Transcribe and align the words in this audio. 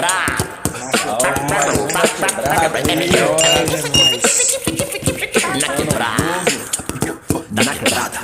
quebrada. 0.00 0.50
Na 5.58 5.76
quebrada. 5.76 6.40
Na 7.52 7.74
quebrada. 7.74 8.18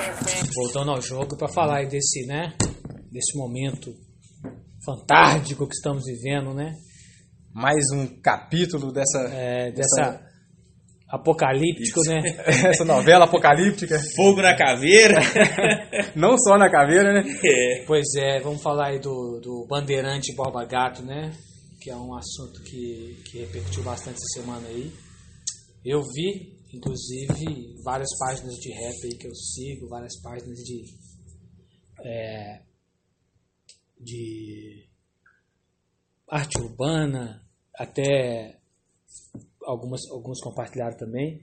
Voltando 0.54 0.90
ao 0.92 1.02
jogo 1.02 1.36
para 1.36 1.48
falar 1.48 1.78
aí 1.78 1.86
desse, 1.86 2.26
né? 2.26 2.54
Desse 3.12 3.36
momento 3.36 3.92
fantástico 4.84 5.66
que 5.66 5.74
estamos 5.74 6.04
vivendo, 6.06 6.54
né? 6.54 6.74
Mais 7.52 7.84
um 7.92 8.06
capítulo 8.22 8.92
dessa, 8.92 9.28
É, 9.32 9.70
dessa 9.72 10.20
apocalíptico, 11.08 12.00
né? 12.06 12.20
essa 12.70 12.84
novela 12.84 13.26
apocalíptica. 13.26 13.98
Fogo 14.14 14.40
na 14.40 14.56
caveira. 14.56 15.20
Não 16.16 16.38
só 16.38 16.56
na 16.56 16.70
caveira, 16.70 17.12
né? 17.12 17.22
é. 17.44 17.84
Pois 17.86 18.14
é, 18.16 18.40
vamos 18.40 18.62
falar 18.62 18.88
aí 18.88 18.98
do, 18.98 19.40
do 19.42 19.66
Bandeirante 19.68 20.34
Borba 20.34 20.64
Gato, 20.64 21.02
né? 21.02 21.32
Que 21.86 21.90
é 21.92 21.96
um 21.96 22.16
assunto 22.16 22.64
que, 22.64 23.22
que 23.30 23.38
repercutiu 23.38 23.84
bastante 23.84 24.16
essa 24.16 24.40
semana 24.40 24.66
aí. 24.66 24.90
Eu 25.84 26.00
vi, 26.02 26.58
inclusive, 26.74 27.80
várias 27.84 28.08
páginas 28.18 28.56
de 28.56 28.72
rap 28.72 29.04
aí 29.04 29.16
que 29.16 29.28
eu 29.28 29.34
sigo, 29.36 29.88
várias 29.88 30.20
páginas 30.20 30.58
de. 30.64 30.82
é, 32.00 32.62
de 34.00 34.88
arte 36.28 36.58
urbana, 36.58 37.48
até 37.72 38.58
algumas, 39.62 40.00
alguns 40.10 40.40
compartilharam 40.40 40.96
também. 40.96 41.40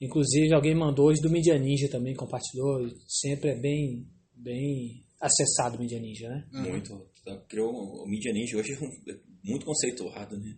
Inclusive, 0.00 0.54
alguém 0.54 0.76
mandou 0.76 1.06
hoje 1.06 1.20
do 1.20 1.28
Media 1.28 1.58
Ninja 1.58 1.88
também, 1.90 2.14
compartilhou. 2.14 2.88
Sempre 3.08 3.50
é 3.50 3.58
bem, 3.58 4.06
bem 4.32 5.02
acessado 5.20 5.74
o 5.76 5.80
Media 5.80 5.98
Ninja, 5.98 6.28
né? 6.28 6.48
Muito. 6.52 7.04
Tá, 7.24 7.36
Criou 7.48 7.72
o 7.72 8.08
Media 8.08 8.32
Ninja 8.32 8.58
hoje 8.58 8.74
é 8.74 8.78
um- 8.78 9.31
muito 9.44 9.66
conceituado, 9.66 10.36
né? 10.38 10.54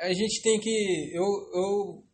A 0.00 0.12
gente 0.12 0.42
tem 0.42 0.60
que. 0.60 1.10
Eu, 1.14 1.24
eu 1.24 2.04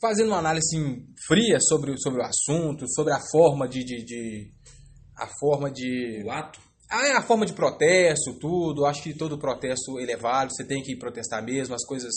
fazendo 0.00 0.28
uma 0.28 0.38
análise 0.38 0.66
assim, 0.76 1.06
fria 1.26 1.58
sobre, 1.60 1.90
o- 1.92 1.98
sobre 2.00 2.20
o 2.20 2.24
assunto, 2.24 2.86
sobre 2.94 3.12
a 3.12 3.20
forma 3.30 3.68
de. 3.68 3.84
de, 3.84 4.04
de- 4.04 4.52
a 5.16 5.26
forma 5.40 5.70
de. 5.70 6.22
O 6.24 6.30
ato. 6.30 6.60
Ah, 6.90 7.06
é 7.06 7.12
a 7.12 7.22
forma 7.22 7.44
de 7.44 7.52
protesto, 7.52 8.38
tudo. 8.38 8.86
Acho 8.86 9.02
que 9.02 9.12
todo 9.12 9.38
protesto 9.38 9.98
ele 10.00 10.12
é 10.12 10.16
válido, 10.16 10.54
você 10.54 10.66
tem 10.66 10.82
que 10.82 10.96
protestar 10.96 11.44
mesmo, 11.44 11.74
as 11.74 11.84
coisas. 11.84 12.12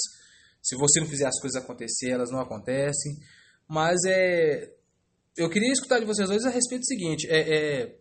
Se 0.62 0.78
você 0.78 1.00
não 1.02 1.08
fizer 1.08 1.26
as 1.28 1.40
coisas 1.42 1.62
acontecer, 1.62 2.12
elas 2.12 2.32
não 2.32 2.40
acontecem. 2.40 3.14
Mas 3.68 3.98
é. 4.06 4.72
Eu 5.36 5.50
queria 5.50 5.72
escutar 5.72 6.00
de 6.00 6.06
vocês 6.06 6.30
dois 6.30 6.46
a 6.46 6.50
respeito 6.50 6.82
do 6.82 6.86
seguinte: 6.86 7.28
é, 7.30 7.40
é, 7.82 8.00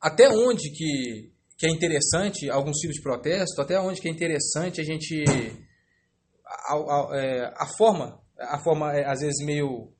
até 0.00 0.28
onde 0.28 0.70
que, 0.70 1.31
que 1.58 1.66
é 1.66 1.70
interessante 1.70 2.50
alguns 2.50 2.76
tipos 2.78 2.96
de 2.96 3.02
protesto, 3.02 3.60
até 3.60 3.78
onde 3.80 4.00
que 4.00 4.08
é 4.08 4.10
interessante 4.10 4.80
a 4.80 4.84
gente. 4.84 5.24
A, 6.46 6.74
a- 6.74 7.10
é, 7.16 7.44
a 7.56 7.66
forma, 7.78 8.20
a 8.38 8.58
forma 8.62 8.92
é, 8.92 9.04
às 9.06 9.20
vezes 9.20 9.44
meio 9.44 9.92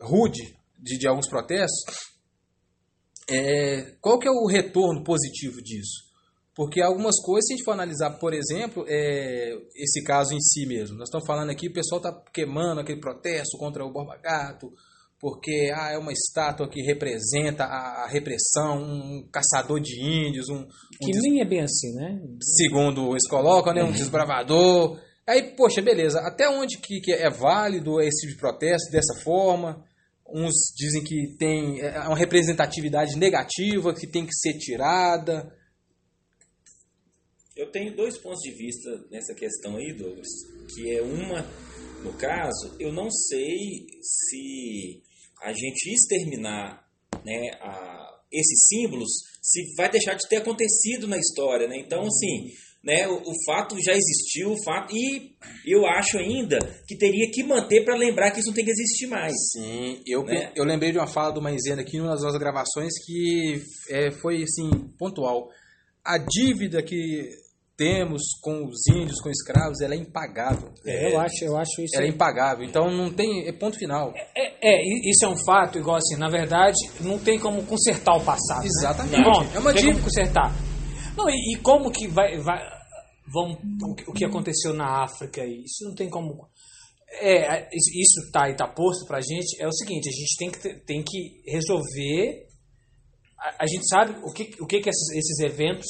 rude 0.00 0.56
de, 0.78 0.98
de 0.98 1.06
alguns 1.08 1.28
protestos, 1.28 1.84
é, 3.28 3.96
qual 4.00 4.18
que 4.18 4.26
é 4.28 4.30
o 4.30 4.46
retorno 4.46 5.04
positivo 5.04 5.60
disso? 5.62 6.06
Porque 6.54 6.80
algumas 6.80 7.14
coisas, 7.22 7.46
se 7.46 7.52
a 7.52 7.56
gente 7.56 7.64
for 7.64 7.72
analisar, 7.72 8.18
por 8.18 8.32
exemplo, 8.34 8.84
é, 8.88 9.52
esse 9.76 10.02
caso 10.02 10.34
em 10.34 10.40
si 10.40 10.66
mesmo, 10.66 10.96
nós 10.98 11.08
estamos 11.08 11.26
falando 11.26 11.50
aqui, 11.50 11.68
o 11.68 11.72
pessoal 11.72 12.00
está 12.00 12.12
queimando 12.32 12.80
aquele 12.80 13.00
protesto 13.00 13.56
contra 13.58 13.84
o 13.84 13.92
Borba 13.92 14.16
Gato, 14.16 14.72
porque 15.20 15.72
ah, 15.74 15.90
é 15.92 15.98
uma 15.98 16.12
estátua 16.12 16.68
que 16.68 16.80
representa 16.82 17.64
a, 17.64 18.04
a 18.04 18.08
repressão, 18.08 18.78
um 18.82 19.28
caçador 19.32 19.80
de 19.80 20.00
índios, 20.00 20.48
um, 20.48 20.60
um 20.60 20.66
Que 21.00 21.10
des- 21.12 21.22
nem 21.22 21.40
é 21.40 21.44
bem 21.44 21.60
assim, 21.60 21.92
né? 21.94 22.20
segundo 22.40 23.10
eles 23.10 23.28
colocam, 23.28 23.74
né, 23.74 23.82
um 23.82 23.90
desbravador. 23.92 25.00
Aí, 25.26 25.54
poxa, 25.56 25.82
beleza, 25.82 26.20
até 26.20 26.48
onde 26.48 26.78
que, 26.78 27.00
que 27.00 27.12
é 27.12 27.28
válido 27.28 28.00
esse 28.00 28.20
tipo 28.22 28.32
de 28.34 28.38
protesto 28.38 28.90
dessa 28.92 29.14
forma? 29.22 29.84
Uns 30.30 30.54
dizem 30.76 31.02
que 31.02 31.36
tem 31.38 31.80
é, 31.80 31.98
uma 32.00 32.16
representatividade 32.16 33.16
negativa, 33.16 33.94
que 33.94 34.06
tem 34.06 34.24
que 34.24 34.34
ser 34.34 34.54
tirada. 34.58 35.50
Eu 37.56 37.70
tenho 37.72 37.94
dois 37.96 38.16
pontos 38.18 38.40
de 38.42 38.52
vista 38.52 38.88
nessa 39.10 39.34
questão 39.34 39.76
aí, 39.76 39.92
Douglas. 39.92 40.28
Que 40.74 40.94
é 40.96 41.02
uma, 41.02 41.44
no 42.04 42.12
caso, 42.12 42.76
eu 42.78 42.92
não 42.92 43.10
sei 43.10 43.86
se 44.00 45.02
a 45.42 45.52
gente 45.52 45.92
exterminar 45.92 46.84
né, 47.24 47.50
a- 47.60 48.06
esses 48.32 48.66
símbolos, 48.66 49.08
se 49.42 49.74
vai 49.76 49.90
deixar 49.90 50.14
de 50.14 50.28
ter 50.28 50.36
acontecido 50.36 51.06
na 51.08 51.16
história. 51.18 51.66
Né? 51.66 51.78
Então, 51.78 52.00
assim, 52.02 52.50
né, 52.84 53.08
o, 53.08 53.16
o 53.22 53.32
fato 53.46 53.76
já 53.82 53.92
existiu, 53.92 54.52
o 54.52 54.62
fato, 54.62 54.94
e 54.94 55.34
eu 55.66 55.86
acho 55.86 56.18
ainda 56.18 56.58
que 56.86 56.96
teria 56.96 57.30
que 57.32 57.42
manter 57.42 57.84
para 57.84 57.96
lembrar 57.96 58.30
que 58.30 58.40
isso 58.40 58.48
não 58.48 58.54
tem 58.54 58.64
que 58.64 58.70
existir 58.70 59.06
mais. 59.06 59.32
Sim, 59.52 60.02
eu, 60.06 60.22
Né? 60.24 60.52
eu 60.54 60.64
lembrei 60.64 60.92
de 60.92 60.98
uma 60.98 61.06
fala 61.06 61.32
do 61.32 61.40
Maisena 61.42 61.80
aqui 61.82 61.98
nas 61.98 62.22
nossas 62.22 62.38
gravações 62.38 62.92
que 63.04 63.62
é, 63.90 64.10
foi 64.10 64.42
assim, 64.42 64.68
pontual. 64.98 65.48
A 66.04 66.18
dívida 66.18 66.82
que 66.82 67.30
temos 67.78 68.20
com 68.42 68.66
os 68.66 68.86
índios, 68.92 69.20
com 69.22 69.28
os 69.30 69.38
escravos, 69.38 69.80
ela 69.80 69.94
é 69.94 69.96
impagável. 69.96 70.70
É, 70.84 71.12
eu 71.14 71.20
acho, 71.20 71.44
eu 71.44 71.56
acho 71.56 71.80
isso. 71.80 71.96
Ela 71.96 72.06
é 72.06 72.08
impagável. 72.08 72.64
Então 72.66 72.90
não 72.90 73.10
tem. 73.12 73.46
É 73.46 73.52
ponto 73.52 73.78
final. 73.78 74.12
É, 74.36 74.68
é, 74.74 74.82
i- 74.82 75.08
isso 75.10 75.24
é 75.24 75.28
um 75.28 75.36
fato, 75.46 75.78
igual 75.78 75.96
assim, 75.96 76.16
na 76.16 76.28
verdade, 76.28 76.76
não 77.00 77.18
tem 77.20 77.38
como 77.38 77.64
consertar 77.64 78.16
o 78.16 78.24
passado. 78.24 78.62
né? 78.62 78.66
Exatamente. 78.66 79.22
Pronto, 79.22 79.56
É 79.56 79.58
uma 79.60 79.72
não 79.72 79.80
tem 79.80 79.92
como 79.92 80.04
consertar. 80.04 80.52
Não, 81.16 81.30
e, 81.30 81.54
e 81.54 81.56
como 81.62 81.90
que 81.92 82.08
vai. 82.08 82.36
vai 82.38 82.58
vão, 83.32 83.52
o 83.82 83.94
que- 83.94 84.10
o 84.10 84.12
que 84.12 84.24
aconteceu 84.24 84.72
na 84.74 85.04
África 85.04 85.42
aí? 85.42 85.62
Isso 85.64 85.84
não 85.84 85.94
tem 85.94 86.08
como. 86.10 86.48
É, 87.20 87.58
é, 87.60 87.68
isso- 87.72 88.24
está 88.26 88.44
aí, 88.46 88.56
tá 88.56 88.66
posto 88.66 89.06
pra 89.06 89.20
gente. 89.20 89.56
É 89.62 89.66
o 89.68 89.72
seguinte, 89.72 90.08
a 90.08 90.12
gente 90.12 90.36
tem 90.36 90.50
que, 90.50 90.84
tem 90.84 91.02
que 91.02 91.42
resolver. 91.46 92.46
A, 93.38 93.64
a 93.64 93.66
gente 93.66 93.86
sabe 93.88 94.18
o 94.24 94.32
que, 94.32 94.50
o 94.60 94.66
que, 94.66 94.80
que 94.80 94.88
esses, 94.90 95.10
esses 95.16 95.38
eventos. 95.40 95.86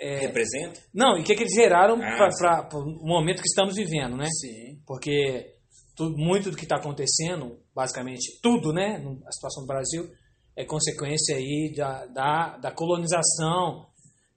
Representa? 0.00 0.80
Não, 0.92 1.16
e 1.16 1.20
o 1.20 1.24
que, 1.24 1.34
que 1.34 1.42
eles 1.42 1.54
geraram 1.54 1.96
Ah, 2.02 2.28
para 2.38 2.78
o 2.78 3.06
momento 3.06 3.40
que 3.42 3.48
estamos 3.48 3.74
vivendo, 3.76 4.16
né? 4.16 4.26
Sim. 4.30 4.78
porque 4.86 5.54
tu- 5.96 6.14
muito 6.16 6.50
do 6.50 6.56
que 6.56 6.64
está 6.64 6.76
acontecendo, 6.76 7.58
basicamente 7.74 8.38
tudo, 8.42 8.72
né, 8.72 8.96
a 9.26 9.32
situação 9.32 9.62
do 9.62 9.66
Brasil, 9.66 10.10
é 10.54 10.64
consequência 10.64 11.36
aí 11.36 11.72
da, 11.76 12.06
da, 12.06 12.58
da 12.58 12.70
colonização, 12.72 13.86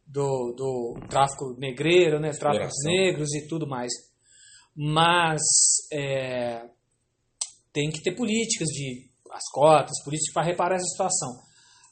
do, 0.08 0.54
do 0.56 1.00
tráfico 1.10 1.56
negreiro, 1.60 2.20
né, 2.20 2.32
tráfico 2.32 2.66
dos 2.66 2.84
negros 2.86 3.34
e 3.36 3.48
tudo 3.48 3.68
mais. 3.68 3.92
Mas 4.76 5.42
é, 5.92 6.62
tem 7.74 7.90
que 7.90 8.02
ter 8.02 8.16
políticas 8.16 8.68
de 8.70 9.10
as 9.32 9.44
cotas, 9.52 10.02
políticas 10.04 10.34
para 10.34 10.46
reparar 10.48 10.76
essa 10.76 10.86
situação. 10.86 11.30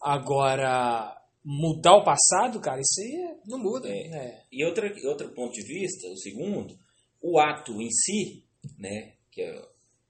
Agora, 0.02 1.16
mudar 1.50 1.96
o 1.96 2.04
passado, 2.04 2.60
cara, 2.60 2.82
isso 2.82 3.00
aí 3.02 3.22
é- 3.24 3.36
Não 3.48 3.58
muda. 3.58 3.88
é, 3.88 4.42
E 4.52 4.66
outra, 4.66 4.94
outro 5.06 5.34
ponto 5.34 5.54
de 5.54 5.64
vista, 5.64 6.06
o 6.10 6.18
segundo, 6.18 6.78
o 7.22 7.40
ato 7.40 7.82
em 7.82 7.90
si, 7.90 8.44
né, 8.78 9.14
que 9.32 9.42
é 9.42 9.62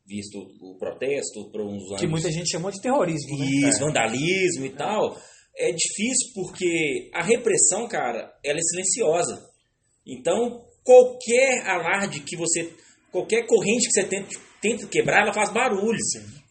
visto 0.04 0.40
o 0.62 0.76
protesto 0.80 1.52
por 1.52 1.62
uns 1.62 1.84
anos, 1.90 2.02
que 2.02 2.08
muita 2.08 2.32
gente 2.32 2.50
chamou 2.50 2.72
de 2.72 2.82
terrorismo, 2.82 3.38
né? 3.38 3.46
isso, 3.70 3.80
vandalismo 3.80 4.66
e 4.66 4.70
tal, 4.72 5.16
é 5.56 5.72
difícil 5.72 6.32
porque 6.34 7.12
a 7.14 7.22
repressão, 7.22 7.88
cara, 7.88 8.34
ela 8.44 8.58
é 8.58 8.62
silenciosa. 8.62 9.38
Então, 10.08 10.66
qualquer 10.84 11.68
alarde 11.68 12.22
que 12.22 12.36
você, 12.36 12.74
qualquer 13.12 13.46
corrente 13.46 13.88
que 13.88 13.92
você 13.94 14.08
tenta, 14.08 14.30
tenta 14.62 14.88
quebrar, 14.88 15.24
ela 15.24 15.34
faz 15.34 15.52
barulho, 15.54 16.00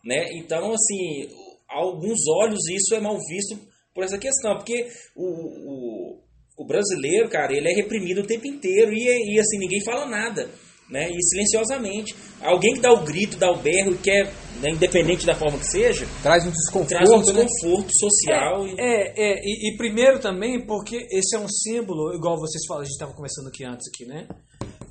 né? 0.04 0.26
Então, 0.34 0.72
assim, 0.72 1.28
a 1.68 1.78
alguns 1.78 2.18
olhos 2.42 2.60
isso 2.68 2.94
é 2.94 3.00
mal 3.00 3.16
visto 3.26 3.65
por 3.96 4.04
essa 4.04 4.18
questão, 4.18 4.54
porque 4.56 4.86
o, 5.16 5.24
o, 5.26 6.20
o 6.58 6.66
brasileiro, 6.66 7.28
cara, 7.28 7.52
ele 7.52 7.68
é 7.68 7.74
reprimido 7.74 8.20
o 8.20 8.26
tempo 8.26 8.46
inteiro 8.46 8.92
e, 8.92 9.34
e 9.34 9.40
assim, 9.40 9.58
ninguém 9.58 9.82
fala 9.82 10.06
nada, 10.06 10.48
né? 10.88 11.08
E 11.10 11.20
silenciosamente. 11.22 12.14
Alguém 12.40 12.74
que 12.74 12.80
dá 12.80 12.92
o 12.92 13.02
grito, 13.04 13.36
dá 13.38 13.50
o 13.50 13.56
berro 13.56 13.92
e 13.92 13.98
quer, 13.98 14.26
né, 14.60 14.70
independente 14.70 15.26
da 15.26 15.34
forma 15.34 15.58
que 15.58 15.66
seja, 15.66 16.06
Traz 16.22 16.46
um 16.46 16.50
desconforto. 16.50 16.90
traz 16.90 17.10
um 17.10 17.16
né? 17.16 17.22
desconforto 17.24 17.90
social. 17.98 18.68
e- 18.68 18.74
É, 18.78 19.12
é, 19.16 19.40
e, 19.42 19.72
e 19.72 19.76
primeiro 19.76 20.20
também 20.20 20.64
porque 20.64 20.96
esse 21.10 21.34
é 21.34 21.38
um 21.38 21.48
símbolo, 21.48 22.14
igual 22.14 22.38
vocês 22.38 22.64
falaram, 22.68 22.82
a 22.82 22.84
gente 22.84 22.94
estava 22.94 23.12
conversando 23.14 23.48
aqui 23.48 23.64
antes 23.64 23.88
aqui, 23.88 24.04
né? 24.06 24.28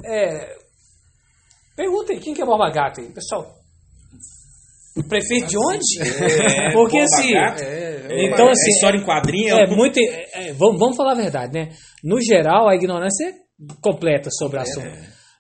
É, 0.04 0.56
perguntem 1.76 2.20
quem 2.20 2.34
que 2.34 2.42
é 2.42 2.46
Borba 2.46 2.70
Gato 2.72 3.02
aí, 3.02 3.08
pessoal. 3.12 3.54
Prefeito 5.10 5.48
de 5.48 5.58
onde? 5.58 6.02
É, 6.02 6.72
porque 6.74 6.98
assim, 7.00 7.34
Gato, 7.34 7.62
É, 7.64 8.26
então 8.28 8.48
é 8.48 8.52
assim, 8.52 8.70
história 8.72 8.98
em 8.98 9.04
quadrinho 9.06 9.56
é, 9.56 9.66
um- 9.70 9.76
muito, 9.76 10.00
é, 10.00 10.50
é, 10.50 10.54
vamos, 10.54 10.80
vamos 10.80 10.96
falar 10.96 11.12
a 11.12 11.16
verdade, 11.16 11.54
né? 11.54 11.70
No 12.04 12.22
geral, 12.22 12.68
a 12.70 12.76
ignorância 12.76 13.26
é 13.30 13.34
completa 13.82 14.30
sobre 14.32 14.58
o 14.58 14.62
assunto. 14.62 14.88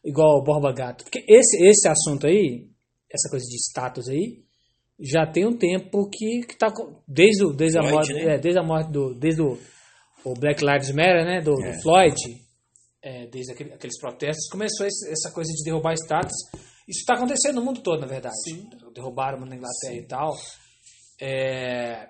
Igual 0.03 0.39
o 0.39 0.43
Borba 0.43 0.71
Gato. 0.73 1.03
Porque 1.03 1.23
esse, 1.27 1.63
esse 1.65 1.87
assunto 1.87 2.27
aí, 2.27 2.67
essa 3.11 3.29
coisa 3.29 3.45
de 3.45 3.55
status 3.57 4.07
aí, 4.09 4.43
já 4.99 5.25
tem 5.25 5.45
um 5.45 5.57
tempo 5.57 6.09
que, 6.09 6.41
que 6.47 6.57
tá 6.57 6.67
desde, 7.07 7.43
o- 7.45 7.53
desde 7.53 7.77
a 7.79 7.81
Floyd, 7.81 7.95
morte, 7.95 8.13
né? 8.25 8.35
é, 8.35 8.37
desde 8.37 8.59
a 8.59 8.63
morte 8.63 8.91
do 8.91 9.13
desde 9.15 9.41
o, 9.41 9.57
o 10.23 10.33
Black 10.33 10.63
Lives 10.63 10.89
Matter, 10.91 11.25
né, 11.25 11.41
do, 11.41 11.53
do 11.55 11.81
Floyd, 11.81 12.15
é, 13.03 13.27
desde 13.27 13.51
aquele- 13.53 13.73
aqueles 13.73 13.99
protestos, 13.99 14.47
começou 14.49 14.85
esse- 14.85 15.09
essa 15.11 15.31
coisa 15.33 15.51
de 15.51 15.63
derrubar 15.63 15.93
estátuas. 15.93 16.33
Isso 16.87 16.99
está 16.99 17.15
acontecendo 17.15 17.55
no 17.55 17.65
mundo 17.65 17.81
todo, 17.81 17.99
na 18.01 18.07
verdade. 18.07 18.35
Derrubaram 18.95 19.39
na 19.45 19.55
Inglaterra 19.55 19.93
e 19.93 20.07
tal. 20.07 20.33
É, 21.21 22.09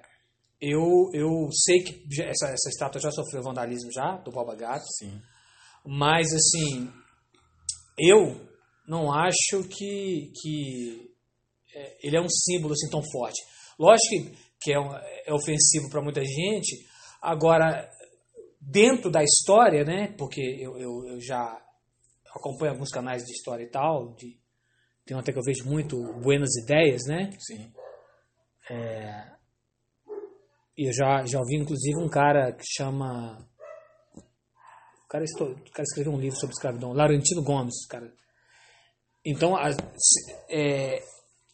eu, 0.62 1.10
eu 1.14 1.50
sei 1.52 1.84
que 1.84 2.22
essa, 2.22 2.48
essa 2.48 2.70
estátua 2.70 3.02
já 3.02 3.12
sofreu 3.12 3.42
vandalismo 3.44 3.92
já, 3.92 4.18
do 4.18 4.32
Boba 4.32 4.56
Gato. 4.56 4.86
Sim. 5.00 5.20
Mas, 5.84 6.28
assim, 6.34 6.92
eu 7.98 8.40
não 8.88 9.12
acho 9.12 9.68
que, 9.68 10.32
que 10.42 11.12
é, 11.76 12.08
ele 12.08 12.18
é 12.18 12.22
um 12.22 12.30
símbolo 12.30 12.74
assim 12.74 12.90
tão 12.90 13.02
forte. 13.12 13.42
Lógico 13.80 14.10
que, 14.10 14.38
que 14.62 14.74
é, 14.74 14.80
um- 14.80 14.96
é 15.26 15.34
ofensivo 15.34 15.90
para 15.90 16.02
muita 16.04 16.22
gente. 16.24 16.86
Agora, 17.22 17.90
dentro 18.62 19.10
da 19.10 19.24
história, 19.24 19.84
né? 19.84 20.14
Porque 20.18 20.42
eu, 20.42 20.78
eu, 20.78 21.06
eu 21.08 21.22
já 21.22 21.60
acompanho 22.36 22.74
alguns 22.74 22.90
canais 22.92 23.24
de 23.24 23.32
história 23.32 23.64
e 23.64 23.70
tal. 23.70 24.14
De, 24.16 24.38
tem 25.06 25.18
até 25.18 25.32
que 25.32 25.38
eu 25.40 25.44
vejo 25.44 25.66
muito 25.70 26.02
Buenas 26.22 26.56
Ideias, 26.64 27.02
né? 27.08 27.32
Sim. 27.40 27.72
E 30.78 30.88
eu 30.90 30.94
já, 30.94 31.24
já 31.26 31.40
ouvi, 31.40 31.56
inclusive, 31.56 31.98
um 31.98 32.10
cara 32.10 32.52
que 32.52 32.64
chama. 32.66 33.38
O 34.16 35.08
cara, 35.08 35.24
o 35.24 35.72
cara 35.72 35.84
escreveu 35.84 36.12
um 36.12 36.20
livro 36.20 36.38
sobre 36.38 36.54
escravidão, 36.54 36.92
Laurentino 36.92 37.44
Gomes, 37.44 37.86
cara. 37.88 38.12
Então, 39.26 39.56
a- 39.56 39.70
é, 40.50 41.02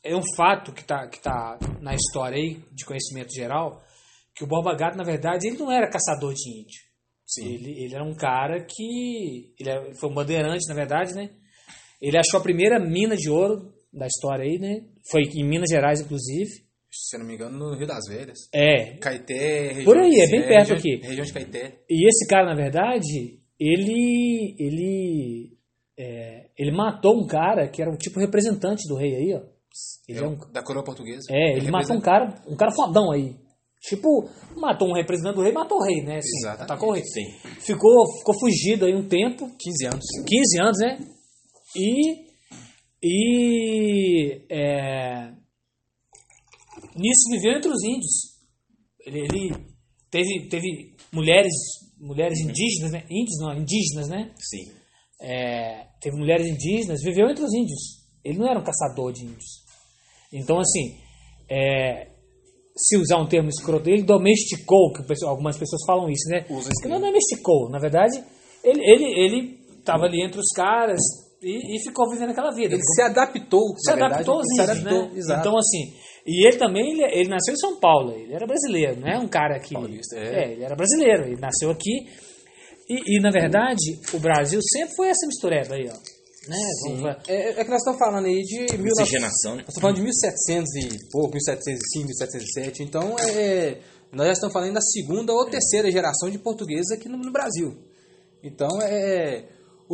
é 0.03 0.15
um 0.15 0.24
fato 0.36 0.74
que 0.74 0.81
está 0.81 1.07
que 1.07 1.19
tá 1.19 1.59
na 1.80 1.94
história 1.94 2.38
aí, 2.38 2.56
de 2.71 2.86
conhecimento 2.86 3.31
geral, 3.33 3.83
que 4.33 4.44
o 4.44 4.48
Borba 4.48 4.75
Gato, 4.75 4.98
na 4.98 5.03
verdade, 5.03 5.48
ele 5.48 5.57
não 5.57 5.71
era 5.71 5.89
caçador 5.89 6.33
de 6.33 6.50
índio. 6.50 6.81
Sim. 7.25 7.45
Ele, 7.53 7.83
ele 7.83 7.94
era 7.95 8.03
um 8.03 8.15
cara 8.15 8.65
que. 8.65 9.53
Ele 9.59 9.69
é- 9.69 9.94
foi 9.95 10.09
um 10.09 10.13
bandeirante, 10.13 10.68
na 10.68 10.74
verdade, 10.74 11.13
né? 11.13 11.30
Ele 12.01 12.18
achou 12.18 12.39
a 12.39 12.44
primeira 12.44 12.80
mina 12.80 13.15
de 13.15 13.30
ouro 13.30 13.71
da 13.94 14.07
história 14.07 14.44
aí, 14.45 14.57
né? 14.57 14.81
Foi 15.09 15.21
em 15.36 15.44
Minas 15.48 15.69
Gerais, 15.69 16.01
inclusive. 16.01 16.50
Se 16.89 17.15
eu 17.15 17.19
não 17.19 17.27
me 17.27 17.36
engano, 17.36 17.57
no 17.57 17.75
Rio 17.77 17.88
das 17.88 18.03
Velhas. 18.09 18.38
É, 18.53 18.98
Caeté, 18.98 19.68
região 19.69 19.86
Por 19.86 19.98
aí, 19.98 20.09
de- 20.09 20.21
é 20.21 20.27
bem 20.27 20.42
perto 20.48 20.69
região- 20.74 20.77
aqui. 20.77 21.07
Região 21.07 21.25
de 21.25 21.33
Caeté. 21.33 21.80
E 21.89 22.07
esse 22.07 22.27
cara, 22.27 22.45
na 22.48 22.56
verdade, 22.56 23.39
ele 23.59 24.56
ele 24.59 25.57
é, 25.98 26.48
ele 26.57 26.71
matou 26.71 27.21
um 27.21 27.27
cara 27.27 27.68
que 27.69 27.81
era 27.81 27.92
um 27.92 27.95
tipo 27.98 28.19
representante 28.19 28.88
do 28.88 28.95
rei 28.95 29.15
aí, 29.15 29.33
ó. 29.36 29.42
Ele 30.07 30.19
é, 30.19 30.27
um, 30.27 30.38
Da 30.51 30.62
coroa 30.63 30.83
portuguesa. 30.83 31.27
é, 31.30 31.56
ele 31.56 31.71
matou 31.71 31.95
um 31.95 32.01
cara, 32.01 32.42
um 32.48 32.56
cara 32.57 32.71
fodão 32.75 33.12
aí. 33.12 33.36
Tipo, 33.83 34.30
matou 34.57 34.89
um 34.89 34.94
representante 34.94 35.36
do 35.36 35.42
rei, 35.42 35.51
matou 35.53 35.80
o 35.80 35.83
rei, 35.83 36.03
né? 36.03 36.18
Assim, 36.18 36.38
Exatamente. 36.39 36.63
atacou 36.63 36.89
o 36.89 36.94
rei. 36.94 37.03
Sim. 37.03 37.25
Ficou, 37.62 38.06
ficou 38.19 38.36
fugido 38.39 38.86
aí 38.86 38.94
um 38.94 39.07
tempo, 39.07 39.50
15 39.57 39.86
anos. 39.88 40.06
15 40.27 40.62
anos, 40.62 40.77
né? 40.80 41.00
E 41.75 42.31
e 43.03 44.45
é, 44.47 45.31
nisso 46.95 47.29
viveu 47.31 47.57
entre 47.57 47.71
os 47.71 47.83
índios. 47.83 48.31
Ele, 49.03 49.19
ele 49.21 49.56
teve, 50.12 50.47
teve 50.47 50.95
mulheres, 51.12 51.53
mulheres 52.00 52.39
indígenas, 52.39 52.91
né? 52.91 53.03
Índios 53.09 53.39
não, 53.39 53.57
indígenas, 53.57 54.07
né? 54.07 54.31
Sim. 54.38 54.71
É, 55.19 55.88
teve 56.00 56.15
mulheres 56.15 56.45
indígenas, 56.45 57.01
viveu 57.03 57.27
entre 57.29 57.44
os 57.44 57.53
índios. 57.53 58.01
Ele 58.24 58.38
não 58.38 58.47
era 58.47 58.59
um 58.59 58.63
caçador 58.63 59.12
de 59.12 59.24
índios. 59.24 59.63
Então, 60.31 60.59
assim, 60.59 61.00
é, 61.50 62.07
se 62.77 62.97
usar 62.97 63.17
um 63.17 63.27
termo 63.27 63.50
escroto, 63.50 63.89
ele 63.89 64.03
domesticou, 64.03 64.94
que 64.94 65.03
algumas 65.25 65.57
pessoas 65.57 65.81
falam 65.88 66.07
isso, 66.07 66.29
né? 66.29 66.45
Usa 66.51 66.69
Ele 66.83 66.94
não 66.94 67.01
domesticou, 67.01 67.67
na 67.69 67.79
verdade, 67.79 68.24
ele 68.63 68.81
ele 68.83 69.06
ele 69.06 69.59
estava 69.79 70.06
ali 70.06 70.24
entre 70.24 70.39
os 70.39 70.50
caras 70.56 71.00
e, 71.41 71.75
e 71.75 71.83
ficou 71.83 72.09
vivendo 72.09 72.31
aquela 72.31 72.51
vida. 72.51 72.75
Ele 72.75 72.83
se 72.83 73.01
adaptou, 73.01 73.75
se 73.77 73.91
adaptou 73.91 74.35
aos 74.35 74.45
índios, 74.53 74.69
adaptou, 74.69 75.09
né? 75.09 75.17
exato. 75.17 75.39
Então, 75.39 75.57
assim, 75.57 75.93
e 76.25 76.47
ele 76.47 76.57
também, 76.57 76.91
ele, 76.91 77.03
ele 77.03 77.29
nasceu 77.29 77.53
em 77.53 77.57
São 77.57 77.79
Paulo, 77.79 78.13
ele 78.13 78.33
era 78.33 78.45
brasileiro, 78.45 78.99
não 78.99 79.07
é 79.07 79.17
um 79.17 79.27
cara 79.27 79.59
que... 79.59 79.73
Paulista, 79.73 80.17
é. 80.17 80.51
ele 80.51 80.63
era 80.63 80.75
brasileiro, 80.75 81.25
ele 81.25 81.41
nasceu 81.41 81.71
aqui, 81.71 82.07
e, 82.89 83.17
e, 83.17 83.21
na 83.21 83.31
verdade, 83.31 83.99
o 84.13 84.19
Brasil 84.19 84.59
sempre 84.61 84.95
foi 84.95 85.07
essa 85.07 85.25
mistureba 85.25 85.75
aí, 85.75 85.89
ó. 85.89 85.97
Né? 86.49 86.57
Vamos 86.83 87.01
ver. 87.03 87.17
É, 87.27 87.61
é 87.61 87.63
que 87.63 87.69
nós 87.69 87.79
estamos 87.79 87.99
falando 87.99 88.25
aí 88.25 88.41
de... 88.41 88.59
1900 88.59 88.99
Miscigenação, 88.99 89.55
né? 89.55 89.61
Nós 89.61 89.69
estamos 89.69 89.81
falando 89.81 89.95
de 89.95 90.01
1700 90.01 90.75
e 90.75 91.11
pouco, 91.11 91.33
1705, 91.33 92.07
1707. 92.07 92.83
Então, 92.83 93.15
é, 93.19 93.77
nós 94.11 94.27
já 94.27 94.33
estamos 94.33 94.51
falando 94.51 94.73
da 94.73 94.81
segunda 94.81 95.31
ou 95.31 95.45
terceira 95.45 95.89
geração 95.89 96.29
de 96.29 96.39
portugueses 96.39 96.91
aqui 96.91 97.07
no, 97.07 97.17
no 97.17 97.31
Brasil. 97.31 97.77
Então, 98.43 98.81
é, 98.81 99.45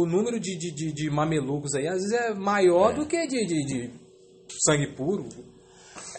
o 0.01 0.05
número 0.05 0.39
de, 0.39 0.55
de, 0.57 0.71
de, 0.71 0.93
de 0.93 1.09
mamelucos 1.09 1.73
aí, 1.73 1.87
às 1.87 1.95
vezes, 2.01 2.11
é 2.11 2.33
maior 2.35 2.93
do 2.93 3.05
que 3.07 3.25
de, 3.27 3.45
de, 3.45 3.65
de 3.65 3.91
sangue 4.65 4.93
puro. 4.95 5.27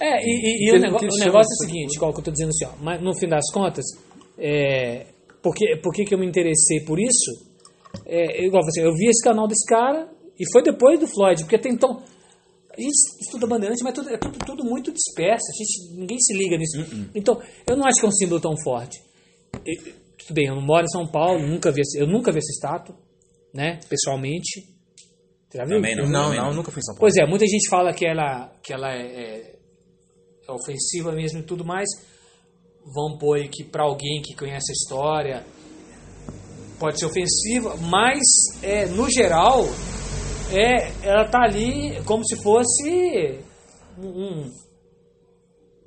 É, 0.01 0.21
e, 0.25 0.31
e- 0.31 0.69
e 0.69 0.71
o, 0.71 0.81
que 0.99 1.07
o 1.07 1.19
negócio 1.25 1.51
é 1.53 1.65
o 1.65 1.67
seguinte, 1.67 1.99
qual 1.99 2.13
que 2.13 2.21
eu 2.21 2.25
tô 2.25 2.31
dizendo 2.31 2.51
assim, 2.51 2.65
ó, 2.67 2.73
mas 2.83 3.01
no 3.03 3.15
fim 3.19 3.29
das 3.29 3.45
contas, 3.53 3.85
é, 4.39 5.07
por, 5.43 5.55
que, 5.55 5.77
por 5.77 5.93
que, 5.93 6.05
que 6.05 6.15
eu 6.15 6.19
me 6.19 6.27
interessei 6.27 6.81
por 6.85 6.99
isso? 7.01 7.31
É, 8.07 8.45
igual 8.45 8.63
assim, 8.65 8.81
eu 8.83 8.93
vi 8.95 9.07
esse 9.09 9.23
canal 9.25 9.47
desse 9.49 9.67
cara 9.67 10.09
e 10.39 10.45
foi 10.53 10.63
depois 10.63 10.99
do 11.01 11.07
Floyd, 11.07 11.43
porque 11.43 11.57
até 11.57 11.69
então 11.69 12.03
a 12.77 12.81
gente 12.81 12.95
estuda 13.21 13.47
bandeirante, 13.47 13.83
mas 13.83 13.93
tudo, 13.95 14.09
é 14.11 14.19
tudo, 14.19 14.39
tudo 14.45 14.65
muito 14.65 14.93
disperso, 14.93 15.45
a 15.51 15.57
gente, 15.57 15.99
ninguém 16.01 16.19
se 16.21 16.33
liga 16.37 16.57
nisso. 16.57 16.79
Então, 17.15 17.41
eu 17.69 17.77
não 17.77 17.85
acho 17.87 17.99
que 18.01 18.07
é 18.07 18.09
um 18.09 18.13
símbolo 18.13 18.41
tão 18.41 18.55
forte. 18.63 18.97
Tudo 20.19 20.35
bem, 20.35 20.47
eu 20.47 20.55
não 20.55 20.63
moro 20.63 20.85
em 20.85 20.89
São 20.91 21.07
Paulo, 21.11 21.45
nunca 21.45 21.73
vi, 21.73 21.81
eu 21.97 22.07
nunca 22.07 22.31
vi 22.31 22.39
essa 22.39 22.53
estátua, 22.53 22.95
né, 23.55 23.81
pessoalmente. 23.89 24.63
Você 25.49 25.59
já 25.59 25.65
viu? 25.65 25.77
Também 25.77 25.97
não. 25.97 26.07
Não, 26.09 26.25
também 26.25 26.41
não, 26.41 26.55
nunca 26.55 26.71
fui 26.71 26.81
em 26.81 26.85
São 26.85 26.95
Paulo. 26.95 27.01
Pois 27.01 27.17
é, 27.17 27.27
muita 27.27 27.47
gente 27.47 27.69
fala 27.71 27.93
que 27.93 28.07
ela, 28.07 28.53
que 28.63 28.73
ela 28.73 28.93
é, 28.93 29.01
é- 29.03 29.59
é 30.49 30.53
ofensiva 30.53 31.13
mesmo 31.13 31.41
e 31.41 31.43
tudo 31.43 31.65
mais. 31.65 31.89
Vão 32.95 33.19
pôr 33.19 33.39
aí 33.39 33.49
que 33.49 33.65
para 33.65 33.83
alguém 33.85 34.23
que 34.23 34.35
conhece 34.35 34.73
a 34.73 34.75
história 34.75 35.47
pode 36.79 36.99
ser 36.99 37.07
ofensiva, 37.07 37.77
mas 37.77 38.21
é, 38.63 38.87
no 38.87 39.11
geral 39.11 39.65
é, 40.53 40.93
ela 41.07 41.29
tá 41.29 41.43
ali 41.43 42.01
como 42.05 42.25
se 42.27 42.37
fosse 42.43 43.41
um- 43.99 44.51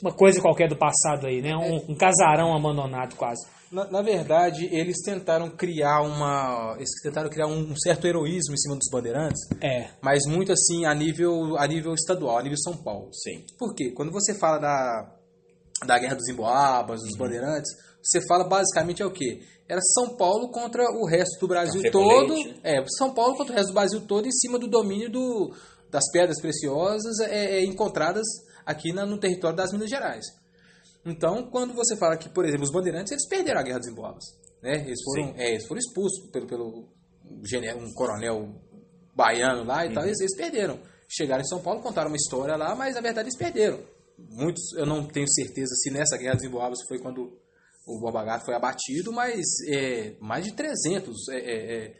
uma 0.03 0.11
coisa 0.13 0.41
qualquer 0.41 0.67
do 0.67 0.75
passado 0.75 1.27
aí, 1.27 1.41
né? 1.41 1.55
Um, 1.55 1.91
um 1.91 1.95
casarão 1.95 2.55
abandonado 2.55 3.15
quase. 3.15 3.47
Na, 3.71 3.89
na 3.89 4.01
verdade, 4.01 4.65
eles 4.71 4.97
tentaram 5.03 5.49
criar 5.49 6.01
uma. 6.01 6.73
Eles 6.77 6.89
tentaram 7.01 7.29
criar 7.29 7.47
um, 7.47 7.73
certo 7.77 8.05
heroísmo 8.05 8.53
em 8.53 8.57
cima 8.57 8.75
dos 8.75 8.89
bandeirantes, 8.91 9.39
É. 9.61 9.91
mas 10.01 10.25
muito 10.27 10.51
assim 10.51 10.85
a 10.85 10.93
nível, 10.93 11.57
a 11.57 11.65
nível 11.67 11.93
estadual, 11.93 12.37
a 12.37 12.43
nível 12.43 12.57
São 12.57 12.75
Paulo. 12.75 13.09
Sim. 13.13 13.45
Por 13.57 13.73
quê? 13.73 13.91
Quando 13.91 14.11
você 14.11 14.33
fala 14.37 14.57
da, 14.57 15.15
da 15.85 15.97
Guerra 15.97 16.15
dos 16.15 16.27
Emboabas, 16.27 16.99
dos 17.01 17.15
bandeirantes, 17.15 17.71
você 18.03 18.19
fala 18.27 18.43
basicamente 18.43 19.01
é 19.01 19.05
o 19.05 19.11
quê? 19.11 19.41
Era 19.69 19.79
São 19.93 20.17
Paulo 20.17 20.49
contra 20.51 20.83
o 20.91 21.05
resto 21.07 21.39
do 21.39 21.47
Brasil 21.47 21.81
Café 21.81 21.91
todo. 21.91 22.33
É, 22.63 22.83
São 22.97 23.13
Paulo 23.13 23.37
contra 23.37 23.53
o 23.53 23.55
resto 23.55 23.69
do 23.69 23.73
Brasil 23.75 24.01
todo 24.01 24.27
em 24.27 24.31
cima 24.33 24.59
do 24.59 24.67
domínio 24.67 25.09
do, 25.09 25.55
das 25.89 26.03
pedras 26.11 26.41
preciosas 26.41 27.19
é, 27.21 27.59
é, 27.59 27.63
encontradas 27.63 28.25
aqui 28.65 28.91
na- 28.91 29.05
no 29.05 29.17
território 29.17 29.55
das 29.55 29.71
Minas 29.71 29.89
Gerais. 29.89 30.25
Então, 31.05 31.49
quando 31.49 31.73
você 31.73 31.97
fala 31.97 32.15
que, 32.17 32.29
por 32.29 32.45
exemplo, 32.45 32.63
os 32.63 32.71
bandeirantes, 32.71 33.11
eles 33.11 33.27
perderam 33.27 33.59
a 33.59 33.63
Guerra 33.63 33.79
dos 33.79 33.87
Emboabas. 33.87 34.23
Né? 34.61 34.83
Eles, 34.85 34.99
foram, 35.03 35.33
é, 35.37 35.51
eles 35.51 35.67
foram 35.67 35.79
expulsos 35.79 36.29
pelo, 36.31 36.47
pelo 36.47 36.89
um 37.25 37.93
coronel 37.93 38.53
baiano 39.15 39.63
lá 39.63 39.85
e 39.85 39.93
tal, 39.93 40.05
eles, 40.05 40.19
eles 40.19 40.35
perderam. 40.35 40.79
Chegaram 41.09 41.41
em 41.41 41.47
São 41.47 41.61
Paulo, 41.61 41.81
contaram 41.81 42.09
uma 42.09 42.15
história 42.15 42.55
lá, 42.55 42.75
mas 42.75 42.95
na 42.95 43.01
verdade 43.01 43.27
eles 43.27 43.37
perderam. 43.37 43.79
Muitos, 44.17 44.73
eu 44.77 44.85
não 44.85 45.05
tenho 45.07 45.27
certeza 45.27 45.73
se 45.75 45.89
nessa 45.89 46.17
Guerra 46.17 46.35
dos 46.35 46.43
Emboabas 46.43 46.79
foi 46.87 46.99
quando 46.99 47.37
o 47.87 47.99
Borba 47.99 48.23
Gato 48.23 48.45
foi 48.45 48.53
abatido, 48.53 49.11
mas 49.11 49.41
é, 49.67 50.15
mais 50.21 50.45
de 50.45 50.53
300, 50.53 51.27
é, 51.29 51.37
é, 51.37 51.85
é, 51.87 51.93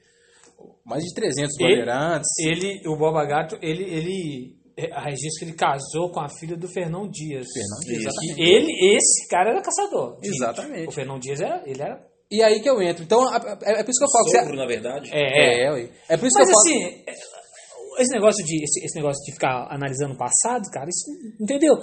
mais 0.85 1.03
de 1.03 1.13
300 1.15 1.59
Ele- 1.59 1.69
bandeirantes. 1.69 2.29
Ele, 2.39 2.87
o 2.87 2.95
Boba 2.95 3.25
Gato, 3.25 3.57
ele, 3.61 3.83
ele 3.83 4.60
a 4.93 5.01
registro 5.05 5.39
que 5.39 5.45
ele 5.45 5.53
casou 5.57 6.11
com 6.11 6.19
a 6.19 6.27
filha 6.39 6.55
do 6.57 6.67
Fernão 6.67 7.07
Dias. 7.09 7.45
Fernão 7.53 7.79
Dias, 7.81 7.97
E 7.97 8.01
exatamente. 8.07 8.41
Ele, 8.41 8.95
esse 8.97 9.27
cara 9.27 9.49
era 9.51 9.61
caçador. 9.61 10.17
Exatamente. 10.23 10.87
O 10.87 10.91
Fernão 10.91 11.19
Dias 11.19 11.39
era, 11.41 11.61
ele 11.65 11.81
era. 11.81 12.01
E 12.29 12.41
aí 12.41 12.61
que 12.61 12.69
eu 12.69 12.81
entro. 12.81 13.03
Então, 13.03 13.27
é, 13.33 13.37
é 13.37 13.83
por 13.83 13.91
isso 13.91 13.99
que 13.99 14.05
eu 14.05 14.11
falo. 14.11 14.25
que 14.25 14.39
Sogro, 14.39 14.55
na 14.55 14.65
verdade. 14.65 15.09
É, 15.13 15.19
é. 15.19 15.65
É, 15.65 15.71
ué. 15.71 15.89
é 16.09 16.17
por 16.17 16.25
isso 16.27 16.37
Mas 16.39 16.47
que 16.47 16.51
eu 16.53 16.55
falo. 16.55 16.89
assim, 16.89 17.03
é, 17.07 18.01
esse 18.01 18.13
negócio 18.13 18.45
de 18.45 18.63
esse, 18.63 18.85
esse 18.85 18.95
negócio 18.95 19.21
de 19.25 19.33
ficar 19.33 19.67
analisando 19.69 20.13
o 20.13 20.17
passado, 20.17 20.63
cara, 20.71 20.87
isso 20.89 21.11
entendeu? 21.41 21.75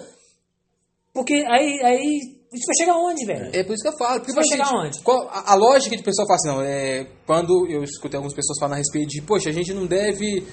Porque 1.13 1.35
aí, 1.35 1.81
aí 1.85 2.19
isso 2.53 2.65
vai 2.67 2.77
chegar 2.79 2.97
onde, 2.97 3.27
velho? 3.27 3.51
É 3.53 3.63
por 3.65 3.75
isso 3.75 3.83
que 3.83 3.89
eu 3.89 3.99
falo. 3.99 4.21
Porque, 4.21 4.33
Vai 4.33 4.43
tipo 4.45 4.57
chegar 4.57 4.73
aonde? 4.75 5.01
qual- 5.03 5.29
a, 5.29 5.53
a 5.53 5.55
lógica 5.55 5.97
de 5.97 6.03
pessoa 6.03 6.27
fala 6.27 6.37
assim, 6.37 6.49
não, 6.49 6.63
é, 6.63 7.07
quando 7.27 7.67
eu 7.69 7.83
escutei 7.83 8.17
algumas 8.17 8.35
pessoas 8.35 8.59
falando 8.59 8.75
a 8.75 8.79
respeito 8.79 9.09
de, 9.09 9.21
poxa, 9.23 9.51
a 9.51 9.53
gente 9.53 9.75
não 9.75 9.87
deve. 9.87 10.47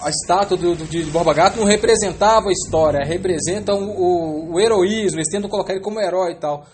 A 0.00 0.10
estátua 0.10 0.56
do, 0.56 0.74
do, 0.74 0.84
de 0.84 1.02
Borba 1.04 1.32
Gato 1.32 1.56
não 1.58 1.64
representava 1.66 2.48
a 2.48 2.52
história, 2.52 3.04
representa 3.04 3.74
o, 3.74 3.78
o, 3.90 4.52
o 4.54 4.60
heroísmo, 4.60 5.18
eles 5.18 5.30
tentam 5.30 5.48
colocar 5.48 5.72
ele 5.72 5.82
como 5.82 6.00
herói 6.00 6.32
e 6.32 6.38
tal. 6.40 6.66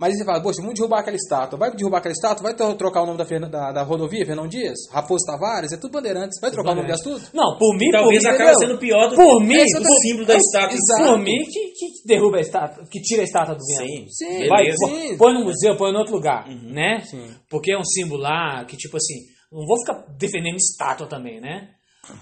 Mas 0.00 0.16
você 0.16 0.24
fala, 0.24 0.40
poxa, 0.40 0.60
vamos 0.62 0.76
derrubar 0.78 1.00
aquela 1.00 1.16
estátua. 1.16 1.58
Vai 1.58 1.74
derrubar 1.74 1.98
aquela 1.98 2.12
estátua? 2.12 2.40
Vai 2.44 2.54
tro- 2.54 2.72
trocar 2.76 3.02
o 3.02 3.06
nome 3.06 3.18
da, 3.18 3.24
da, 3.48 3.72
da 3.72 3.82
rodovia, 3.82 4.24
Fernão 4.24 4.46
Dias? 4.46 4.76
Raposo 4.92 5.26
Tavares? 5.26 5.72
É 5.72 5.76
tudo 5.76 5.90
bandeirantes. 5.90 6.38
Vai 6.40 6.52
trocar 6.52 6.70
o 6.70 6.74
nome 6.76 6.86
das 6.86 7.00
tudo? 7.00 7.20
Não, 7.34 7.58
por 7.58 7.76
mim, 7.76 7.90
Talvez 7.90 8.22
por 8.22 8.28
mim, 8.30 8.34
acabe 8.36 8.50
entendeu? 8.52 8.68
sendo 8.68 8.78
pior 8.78 9.10
do 9.10 9.16
Por 9.16 9.38
que 9.40 9.44
mim, 9.46 9.54
o 9.60 9.82
por- 9.82 9.98
símbolo 10.02 10.24
da 10.26 10.36
estátua. 10.36 10.76
Exato. 10.78 11.02
Por 11.10 11.18
mim, 11.18 11.44
que, 11.50 11.60
que 11.72 11.86
derruba 12.06 12.36
a 12.36 12.40
estátua, 12.40 12.84
que 12.88 13.00
tira 13.02 13.22
a 13.22 13.24
estátua 13.24 13.56
do 13.56 13.60
vento. 13.76 14.08
Sim, 14.12 14.38
Sim, 14.38 14.46
Vai, 14.46 14.70
Sim. 14.72 15.16
põe 15.18 15.34
no 15.34 15.44
museu, 15.44 15.76
põe 15.76 15.90
em 15.90 15.96
outro 15.96 16.14
lugar, 16.14 16.46
Uhum. 16.48 16.72
né? 16.72 17.00
Sim. 17.04 17.34
Porque 17.50 17.72
é 17.72 17.76
um 17.76 17.84
símbolo 17.84 18.22
lá 18.22 18.64
que, 18.66 18.76
tipo 18.76 18.96
assim, 18.96 19.16
não 19.50 19.66
vou 19.66 19.78
ficar 19.84 20.04
defendendo 20.16 20.54
estátua 20.58 21.08
também, 21.08 21.40
né? 21.40 21.70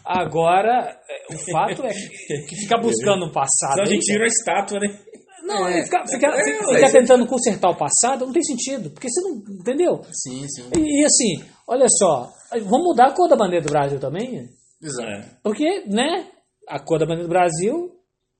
Agora, 0.04 0.98
é, 1.08 1.34
o 1.34 1.38
fato 1.52 1.84
é 1.84 1.90
que, 1.92 2.46
que 2.48 2.56
ficar 2.56 2.78
buscando 2.80 3.26
o 3.26 3.32
passado. 3.32 3.74
Senão 3.74 3.82
a 3.82 3.86
gente 3.86 4.04
tira 4.04 4.24
a 4.24 4.26
estátua, 4.26 4.78
né? 4.80 4.98
Não, 5.44 5.68
É. 5.68 5.78
e 5.80 5.84
ficar, 5.84 6.04
ficar, 6.08 6.28
É, 6.38 6.42
ficar 6.44 6.80
mas- 6.80 6.92
tentando 6.92 7.26
consertar 7.26 7.70
o 7.70 7.76
passado 7.76 8.26
não 8.26 8.32
tem 8.32 8.42
sentido, 8.42 8.90
porque 8.90 9.08
você 9.08 9.20
não. 9.22 9.36
Entendeu? 9.60 10.00
Sim, 10.12 10.46
sim. 10.48 10.70
E, 10.76 11.02
e 11.02 11.04
assim, 11.04 11.48
olha 11.68 11.86
só, 11.88 12.28
vamos 12.52 12.86
mudar 12.88 13.08
a 13.08 13.12
cor 13.14 13.28
da 13.28 13.36
bandeira 13.36 13.64
do 13.64 13.70
Brasil 13.70 14.00
também? 14.00 14.48
Exato. 14.82 15.08
É. 15.08 15.24
Porque, 15.42 15.84
né? 15.86 16.26
A 16.68 16.80
cor 16.80 16.98
da 16.98 17.06
bandeira 17.06 17.28
do 17.28 17.30
Brasil 17.32 17.92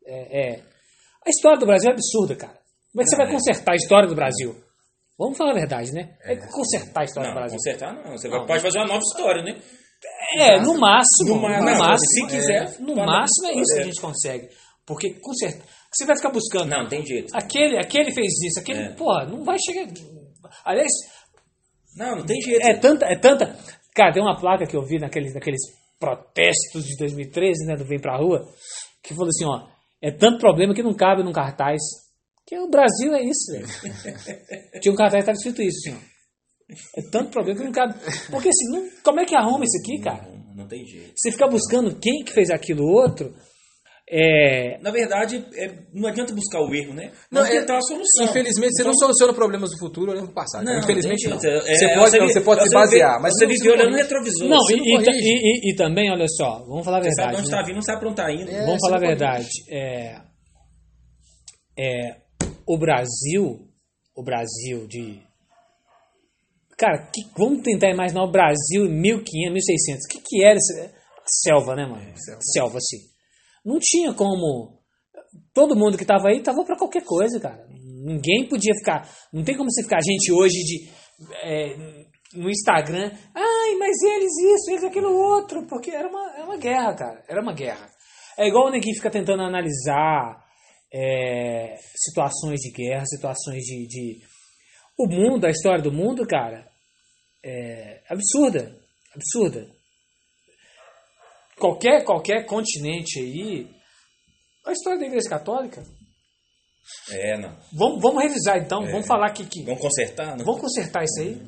é. 0.06 0.54
é- 0.56 0.62
A 1.24 1.30
história 1.30 1.58
do 1.58 1.66
Brasil 1.66 1.90
é 1.90 1.92
absurda, 1.92 2.34
cara. 2.36 2.58
Como 2.92 3.02
é 3.02 3.04
que 3.04 3.10
você 3.10 3.16
vai 3.16 3.26
é. 3.28 3.30
consertar 3.32 3.72
a 3.72 3.76
história 3.76 4.08
do 4.08 4.14
Brasil? 4.14 4.56
Vamos 5.18 5.36
falar 5.38 5.52
a 5.52 5.54
verdade, 5.54 5.92
né? 5.92 6.14
É 6.24 6.36
consertar 6.36 7.00
a 7.00 7.04
história 7.04 7.28
Não, 7.28 7.34
do 7.34 7.38
Brasil. 7.38 7.56
consertar 7.56 7.94
não. 7.94 8.12
Você 8.18 8.28
Não. 8.28 8.46
pode 8.46 8.62
fazer 8.62 8.78
uma 8.78 8.86
nova 8.86 9.00
história, 9.00 9.42
né? 9.42 9.60
É, 10.38 10.60
no 10.60 10.78
máximo. 10.78 11.34
No 11.36 11.40
ma- 11.42 11.58
no 11.60 11.64
não, 11.64 11.78
máximo. 11.78 11.98
se 11.98 12.26
quiser, 12.36 12.80
No 12.80 12.94
pode- 12.94 13.06
máximo 13.06 13.46
é 13.48 13.52
isso 13.54 13.72
que 13.74 13.78
a 13.78 13.82
é. 13.82 13.84
gente 13.84 14.00
consegue. 14.00 14.48
Porque 14.84 15.14
consertar. 15.20 15.66
Você 15.92 16.04
vai 16.04 16.16
ficar 16.16 16.30
buscando. 16.30 16.68
Não, 16.68 16.82
não 16.82 16.88
tem 16.88 17.04
jeito. 17.04 17.34
Aquele, 17.34 17.78
aquele 17.78 18.12
fez 18.12 18.32
isso, 18.44 18.60
aquele. 18.60 18.80
É. 18.80 18.88
Porra, 18.92 19.24
não 19.26 19.42
vai 19.44 19.56
chegar. 19.58 19.90
Aliás, 20.64 20.90
Não, 21.96 22.16
não 22.16 22.26
tem 22.26 22.40
jeito. 22.40 22.64
é 22.66 22.74
tanta, 22.74 23.06
é 23.06 23.16
tanta. 23.18 23.56
Cara, 23.94 24.12
tem 24.12 24.22
uma 24.22 24.38
placa 24.38 24.66
que 24.66 24.76
eu 24.76 24.84
vi 24.84 24.98
naqueles, 24.98 25.32
naqueles 25.34 25.60
protestos 25.98 26.84
de 26.84 26.96
2013, 26.98 27.64
né, 27.66 27.74
do 27.76 27.86
Vem 27.86 27.98
Pra 27.98 28.18
Rua, 28.18 28.46
que 29.02 29.14
falou 29.14 29.28
assim, 29.28 29.46
ó, 29.46 29.66
é 30.02 30.10
tanto 30.12 30.38
problema 30.38 30.74
que 30.74 30.82
não 30.82 30.94
cabe 30.94 31.22
num 31.24 31.32
cartaz. 31.32 31.80
Que 32.46 32.58
o 32.58 32.68
Brasil 32.68 33.14
é 33.14 33.22
isso, 33.22 33.52
velho. 33.52 33.66
Tinha 34.82 34.92
um 34.92 34.96
cartaz 34.96 35.24
que 35.24 35.30
estava 35.30 35.36
escrito 35.38 35.62
isso, 35.62 35.78
assim, 35.88 35.98
ó. 35.98 36.15
É 36.96 37.02
tanto 37.10 37.30
problema 37.30 37.58
que 37.60 37.64
não 37.64 37.72
cabe. 37.72 37.94
Porque 38.30 38.48
assim, 38.48 38.70
não- 38.72 38.88
como 39.04 39.20
é 39.20 39.24
que 39.24 39.36
arruma 39.36 39.64
isso 39.64 39.78
aqui, 39.82 40.02
cara? 40.02 40.28
Não, 40.30 40.56
não 40.62 40.66
tem 40.68 40.84
jeito. 40.84 41.12
Você 41.16 41.30
ficar 41.30 41.48
buscando 41.48 41.94
quem 42.00 42.24
que 42.24 42.32
fez 42.32 42.50
aquilo 42.50 42.84
outro, 42.84 43.32
é. 44.08 44.78
Na 44.82 44.90
verdade, 44.90 45.44
é, 45.56 45.68
não 45.92 46.08
adianta 46.08 46.32
buscar 46.34 46.60
o 46.60 46.74
erro, 46.74 46.94
né? 46.94 47.12
Não, 47.30 47.42
Não, 47.42 47.46
é- 47.48 47.50
tentar 47.60 47.76
a 47.78 47.80
solução. 47.82 48.24
Infelizmente, 48.26 48.72
você 48.74 48.84
não 48.84 48.94
soluciona 48.94 49.32
problemas 49.32 49.70
do 49.70 49.78
futuro 49.78 50.10
olhando 50.12 50.26
pro 50.26 50.34
passado. 50.34 50.64
Não, 50.64 50.78
Infelizmente, 50.78 51.28
não. 51.28 51.40
jeito. 51.40 51.56
É, 51.68 51.74
Você 51.74 51.84
é, 51.86 51.94
pode, 51.94 52.10
você 52.10 52.18
você 52.32 52.40
pode 52.40 52.62
se 52.68 52.74
basear, 52.74 53.16
vê- 53.16 53.22
mas 53.22 53.32
você 53.34 53.46
vive 53.46 53.68
olhando 53.70 53.90
no 53.90 53.96
retrovisor. 53.96 54.48
Não, 54.48 54.58
e, 54.70 54.76
não 54.76 55.02
e, 55.02 55.14
e- 55.18 55.72
e- 55.72 55.76
também, 55.76 56.10
olha 56.10 56.26
só, 56.28 56.64
vamos 56.66 56.84
falar 56.84 56.98
a 56.98 57.02
Você 57.02 57.10
sabe 57.12 57.32
verdade. 57.32 57.36
onde 57.42 57.50
né? 57.50 57.56
está 57.56 57.66
vindo, 57.66 57.74
não 57.76 57.82
sabe 57.82 57.98
pra 58.00 58.08
onde 58.08 58.20
está 58.20 58.32
indo. 58.32 58.50
É. 58.50 58.64
Vamos 58.66 58.80
falar 58.80 58.96
a 58.96 59.00
verdade. 59.00 59.48
É, 59.70 60.20
é, 61.78 62.16
o 62.66 62.78
Brasil, 62.78 63.68
o 64.16 64.22
Brasil 64.24 64.86
de. 64.88 65.25
Cara, 66.76 67.10
que- 67.12 67.24
vamos 67.36 67.62
tentar 67.62 67.88
imaginar 67.90 68.22
o 68.24 68.30
Brasil 68.30 68.84
em 68.86 69.00
1500, 69.00 69.52
1600. 69.52 70.04
O 70.04 70.08
que, 70.08 70.20
que 70.20 70.44
era 70.44 70.58
selva, 71.26 71.74
né, 71.74 71.86
mano? 71.86 72.12
selva. 72.16 72.40
selva, 72.42 72.78
assim. 72.78 72.98
Não 73.64 73.78
tinha 73.80 74.12
como. 74.12 74.76
Todo 75.52 75.76
mundo 75.76 75.98
que 75.98 76.04
tava 76.04 76.28
aí 76.28 76.42
tava 76.42 76.64
pra 76.64 76.76
qualquer 76.78 77.04
coisa, 77.04 77.40
cara. 77.40 77.66
Ninguém 78.04 78.48
podia 78.48 78.74
ficar. 78.74 79.10
Não 79.32 79.42
tem 79.42 79.56
como 79.56 79.70
você 79.70 79.82
ficar, 79.82 80.00
gente, 80.02 80.30
hoje 80.32 80.58
de. 80.62 80.88
é, 81.42 81.76
no 82.34 82.48
Instagram. 82.50 83.10
Ai, 83.34 83.74
mas 83.78 83.96
eles 84.02 84.32
isso, 84.54 84.70
eles 84.70 84.84
aquilo 84.84 85.12
outro. 85.12 85.66
Porque 85.66 85.90
era 85.90 86.08
uma, 86.08 86.34
era 86.36 86.44
uma 86.44 86.56
guerra, 86.58 86.94
cara. 86.94 87.24
Era 87.28 87.40
uma 87.42 87.52
guerra. 87.54 87.88
É 88.38 88.46
igual 88.46 88.66
o 88.66 88.70
neguinho 88.70 88.94
fica 88.94 89.10
tentando 89.10 89.42
analisar 89.42 90.36
é, 90.92 91.76
situações 91.96 92.60
de 92.60 92.70
guerra, 92.70 93.04
situações 93.06 93.62
de, 93.64 93.86
de. 93.88 94.20
O 94.98 95.06
mundo, 95.06 95.44
a 95.46 95.50
história 95.50 95.82
do 95.82 95.92
mundo, 95.92 96.26
cara, 96.26 96.66
é 97.44 98.02
absurda. 98.08 98.76
Absurda. 99.14 99.68
Qualquer, 101.58 102.04
qualquer 102.04 102.44
continente 102.46 103.18
aí. 103.20 103.68
A 104.66 104.72
história 104.72 104.98
da 104.98 105.06
Igreja 105.06 105.28
Católica. 105.28 105.82
É, 107.10 107.38
não. 107.38 107.56
Vamos, 107.72 108.00
vamos 108.02 108.22
revisar 108.22 108.58
então. 108.58 108.80
Vamos 108.86 109.06
falar 109.06 109.28
aqui 109.28 109.44
que. 109.46 109.62
Vamos 109.64 109.80
consertar, 109.80 110.36
não? 110.36 110.44
Vamos 110.44 110.60
consertar 110.60 111.04
isso 111.04 111.20
aí. 111.20 111.40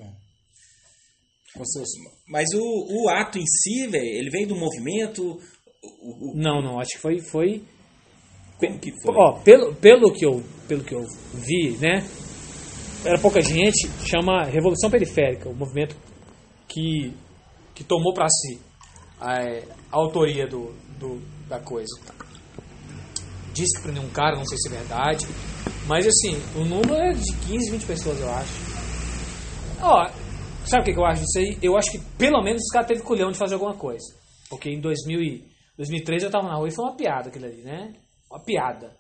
Seus- 1.65 1.89
Mas 2.29 2.47
o, 2.55 2.61
o 3.05 3.09
ato 3.09 3.39
em 3.39 3.45
si, 3.47 3.87
velho, 3.89 4.05
ele 4.05 4.31
veio 4.31 4.49
do 4.49 4.57
movimento. 4.57 5.41
O, 5.83 6.33
o, 6.33 6.37
Não, 6.37 6.63
não, 6.63 6.79
acho 6.81 6.91
que 6.93 6.99
foi. 6.99 7.21
foi 7.21 7.65
como 8.59 8.79
que 8.79 8.91
foi? 9.03 9.15
ó, 9.17 9.41
pelo, 9.43 9.75
pelo, 9.77 10.13
que 10.13 10.25
eu, 10.27 10.43
pelo 10.67 10.83
que 10.85 10.95
eu 10.95 11.03
vi, 11.35 11.77
né? 11.79 12.03
Era 13.05 13.19
pouca 13.19 13.41
gente, 13.41 13.89
chama 14.07 14.45
Revolução 14.45 14.91
Periférica, 14.91 15.49
o 15.49 15.55
movimento 15.55 15.97
que, 16.67 17.13
que 17.75 17.85
tomou 17.85 18.13
para 18.13 18.29
si 18.29 18.61
a, 19.21 19.35
a 19.37 19.97
autoria 19.97 20.47
do, 20.47 20.75
do, 20.99 21.21
da 21.49 21.61
coisa. 21.61 21.95
Diz 23.53 23.77
que 23.77 23.83
prendeu 23.83 24.03
um 24.03 24.11
cara, 24.11 24.37
não 24.37 24.45
sei 24.45 24.59
se 24.59 24.69
é 24.69 24.79
verdade, 24.79 25.27
mas 25.87 26.07
assim, 26.07 26.37
o 26.55 26.65
número 26.65 26.95
é 26.95 27.13
de 27.13 27.37
15, 27.47 27.71
20 27.71 27.87
pessoas, 27.87 28.21
eu 28.21 28.31
acho. 28.31 28.53
Ó, 29.81 30.11
sabe 30.67 30.83
o 30.83 30.95
que 30.95 31.01
eu 31.01 31.07
acho 31.07 31.23
disso 31.23 31.39
aí? 31.39 31.59
Eu 31.63 31.77
acho 31.77 31.91
que 31.91 31.99
pelo 32.19 32.43
menos 32.43 32.63
os 32.63 32.73
caras 32.73 32.89
teve 32.89 33.03
culhão 33.03 33.31
de 33.31 33.39
fazer 33.39 33.55
alguma 33.55 33.75
coisa. 33.75 34.07
Porque 34.51 34.71
em 34.71 34.81
2000 34.81 35.21
e 35.21 35.45
2013 35.77 36.27
eu 36.27 36.31
tava 36.31 36.49
na 36.49 36.57
rua 36.57 36.69
e 36.69 36.75
foi 36.75 36.85
uma 36.85 36.97
piada 36.97 37.29
aquilo 37.29 37.47
ali, 37.47 37.63
né? 37.63 37.95
Uma 38.31 38.43
piada. 38.43 38.97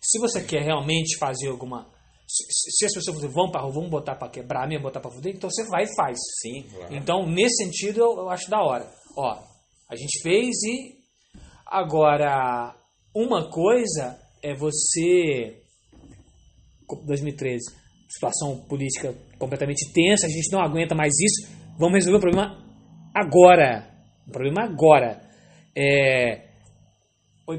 Se 0.00 0.18
você 0.18 0.42
quer 0.42 0.62
realmente 0.62 1.18
fazer 1.18 1.48
alguma. 1.48 1.86
Se, 2.28 2.44
se- 2.76 2.84
as 2.84 2.92
pessoas 2.92 3.16
falam, 3.16 3.30
vão 3.32 3.50
pra 3.50 3.62
rua, 3.62 3.72
vamos 3.72 3.88
botar 3.90 4.14
pra 4.14 4.28
quebrar 4.28 4.68
mesmo, 4.68 4.82
botar 4.84 5.00
pra 5.00 5.10
fuder, 5.10 5.34
então 5.34 5.48
você 5.50 5.64
vai 5.68 5.84
e 5.84 5.94
faz. 5.96 6.18
Sim, 6.42 6.62
claro. 6.70 6.94
Então, 6.94 7.26
nesse 7.26 7.64
sentido, 7.64 8.00
eu, 8.00 8.18
eu 8.18 8.28
acho 8.28 8.50
da 8.50 8.62
hora. 8.62 8.86
Ó, 9.16 9.42
a 9.90 9.96
gente 9.96 10.20
fez 10.22 10.54
e. 10.62 10.98
Agora, 11.66 12.74
uma 13.14 13.50
coisa 13.50 14.18
é 14.42 14.54
você. 14.54 15.62
2013, 17.06 17.58
situação 18.08 18.64
política 18.66 19.14
completamente 19.38 19.92
tensa, 19.92 20.26
a 20.26 20.30
gente 20.30 20.50
não 20.52 20.60
aguenta 20.60 20.94
mais 20.94 21.12
isso. 21.18 21.50
Vamos 21.78 21.94
resolver 21.96 22.18
o 22.18 22.20
problema 22.20 22.56
agora. 23.14 23.88
O 24.26 24.30
problema 24.30 24.64
agora. 24.64 25.20
É, 25.76 26.48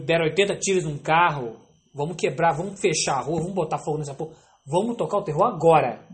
deram 0.05 0.25
80 0.25 0.57
tiros 0.57 0.83
num 0.83 0.97
carro, 0.97 1.57
vamos 1.93 2.15
quebrar, 2.17 2.53
vamos 2.57 2.79
fechar 2.81 3.17
a 3.17 3.21
rua, 3.21 3.39
vamos 3.39 3.53
botar 3.55 3.77
fogo 3.79 3.99
nessa 3.99 4.13
porra. 4.13 4.35
Vamos 4.69 4.95
tocar 4.97 5.17
o 5.17 5.23
terror 5.23 5.43
agora. 5.47 6.05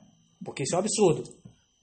Porque 0.44 0.64
isso 0.64 0.76
é 0.76 0.78
um 0.78 0.82
absurdo. 0.82 1.24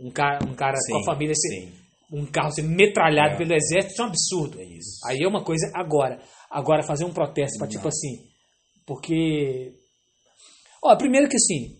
Um 0.00 0.10
cara, 0.10 0.38
um 0.44 0.54
cara 0.54 0.76
com 0.88 0.96
a 0.96 1.00
Sim, 1.00 1.04
família 1.04 1.34
ser, 1.34 1.48
sim. 1.48 1.72
um 2.12 2.26
carro 2.26 2.50
ser 2.52 2.62
metralhado 2.62 3.34
É. 3.34 3.36
pelo 3.38 3.52
exército, 3.54 3.92
isso 3.92 4.02
é 4.02 4.04
um 4.04 4.08
absurdo. 4.08 4.60
É. 4.60 4.64
Aí 5.06 5.18
é 5.22 5.28
uma 5.28 5.44
coisa 5.44 5.70
agora. 5.74 6.20
Agora 6.50 6.82
fazer 6.82 7.04
um 7.04 7.12
protesto 7.12 7.58
para 7.58 7.68
tipo 7.68 7.88
assim, 7.88 8.24
porque 8.86 9.72
ó, 10.82 10.94
primeiro 10.96 11.28
que 11.28 11.36
assim, 11.36 11.76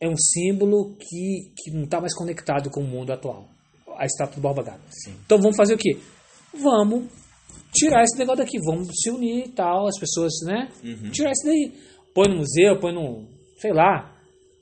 é 0.00 0.08
um 0.08 0.16
símbolo 0.16 0.96
que, 0.96 1.52
que 1.56 1.70
não 1.70 1.84
está 1.84 2.00
mais 2.00 2.14
conectado 2.14 2.70
com 2.70 2.80
o 2.80 2.86
mundo 2.86 3.12
atual. 3.12 3.48
A 3.96 4.04
estátua 4.04 4.36
do 4.36 4.40
Borba 4.40 4.62
Gato. 4.62 4.80
Então 5.24 5.38
vamos 5.38 5.56
fazer 5.56 5.74
o 5.74 5.78
quê? 5.78 5.96
Vamos 6.52 7.06
tirar 7.72 8.02
esse 8.02 8.18
negócio 8.18 8.44
daqui, 8.44 8.58
vamos 8.64 8.88
se 8.92 9.10
unir 9.10 9.46
e 9.46 9.52
tal, 9.52 9.86
as 9.86 9.98
pessoas, 9.98 10.32
né? 10.44 10.68
Uhum. 10.82 11.10
Tirar 11.10 11.30
isso 11.30 11.44
daí. 11.46 11.72
Põe 12.14 12.28
no 12.28 12.36
museu, 12.36 12.78
põe 12.78 12.92
no, 12.92 13.28
sei 13.58 13.72
lá, 13.72 14.14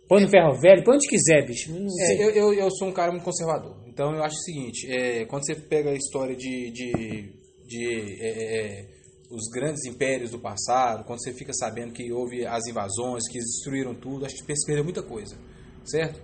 põe 0.08 0.22
no 0.22 0.28
ferro 0.28 0.58
velho, 0.60 0.82
põe 0.84 0.96
onde 0.96 1.06
quiser, 1.06 1.46
bicho. 1.46 1.70
É, 2.00 2.24
eu, 2.24 2.30
eu, 2.30 2.54
eu 2.54 2.70
sou 2.70 2.88
um 2.88 2.92
cara 2.92 3.12
muito 3.12 3.24
conservador. 3.24 3.76
Então 3.86 4.14
eu 4.14 4.22
acho 4.22 4.36
o 4.36 4.42
seguinte, 4.42 4.90
é, 4.90 5.26
quando 5.26 5.44
você 5.44 5.54
pega 5.54 5.90
a 5.90 5.94
história 5.94 6.34
de, 6.34 6.70
de, 6.70 7.32
de 7.66 8.22
é, 8.22 8.28
é, 8.28 8.56
é, 8.56 8.88
os 9.30 9.48
grandes 9.52 9.84
impérios 9.84 10.30
do 10.30 10.38
passado, 10.38 11.04
quando 11.04 11.22
você 11.22 11.32
fica 11.32 11.52
sabendo 11.52 11.92
que 11.92 12.10
houve 12.10 12.46
as 12.46 12.66
invasões, 12.66 13.28
que 13.30 13.38
destruíram 13.38 13.94
tudo, 13.94 14.24
acho 14.24 14.34
que 14.34 14.42
você 14.42 14.66
perdeu 14.66 14.84
muita 14.84 15.02
coisa. 15.02 15.36
Certo? 15.84 16.20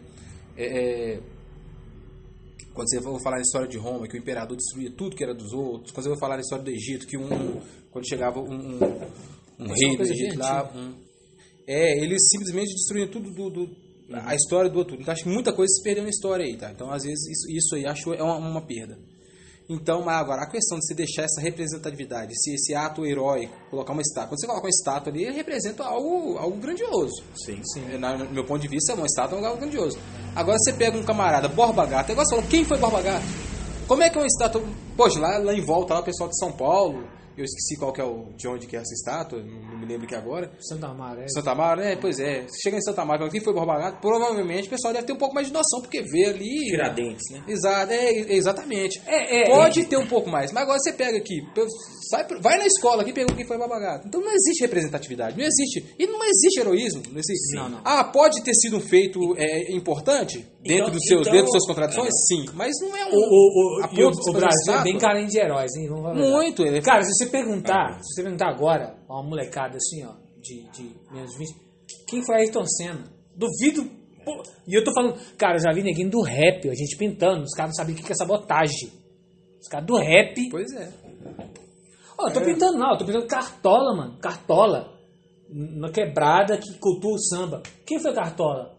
É, 0.57 1.15
é, 1.15 1.21
quando 2.75 2.89
você 2.89 3.03
for 3.03 3.21
falar 3.23 3.37
na 3.37 3.43
história 3.43 3.69
de 3.69 3.77
Roma, 3.77 4.07
que 4.07 4.17
o 4.17 4.21
imperador 4.21 4.57
destruía 4.57 4.91
tudo 4.97 5.17
que 5.17 5.25
era 5.25 5.35
dos 5.35 5.53
outros, 5.53 5.91
quando 5.91 6.05
você 6.05 6.11
for 6.11 6.21
falar 6.21 6.37
na 6.37 6.43
história 6.43 6.65
do 6.65 6.71
Egito, 6.71 7.07
que 7.07 7.17
um, 7.19 7.61
quando 7.91 8.09
chegava 8.09 8.39
um, 8.39 8.53
um, 8.53 8.79
um 9.59 9.73
rei 9.73 9.97
do 9.97 10.03
Egito 10.05 10.39
lá, 10.39 10.71
um, 10.75 10.95
é, 11.69 11.99
eles 12.03 12.27
simplesmente 12.31 12.73
destruíam 12.75 13.09
tudo 13.09 13.31
do, 13.31 13.51
do- 13.51 13.77
a 14.25 14.35
história 14.35 14.71
do 14.71 14.79
outro. 14.79 14.97
Então 14.99 15.13
acho 15.13 15.23
que 15.25 15.29
muita 15.29 15.53
coisa 15.53 15.71
se 15.71 15.83
perdeu 15.83 16.03
na 16.03 16.09
história 16.11 16.45
aí, 16.45 16.57
tá? 16.57 16.71
Então 16.73 16.91
às 16.91 17.03
vezes 17.05 17.21
isso, 17.29 17.47
isso 17.51 17.75
aí 17.77 17.87
acho 17.87 18.15
é 18.15 18.23
uma, 18.23 18.37
uma 18.39 18.63
perda. 18.67 18.99
Então, 19.71 20.03
mas 20.03 20.17
agora, 20.17 20.45
a 20.45 20.51
questão 20.51 20.79
de 20.79 20.87
você 20.87 20.95
deixar 20.95 21.25
essa 21.25 21.43
representatividade, 21.43 22.33
esse, 22.33 22.55
esse 22.55 22.75
ato 22.75 23.05
heróico, 23.05 23.53
colocar 23.69 23.93
uma 23.93 24.01
estátua. 24.01 24.31
Quando 24.31 24.41
você 24.41 24.47
coloca 24.47 24.65
uma 24.65 24.71
estátua 24.71 25.13
ali, 25.13 25.25
ele 25.25 25.37
representa 25.37 25.85
algo, 25.85 26.39
algo 26.39 26.57
grandioso. 26.59 27.23
Sim. 27.45 27.61
Sim. 27.75 27.99
Na, 27.99 28.17
no 28.17 28.31
meu 28.33 28.45
ponto 28.47 28.63
de 28.63 28.69
vista, 28.69 28.95
uma 28.95 29.05
estátua 29.05 29.39
é 29.39 29.45
algo 29.45 29.61
grandioso. 29.61 29.99
Agora 30.35 30.57
você 30.59 30.73
pega 30.73 30.97
um 30.97 31.03
camarada, 31.05 31.49
Borba 31.49 31.85
Gato, 31.85 32.13
igual 32.13 32.25
você 32.27 32.35
falou, 32.37 32.49
quem 32.51 32.65
foi 32.65 32.79
Borba 32.79 33.03
Gato? 33.03 33.27
Como 33.87 34.03
é 34.03 34.09
que 34.09 34.17
é 34.17 34.21
uma 34.23 34.27
estátua. 34.27 34.63
Poxa, 34.97 35.21
lá, 35.21 35.37
lá 35.37 35.53
em 35.53 35.61
volta, 35.61 35.93
lá 35.93 36.01
o 36.01 36.05
pessoal 36.05 36.31
de 36.31 36.39
São 36.39 36.51
Paulo, 36.51 37.07
eu 37.39 37.45
esqueci 37.45 37.77
qual 37.79 37.93
que 37.93 38.01
é 38.01 38.05
o. 38.05 38.33
de 38.37 38.49
onde 38.49 38.67
que 38.67 38.77
é 38.77 38.81
essa 38.81 38.95
estátua, 38.95 39.43
não 39.43 39.79
me 39.79 39.87
lembro 39.87 40.05
aqui 40.05 40.15
agora. 40.15 40.51
Santa 40.61 40.89
Amaro, 40.89 41.21
é. 41.21 41.29
Santa 41.29 41.51
Amaro, 41.53 41.81
é, 41.81 41.97
pois 41.97 42.19
é. 42.19 42.43
Você 42.43 42.61
chega 42.63 42.77
em 42.77 42.83
Santa 42.83 43.05
fala, 43.07 43.31
quem 43.31 43.41
foi 43.41 43.53
Borba 43.53 43.79
Gato? 43.79 44.01
Provavelmente 44.01 44.67
o 44.67 44.71
pessoal 44.71 44.93
deve 44.93 45.07
ter 45.07 45.13
um 45.13 45.19
pouco 45.19 45.35
mais 45.35 45.47
de 45.47 45.53
noção, 45.53 45.81
porque 45.81 46.03
vê 46.03 46.27
ali. 46.27 46.67
Tiradentes, 46.67 47.25
né? 47.31 47.43
Exato, 47.49 47.93
é, 47.93 48.35
exatamente. 48.35 49.01
É, 49.07 49.43
é, 49.43 49.51
Pode 49.51 49.85
ter 49.85 49.97
um 49.97 50.07
pouco 50.07 50.31
mais, 50.31 50.53
mas 50.53 50.63
agora 50.63 50.79
você 50.79 50.93
pega 50.93 51.19
aqui, 51.19 51.41
sai, 52.11 52.27
vai 52.41 52.59
na 52.59 52.67
escola 52.67 53.03
aqui 53.03 53.11
e 53.11 53.15
pergunta 53.15 53.37
quem 53.37 53.47
foi 53.47 53.59
Borba 53.59 53.79
Gato. 53.79 54.09
Então 54.09 54.21
não 54.21 54.33
existe 54.33 54.63
representatividade, 54.63 55.37
não 55.37 55.45
existe. 55.45 55.95
E 55.99 56.07
não 56.07 56.25
existe 56.25 56.61
heroísmo. 56.61 57.03
Não 57.11 57.19
existe. 57.19 57.57
Não, 57.57 57.69
não. 57.69 57.81
Ah, 57.85 58.05
pode 58.05 58.43
ter 58.43 58.55
sido 58.55 58.77
um 58.77 58.81
feito 58.81 59.19
é, 59.37 59.73
importante 59.75 60.39
dentro, 60.63 60.89
Então- 60.89 60.91
dos 60.91 61.05
seus, 61.05 61.21
então- 61.23 61.33
dentro 61.33 61.53
das 61.53 61.63
suas 61.63 61.67
contradições? 61.67 62.15
Sim, 62.29 62.47
mas 62.55 62.73
não 62.81 62.97
é 62.97 63.05
um. 63.07 63.11
O, 63.11 63.21
o, 63.21 63.81
o, 63.81 63.85
o, 63.85 63.89
ponto 63.89 64.17
de 64.19 64.25
se 64.25 64.31
o 64.31 64.33
fazer 64.33 64.39
Brasil 64.47 64.75
é 64.75 64.83
bem 64.83 64.99
carente 64.99 65.31
de 65.33 65.39
heróis, 65.39 65.75
hein? 65.77 65.87
Vamos 65.89 66.03
falar. 66.03 66.15
Muito. 66.15 66.63
Ele... 66.63 66.81
Cara, 66.81 67.03
se 67.05 67.13
você 67.15 67.27
perguntar, 67.31 67.99
se 68.03 68.15
você 68.15 68.23
perguntar 68.23 68.49
agora, 68.49 68.99
a 69.09 69.15
uma 69.15 69.29
molecada 69.29 69.77
assim, 69.77 70.05
ó, 70.05 70.15
de, 70.41 70.71
de 70.71 70.95
menos 71.13 71.31
de 71.33 71.39
20, 71.39 71.69
quem 72.07 72.25
foi 72.25 72.37
Ayrton 72.37 72.65
Senna? 72.65 73.05
Duvido. 73.35 73.89
pô, 74.25 74.43
e 74.67 74.75
eu 74.75 74.85
tô 74.85 74.93
falando, 74.93 75.19
cara, 75.37 75.57
eu 75.57 75.63
já 75.63 75.73
vi 75.73 75.83
neguinho 75.83 76.11
do 76.11 76.23
rap, 76.23 76.69
a 76.69 76.75
gente 76.75 76.97
pintando, 76.97 77.43
os 77.43 77.55
caras 77.55 77.71
não 77.71 77.77
sabiam 77.77 77.99
o 77.99 78.03
que 78.03 78.13
é 78.13 78.15
sabotagem. 78.15 78.93
Os 79.61 79.69
caras 79.69 79.87
do 79.87 79.97
rap. 79.97 80.49
Pois 80.51 80.73
é. 80.73 80.93
Ó, 82.19 82.29
eu 82.29 82.33
tô 82.33 82.41
pintando 82.41 82.79
não, 82.79 82.93
eu 82.93 82.99
tô 82.99 83.05
pintando 83.05 83.27
cartola, 83.27 83.97
mano. 83.97 84.19
Cartola. 84.19 84.99
Na 85.51 85.91
quebrada 85.91 86.59
que 86.59 86.79
cultua 86.79 87.15
o 87.15 87.19
samba. 87.19 87.63
Quem 87.87 87.99
foi 87.99 88.13
Cartola? 88.13 88.77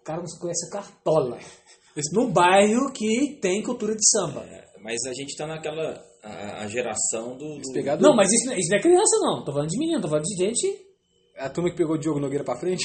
O 0.00 0.04
cara 0.04 0.18
não 0.18 0.38
conhece 0.38 0.66
a 0.68 0.72
Cartola. 0.72 1.38
Num 2.12 2.30
bairro 2.30 2.92
que 2.92 3.38
tem 3.40 3.62
cultura 3.62 3.94
de 3.94 4.06
samba. 4.08 4.44
Mas 4.82 5.04
a 5.06 5.12
gente 5.12 5.36
tá 5.36 5.46
naquela 5.46 6.09
a, 6.22 6.62
a 6.62 6.66
geração 6.68 7.36
do. 7.36 7.58
do- 7.58 8.00
Não, 8.00 8.14
mas 8.14 8.30
isso, 8.32 8.46
não- 8.46 8.56
isso 8.56 8.70
não 8.70 8.78
é 8.78 8.82
criança, 8.82 9.16
não. 9.20 9.44
Tô 9.44 9.52
falando 9.52 9.68
de 9.68 9.78
menino, 9.78 10.00
tô 10.00 10.08
falando 10.08 10.24
de 10.24 10.36
gente. 10.44 10.86
A 11.36 11.48
turma 11.48 11.70
que 11.70 11.76
pegou 11.76 11.96
o 11.96 11.98
Diogo 11.98 12.20
Nogueira 12.20 12.44
pra 12.44 12.58
frente. 12.58 12.84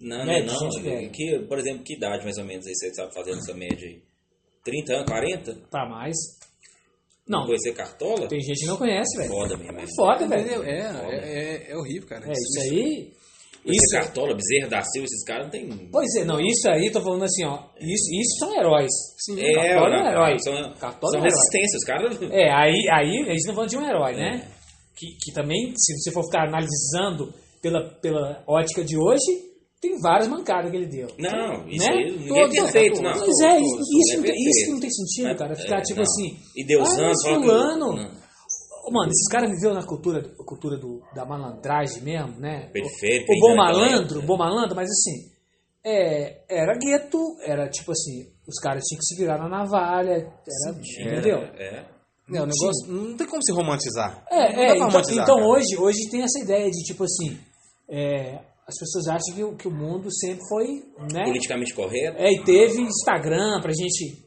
Não, 0.00 0.20
É, 0.22 0.42
não, 0.44 0.54
gente 0.58 0.76
não. 0.78 0.82
velha. 0.82 1.08
Que, 1.10 1.38
por 1.48 1.58
exemplo, 1.58 1.84
que 1.84 1.94
idade 1.94 2.24
mais 2.24 2.36
ou 2.38 2.44
menos 2.44 2.66
aí 2.66 2.74
você 2.74 2.92
sabe 2.94 3.14
fazer 3.14 3.32
essa 3.32 3.54
média 3.54 3.86
aí? 3.88 4.02
30 4.64 4.94
anos, 4.94 5.06
40? 5.10 5.54
Pra 5.70 5.88
mais. 5.88 6.16
Não, 7.26 7.46
Conhecer 7.46 7.72
cartola? 7.72 8.26
tem 8.28 8.40
gente 8.40 8.60
que 8.60 8.66
não 8.66 8.76
conhece, 8.76 9.16
velho. 9.16 9.28
Foda 9.30 9.56
mesmo. 9.56 9.78
É 9.78 9.86
foda, 9.96 10.24
Entendeu? 10.24 10.60
velho. 10.60 10.64
É, 10.64 10.80
é, 10.80 11.68
é, 11.68 11.70
é 11.72 11.76
horrível, 11.76 12.08
cara. 12.08 12.26
É, 12.26 12.32
isso 12.32 12.60
aí. 12.60 13.12
Isso, 13.64 13.86
cartola, 13.92 14.34
bezerra 14.34 14.68
da 14.68 14.82
Silva, 14.82 15.04
esses 15.04 15.24
caras 15.24 15.44
não 15.44 15.50
tem. 15.50 15.88
pois 15.90 16.08
é, 16.16 16.24
não, 16.24 16.40
isso 16.40 16.68
aí, 16.68 16.90
tô 16.90 17.00
falando 17.00 17.24
assim, 17.24 17.44
ó. 17.44 17.58
Isso, 17.80 18.10
isso 18.20 18.38
são 18.40 18.52
heróis. 18.58 18.90
Sim. 19.18 19.40
É, 19.40 19.52
Cartola 19.52 19.94
é 19.94 20.00
um 20.00 20.04
ó, 20.04 20.10
herói. 20.10 20.38
São, 20.40 20.54
Cartola 20.80 21.10
são 21.12 21.20
é 21.20 21.22
um 21.22 21.24
resistência, 21.24 21.76
os 21.76 21.84
caras. 21.84 22.22
É, 22.32 22.50
aí, 22.52 22.88
aí 22.90 23.16
eles 23.28 23.44
não 23.46 23.54
vão 23.54 23.66
de 23.66 23.76
um 23.76 23.86
herói, 23.86 24.14
né? 24.16 24.48
Que, 24.96 25.06
que 25.22 25.32
também, 25.32 25.72
se 25.76 25.96
você 25.98 26.10
for 26.10 26.24
ficar 26.24 26.48
analisando 26.48 27.32
pela, 27.62 27.88
pela 28.00 28.42
ótica 28.48 28.84
de 28.84 28.96
hoje, 28.98 29.52
tem 29.80 29.98
várias 30.00 30.28
mancadas 30.28 30.70
que 30.70 30.76
ele 30.76 30.86
deu. 30.86 31.08
Não, 31.18 31.68
isso 31.68 31.86
Né? 31.88 31.92
aí 31.92 32.10
ninguém 32.16 32.42
é 32.44 32.48
perfeito, 32.48 32.94
todos. 32.96 33.00
não. 33.02 33.12
Pois 33.12 33.40
é, 33.52 33.60
isso, 33.60 33.78
ninguém 33.78 34.16
não 34.16 34.24
é 34.24 34.26
tem, 34.26 34.48
isso 34.48 34.70
não 34.72 34.80
tem 34.80 34.90
sentido, 34.90 35.36
cara. 35.38 35.54
Ficar 35.54 35.78
é, 35.78 35.82
tipo 35.82 36.00
assim. 36.02 36.36
E 36.56 36.64
deusando, 36.66 37.10
ah, 37.10 37.40
fulano. 37.40 38.21
Mano, 38.90 39.10
esses 39.10 39.28
caras 39.30 39.50
viveu 39.50 39.72
na 39.74 39.86
cultura, 39.86 40.22
cultura 40.46 40.76
do, 40.76 41.02
da 41.14 41.24
malandragem 41.24 42.02
mesmo, 42.02 42.38
né? 42.40 42.68
Periférica, 42.72 43.32
O, 43.32 43.36
o 43.36 43.40
bom 43.40 43.54
naquela 43.54 43.78
malandro, 43.86 44.18
o 44.18 44.22
bom 44.22 44.36
malandro, 44.36 44.74
mas 44.76 44.88
assim, 44.90 45.30
é, 45.84 46.42
era 46.48 46.76
gueto, 46.78 47.18
era 47.44 47.68
tipo 47.68 47.92
assim, 47.92 48.30
os 48.46 48.58
caras 48.60 48.82
tinham 48.84 48.98
que 48.98 49.06
se 49.06 49.16
virar 49.16 49.38
na 49.38 49.48
navalha, 49.48 50.12
era, 50.12 50.76
entendeu? 51.00 51.38
É. 51.38 51.84
É, 52.34 52.40
o 52.40 52.46
negócio 52.46 52.86
não 52.88 53.16
tem 53.16 53.26
como 53.26 53.42
se 53.42 53.52
romantizar. 53.52 54.24
É, 54.30 54.48
Não 54.48 54.54
dá 54.56 54.62
é 54.62 54.66
pra 54.66 54.74
então, 54.76 54.86
romantizar, 54.88 55.24
então 55.24 55.44
hoje, 55.48 55.76
hoje 55.76 56.10
tem 56.10 56.22
essa 56.22 56.38
ideia 56.38 56.70
de 56.70 56.82
tipo 56.84 57.04
assim, 57.04 57.38
é, 57.90 58.38
as 58.66 58.78
pessoas 58.78 59.08
acham 59.08 59.34
que, 59.34 59.42
o- 59.44 59.56
que 59.56 59.68
o 59.68 59.70
mundo 59.70 60.08
sempre 60.14 60.40
foi, 60.48 60.66
né? 61.12 61.24
Politicamente 61.24 61.74
correto. 61.74 62.16
É, 62.18 62.32
e 62.32 62.42
teve 62.44 62.80
Instagram 62.80 63.60
pra 63.60 63.72
gente. 63.72 64.22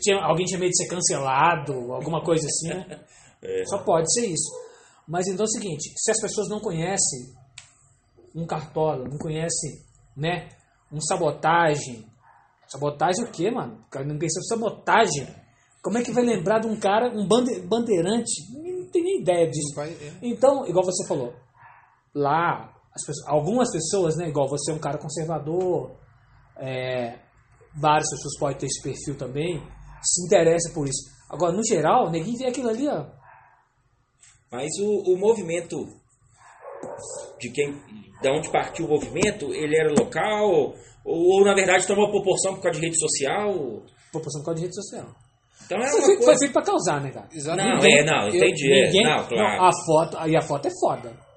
tinha, 0.00 0.16
alguém 0.22 0.46
tinha 0.46 0.58
medo 0.58 0.70
de 0.70 0.76
ser 0.76 0.88
cancelado, 0.88 1.92
alguma 1.92 2.22
coisa 2.22 2.46
assim, 2.46 2.68
né? 2.68 3.00
Só 3.66 3.78
pode 3.78 4.12
ser 4.12 4.26
isso. 4.26 4.50
Mas 5.08 5.26
então 5.26 5.44
é 5.44 5.48
o 5.48 5.50
seguinte, 5.50 5.92
se 5.96 6.10
as 6.10 6.20
pessoas 6.20 6.48
não 6.48 6.60
conhecem 6.60 7.34
um 8.34 8.46
cartola, 8.46 9.08
não 9.08 9.18
conhecem, 9.18 9.82
né, 10.16 10.48
um 10.92 11.00
sabotagem. 11.00 12.06
Sabotagem 12.68 13.24
o 13.24 13.30
quê, 13.32 13.50
mano? 13.50 13.82
O 13.86 13.90
cara 13.90 14.04
não 14.04 14.16
pensa 14.18 14.38
em 14.38 14.44
sabotagem. 14.44 15.26
Como 15.82 15.98
é 15.98 16.02
que 16.02 16.12
vai 16.12 16.22
lembrar 16.24 16.60
de 16.60 16.68
um 16.68 16.78
cara, 16.78 17.08
um 17.12 17.26
bande- 17.26 17.60
bandeirante? 17.62 18.30
Não 18.52 18.88
tem 18.90 19.02
nem 19.02 19.20
ideia 19.22 19.48
disso. 19.50 19.74
Vai- 19.74 19.90
é. 19.92 20.12
Então, 20.22 20.66
igual 20.68 20.84
você 20.84 21.06
falou, 21.08 21.34
lá, 22.14 22.72
as 22.94 23.04
pessoas- 23.04 23.26
algumas 23.28 23.72
pessoas, 23.72 24.16
né, 24.16 24.28
igual 24.28 24.48
você 24.48 24.70
é 24.70 24.74
um 24.74 24.78
cara 24.78 24.98
conservador, 24.98 25.96
é, 26.56 27.18
várias 27.80 28.08
pessoas 28.10 28.38
podem 28.38 28.58
ter 28.58 28.66
esse 28.66 28.82
perfil 28.82 29.16
também, 29.16 29.60
se 30.02 30.24
interessa 30.26 30.72
por 30.74 30.86
isso. 30.86 31.10
Agora, 31.28 31.52
no 31.52 31.64
geral, 31.64 32.10
ninguém 32.10 32.36
vê 32.36 32.46
aquilo 32.46 32.68
ali, 32.68 32.86
ó. 32.88 33.06
Mas 34.50 34.68
o, 34.80 35.12
o 35.12 35.18
movimento 35.18 35.86
de 37.38 37.50
quem, 37.50 37.72
da 38.22 38.32
onde 38.32 38.50
partiu 38.50 38.86
o 38.86 38.88
movimento, 38.88 39.52
ele 39.54 39.76
era 39.76 39.92
local 39.98 40.50
ou, 40.50 40.74
ou, 41.04 41.44
na 41.44 41.54
verdade 41.54 41.86
tomou 41.86 42.10
proporção 42.10 42.54
por 42.54 42.62
causa 42.62 42.78
de 42.80 42.86
rede 42.86 42.98
social? 42.98 43.82
Proporção 44.10 44.40
por 44.40 44.46
causa 44.46 44.60
de 44.60 44.66
rede 44.66 44.74
social. 44.74 45.06
Então 45.64 45.78
é 45.78 45.86
Foi 45.88 46.00
uma 46.00 46.06
feito, 46.06 46.16
foi 46.18 46.24
coisa. 46.26 46.38
feito 46.40 46.52
pra 46.52 46.62
causar, 46.62 47.00
né, 47.00 47.10
cara? 47.10 47.28
Não, 47.30 47.36
Exatamente. 47.36 47.86
é, 47.86 48.04
não, 48.04 48.28
Eu- 48.28 48.34
entendi. 48.34 48.72
é, 48.72 48.86
Ninguém, 48.86 49.02
não, 49.04 49.28
claro. 49.28 49.62
a 49.62 49.70
foto, 49.86 50.28
e 50.28 50.36
a 50.36 50.42
foto 50.42 50.66
é 50.66 50.70
foda. 50.80 51.30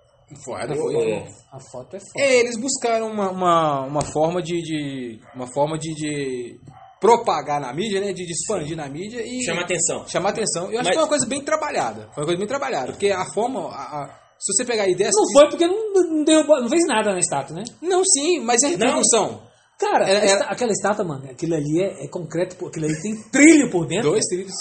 Foda, 0.43 0.73
Eu- 0.73 0.81
foi. 0.81 0.95
eu- 1.13 1.23
A 1.51 1.59
foto 1.71 1.95
é 1.95 1.99
foda. 1.99 2.11
É, 2.17 2.39
eles 2.39 2.59
buscaram 2.59 3.11
uma, 3.11 3.29
uma, 3.29 3.81
uma 3.81 4.01
forma 4.01 4.41
de, 4.41 4.59
de- 4.63 5.19
uma 5.35 5.45
forma 5.53 5.77
de, 5.77 5.93
de 5.93 6.59
propagar 7.03 7.59
na 7.59 7.73
mídia, 7.73 7.99
né? 7.99 8.13
De, 8.13 8.25
de 8.25 8.31
expandir 8.31 8.75
na 8.77 8.87
mídia 8.87 9.21
e 9.21 9.43
Chama 9.43 9.61
atenção. 9.61 10.07
chamar 10.07 10.29
atenção. 10.29 10.71
Eu 10.71 10.79
acho 10.79 10.83
Mas- 10.83 10.87
que 10.87 10.93
foi 10.93 11.03
uma 11.03 11.09
coisa 11.09 11.25
bem 11.27 11.41
trabalhada. 11.43 12.09
Foi 12.13 12.23
uma 12.23 12.25
coisa 12.25 12.39
bem 12.39 12.47
trabalhada. 12.47 12.91
Porque 12.93 13.11
a 13.11 13.25
forma. 13.33 13.59
a- 13.69 14.03
a- 14.03 14.19
se 14.39 14.51
você 14.53 14.65
pegar 14.65 14.83
a 14.83 14.89
ideia. 14.89 15.09
Não 15.13 15.31
foi 15.31 15.49
porque 15.49 15.65
não, 15.67 15.93
não, 15.93 16.23
derrubou, 16.23 16.59
não 16.61 16.67
fez 16.69 16.85
nada 16.87 17.11
na 17.13 17.19
estátua, 17.19 17.55
né? 17.55 17.63
Não, 17.81 18.01
sim, 18.03 18.39
mas 18.41 18.61
é 18.63 18.67
repercussão. 18.69 19.41
Cara, 19.79 20.07
Era- 20.07 20.19
a 20.19 20.23
esta- 20.23 20.37
era- 20.43 20.51
aquela 20.53 20.71
estátua, 20.71 21.05
mano, 21.05 21.29
aquilo 21.29 21.55
ali 21.55 21.81
é, 21.81 22.05
é 22.05 22.07
concreto, 22.09 22.55
pô, 22.57 22.67
aquilo 22.67 22.85
ali 22.85 23.01
tem 23.01 23.15
trilho 23.31 23.69
por 23.69 23.85
dentro. 23.87 24.11
Dois 24.11 24.23
trilhos. 24.25 24.53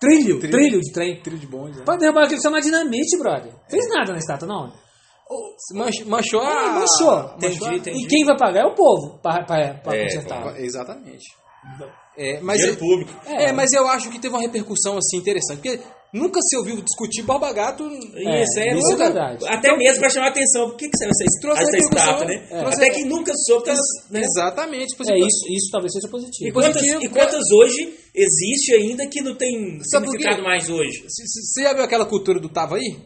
Trilho, 0.00 0.38
Trilho. 0.38 0.50
trilho 0.52 0.80
de 0.80 0.92
trem. 0.92 1.22
Trilho 1.22 1.38
de 1.38 1.46
bonde. 1.46 1.78
Né? 1.78 1.84
Pra 1.84 1.96
derrubar 1.96 2.24
aquilo 2.24 2.40
chama 2.42 2.60
dinamite, 2.60 3.16
brother. 3.18 3.52
Fez 3.70 3.88
nada 3.88 4.12
na 4.12 4.18
estátua, 4.18 4.46
não. 4.48 4.72
Manchou, 5.74 6.06
manchou 6.06 6.40
Ah, 6.40 6.68
a. 6.68 6.72
manchou. 6.80 7.34
Entendi, 7.36 7.54
manchou 7.54 7.68
a- 7.68 7.74
entendi. 7.76 8.04
E 8.04 8.06
quem 8.06 8.24
vai 8.24 8.36
pagar 8.38 8.60
é 8.60 8.66
o 8.66 8.74
povo 8.74 9.18
pra, 9.22 9.42
pra, 9.44 9.74
pra 9.82 9.96
É, 9.96 10.02
consertar. 10.04 10.60
Exatamente. 10.60 11.24
É, 12.18 12.40
mas, 12.40 12.56
Dinheiro 12.58 12.78
público. 12.80 13.12
é, 13.26 13.52
mas 13.52 13.70
eu 13.72 13.86
acho 13.88 14.08
que 14.10 14.18
teve 14.18 14.34
uma 14.34 14.40
repercussão 14.40 14.96
assim 14.96 15.18
interessante. 15.18 15.60
Porque 15.60 15.78
nunca 16.14 16.40
se 16.40 16.56
ouviu 16.56 16.80
discutir 16.80 17.22
Borba 17.22 17.52
Gato. 17.52 17.84
É, 17.84 18.42
isso 18.42 18.58
é, 18.58 18.68
isso 18.74 18.88
é 18.88 18.92
nunca- 18.92 19.04
verdade. 19.04 19.46
Até 19.46 19.76
mesmo 19.76 20.00
pra 20.00 20.08
chamar 20.08 20.28
atenção. 20.28 20.70
Por 20.70 20.76
que, 20.78 20.88
que 20.88 20.96
saiu 20.96 21.10
essa, 21.10 21.40
Trouxe 21.42 21.62
essa 21.62 21.76
estátua, 21.76 22.24
né? 22.24 22.34
é. 22.50 22.58
Trouxe- 22.60 22.82
Até 22.82 22.90
que 22.94 23.04
nunca 23.04 23.32
soube. 23.46 23.66
tá- 23.66 23.74
né? 24.10 24.20
Exatamente. 24.22 24.86
Tipo, 24.96 25.02
É, 25.10 25.18
isso, 25.18 25.44
isso 25.50 25.70
talvez 25.70 25.92
seja 25.92 26.06
E 26.06 26.10
positivo. 26.10 26.52
quantas, 26.54 26.72
positivo, 26.72 27.02
e 27.04 27.08
quantas 27.10 27.44
hoje 27.52 27.94
existe 28.14 28.72
ainda 28.74 29.06
que 29.08 29.20
não 29.20 29.34
tem 29.36 29.78
Sabe 29.90 30.06
significado 30.08 30.42
mais 30.42 30.70
hoje? 30.70 31.04
Você 31.06 31.62
já 31.64 31.74
viu 31.74 31.82
aquela 31.84 32.06
cultura 32.06 32.40
do 32.40 32.48
tava 32.48 32.76
aí? 32.76 32.96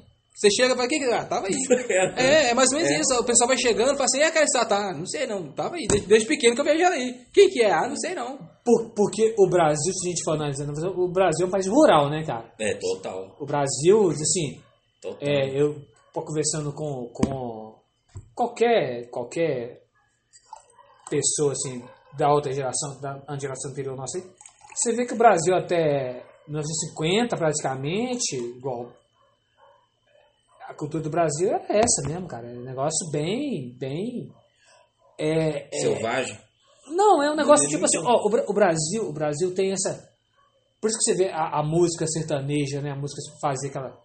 Você 0.40 0.48
chega 0.53 0.72
e 0.72 0.74
fala, 0.74 0.87
o 0.87 0.88
que 0.88 0.98
que 0.98 1.05
ah, 1.05 1.24
tava 1.26 1.46
aí? 1.48 1.53
É, 2.16 2.48
é 2.48 2.55
mais 2.55 2.70
ou 2.72 2.79
menos 2.79 2.90
É. 2.90 2.98
isso. 2.98 3.12
O 3.20 3.24
pessoal 3.24 3.46
vai 3.46 3.59
chegando 3.59 3.88
e 3.92 3.92
fala 3.92 4.05
assim, 4.05 4.20
e 4.20 4.22
aquela 4.22 4.44
estátua? 4.46 4.76
Ah, 4.79 4.94
não 4.94 5.05
sei 5.05 5.26
não, 5.26 5.53
tava 5.53 5.76
aí. 5.76 5.87
Desde, 5.87 6.07
desde 6.09 6.26
pequeno 6.26 6.55
que 6.55 6.62
eu 6.62 6.64
vejo 6.64 6.83
ela 6.83 6.94
aí. 6.94 7.26
Quem 7.35 7.50
que 7.50 7.62
é? 7.62 7.70
Ah, 7.70 7.87
não 7.87 7.96
sei 7.96 8.14
não. 8.14 8.38
Por- 8.64 8.90
porque 8.96 9.35
o 9.38 9.46
Brasil, 9.50 9.92
se 9.92 10.07
a 10.07 10.11
gente 10.11 10.24
for 10.24 10.33
analisando, 10.37 10.72
o 10.98 11.12
Brasil 11.12 11.44
é 11.44 11.48
um 11.48 11.50
país 11.53 11.66
rural, 11.66 12.09
né, 12.09 12.24
cara? 12.24 12.50
É, 12.59 12.74
total. 12.76 13.37
O 13.38 13.44
Brasil, 13.44 14.09
assim, 14.12 14.62
total. 15.03 15.18
É, 15.20 15.61
eu 15.61 15.76
tô 16.14 16.22
conversando 16.22 16.72
com, 16.72 17.11
com 17.12 17.74
qualquer, 18.35 19.11
qualquer 19.11 19.83
pessoa 21.11 21.53
assim, 21.53 21.85
da 22.16 22.33
outra 22.33 22.50
geração, 22.53 22.98
da 23.00 23.38
geração 23.38 23.70
anterior 23.70 23.94
nossa, 23.94 24.16
aí, 24.16 24.24
você 24.74 24.94
vê 24.94 25.05
que 25.05 25.12
o 25.12 25.18
Brasil 25.18 25.55
até 25.55 26.22
1950 26.48 27.37
praticamente, 27.37 28.37
igual 28.37 28.90
a 30.70 30.74
cultura 30.74 31.02
do 31.02 31.11
Brasil 31.11 31.50
é 31.50 31.78
essa 31.80 32.09
mesmo, 32.09 32.26
cara. 32.28 32.46
É 32.50 32.56
um 32.59 32.62
negócio 32.62 33.11
bem, 33.11 33.76
bem. 33.78 34.33
É, 35.18 35.66
é- 35.76 35.80
Selvagem. 35.80 36.38
não, 36.88 37.22
é 37.22 37.30
um 37.30 37.37
negócio 37.37 37.68
tipo 37.68 37.85
assim, 37.85 37.98
ó, 37.98 38.26
o, 38.26 38.30
Bra- 38.30 38.44
o 38.48 38.54
Brasil, 38.54 39.02
o 39.09 39.12
Brasil 39.12 39.54
tem 39.54 39.72
essa 39.72 40.09
Por 40.80 40.88
isso 40.88 40.98
que 40.98 41.04
você 41.04 41.14
vê 41.14 41.28
a, 41.30 41.61
a 41.61 41.62
música 41.62 42.06
sertaneja, 42.06 42.80
né? 42.80 42.90
A 42.92 42.96
música 42.96 43.20
fazer 43.40 43.68
aquela. 43.68 43.98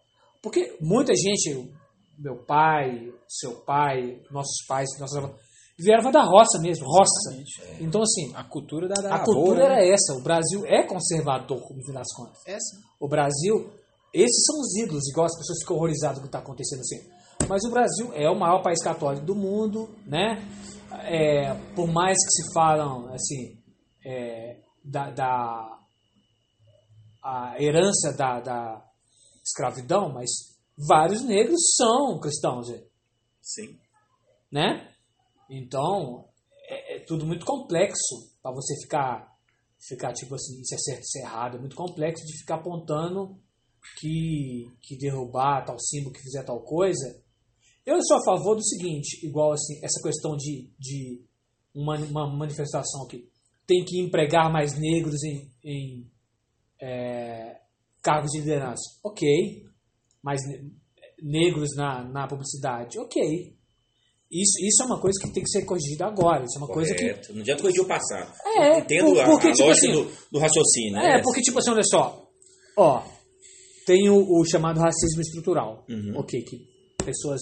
Porque 0.43 0.77
muita 0.81 1.13
gente, 1.15 1.71
meu 2.19 2.43
pai, 2.45 3.11
seu 3.27 3.61
pai, 3.63 4.21
nossos 4.29 4.65
pais, 4.67 4.87
nossos 4.99 5.17
avós, 5.17 5.31
vieram 5.79 6.11
da 6.11 6.21
roça 6.23 6.59
mesmo, 6.61 6.85
roça. 6.85 7.43
Então, 7.79 8.01
assim, 8.01 8.33
A 8.35 8.43
cultura 8.43 8.87
da, 8.87 8.95
da 9.01 9.15
a 9.15 9.23
cultura 9.23 9.65
avó, 9.65 9.69
né? 9.69 9.75
era 9.87 9.93
essa. 9.93 10.13
O 10.13 10.21
Brasil 10.21 10.65
é 10.65 10.83
conservador, 10.85 11.61
no 11.73 11.83
fim 11.85 11.93
das 11.93 12.11
contas. 12.13 12.37
essa. 12.45 12.77
O 12.99 13.07
Brasil, 13.07 13.71
esses 14.15 14.45
são 14.45 14.59
os 14.61 14.75
ídolos, 14.77 15.07
igual 15.09 15.25
as 15.25 15.37
pessoas 15.37 15.59
ficam 15.59 15.75
horrorizadas 15.75 16.19
com 16.19 16.21
o 16.21 16.23
que 16.23 16.27
está 16.29 16.39
acontecendo 16.39 16.79
assim. 16.79 17.09
Mas 17.49 17.63
o 17.65 17.69
Brasil 17.69 18.13
é 18.13 18.29
o 18.29 18.39
maior 18.39 18.63
país 18.63 18.81
católico 18.81 19.25
do 19.25 19.35
mundo, 19.35 19.89
né? 20.05 20.37
É, 21.03 21.53
por 21.75 21.87
mais 21.87 22.17
que 22.17 22.31
se 22.31 22.53
falam, 22.53 23.13
assim, 23.13 23.57
é, 24.05 24.61
da, 24.83 25.11
da 25.11 25.79
a 27.21 27.61
herança 27.61 28.13
da, 28.15 28.39
da 28.39 28.85
escravidão, 29.43 30.13
mas 30.13 30.29
vários 30.87 31.23
negros 31.23 31.59
são 31.75 32.19
cristãos, 32.19 32.67
Sim. 33.41 33.77
né? 34.51 34.91
Então, 35.49 36.25
é, 36.69 36.97
é 36.97 36.99
tudo 36.99 37.25
muito 37.25 37.45
complexo 37.45 38.31
para 38.41 38.51
você 38.51 38.75
ficar, 38.81 39.35
ficar 39.87 40.13
tipo 40.13 40.35
assim, 40.35 40.61
isso 40.61 40.73
é 40.73 40.77
certo, 40.77 41.03
isso 41.03 41.17
é 41.19 41.21
errado. 41.21 41.57
É 41.57 41.59
muito 41.59 41.75
complexo 41.75 42.25
de 42.25 42.37
ficar 42.37 42.55
apontando 42.55 43.37
que, 43.99 44.65
que 44.81 44.97
derrubar 44.97 45.65
tal 45.65 45.77
símbolo, 45.79 46.13
que 46.13 46.21
fizer 46.21 46.43
tal 46.43 46.61
coisa. 46.61 47.21
Eu 47.85 47.97
sou 48.03 48.17
a 48.17 48.23
favor 48.23 48.55
do 48.55 48.63
seguinte, 48.63 49.25
igual 49.25 49.51
assim, 49.53 49.75
essa 49.83 50.01
questão 50.01 50.35
de, 50.35 50.69
de 50.79 51.21
uma, 51.73 51.97
uma 51.99 52.27
manifestação 52.35 53.05
que 53.07 53.27
tem 53.67 53.83
que 53.85 53.99
empregar 54.01 54.51
mais 54.51 54.77
negros 54.79 55.23
em, 55.23 55.49
em 55.63 56.07
é, 56.81 57.57
cargos 58.01 58.31
de 58.31 58.39
liderança. 58.39 58.81
Ok. 59.03 59.63
Mais 60.23 60.39
ne- 60.47 60.71
negros 61.21 61.75
na, 61.75 62.03
na 62.03 62.27
publicidade. 62.27 62.97
Ok. 62.99 63.55
Isso, 64.31 64.53
isso 64.65 64.81
é 64.83 64.85
uma 64.85 64.99
coisa 64.99 65.19
que 65.21 65.31
tem 65.31 65.43
que 65.43 65.49
ser 65.49 65.63
corrigida 65.65 66.07
agora. 66.07 66.43
Isso 66.43 66.55
é 66.55 66.57
uma 66.57 66.67
coisa 66.67 66.93
que. 66.95 67.01
Correto. 67.03 67.33
Não 67.33 67.41
adianta 67.41 67.61
corrigir 67.61 67.81
o 67.83 67.87
passado. 67.87 68.33
É, 68.57 68.79
Entendo 68.79 69.11
por- 69.13 69.19
a, 69.21 69.25
porque, 69.25 69.47
a 69.47 69.51
tipo 69.53 69.67
lógica 69.67 69.87
assim, 69.87 69.91
do, 70.03 70.31
do 70.31 70.39
raciocínio. 70.39 70.97
É, 70.97 71.17
né? 71.17 71.21
porque, 71.23 71.41
tipo 71.41 71.59
assim, 71.59 71.69
olha 71.71 71.83
só. 71.83 72.27
Ó, 72.77 73.03
tem 73.85 74.09
o, 74.09 74.39
o 74.39 74.45
chamado 74.45 74.79
racismo 74.79 75.21
estrutural. 75.21 75.85
Uhum. 75.89 76.13
Ok, 76.17 76.41
que 76.43 76.67
pessoas 77.03 77.41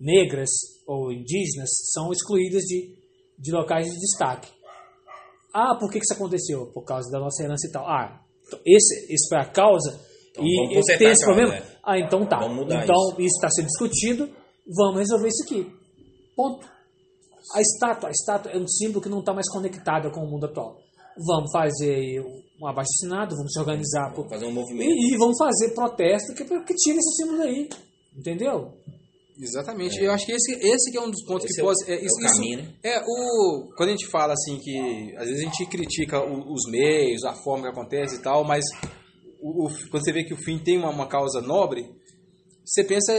negras 0.00 0.48
ou 0.86 1.12
indígenas 1.12 1.68
são 1.92 2.10
excluídas 2.12 2.62
de, 2.62 2.94
de 3.38 3.52
locais 3.52 3.86
de 3.86 3.98
destaque. 3.98 4.48
Ah, 5.54 5.76
por 5.78 5.90
que, 5.90 5.98
que 5.98 6.04
isso 6.04 6.14
aconteceu? 6.14 6.66
Por 6.72 6.84
causa 6.84 7.10
da 7.10 7.18
nossa 7.20 7.42
herança 7.42 7.66
e 7.68 7.72
tal. 7.72 7.86
Ah, 7.86 8.24
então 8.46 8.58
esse, 8.64 9.12
esse 9.12 9.28
foi 9.28 9.38
a 9.38 9.44
causa. 9.44 10.00
Então, 10.30 10.44
e 10.44 10.78
esse- 10.78 10.98
tem 10.98 11.08
esse 11.08 11.24
problema? 11.24 11.50
né? 11.52 11.62
Ah, 11.84 11.98
então 11.98 12.26
tá. 12.26 12.38
Então 12.84 13.10
isso 13.18 13.36
está 13.36 13.50
sendo 13.50 13.66
discutido. 13.66 14.28
Vamos 14.76 15.00
resolver 15.00 15.28
isso 15.28 15.42
aqui. 15.44 15.70
Ponto. 16.34 16.66
A 17.54 17.60
estátua, 17.60 18.08
a 18.08 18.12
estátua 18.12 18.52
é 18.52 18.56
um 18.58 18.66
símbolo 18.68 19.02
que 19.02 19.08
não 19.08 19.18
está 19.20 19.34
mais 19.34 19.50
conectada 19.50 20.10
com 20.10 20.20
o 20.20 20.30
mundo 20.30 20.46
atual. 20.46 20.78
Vamos 21.26 21.50
fazer 21.52 21.94
aí 21.94 22.20
um 22.60 22.66
abaixo-assinado, 22.66 23.36
vamos 23.36 23.52
se 23.52 23.58
organizar 23.58 24.12
por- 24.14 24.28
Fazer 24.28 24.46
um 24.46 24.52
movimento. 24.52 24.88
e, 24.90 25.14
e 25.14 25.16
vamos 25.18 25.36
fazer 25.36 25.74
protesto 25.74 26.32
que, 26.34 26.44
que 26.44 26.74
tire 26.74 26.96
esse 26.98 27.16
símbolo 27.22 27.42
aí. 27.42 27.68
Entendeu? 28.16 28.72
Exatamente. 29.38 29.98
Eu 30.02 30.12
acho 30.12 30.26
que 30.26 30.32
esse, 30.32 30.52
esse 30.54 30.90
que 30.90 30.96
é 30.98 31.00
um 31.00 31.10
dos 31.10 31.24
pontos 31.24 31.44
Esse 31.46 31.54
que 31.54 31.60
é 31.60 31.64
o- 31.64 31.66
pode. 31.66 31.90
é 31.90 31.96
o 31.96 32.04
isso, 32.06 32.20
caminho, 32.36 32.60
isso- 32.60 32.68
né? 32.68 32.74
É, 32.84 33.00
o. 33.00 33.72
Quando 33.76 33.88
a 33.88 33.92
gente 33.92 34.06
fala 34.08 34.32
assim 34.34 34.58
que. 34.58 35.14
Às 35.16 35.26
vezes 35.28 35.40
a 35.40 35.44
gente 35.44 35.66
critica 35.66 36.20
o- 36.22 36.52
os 36.52 36.70
meios, 36.70 37.24
a 37.24 37.34
forma 37.34 37.64
que 37.64 37.70
acontece 37.70 38.16
e 38.16 38.22
tal, 38.22 38.44
mas 38.44 38.64
o, 39.40 39.66
o- 39.66 39.88
quando 39.90 40.04
você 40.04 40.12
vê 40.12 40.22
que 40.24 40.34
o 40.34 40.36
fim 40.44 40.58
tem 40.58 40.78
uma, 40.78 40.90
uma 40.90 41.06
causa 41.08 41.40
nobre, 41.40 41.90
você 42.64 42.84
pensa. 42.84 43.12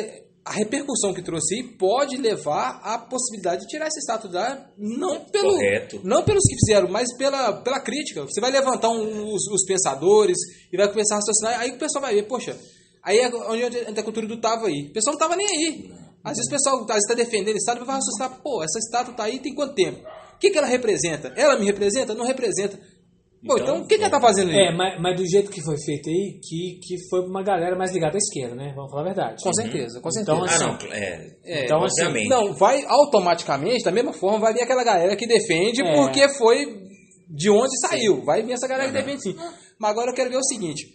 A 0.45 0.51
repercussão 0.51 1.13
que 1.13 1.21
trouxe 1.21 1.55
aí 1.55 1.63
pode 1.63 2.17
levar 2.17 2.81
à 2.83 2.97
possibilidade 2.97 3.61
de 3.61 3.67
tirar 3.67 3.87
esse 3.87 4.01
status 4.01 4.29
da. 4.29 4.67
Não 4.77 5.23
pelo. 5.25 5.51
Correto. 5.51 6.01
Não 6.03 6.21
pelos 6.23 6.43
que 6.43 6.55
fizeram, 6.55 6.89
mas 6.89 7.15
pela, 7.17 7.53
pela 7.61 7.79
crítica. 7.79 8.23
Você 8.23 8.41
vai 8.41 8.51
levantar 8.51 8.89
um- 8.89 9.33
os, 9.33 9.47
os 9.47 9.65
pensadores 9.65 10.37
e 10.71 10.75
vai 10.75 10.89
começar 10.89 11.15
a 11.15 11.17
raciocinar. 11.19 11.61
Aí 11.61 11.71
o 11.71 11.77
pessoal 11.77 12.01
vai 12.01 12.15
ver, 12.15 12.23
poxa, 12.23 12.57
aí 13.01 13.19
é 13.19 13.27
onde 13.29 13.99
a 13.99 14.03
cultura 14.03 14.27
do 14.27 14.41
tava 14.41 14.67
aí. 14.67 14.87
O 14.89 14.93
pessoal 14.93 15.13
não 15.13 15.19
tava 15.19 15.35
nem 15.37 15.47
aí. 15.47 15.89
Às 16.25 16.37
vezes 16.37 16.47
o 16.47 16.51
pessoal 16.51 16.85
está 16.97 17.13
defendendo 17.13 17.55
a 17.55 17.57
estátua 17.57 17.83
e 17.83 17.87
vai 17.87 17.95
raciocinar, 17.95 18.41
pô, 18.41 18.61
essa 18.63 18.79
estátua 18.79 19.13
tá 19.13 19.23
aí 19.23 19.39
tem 19.39 19.55
quanto 19.55 19.73
tempo? 19.75 19.99
O 20.35 20.39
que, 20.39 20.49
que 20.49 20.57
ela 20.57 20.67
representa? 20.67 21.33
Ela 21.37 21.57
me 21.57 21.65
representa? 21.65 22.13
Não 22.13 22.25
representa. 22.25 22.77
Pô, 23.45 23.55
então, 23.57 23.75
Então, 23.75 23.81
o 23.83 23.87
que, 23.87 23.97
que 23.97 24.01
ela 24.03 24.09
tá 24.11 24.21
fazendo 24.21 24.49
aí? 24.51 24.55
É, 24.67 24.71
mas, 24.75 25.01
mas 25.01 25.17
do 25.17 25.27
jeito 25.27 25.51
que 25.51 25.61
foi 25.61 25.75
feito 25.77 26.09
aí, 26.09 26.39
que, 26.41 26.79
que 26.81 26.95
foi 27.09 27.21
pra 27.23 27.29
uma 27.29 27.43
galera 27.43 27.75
mais 27.75 27.91
ligada 27.91 28.15
à 28.15 28.17
esquerda, 28.17 28.55
né? 28.55 28.71
Vamos 28.75 28.89
falar 28.89 29.01
a 29.01 29.05
verdade. 29.05 29.43
Com 29.43 29.53
certeza, 29.53 29.99
com 29.99 30.11
certeza. 30.11 30.37
Então, 30.37 30.45
Ah, 30.45 30.55
assim, 30.71 30.87
não. 30.87 30.93
É, 30.93 31.35
É, 31.43 31.65
então, 31.65 31.83
assim. 31.83 32.27
Não, 32.29 32.53
vai 32.53 32.83
automaticamente, 32.85 33.83
da 33.83 33.91
mesma 33.91 34.13
forma, 34.13 34.39
vai 34.39 34.53
vir 34.53 34.61
aquela 34.61 34.83
galera 34.83 35.15
que 35.17 35.27
defende 35.27 35.81
É. 35.81 35.93
porque 35.95 36.29
foi 36.37 36.65
de 37.29 37.49
onde 37.49 37.77
saiu. 37.81 38.23
Vai 38.23 38.43
vir 38.43 38.53
essa 38.53 38.67
galera 38.67 38.89
que 38.89 38.97
Aham. 38.97 39.05
defende 39.05 39.23
sim. 39.23 39.35
Mas 39.77 39.91
agora 39.91 40.11
eu 40.11 40.15
quero 40.15 40.29
ver 40.29 40.37
o 40.37 40.43
seguinte. 40.43 40.87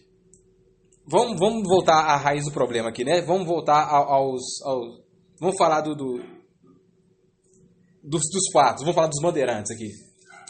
Vamos, 1.10 1.38
vamos 1.38 1.62
voltar 1.68 2.00
à 2.00 2.16
raiz 2.16 2.44
do 2.44 2.52
problema 2.52 2.88
aqui, 2.88 3.04
né? 3.04 3.20
Vamos 3.20 3.46
voltar 3.46 3.82
ao- 3.88 4.08
aos. 4.10 4.42
aos 4.64 5.00
vamos 5.40 5.56
falar 5.56 5.80
do, 5.82 5.94
do- 5.94 6.22
dos, 8.02 8.22
dos 8.32 8.50
fatos, 8.52 8.82
vamos 8.82 8.94
falar 8.94 9.08
dos 9.08 9.20
bandeirantes 9.22 9.70
aqui. 9.70 9.88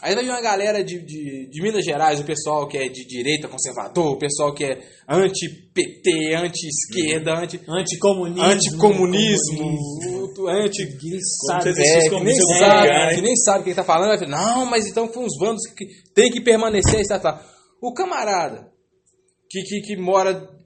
Aí 0.01 0.15
vai 0.15 0.23
vir 0.23 0.29
uma 0.29 0.41
galera 0.41 0.83
de, 0.83 0.99
de, 0.99 1.49
de 1.49 1.61
Minas 1.61 1.83
Gerais, 1.83 2.19
o 2.19 2.23
pessoal 2.23 2.67
que 2.67 2.77
é 2.77 2.87
de 2.87 3.05
direita 3.05 3.47
conservador, 3.47 4.13
o 4.13 4.17
pessoal 4.17 4.53
que 4.53 4.63
é 4.63 4.79
anti-PT, 5.07 6.35
anti-esquerda, 6.35 7.33
anti, 7.37 7.59
anticomunismo. 7.67 8.43
anticomunismo, 8.43 9.57
comunismo, 9.57 10.47
anti 10.47 10.85
Ninguém 10.85 11.19
sabe. 11.47 11.69
é, 11.81 12.09
que 12.09 12.23
nem 12.23 12.37
vão 12.37 12.57
sabe, 12.59 12.87
né? 12.87 13.15
que 13.15 13.21
nem 13.21 13.35
sabe 13.35 13.63
quem 13.65 13.75
tá 13.75 13.83
falando, 13.83 14.09
vai 14.09 14.19
falar, 14.19 14.55
não, 14.55 14.65
mas 14.65 14.87
então 14.87 15.11
foi 15.11 15.23
uns 15.23 15.37
bandos 15.37 15.61
que 15.75 15.85
tem 16.13 16.31
que 16.31 16.41
permanecer, 16.41 17.01
está, 17.01 17.19
tá. 17.19 17.43
O 17.81 17.93
camarada 17.93 18.69
que, 19.49 19.63
que, 19.63 19.81
que 19.81 19.97
mora 19.97 20.58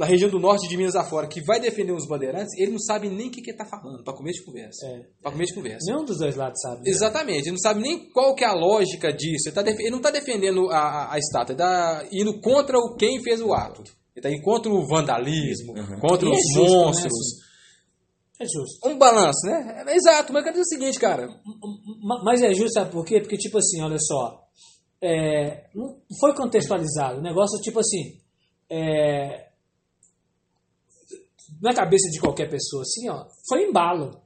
na 0.00 0.06
região 0.06 0.30
do 0.30 0.40
norte 0.40 0.66
de 0.68 0.76
Minas 0.76 0.96
afora, 0.96 1.28
que 1.28 1.40
vai 1.44 1.60
defender 1.60 1.92
os 1.92 2.06
bandeirantes, 2.08 2.56
ele 2.58 2.72
não 2.72 2.78
sabe 2.80 3.08
nem 3.08 3.28
o 3.28 3.30
que, 3.30 3.42
que 3.42 3.50
ele 3.50 3.58
tá 3.58 3.66
falando, 3.66 4.02
para 4.02 4.14
comer 4.14 4.32
de 4.32 4.42
conversa. 4.42 4.86
É. 4.86 5.02
Para 5.22 5.30
comer 5.32 5.44
de 5.44 5.54
conversa. 5.54 5.86
Nenhum 5.92 6.04
dos 6.04 6.18
dois 6.18 6.34
lados 6.36 6.60
sabe. 6.60 6.76
né? 6.82 6.90
Exatamente, 6.90 7.42
ele 7.42 7.50
não 7.52 7.58
sabe 7.58 7.80
nem 7.82 8.08
qual 8.10 8.34
que 8.34 8.42
é 8.42 8.46
a 8.48 8.54
lógica 8.54 9.12
disso. 9.12 9.48
Ele, 9.48 9.54
tá 9.54 9.62
def- 9.62 9.78
ele 9.78 9.90
não 9.90 9.98
está 9.98 10.10
defendendo 10.10 10.70
a, 10.70 10.78
a, 10.78 11.14
a 11.14 11.18
estátua, 11.18 11.52
ele 11.52 11.62
está 11.62 12.08
indo 12.10 12.40
contra 12.40 12.78
o 12.78 12.96
quem 12.96 13.22
fez 13.22 13.40
o 13.40 13.52
ato. 13.52 13.82
Ele 13.82 13.92
está 14.16 14.30
indo 14.30 14.42
contra 14.42 14.72
o 14.72 14.86
vandalismo, 14.88 15.72
contra 16.00 16.26
E 16.28 16.32
é 16.32 16.34
os 16.34 16.42
justo, 16.54 16.70
né, 16.72 16.84
monstros. 16.84 17.40
É 18.40 18.44
justo. 18.44 18.88
Um 18.88 18.96
balanço, 18.96 19.46
né? 19.46 19.84
É, 19.86 19.94
exato, 19.94 20.32
mas 20.32 20.40
eu 20.40 20.44
quero 20.44 20.58
dizer 20.60 20.62
o 20.76 20.78
seguinte, 20.80 20.98
cara. 20.98 21.28
Ma- 22.02 22.22
Mas 22.24 22.42
é 22.42 22.54
justo, 22.54 22.72
sabe 22.72 22.90
por 22.90 23.04
quê? 23.04 23.20
Porque, 23.20 23.36
tipo 23.36 23.58
assim, 23.58 23.82
olha 23.82 23.98
só. 23.98 24.42
é, 25.02 25.64
não 25.74 25.98
foi 26.18 26.34
contextualizado. 26.34 27.18
O 27.18 27.22
negócio, 27.22 27.60
tipo 27.60 27.80
assim. 27.80 28.18
é, 28.70 29.49
na 31.60 31.72
cabeça 31.74 32.08
de 32.10 32.20
qualquer 32.20 32.48
pessoa, 32.50 32.82
assim, 32.82 33.08
ó. 33.08 33.24
Foi 33.48 33.64
embalo. 33.64 34.20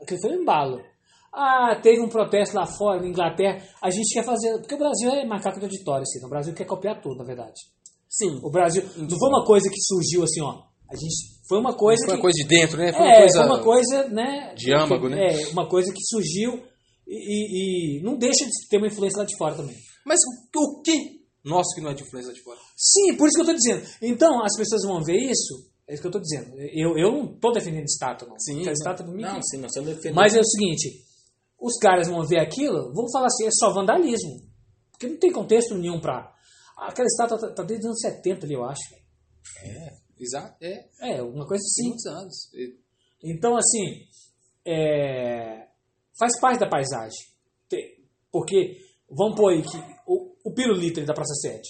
Aquilo 0.00 0.20
foi 0.20 0.36
um 0.36 0.42
embalo. 0.42 0.80
Ah, 1.32 1.78
teve 1.82 2.00
um 2.00 2.08
protesto 2.08 2.56
lá 2.56 2.66
fora, 2.66 3.00
na 3.00 3.08
Inglaterra. 3.08 3.62
A 3.82 3.90
gente 3.90 4.12
quer 4.14 4.24
fazer. 4.24 4.58
Porque 4.60 4.74
o 4.74 4.78
Brasil 4.78 5.10
é 5.10 5.26
macaco 5.26 5.58
de 5.58 5.64
auditório, 5.66 6.02
assim. 6.02 6.24
O 6.24 6.28
Brasil 6.28 6.54
quer 6.54 6.64
copiar 6.64 7.00
tudo, 7.00 7.16
na 7.16 7.24
verdade. 7.24 7.60
Sim. 8.08 8.38
O 8.42 8.50
Brasil. 8.50 8.82
Não 8.96 9.08
foi 9.18 9.28
uma 9.28 9.44
coisa 9.44 9.68
que 9.70 9.80
surgiu 9.82 10.22
assim, 10.24 10.40
ó. 10.40 10.62
A 10.90 10.96
gente. 10.96 11.38
Foi 11.48 11.58
uma 11.58 11.74
coisa 11.74 12.00
Foi 12.04 12.14
que. 12.14 12.16
uma 12.16 12.22
coisa 12.22 12.36
de 12.42 12.48
dentro, 12.48 12.78
né? 12.78 12.92
Foi 12.92 13.02
uma 13.02 13.12
É, 13.12 13.18
coisa. 13.20 13.38
foi 13.38 13.46
uma 13.46 13.62
coisa, 13.62 14.08
né? 14.08 14.54
de 14.54 14.72
âmago, 14.74 15.08
que- 15.08 15.14
né? 15.14 15.26
É, 15.42 15.46
uma 15.48 15.68
coisa 15.68 15.92
que 15.92 16.00
surgiu 16.02 16.62
e, 17.06 17.16
e- 17.16 17.98
e 17.98 18.02
não 18.02 18.16
deixa 18.16 18.44
de 18.46 18.68
ter 18.70 18.78
uma 18.78 18.86
influência 18.86 19.18
lá 19.18 19.24
de 19.24 19.36
fora 19.36 19.54
também. 19.54 19.76
Mas 20.06 20.18
o, 20.56 20.80
que? 20.82 21.18
Nossa, 21.44 21.74
que 21.74 21.80
não 21.82 21.90
é 21.90 21.94
de 21.94 22.02
influência 22.02 22.32
de 22.32 22.42
fora. 22.42 22.58
Sim, 22.76 23.16
por 23.16 23.26
isso 23.26 23.34
que 23.36 23.42
eu 23.42 23.46
tô 23.46 23.54
dizendo. 23.54 23.82
Então, 24.02 24.42
as 24.44 24.56
pessoas 24.56 24.82
vão 24.84 25.02
ver 25.02 25.16
isso, 25.18 25.67
é 25.88 25.94
isso 25.94 26.02
que 26.02 26.08
eu 26.08 26.12
tô 26.12 26.20
dizendo. 26.20 26.54
Eu, 26.58 26.98
eu 26.98 27.10
não 27.10 27.26
tô 27.38 27.50
defendendo 27.50 27.84
estátua, 27.84 28.28
não. 28.28 28.38
Sim, 28.38 28.56
Porque 28.56 28.68
a 28.68 28.72
não. 28.72 28.74
estátua 28.74 29.06
mim. 29.06 29.22
Não, 29.22 29.42
sim, 29.42 29.56
nós 29.56 29.70
estamos 29.70 29.88
defendendo. 29.88 30.16
Mas 30.16 30.34
é 30.34 30.40
o 30.40 30.44
seguinte: 30.44 31.02
os 31.58 31.78
caras 31.78 32.08
vão 32.08 32.26
ver 32.26 32.40
aquilo, 32.40 32.92
vão 32.92 33.10
falar 33.10 33.26
assim, 33.26 33.46
é 33.46 33.50
só 33.50 33.72
vandalismo. 33.72 34.46
Porque 34.90 35.08
não 35.08 35.16
tem 35.16 35.32
contexto 35.32 35.74
nenhum 35.74 35.98
pra. 35.98 36.30
Aquela 36.76 37.06
estátua 37.06 37.38
tá, 37.38 37.54
tá 37.54 37.62
desde 37.62 37.86
os 37.86 37.90
anos 37.90 38.00
70 38.00 38.44
ali, 38.44 38.54
eu 38.54 38.64
acho. 38.64 38.82
Exato. 40.20 40.56
É. 40.62 40.88
É, 41.00 41.22
uma 41.22 41.46
coisa 41.46 41.62
Sim. 41.64 41.68
assim. 41.68 41.88
Muitos 41.88 42.06
anos. 42.06 42.50
Então, 43.22 43.56
assim, 43.56 44.04
é, 44.66 45.68
faz 46.18 46.38
parte 46.38 46.60
da 46.60 46.68
paisagem. 46.68 47.18
Porque, 48.30 48.76
vamos 49.08 49.36
pôr 49.36 49.52
aí 49.52 49.62
que 49.62 49.78
o, 50.06 50.34
o 50.44 50.52
pirulito 50.52 51.04
da 51.06 51.14
Praça 51.14 51.34
7. 51.34 51.62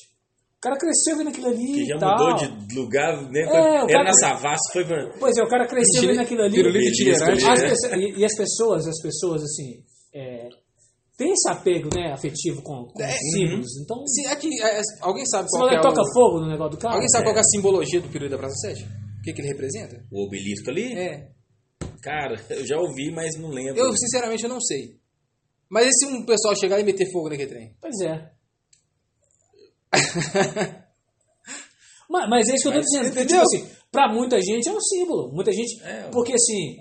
O 0.59 0.61
cara 0.61 0.77
cresceu 0.77 1.17
vendo 1.17 1.29
aquilo 1.29 1.47
ali 1.47 1.73
Que 1.73 1.85
já 1.87 1.97
e 1.97 1.99
tal. 2.01 2.19
mudou 2.19 2.35
de 2.35 2.75
lugar, 2.75 3.23
né? 3.31 3.41
É, 3.43 3.49
o 3.49 3.85
Era 3.85 3.87
cara- 3.87 4.05
na 4.05 4.13
Savassi, 4.15 4.73
foi 4.73 4.85
pra... 4.85 5.09
Pois 5.21 5.37
é, 5.37 5.43
o 5.43 5.49
cara 5.49 5.67
cresceu 5.69 6.03
vendo 6.09 6.21
aquilo 6.21 6.43
ali. 6.43 6.55
pirulito 6.57 6.89
itinerante. 6.89 7.45
As 7.49 7.63
e, 7.93 8.19
e 8.19 8.25
as 8.25 8.37
pessoas, 8.37 8.89
as 8.89 9.01
pessoas, 9.01 9.43
assim, 9.45 9.85
é, 10.13 10.49
tem 11.17 11.31
esse 11.33 11.49
apego, 11.49 11.89
né, 11.95 12.13
afetivo 12.13 12.61
com, 12.63 12.87
com 12.87 13.01
É, 13.03 13.13
símbolos. 13.13 13.69
Então, 13.83 14.05
Se, 14.09 14.27
aqui, 14.27 14.49
é, 14.61 14.81
é, 14.81 14.83
alguém 15.01 15.25
sabe 15.27 15.49
se 15.49 15.57
qual 15.57 15.69
é 15.71 15.81
toca 15.81 16.01
o... 16.03 16.13
fogo 16.13 16.41
no 16.41 16.49
negócio 16.49 16.73
do 16.73 16.79
carro, 16.79 16.95
Alguém 16.95 17.09
sabe 17.11 17.25
qual 17.25 17.35
que 17.35 17.39
é 17.39 17.43
a 17.43 17.45
simbologia 17.45 18.01
do 18.01 18.09
peru 18.09 18.29
da 18.29 18.37
Praça 18.39 18.57
7? 18.75 18.83
O 18.85 19.23
que, 19.23 19.33
que 19.33 19.41
ele 19.41 19.49
representa? 19.49 20.05
O 20.11 20.27
obelisco 20.27 20.71
ali? 20.71 20.93
É. 20.93 21.29
Cara, 22.03 22.35
eu 22.51 22.67
já 22.67 22.77
ouvi, 22.79 23.13
mas 23.13 23.37
não 23.39 23.51
lembro. 23.51 23.79
Eu, 23.81 23.93
sinceramente, 23.97 24.43
eu 24.43 24.49
não 24.51 24.61
sei. 24.61 24.97
Mas 25.71 25.87
e 25.87 25.91
se 25.93 26.07
um 26.07 26.25
pessoal 26.27 26.57
chegar 26.57 26.81
e 26.81 26.85
meter 26.85 27.09
fogo 27.13 27.29
naquele 27.29 27.49
trem? 27.49 27.77
Pois 27.81 27.95
é. 28.01 28.31
mas, 32.11 32.29
mas 32.29 32.49
é 32.49 32.55
isso 32.55 32.63
que 32.63 32.69
eu 32.69 32.73
tô 32.73 32.79
Mas, 32.79 32.87
dizendo. 32.87 33.05
Porque, 33.07 33.21
entendeu? 33.23 33.45
tipo 33.45 33.65
assim, 33.67 33.77
pra 33.93 34.13
muita 34.13 34.41
gente 34.41 34.69
é 34.69 34.73
um 34.73 34.81
símbolo. 34.81 35.31
Muita 35.33 35.53
gente. 35.53 35.83
É. 35.83 36.09
Porque 36.13 36.33
assim. 36.35 36.77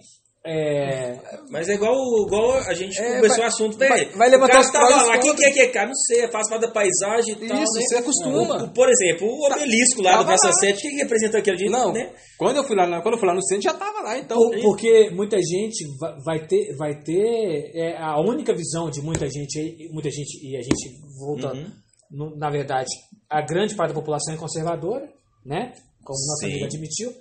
É, 0.49 1.19
Mas 1.49 1.67
é 1.67 1.73
igual, 1.73 1.93
igual 2.25 2.53
a 2.53 2.73
gente 2.73 2.97
É, 2.97 3.17
começou 3.17 3.29
vai- 3.37 3.39
o 3.39 3.47
assunto, 3.47 3.77
vai- 3.77 3.89
velho. 3.89 4.17
vai 4.17 4.29
levantar 4.29 4.59
o 4.59 4.61
os 4.61 4.71
tava 4.71 5.03
lá, 5.03 5.17
quem 5.17 5.35
que 5.35 5.43
é 5.43 5.51
que 5.51 5.59
é, 5.59 5.67
cara? 5.67 5.87
Não 5.87 5.95
sei, 5.95 6.25
faz 6.29 6.47
parte 6.47 6.61
da 6.61 6.71
paisagem 6.71 7.33
e 7.33 7.47
tal, 7.49 7.61
Isso, 7.61 7.73
né? 7.73 7.81
você 7.81 7.97
acostuma. 7.97 8.63
O- 8.63 8.69
por 8.71 8.87
exemplo, 8.89 9.27
o 9.27 9.45
obelisco 9.45 10.01
lá 10.01 10.15
do 10.19 10.25
Praça 10.25 10.47
lá. 10.47 10.53
7, 10.53 10.77
o 10.77 10.81
que 10.89 10.95
representa 10.95 11.37
aquele 11.39 11.57
dia, 11.57 11.69
Não, 11.69 11.91
né? 11.91 12.13
quando, 12.37 12.55
eu 12.55 12.63
fui 12.63 12.77
lá, 12.77 12.85
quando 13.01 13.15
eu 13.15 13.19
fui 13.19 13.27
lá 13.27 13.35
no 13.35 13.43
centro, 13.43 13.63
já 13.63 13.73
tava 13.73 13.99
lá, 14.01 14.17
então... 14.19 14.37
por- 14.37 14.61
porque 14.61 15.09
muita 15.09 15.35
gente 15.37 15.85
va- 15.99 16.15
vai 16.23 16.47
ter. 16.47 16.73
Vai 16.77 16.95
ter 17.03 17.71
é, 17.75 17.97
a 17.97 18.17
única 18.21 18.55
visão 18.55 18.89
de 18.89 19.01
muita 19.01 19.27
gente, 19.29 19.89
muita 19.91 20.09
gente, 20.09 20.47
e 20.47 20.55
a 20.55 20.61
gente 20.61 20.93
volta. 21.19 21.51
Uhum. 21.57 21.69
Na 22.11 22.49
verdade, 22.49 22.89
a 23.29 23.41
grande 23.41 23.75
parte 23.75 23.89
da 23.89 23.99
população 23.99 24.33
é 24.33 24.37
conservadora, 24.37 25.11
né? 25.45 25.73
Como 26.03 26.17
nosso 26.27 26.45
amigo 26.45 26.65
admitiu. 26.65 27.11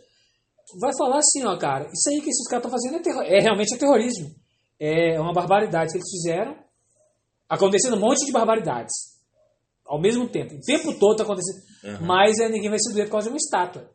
Vai 0.80 0.92
falar 0.96 1.18
assim, 1.18 1.44
ó, 1.44 1.56
cara, 1.58 1.84
isso 1.84 2.08
aí 2.08 2.20
que 2.20 2.30
esses 2.30 2.48
caras 2.48 2.64
estão 2.64 2.70
fazendo 2.70 2.96
é, 2.96 3.02
terror, 3.02 3.22
é 3.22 3.40
realmente 3.40 3.74
é 3.74 3.78
terrorismo. 3.78 4.34
É 4.78 5.20
uma 5.20 5.32
barbaridade 5.32 5.92
que 5.92 5.98
eles 5.98 6.10
fizeram. 6.10 6.56
Acontecendo 7.48 7.96
um 7.96 8.00
monte 8.00 8.26
de 8.26 8.32
barbaridades. 8.32 8.92
Ao 9.84 10.00
mesmo 10.00 10.28
tempo. 10.28 10.54
O 10.54 10.60
tempo 10.60 10.98
todo 10.98 11.16
tá 11.16 11.22
acontecendo. 11.22 11.62
Uhum. 11.84 12.06
Mas 12.06 12.38
é, 12.38 12.48
ninguém 12.48 12.70
vai 12.70 12.78
se 12.78 12.92
doer 12.92 13.06
por 13.06 13.12
causa 13.12 13.28
de 13.28 13.34
uma 13.34 13.36
estátua. 13.36 13.88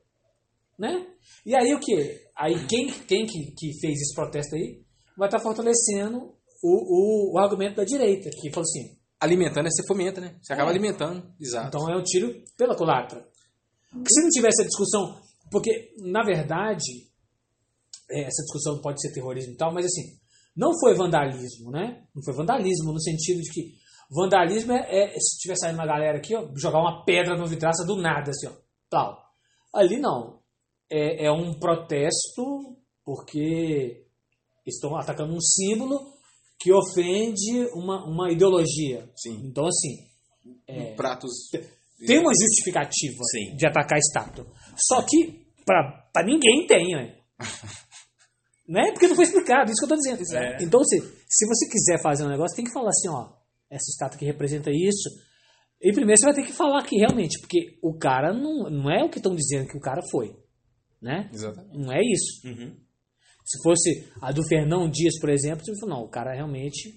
Né? 0.79 1.05
E 1.45 1.55
aí 1.55 1.73
o 1.73 1.79
que? 1.79 2.21
Aí 2.35 2.65
quem, 2.65 2.87
quem 2.87 3.25
que, 3.25 3.51
que 3.51 3.79
fez 3.79 3.99
esse 3.99 4.15
protesto 4.15 4.55
aí 4.55 4.81
vai 5.17 5.27
estar 5.27 5.39
fortalecendo 5.39 6.33
o, 6.63 7.33
o, 7.33 7.33
o 7.33 7.37
argumento 7.37 7.75
da 7.75 7.83
direita, 7.83 8.29
que 8.29 8.49
falou 8.49 8.63
assim, 8.63 8.97
Alimentando, 9.21 9.69
você 9.69 9.85
fomenta, 9.87 10.19
né? 10.19 10.35
Você 10.41 10.51
acaba 10.51 10.69
É. 10.69 10.73
alimentando. 10.73 11.31
Exato. 11.39 11.67
então 11.77 11.89
é 11.89 11.95
um 11.95 12.01
tiro 12.03 12.33
pela 12.57 12.75
culatra. 12.75 13.23
Porque 13.91 14.11
se 14.11 14.21
não 14.21 14.29
tivesse 14.29 14.63
a 14.63 14.65
discussão. 14.65 15.21
Porque, 15.51 15.93
na 15.99 16.23
verdade, 16.23 17.07
é, 18.09 18.21
essa 18.21 18.41
discussão 18.43 18.81
pode 18.81 18.99
ser 19.01 19.13
terrorismo 19.13 19.53
e 19.53 19.57
tal, 19.57 19.71
mas 19.73 19.85
assim, 19.85 20.17
não 20.55 20.71
foi 20.79 20.95
vandalismo, 20.95 21.69
né? 21.71 22.03
Não 22.15 22.23
foi 22.23 22.33
vandalismo 22.33 22.91
no 22.91 22.99
sentido 23.01 23.41
de 23.41 23.51
que 23.51 23.73
vandalismo 24.09 24.71
é, 24.73 25.13
é 25.15 25.19
se 25.19 25.37
tiver 25.39 25.55
saindo 25.55 25.75
uma 25.75 25.85
galera 25.85 26.17
aqui, 26.17 26.35
ó, 26.35 26.47
jogar 26.55 26.79
uma 26.79 27.05
pedra 27.05 27.37
no 27.37 27.45
vidraça 27.45 27.85
do 27.85 27.95
nada, 27.95 28.31
assim, 28.31 28.47
ó. 28.47 28.53
Tal. 28.89 29.21
Ali 29.73 29.99
não. 29.99 30.41
É, 30.89 31.25
é 31.25 31.31
um 31.31 31.53
protesto 31.59 32.75
porque 33.05 34.05
estão 34.65 34.95
atacando 34.97 35.33
um 35.33 35.39
símbolo 35.41 36.13
que 36.61 36.71
ofende 36.71 37.67
uma, 37.73 38.05
uma 38.05 38.31
ideologia. 38.31 39.09
Sim. 39.15 39.41
Então, 39.45 39.65
assim, 39.65 40.93
Pratos... 40.95 41.49
tem 42.05 42.19
uma 42.19 42.31
justificativa 42.33 43.23
Sim. 43.31 43.55
de 43.55 43.65
atacar 43.65 43.95
a 43.95 43.99
estátua. 43.99 44.45
Só 44.77 45.01
que 45.01 45.45
pra, 45.65 46.07
pra 46.13 46.23
ninguém 46.23 46.67
tem, 46.67 46.95
né? 46.95 47.15
né? 48.67 48.91
Porque 48.91 49.07
não 49.07 49.15
foi 49.15 49.25
explicado, 49.25 49.71
isso 49.71 49.79
que 49.79 49.85
eu 49.85 49.89
tô 49.89 49.95
dizendo. 49.95 50.37
É. 50.37 50.57
Então, 50.61 50.83
se, 50.83 50.99
se 50.99 51.47
você 51.47 51.67
quiser 51.67 52.01
fazer 52.01 52.25
um 52.25 52.29
negócio, 52.29 52.55
tem 52.55 52.65
que 52.65 52.73
falar 52.73 52.89
assim, 52.89 53.09
ó, 53.09 53.33
essa 53.69 53.89
estátua 53.89 54.19
que 54.19 54.25
representa 54.25 54.69
isso. 54.71 55.09
E 55.81 55.91
primeiro 55.91 56.19
você 56.19 56.25
vai 56.25 56.35
ter 56.35 56.45
que 56.45 56.53
falar 56.53 56.83
que 56.83 56.95
realmente, 56.95 57.39
porque 57.39 57.79
o 57.81 57.97
cara 57.97 58.31
não, 58.31 58.69
não 58.69 58.91
é 58.91 59.03
o 59.03 59.09
que 59.09 59.17
estão 59.17 59.35
dizendo 59.35 59.67
que 59.67 59.77
o 59.77 59.81
cara 59.81 60.01
foi. 60.11 60.35
Né? 61.01 61.27
Exatamente. 61.33 61.75
Não 61.75 61.91
é 61.91 61.99
isso. 62.03 62.47
Uhum. 62.47 62.77
Se 63.51 63.61
fosse 63.63 64.07
a 64.21 64.31
do 64.31 64.43
Fernão 64.47 64.89
Dias, 64.89 65.19
por 65.19 65.29
exemplo, 65.29 65.65
você 65.65 65.77
fala, 65.79 65.95
não, 65.95 66.03
o 66.03 66.09
cara 66.09 66.33
realmente. 66.33 66.93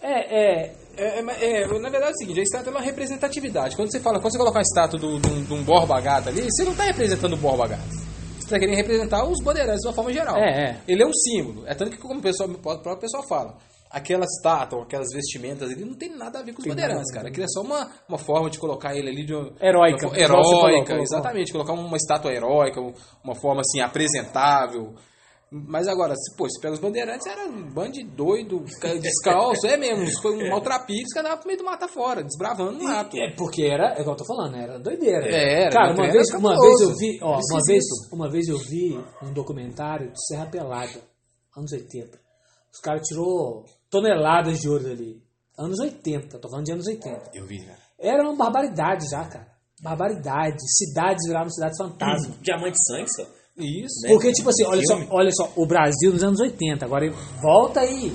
É, 0.00 0.62
é, 0.62 0.74
É, 0.96 1.18
é, 1.18 1.62
é, 1.62 1.66
na 1.78 1.88
verdade 1.90 2.12
é 2.12 2.14
o 2.14 2.18
seguinte, 2.18 2.38
a 2.38 2.42
estátua 2.42 2.70
é 2.70 2.76
uma 2.76 2.80
representatividade. 2.82 3.74
Quando 3.74 3.90
você 3.90 3.98
fala, 4.00 4.20
quando 4.20 4.30
você 4.32 4.38
coloca 4.38 4.58
uma 4.58 4.62
estátua 4.62 4.98
do- 5.00 5.18
de 5.18 5.52
um- 5.52 5.64
Borba 5.64 6.00
Gato 6.00 6.28
ali, 6.28 6.42
você 6.42 6.62
não 6.62 6.70
está 6.72 6.84
representando 6.84 7.32
o 7.32 7.36
Borba 7.36 7.66
Gato. 7.66 7.88
Você 7.88 8.44
está 8.44 8.58
querendo 8.58 8.76
representar 8.76 9.24
os 9.24 9.42
bandeirantes 9.42 9.80
de 9.80 9.88
uma 9.88 9.94
forma 9.94 10.12
geral. 10.12 10.36
É, 10.36 10.70
é. 10.70 10.80
Ele 10.86 11.02
é 11.02 11.06
um 11.06 11.12
símbolo. 11.12 11.66
É 11.66 11.74
tanto 11.74 11.90
que, 11.90 11.96
como 11.96 12.20
o, 12.20 12.22
pessoal, 12.22 12.48
o 12.48 12.58
próprio 12.58 12.98
pessoal 12.98 13.26
fala, 13.26 13.56
aquela 13.90 14.24
estátua, 14.24 14.82
aquelas 14.82 15.08
vestimentas 15.12 15.70
ali, 15.70 15.84
não 15.84 15.94
tem 15.96 16.10
nada 16.14 16.38
a 16.40 16.42
ver 16.42 16.52
com 16.52 16.58
os 16.58 16.64
Tem 16.64 16.72
bandeirantes, 16.74 17.10
a 17.10 17.14
cara. 17.14 17.28
Aquilo 17.28 17.44
é 17.44 17.48
só 17.48 17.62
uma, 17.62 17.90
uma 18.08 18.18
forma 18.18 18.50
de 18.50 18.58
colocar 18.58 18.94
ele 18.94 19.08
ali 19.08 19.24
de 19.24 19.34
uma, 19.34 19.50
Heróica, 19.60 20.06
uma- 20.06 20.14
falou, 20.28 20.68
heróica, 20.68 20.94
exatamente. 21.00 21.50
Colocar 21.50 21.72
uma 21.72 21.96
estátua 21.96 22.30
heróica, 22.32 22.80
um- 22.80 22.92
uma 23.24 23.34
forma 23.34 23.62
assim, 23.62 23.80
apresentável. 23.80 24.94
Mas 25.50 25.86
agora, 25.86 26.14
se, 26.16 26.34
pô, 26.36 26.48
se 26.48 26.60
pega 26.60 26.74
os 26.74 26.80
bandeirantes, 26.80 27.26
era 27.26 27.44
um 27.46 27.70
bando 27.72 27.92
de 27.92 28.02
doido, 28.04 28.64
ca- 28.80 28.94
descalço, 28.94 29.66
é 29.68 29.76
mesmo, 29.76 30.04
foi 30.20 30.36
um 30.36 30.50
maltrapilho, 30.50 31.04
os 31.04 31.12
caras 31.12 31.26
andavam 31.28 31.38
pro 31.42 31.46
meio 31.46 31.58
do 31.58 31.64
mato 31.64 31.88
fora, 31.88 32.24
desbravando 32.24 32.72
no 32.78 32.84
mato. 32.84 33.16
É 33.16 33.30
porque 33.36 33.62
era, 33.62 33.94
é 33.96 34.00
igual 34.00 34.16
eu 34.16 34.16
tô 34.16 34.24
falando, 34.26 34.56
era 34.56 34.78
doideira. 34.80 35.26
É, 35.28 35.62
era, 35.64 35.70
Cara, 35.70 35.92
era 35.92 35.94
uma 35.94 36.10
vez, 36.10 36.28
uma 36.30 36.60
vez 36.60 36.80
eu 36.80 36.96
vi, 36.96 37.18
ó, 37.22 37.38
uma 37.52 37.60
vez, 37.66 37.84
uma 38.12 38.30
vez 38.30 38.48
eu 38.48 38.58
vi 38.58 39.04
um 39.22 39.32
documentário 39.32 40.10
de 40.10 40.26
Serra 40.26 40.46
Pelada, 40.46 41.00
anos 41.56 41.70
80. 41.72 42.18
Os 42.72 42.80
caras 42.80 43.02
tirou 43.06 43.64
toneladas 43.88 44.58
de 44.58 44.68
ouro 44.68 44.82
dali. 44.82 45.22
Anos 45.56 45.78
80, 45.78 46.36
tô 46.40 46.48
falando 46.48 46.64
de 46.66 46.72
anos 46.72 46.86
80. 46.88 47.30
Eu 47.32 47.46
vi, 47.46 47.64
cara. 47.64 47.78
Era 47.96 48.24
uma 48.24 48.34
barbaridade 48.34 49.08
já, 49.08 49.24
cara. 49.24 49.46
Barbaridade. 49.80 50.56
Cidades 50.66 51.24
viraram 51.28 51.48
cidades 51.48 51.78
fantasma. 51.78 52.34
Diamante 52.42 52.76
sangue, 52.88 53.06
só. 53.14 53.22
Isso. 53.56 54.02
Né? 54.02 54.08
Porque, 54.08 54.32
tipo 54.32 54.48
assim, 54.48 54.64
olha 54.64 54.82
só, 54.84 54.98
olha 55.10 55.30
só, 55.32 55.52
o 55.56 55.66
Brasil 55.66 56.12
nos 56.12 56.22
anos 56.22 56.40
80, 56.40 56.84
agora 56.84 57.08
volta 57.40 57.80
aí. 57.80 58.12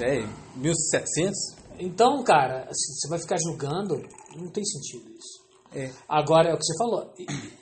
É, 0.00 0.26
1700. 0.56 1.58
Então, 1.78 2.22
cara, 2.24 2.64
assim, 2.64 2.92
você 2.94 3.08
vai 3.08 3.18
ficar 3.18 3.36
julgando, 3.38 4.02
não 4.36 4.50
tem 4.50 4.64
sentido 4.64 5.08
isso. 5.10 5.48
É. 5.72 5.90
Agora, 6.08 6.50
é 6.50 6.54
o 6.54 6.56
que 6.56 6.64
você 6.64 6.78
falou, 6.78 7.14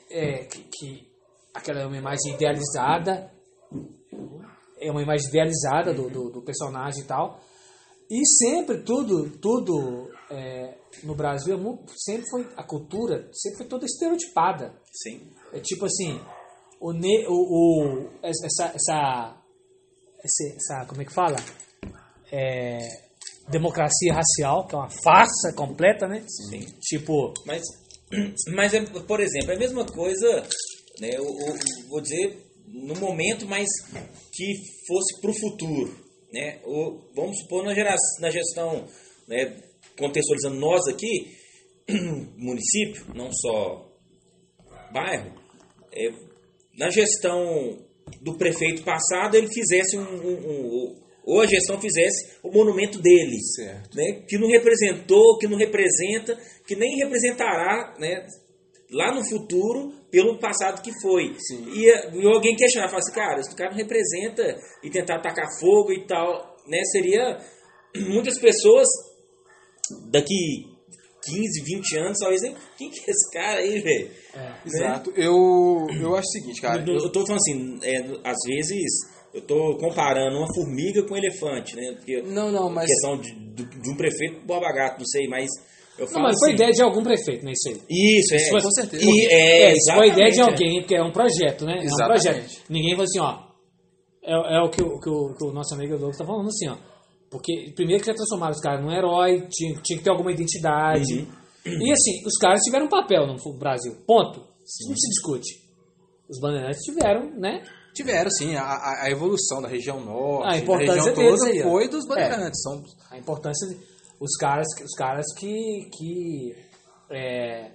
é 0.09 0.45
que, 0.45 0.63
que 0.63 1.07
aquela 1.53 1.81
é 1.81 1.85
uma 1.85 1.97
imagem 1.97 2.33
idealizada, 2.33 3.31
é 4.79 4.89
uma 4.89 5.01
imagem 5.01 5.27
idealizada 5.27 5.93
do, 5.93 6.09
do, 6.09 6.29
do 6.31 6.41
personagem 6.41 7.03
e 7.03 7.05
tal, 7.05 7.39
e 8.09 8.25
sempre 8.25 8.81
tudo, 8.83 9.29
tudo 9.37 10.09
é, 10.31 10.77
no 11.03 11.13
Brasil, 11.13 11.55
é 11.55 11.87
sempre 11.95 12.29
foi, 12.29 12.47
a 12.55 12.63
cultura 12.63 13.29
sempre 13.33 13.57
foi 13.57 13.67
toda 13.67 13.85
estereotipada. 13.85 14.73
Sim. 14.91 15.29
É 15.51 15.59
tipo 15.59 15.85
assim, 15.85 16.19
o, 16.79 16.93
ne, 16.93 17.25
o, 17.27 17.33
o 17.33 18.09
essa, 18.23 18.71
essa, 18.73 19.37
essa, 20.23 20.85
como 20.87 21.01
é 21.01 21.05
que 21.05 21.13
fala? 21.13 21.37
É, 22.31 22.77
democracia 23.49 24.13
racial, 24.13 24.67
que 24.67 24.75
é 24.75 24.77
uma 24.77 24.89
farsa 24.89 25.53
completa, 25.55 26.07
né? 26.07 26.23
Sim. 26.27 26.65
Tipo, 26.81 27.33
Mas, 27.45 27.61
mas 28.53 28.73
é, 28.73 28.81
por 28.81 29.19
exemplo, 29.19 29.51
é 29.51 29.55
a 29.55 29.59
mesma 29.59 29.85
coisa, 29.85 30.43
né, 30.99 31.09
eu, 31.13 31.23
eu 31.23 31.55
vou 31.89 32.01
dizer, 32.01 32.45
no 32.67 32.95
momento, 32.95 33.45
mas 33.45 33.67
que 34.33 34.53
fosse 34.87 35.21
para 35.21 35.31
o 35.31 35.39
futuro. 35.39 36.07
Né? 36.31 36.59
O, 36.65 36.99
vamos 37.15 37.39
supor, 37.39 37.63
na, 37.63 37.73
gera, 37.73 37.95
na 38.19 38.29
gestão, 38.29 38.85
né, 39.27 39.61
contextualizando 39.97 40.59
nós 40.59 40.85
aqui, 40.87 41.37
município, 42.37 43.13
não 43.15 43.31
só 43.31 43.87
bairro, 44.91 45.33
é, 45.91 46.26
na 46.77 46.89
gestão 46.89 47.79
do 48.21 48.35
prefeito 48.37 48.83
passado, 48.83 49.35
ele 49.35 49.47
fizesse 49.47 49.97
um, 49.97 50.01
um- 50.01 50.49
um- 50.49 51.07
ou 51.25 51.41
a 51.41 51.45
gestão 51.45 51.79
fizesse 51.81 52.37
o 52.41 52.49
monumento 52.49 52.99
dele, 53.01 53.37
Certo. 53.55 53.95
né, 53.97 54.23
que 54.29 54.37
não 54.37 54.47
representou, 54.47 55.37
que 55.37 55.47
não 55.47 55.57
representa, 55.57 56.37
que 56.65 56.73
nem 56.75 56.95
representará, 57.03 57.95
né, 57.99 58.25
lá 58.91 59.13
no 59.13 59.27
futuro 59.27 59.91
pelo 60.09 60.39
passado 60.39 60.81
que 60.81 60.91
foi. 61.01 61.35
E, 61.75 61.85
e 61.85 62.25
alguém 62.33 62.55
questionar, 62.55 62.87
falar 62.87 62.99
assim, 62.99 63.11
cara, 63.13 63.39
esse 63.41 63.53
cara 63.55 63.71
não 63.71 63.77
representa 63.77 64.57
e 64.81 64.89
tentar 64.89 65.15
atacar 65.17 65.47
fogo 65.59 65.91
e 65.91 66.07
tal, 66.07 66.55
né, 66.65 66.79
seria 66.93 67.37
muitas 68.07 68.39
pessoas 68.39 68.87
daqui 70.09 70.76
15, 71.29 71.63
20 71.63 71.97
anos, 71.97 72.17
talvez, 72.19 72.41
nem, 72.41 72.55
quem 72.77 72.89
que 72.89 72.99
é 72.99 73.11
esse 73.11 73.31
cara 73.31 73.59
aí, 73.59 73.79
velho? 73.81 74.11
Exato. 74.65 75.11
Eu, 75.15 75.87
eu 76.01 76.15
acho 76.15 76.27
o 76.27 76.31
seguinte, 76.31 76.61
cara. 76.61 76.83
Eu, 76.87 76.95
eu 76.95 77.11
tô 77.11 77.25
falando 77.25 77.39
assim, 77.39 77.79
é, 77.83 77.97
às 78.23 78.37
vezes 78.45 78.91
eu 79.33 79.41
tô 79.41 79.77
comparando 79.77 80.37
uma 80.37 80.47
formiga 80.53 81.03
com 81.03 81.13
um 81.13 81.17
elefante, 81.17 81.75
né? 81.75 81.93
Porque 81.97 82.21
Não, 82.23 82.51
não, 82.51 82.69
mas. 82.69 82.85
questão 82.87 83.17
de, 83.19 83.31
de, 83.53 83.65
de 83.65 83.89
um 83.89 83.95
prefeito 83.95 84.39
com 84.39 84.45
Borba 84.47 84.71
Gato, 84.73 84.99
não 84.99 85.05
sei, 85.05 85.27
mas 85.27 85.49
eu 85.97 86.05
não, 86.05 86.11
falo 86.13 86.23
mas 86.25 86.39
foi 86.39 86.49
assim, 86.49 86.55
ideia 86.55 86.71
de 86.71 86.81
algum 86.81 87.03
prefeito, 87.03 87.43
né? 87.45 87.51
Isso 87.51 87.69
aí. 87.69 87.81
Isso, 87.89 88.33
é. 88.33 88.37
Isso 88.37 88.49
foi- 88.51 88.61
com 88.61 88.71
certeza. 88.71 89.03
E, 89.05 89.25
é, 89.27 89.61
É, 89.69 89.73
isso 89.73 89.93
foi 89.93 90.07
ideia 90.09 90.29
de 90.29 90.33
exatamente, 90.35 90.63
alguém, 90.63 90.79
porque 90.81 90.95
é 90.95 91.03
um 91.03 91.11
projeto, 91.11 91.65
né? 91.65 91.73
É 91.73 91.81
um 91.81 91.83
Exatamente. 91.83 92.23
projeto. 92.23 92.63
Ninguém 92.69 92.91
falou 92.91 93.03
assim, 93.05 93.19
ó. 93.19 93.47
É, 94.23 94.57
é 94.57 94.61
o, 94.61 94.69
que 94.69 94.81
o, 94.83 94.99
que, 94.99 95.09
o, 95.09 95.33
que 95.37 95.43
o 95.45 95.51
nosso 95.53 95.73
amigo 95.73 95.91
Douglas 95.97 96.17
tá 96.17 96.25
falando 96.25 96.47
assim, 96.47 96.67
ó. 96.69 96.77
Porque 97.29 97.71
primeiro 97.75 98.01
que 98.01 98.07
já 98.09 98.15
transformaram 98.15 98.53
os 98.53 98.61
caras 98.61 98.83
num 98.83 98.91
herói, 98.91 99.47
tinha, 99.49 99.79
tinha 99.81 99.97
que 99.97 100.03
ter 100.03 100.09
alguma 100.09 100.31
identidade. 100.31 101.27
E 101.65 101.91
assim, 101.91 102.25
os 102.25 102.37
caras 102.39 102.61
tiveram 102.61 102.85
um 102.85 102.89
papel 102.89 103.27
no 103.27 103.35
Brasil. 103.57 103.93
Ponto. 104.07 104.39
Isso 104.63 104.87
não 104.89 104.95
se 104.95 105.09
discute. 105.09 105.67
Os 106.29 106.39
bandeirantes 106.39 106.79
tiveram, 106.83 107.29
né? 107.37 107.63
Tiveram, 107.93 108.29
sim, 108.29 108.55
a, 108.55 108.61
a- 108.63 109.03
a 109.05 109.09
evolução 109.11 109.61
da 109.61 109.67
região 109.67 109.99
norte, 109.99 110.45
A 110.47 110.51
da 110.51 110.57
importância 110.57 110.93
região 111.11 111.15
deles 111.15 111.39
toda 111.39 111.63
foi 111.63 111.87
dos 111.89 112.05
bandeirantes. 112.07 112.61
São, 112.61 112.83
A 113.11 113.17
importância 113.17 113.67
de, 113.67 113.75
os 114.19 114.35
caras, 114.37 114.67
os 114.83 114.93
caras 114.97 115.25
que, 115.37 115.89
que 115.97 116.55
é, 117.09 117.71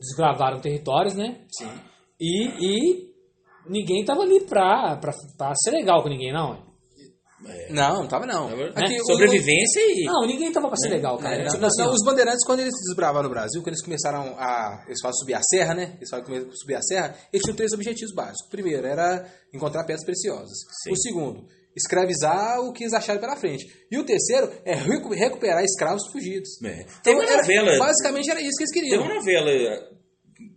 desbravaram 0.00 0.60
territórios, 0.60 1.14
né? 1.14 1.40
sim. 1.56 1.70
E, 2.20 2.48
e 2.60 3.10
ninguém 3.66 4.04
tava 4.04 4.22
ali 4.22 4.40
pra, 4.44 4.96
pra, 4.96 5.12
pra 5.38 5.52
ser 5.54 5.70
legal 5.70 6.02
com 6.02 6.08
ninguém, 6.10 6.32
não. 6.32 6.69
Não, 7.70 8.00
não 8.02 8.06
tava 8.08 8.26
não. 8.26 8.48
Né? 8.54 8.70
Aqui, 8.74 9.00
o- 9.00 9.04
Sobrevivência 9.06 9.80
e. 9.80 10.04
Não, 10.04 10.26
ninguém 10.26 10.52
tava 10.52 10.68
pra 10.68 10.76
ser 10.76 10.88
legal, 10.90 11.16
cara. 11.18 11.36
É, 11.36 11.44
Tipo 11.46 11.58
não, 11.58 11.68
assim, 11.68 11.82
os 11.82 12.04
bandeirantes, 12.04 12.44
quando 12.44 12.60
eles 12.60 12.72
se 12.76 12.84
desbravaram 12.88 13.24
no 13.28 13.34
Brasil, 13.34 13.60
quando 13.62 13.68
eles 13.74 13.82
começaram 13.82 14.34
a. 14.38 14.84
Eles 14.86 15.00
falam 15.00 15.14
subir 15.16 15.34
a 15.34 15.42
serra, 15.42 15.74
né? 15.74 15.94
Eles 15.96 16.10
falam 16.10 16.24
que 16.26 16.56
subir 16.56 16.74
a 16.74 16.82
serra, 16.82 17.16
eles 17.32 17.42
tinham 17.42 17.56
três 17.56 17.72
objetivos 17.72 18.14
básicos. 18.14 18.46
O 18.46 18.50
primeiro 18.50 18.86
era 18.86 19.26
encontrar 19.54 19.84
pedras 19.84 20.04
preciosas. 20.04 20.50
Sim. 20.84 20.92
O 20.92 20.96
segundo, 20.96 21.46
escravizar 21.74 22.60
o 22.60 22.72
que 22.72 22.84
eles 22.84 22.92
acharam 22.92 23.20
pela 23.20 23.36
frente. 23.36 23.64
E 23.90 23.98
o 23.98 24.04
terceiro 24.04 24.50
é 24.64 24.74
recu- 24.74 25.08
recuperar 25.14 25.64
escravos 25.64 26.02
fugidos. 26.12 26.50
É. 26.62 26.82
Então, 26.82 27.00
Tem 27.02 27.14
uma 27.14 27.24
era- 27.24 27.36
novela. 27.38 27.78
basicamente 27.78 28.30
era 28.30 28.40
isso 28.40 28.56
que 28.58 28.62
eles 28.64 28.70
Tem 28.72 28.82
queriam. 28.82 29.02
uma 29.02 29.14
novela, 29.14 29.50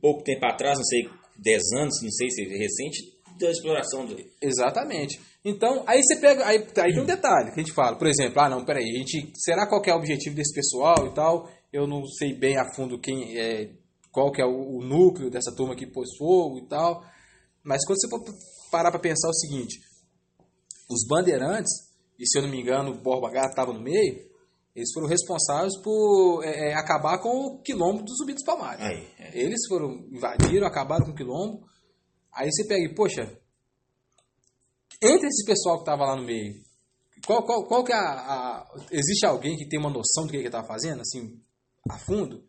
pouco 0.01 0.23
tempo 0.23 0.45
atrás, 0.45 0.77
não 0.77 0.85
sei, 0.85 1.09
10 1.39 1.61
anos, 1.77 2.01
não 2.01 2.11
sei 2.11 2.29
se 2.29 2.41
é 2.43 2.57
recente, 2.57 3.01
da 3.39 3.49
exploração 3.49 4.05
do. 4.05 4.15
Exatamente. 4.41 5.19
Então, 5.45 5.83
aí 5.85 6.01
você 6.01 6.19
pega. 6.19 6.45
Aí, 6.45 6.57
aí 6.57 6.93
tem 6.93 7.01
um 7.01 7.05
detalhe 7.05 7.51
que 7.51 7.59
a 7.59 7.63
gente 7.63 7.73
fala. 7.73 7.97
Por 7.97 8.07
exemplo, 8.07 8.39
ah, 8.41 8.49
não, 8.49 8.63
peraí, 8.63 8.83
a 8.83 8.97
gente. 8.97 9.31
Será 9.35 9.67
qual 9.67 9.81
que 9.81 9.89
é 9.89 9.93
o 9.93 9.97
objetivo 9.97 10.35
desse 10.35 10.53
pessoal 10.53 11.07
e 11.07 11.13
tal? 11.13 11.49
Eu 11.71 11.85
não 11.85 12.05
sei 12.05 12.33
bem 12.33 12.57
a 12.57 12.73
fundo 12.73 12.99
quem 12.99 13.37
é. 13.37 13.71
Qual 14.11 14.31
que 14.31 14.41
é 14.41 14.45
o, 14.45 14.77
o 14.77 14.83
núcleo 14.83 15.29
dessa 15.29 15.53
turma 15.55 15.75
que 15.75 15.87
pôs 15.87 16.15
fogo 16.17 16.59
e 16.59 16.67
tal. 16.67 17.03
Mas 17.63 17.85
quando 17.85 17.99
você 17.99 18.09
for 18.09 18.23
parar 18.71 18.91
para 18.91 18.99
pensar 18.99 19.27
o 19.27 19.33
seguinte, 19.33 19.79
os 20.89 21.05
bandeirantes, 21.07 21.71
e 22.19 22.27
se 22.27 22.37
eu 22.37 22.43
não 22.43 22.49
me 22.49 22.61
engano, 22.61 22.91
o 22.91 23.01
Borba 23.01 23.31
Gato 23.31 23.49
estava 23.49 23.73
no 23.73 23.81
meio, 23.81 24.31
eles 24.75 24.91
foram 24.93 25.07
responsáveis 25.07 25.77
por 25.81 26.43
é, 26.43 26.71
é, 26.71 26.73
acabar 26.73 27.19
com 27.19 27.29
o 27.29 27.61
quilombo 27.61 28.03
dos 28.03 28.17
Zumbi 28.17 28.33
dos 28.33 28.43
Palmares. 28.43 28.81
Aí, 28.81 29.07
é. 29.19 29.39
Eles 29.39 29.67
foram, 29.67 29.91
invadiram, 30.11 30.67
acabaram 30.67 31.05
com 31.05 31.11
o 31.11 31.15
quilombo. 31.15 31.65
Aí 32.33 32.49
você 32.51 32.67
pega 32.67 32.83
e, 32.83 32.95
poxa, 32.95 33.39
entre 35.05 35.27
esse 35.27 35.45
pessoal 35.45 35.75
que 35.77 35.81
estava 35.83 36.05
lá 36.05 36.15
no 36.15 36.23
meio, 36.23 36.61
qual, 37.25 37.43
qual, 37.45 37.65
qual 37.65 37.83
que 37.83 37.91
é 37.91 37.95
a, 37.95 38.11
a- 38.11 38.75
Existe 38.91 39.25
alguém 39.25 39.55
que 39.57 39.67
tem 39.67 39.79
uma 39.79 39.89
noção 39.89 40.25
do 40.25 40.31
que 40.31 40.37
ele 40.37 40.45
estava 40.47 40.67
fazendo, 40.67 41.01
assim, 41.01 41.39
a 41.89 41.97
fundo? 41.97 42.43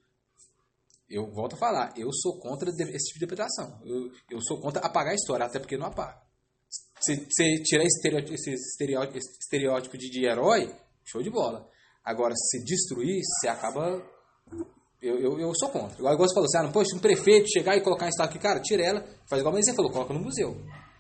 Eu 1.08 1.30
volto 1.32 1.54
a 1.54 1.58
falar, 1.58 1.92
eu 1.96 2.08
sou 2.12 2.38
contra 2.40 2.70
esse 2.70 3.06
tipo 3.06 3.18
de 3.18 3.24
interpretação. 3.24 3.78
Eu, 3.84 4.10
eu 4.30 4.40
sou 4.40 4.60
contra 4.60 4.80
apagar 4.84 5.12
a 5.12 5.14
história, 5.14 5.44
até 5.46 5.58
porque 5.58 5.76
não 5.76 5.86
apaga. 5.86 6.20
Se 7.00 7.14
você 7.30 7.62
tirar 7.62 7.84
esse 7.84 7.96
estereótipo, 7.98 8.34
esse 8.34 9.30
estereótipo, 9.38 9.98
de, 9.98 10.10
de 10.10 10.24
herói, 10.24 10.74
show 11.04 11.22
de 11.22 11.30
bola. 11.30 11.68
Agora, 12.02 12.34
se 12.34 12.64
destruir, 12.64 13.20
você 13.22 13.48
acaba. 13.48 14.02
Eu, 15.00 15.20
eu, 15.20 15.38
eu 15.38 15.52
sou 15.54 15.68
contra. 15.68 15.98
Igual 15.98 16.16
você 16.16 16.34
falou 16.34 16.46
assim, 16.46 16.58
ah, 16.58 16.62
não, 16.62 16.72
poxa, 16.72 16.96
um 16.96 16.98
prefeito 16.98 17.46
chegar 17.50 17.76
e 17.76 17.82
colocar 17.82 18.06
em 18.06 18.08
estado 18.08 18.30
aqui, 18.30 18.38
cara, 18.38 18.58
tira 18.60 18.82
ela, 18.82 19.06
faz 19.28 19.40
igual 19.40 19.54
você 19.54 19.74
falou, 19.74 19.92
coloca 19.92 20.14
no 20.14 20.20
museu. 20.20 20.56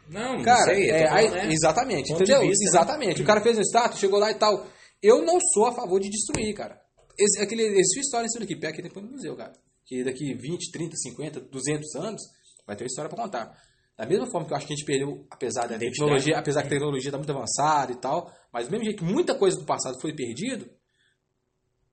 Não, 0.08 0.36
não 0.36 0.42
Cara, 0.44 0.64
sei. 0.74 0.84
eu 0.84 0.88
tô 0.90 0.94
é, 0.94 1.08
falando, 1.08 1.32
né? 1.34 1.52
exatamente, 1.52 2.08
Ponto 2.08 2.24
de 2.24 2.32
entendeu? 2.32 2.48
vista, 2.48 2.64
né? 2.64 2.70
exatamente. 2.70 3.22
O 3.22 3.24
cara 3.24 3.40
fez 3.40 3.58
um 3.58 3.62
status, 3.62 3.98
chegou 3.98 4.18
lá 4.18 4.30
e 4.30 4.34
tal. 4.34 4.66
Eu 5.02 5.22
não 5.24 5.38
sou 5.52 5.66
a 5.66 5.72
favor 5.74 5.98
de 6.00 6.08
destruir, 6.10 6.54
cara. 6.54 6.80
Esse, 7.18 7.40
aquele, 7.40 7.62
existe 7.62 8.00
história 8.00 8.26
em 8.26 8.28
cima 8.28 8.40
daqui, 8.40 8.56
pega 8.56 8.72
aqui 8.72 8.82
depois 8.82 9.04
no 9.04 9.12
museu, 9.12 9.36
cara. 9.36 9.52
Que 9.86 10.02
daqui 10.04 10.34
20, 10.34 10.70
30, 10.72 10.96
50, 10.96 11.40
200 11.40 11.94
anos 11.96 12.22
vai 12.66 12.74
ter 12.76 12.84
uma 12.84 12.88
história 12.88 13.08
pra 13.08 13.22
contar. 13.22 13.56
Da 13.96 14.06
mesma 14.06 14.26
forma 14.26 14.46
que 14.46 14.52
eu 14.52 14.56
acho 14.56 14.66
que 14.66 14.72
a 14.72 14.76
gente 14.76 14.86
perdeu, 14.86 15.24
apesar 15.30 15.66
da 15.68 15.78
tecnologia, 15.78 16.36
apesar 16.38 16.62
que 16.62 16.66
a 16.66 16.70
tecnologia 16.70 17.08
está 17.10 17.18
muito 17.18 17.30
avançada 17.30 17.92
e 17.92 17.96
tal, 17.96 18.32
mas 18.52 18.66
do 18.66 18.72
mesmo 18.72 18.84
jeito 18.86 18.98
que 18.98 19.04
muita 19.04 19.34
coisa 19.36 19.56
do 19.56 19.64
passado 19.64 20.00
foi 20.00 20.12
perdido, 20.12 20.68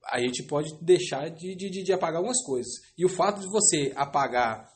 a 0.05 0.19
gente 0.19 0.43
pode 0.43 0.69
deixar 0.81 1.29
de, 1.29 1.55
de, 1.55 1.69
de- 1.69 1.83
de 1.83 1.93
apagar 1.93 2.17
algumas 2.17 2.41
coisas. 2.43 2.71
E 2.97 3.05
o 3.05 3.09
fato 3.09 3.39
de 3.41 3.47
você 3.47 3.91
apagar. 3.95 4.70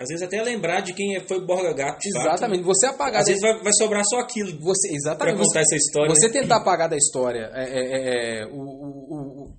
Às 0.00 0.08
vezes 0.08 0.22
até 0.22 0.42
lembrar 0.42 0.80
de 0.80 0.94
quem 0.94 1.20
foi 1.28 1.38
o 1.38 1.46
Borga 1.46 1.74
Gato. 1.74 1.98
de 2.00 2.10
fato. 2.14 2.26
Exatamente, 2.28 2.62
você 2.64 2.86
apagar. 2.86 3.20
Às 3.20 3.26
vezes 3.28 3.42
vai, 3.42 3.62
vai 3.62 3.72
sobrar 3.74 4.02
só 4.08 4.18
aquilo. 4.20 4.58
Você, 4.60 4.88
Pra 4.88 4.96
exatamente. 4.96 5.36
contar 5.38 5.60
essa 5.60 5.76
história. 5.76 6.14
Você 6.14 6.26
né? 6.28 6.32
tentar 6.40 6.56
apagar 6.56 6.88
da 6.88 6.96
história 6.96 7.50
é, 7.52 7.64
é, 7.64 7.80
é, 7.80 8.40
é, 8.42 8.46
o, 8.46 8.56
o- 8.56 9.14
o- 9.14 9.54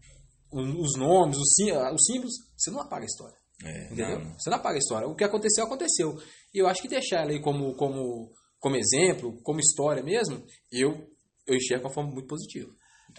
o- 0.51 0.81
os 0.81 0.97
nomes, 0.97 1.37
os, 1.37 1.53
sim- 1.53 1.71
os 1.71 2.05
símbolos, 2.05 2.33
você 2.57 2.71
não 2.71 2.79
apaga 2.81 3.03
a 3.03 3.05
história. 3.05 3.35
É, 3.63 3.85
Entendeu? 3.85 4.19
não. 4.19 4.33
Você 4.39 4.49
não 4.49 4.57
apaga 4.57 4.75
a 4.75 4.79
história. 4.79 5.07
O 5.07 5.15
que 5.15 5.23
aconteceu, 5.23 5.63
aconteceu. 5.65 6.15
E 6.53 6.57
eu 6.57 6.67
acho 6.67 6.81
que 6.81 6.87
deixar 6.87 7.21
ela 7.21 7.31
aí 7.31 7.39
como, 7.39 7.75
como, 7.75 8.31
como 8.59 8.75
exemplo, 8.75 9.39
como 9.43 9.59
história 9.59 10.01
mesmo, 10.01 10.43
eu, 10.71 11.07
eu 11.47 11.55
enxergo 11.55 11.83
de 11.83 11.87
uma 11.87 11.93
forma 11.93 12.11
muito 12.11 12.27
positiva. 12.27 12.69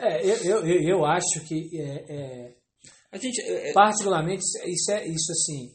É, 0.00 0.24
eu, 0.26 0.36
eu, 0.44 0.66
eu, 0.66 0.88
eu 0.98 1.04
acho 1.04 1.40
que, 1.46 1.70
é, 1.80 2.04
é, 2.12 2.54
A 3.12 3.16
gente. 3.18 3.40
particularmente, 3.72 4.42
isso 4.66 4.90
é 4.90 5.06
isso 5.06 5.30
assim. 5.30 5.70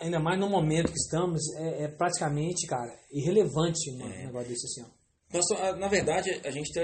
Ainda 0.00 0.20
mais 0.20 0.38
no 0.38 0.48
momento 0.48 0.92
que 0.92 0.98
estamos, 0.98 1.40
é, 1.56 1.84
é 1.84 1.88
praticamente, 1.88 2.66
cara, 2.66 2.90
irrelevante 3.12 3.90
um 3.90 3.96
negócio 4.08 4.48
desse 4.48 4.66
assim. 4.66 4.82
Ó. 4.82 5.34
nós 5.34 5.44
só- 5.48 5.76
na 5.76 5.88
verdade, 5.88 6.30
a 6.44 6.50
gente 6.50 6.66
está 6.68 6.82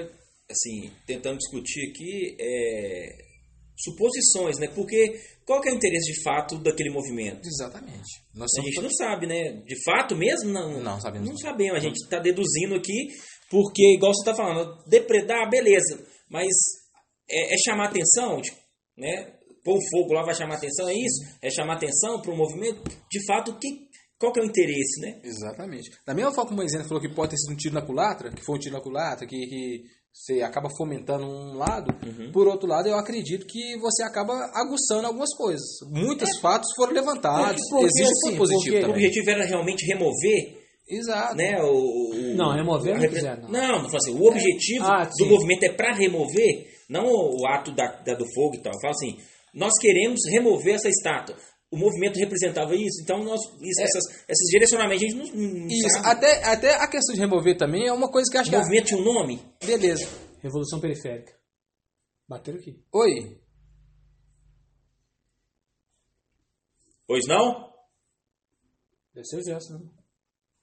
assim, 0.51 0.91
tentando 1.07 1.39
discutir 1.39 1.91
aqui 1.91 2.37
é, 2.41 3.17
suposições, 3.77 4.59
né? 4.59 4.69
Porque 4.75 5.21
qual 5.47 5.61
que 5.61 5.69
é 5.69 5.73
o 5.73 5.77
interesse 5.77 6.13
de 6.13 6.23
fato 6.23 6.59
daquele 6.59 6.91
movimento? 6.91 7.41
Exatamente. 7.47 8.23
Nós 8.35 8.51
A 8.59 8.63
gente 8.63 8.81
não 8.83 8.91
sabe, 8.91 9.27
né? 9.27 9.63
De 9.65 9.83
fato 9.85 10.15
mesmo, 10.17 10.51
não. 10.51 10.81
Não 10.83 11.01
sabemos. 11.01 11.29
Não 11.29 11.37
sabemos. 11.39 11.77
A 11.77 11.81
gente 11.81 11.97
está 11.97 12.19
deduzindo 12.19 12.75
aqui, 12.75 13.09
porque, 13.51 13.95
igual 13.95 14.13
você 14.15 14.23
está 14.29 14.35
falando, 14.35 14.85
depredar, 14.87 15.49
beleza. 15.51 16.05
Mas 16.29 16.49
é, 17.29 17.55
é 17.55 17.59
chamar 17.59 17.89
atenção, 17.89 18.41
tipo, 18.41 18.57
né? 18.97 19.34
Pôr 19.65 19.79
o 19.79 19.81
fogo 19.91 20.13
lá 20.13 20.23
vai 20.23 20.35
chamar 20.35 20.57
atenção, 20.57 20.89
é 20.89 20.95
isso? 20.95 21.25
É 21.43 21.51
chamar 21.51 21.75
atenção 21.75 22.21
para 22.21 22.31
o 22.31 22.37
movimento? 22.37 22.83
De 23.11 23.27
fato, 23.27 23.57
que, 23.59 23.69
qual 24.19 24.31
que 24.33 24.41
é 24.41 24.43
o 24.43 24.47
interesse, 24.47 25.01
né? 25.01 25.21
Exatamente. 25.25 25.91
Da 26.07 26.13
mesma 26.15 26.33
forma 26.33 26.49
que 26.49 26.55
o 26.55 26.57
Moisés 26.57 26.87
falou 26.87 27.01
que 27.01 27.15
pode 27.15 27.31
ter 27.31 27.39
sido 27.39 27.53
um 27.55 27.57
tiro 27.57 27.75
na 27.75 27.83
culatra, 27.83 28.31
que 28.31 28.45
foi 28.45 28.57
um 28.57 28.59
tiro 28.59 28.75
na 28.75 28.81
culatra, 28.83 29.27
que, 29.27 29.37
que 29.47 29.83
você 30.13 30.43
acaba 30.43 30.69
fomentando 30.77 31.25
um 31.27 31.55
lado, 31.57 31.93
Uhum. 32.07 32.31
por 32.31 32.47
outro 32.47 32.69
lado, 32.69 32.89
eu 32.89 32.97
acredito 32.97 33.47
que 33.47 33.77
você 33.81 34.03
acaba 34.05 34.33
aguçando 34.55 35.07
algumas 35.07 35.35
coisas. 35.35 35.65
Muitos 35.91 36.39
fatos 36.41 36.69
foram 36.77 36.93
levantados, 36.93 37.61
É. 37.63 37.71
porque, 37.71 37.87
existe 37.87 38.13
assim, 38.29 38.37
positivo 38.37 38.65
porque- 38.65 38.79
O 38.79 38.81
também. 38.83 38.95
objetivo 38.97 39.31
era 39.31 39.45
realmente 39.45 39.85
remover 39.87 40.63
Exato. 40.89 41.35
né, 41.37 41.57
o, 41.63 42.11
o- 42.13 42.35
Não, 42.37 42.53
remover 42.55 42.95
não 43.01 43.09
quiser, 43.09 43.41
não. 43.41 43.49
Não, 43.49 43.83
não 43.83 43.97
assim, 43.97 44.13
o 44.15 44.25
objetivo 44.27 44.85
Ah, 44.85 45.09
do 45.19 45.27
movimento 45.27 45.65
é 45.65 45.73
para 45.73 45.95
remover, 45.97 46.67
não 46.89 47.05
o, 47.07 47.41
o 47.43 47.47
ato 47.49 47.73
da, 47.75 47.87
da- 48.03 48.15
do 48.15 48.27
fogo 48.35 48.55
e 48.57 48.63
tal. 48.63 48.73
Fala 48.81 48.93
assim, 48.93 49.17
nós 49.55 49.73
queremos 49.81 50.21
remover 50.31 50.75
essa 50.75 50.89
estátua. 50.89 51.37
O 51.71 51.77
movimento 51.77 52.19
representava 52.19 52.75
isso, 52.75 53.03
então 53.03 53.25
nós, 53.25 53.41
isso, 53.61 53.83
essas, 53.83 54.05
esses 54.29 54.49
direcionamentos 54.51 55.03
a 55.03 55.07
gente 55.07 55.17
não, 55.17 55.27
não 55.27 55.65
É. 55.65 55.73
Isso, 55.73 55.89
sabe. 55.91 56.07
até, 56.09 56.45
até 56.45 56.75
a 56.75 56.89
questão 56.89 57.15
de 57.15 57.21
remover 57.21 57.57
também 57.57 57.87
é 57.87 57.93
uma 57.93 58.11
coisa 58.11 58.31
que 58.31 58.39
acho 58.39 58.49
O 58.49 58.53
que... 58.53 58.59
movimento 58.59 58.87
tinha 58.87 59.01
um 59.01 59.05
nome? 59.05 59.41
Beleza. 59.65 60.09
Revolução 60.41 60.81
periférica. 60.81 61.33
Bateram 62.29 62.59
aqui. 62.59 62.81
Oi. 62.93 63.41
Pois 67.07 67.27
não? 67.27 67.73
Deve 69.15 69.27
ser 69.27 69.39
o 69.39 69.45
Gerson, 69.45 69.75
né? 69.75 69.91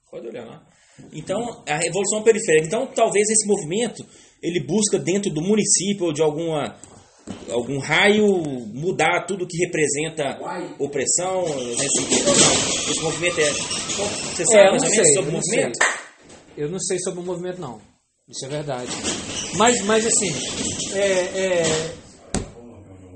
Pode 0.09 0.27
olhar 0.27 0.45
lá. 0.45 0.65
Então, 1.13 1.63
a 1.67 1.77
revolução 1.77 2.23
periférica. 2.23 2.67
Então, 2.67 2.87
talvez 2.87 3.29
esse 3.29 3.47
movimento 3.47 4.03
ele 4.41 4.65
busca 4.65 4.99
dentro 4.99 5.31
do 5.31 5.41
município 5.41 6.05
ou 6.05 6.13
de 6.13 6.21
alguma 6.21 6.77
algum 7.51 7.79
raio 7.79 8.25
mudar 8.73 9.25
tudo 9.25 9.47
que 9.47 9.57
representa 9.65 10.39
opressão 10.79 11.43
nesse 11.43 12.01
sentido 12.01 12.29
ou 12.29 12.35
não? 12.35 12.53
Esse 12.91 13.01
movimento 13.01 13.39
é. 13.39 13.51
Você 13.51 14.45
sabe 14.45 14.57
É, 14.57 14.67
eu 14.67 14.71
mais 14.71 14.81
não 14.81 14.89
ou 14.89 14.95
menos 14.95 14.95
sei, 14.95 15.13
sobre 15.13 15.29
o 15.29 15.33
movimento? 15.33 15.77
sei. 15.77 16.01
Eu 16.57 16.69
não 16.69 16.79
sei 16.79 16.99
sobre 16.99 17.19
o 17.19 17.23
movimento, 17.23 17.61
não. 17.61 17.79
Isso 18.27 18.45
é 18.45 18.49
verdade. 18.49 18.91
Mas, 19.57 19.81
mas 19.85 20.05
assim, 20.05 20.31
é, 20.93 21.01
é, 21.01 21.63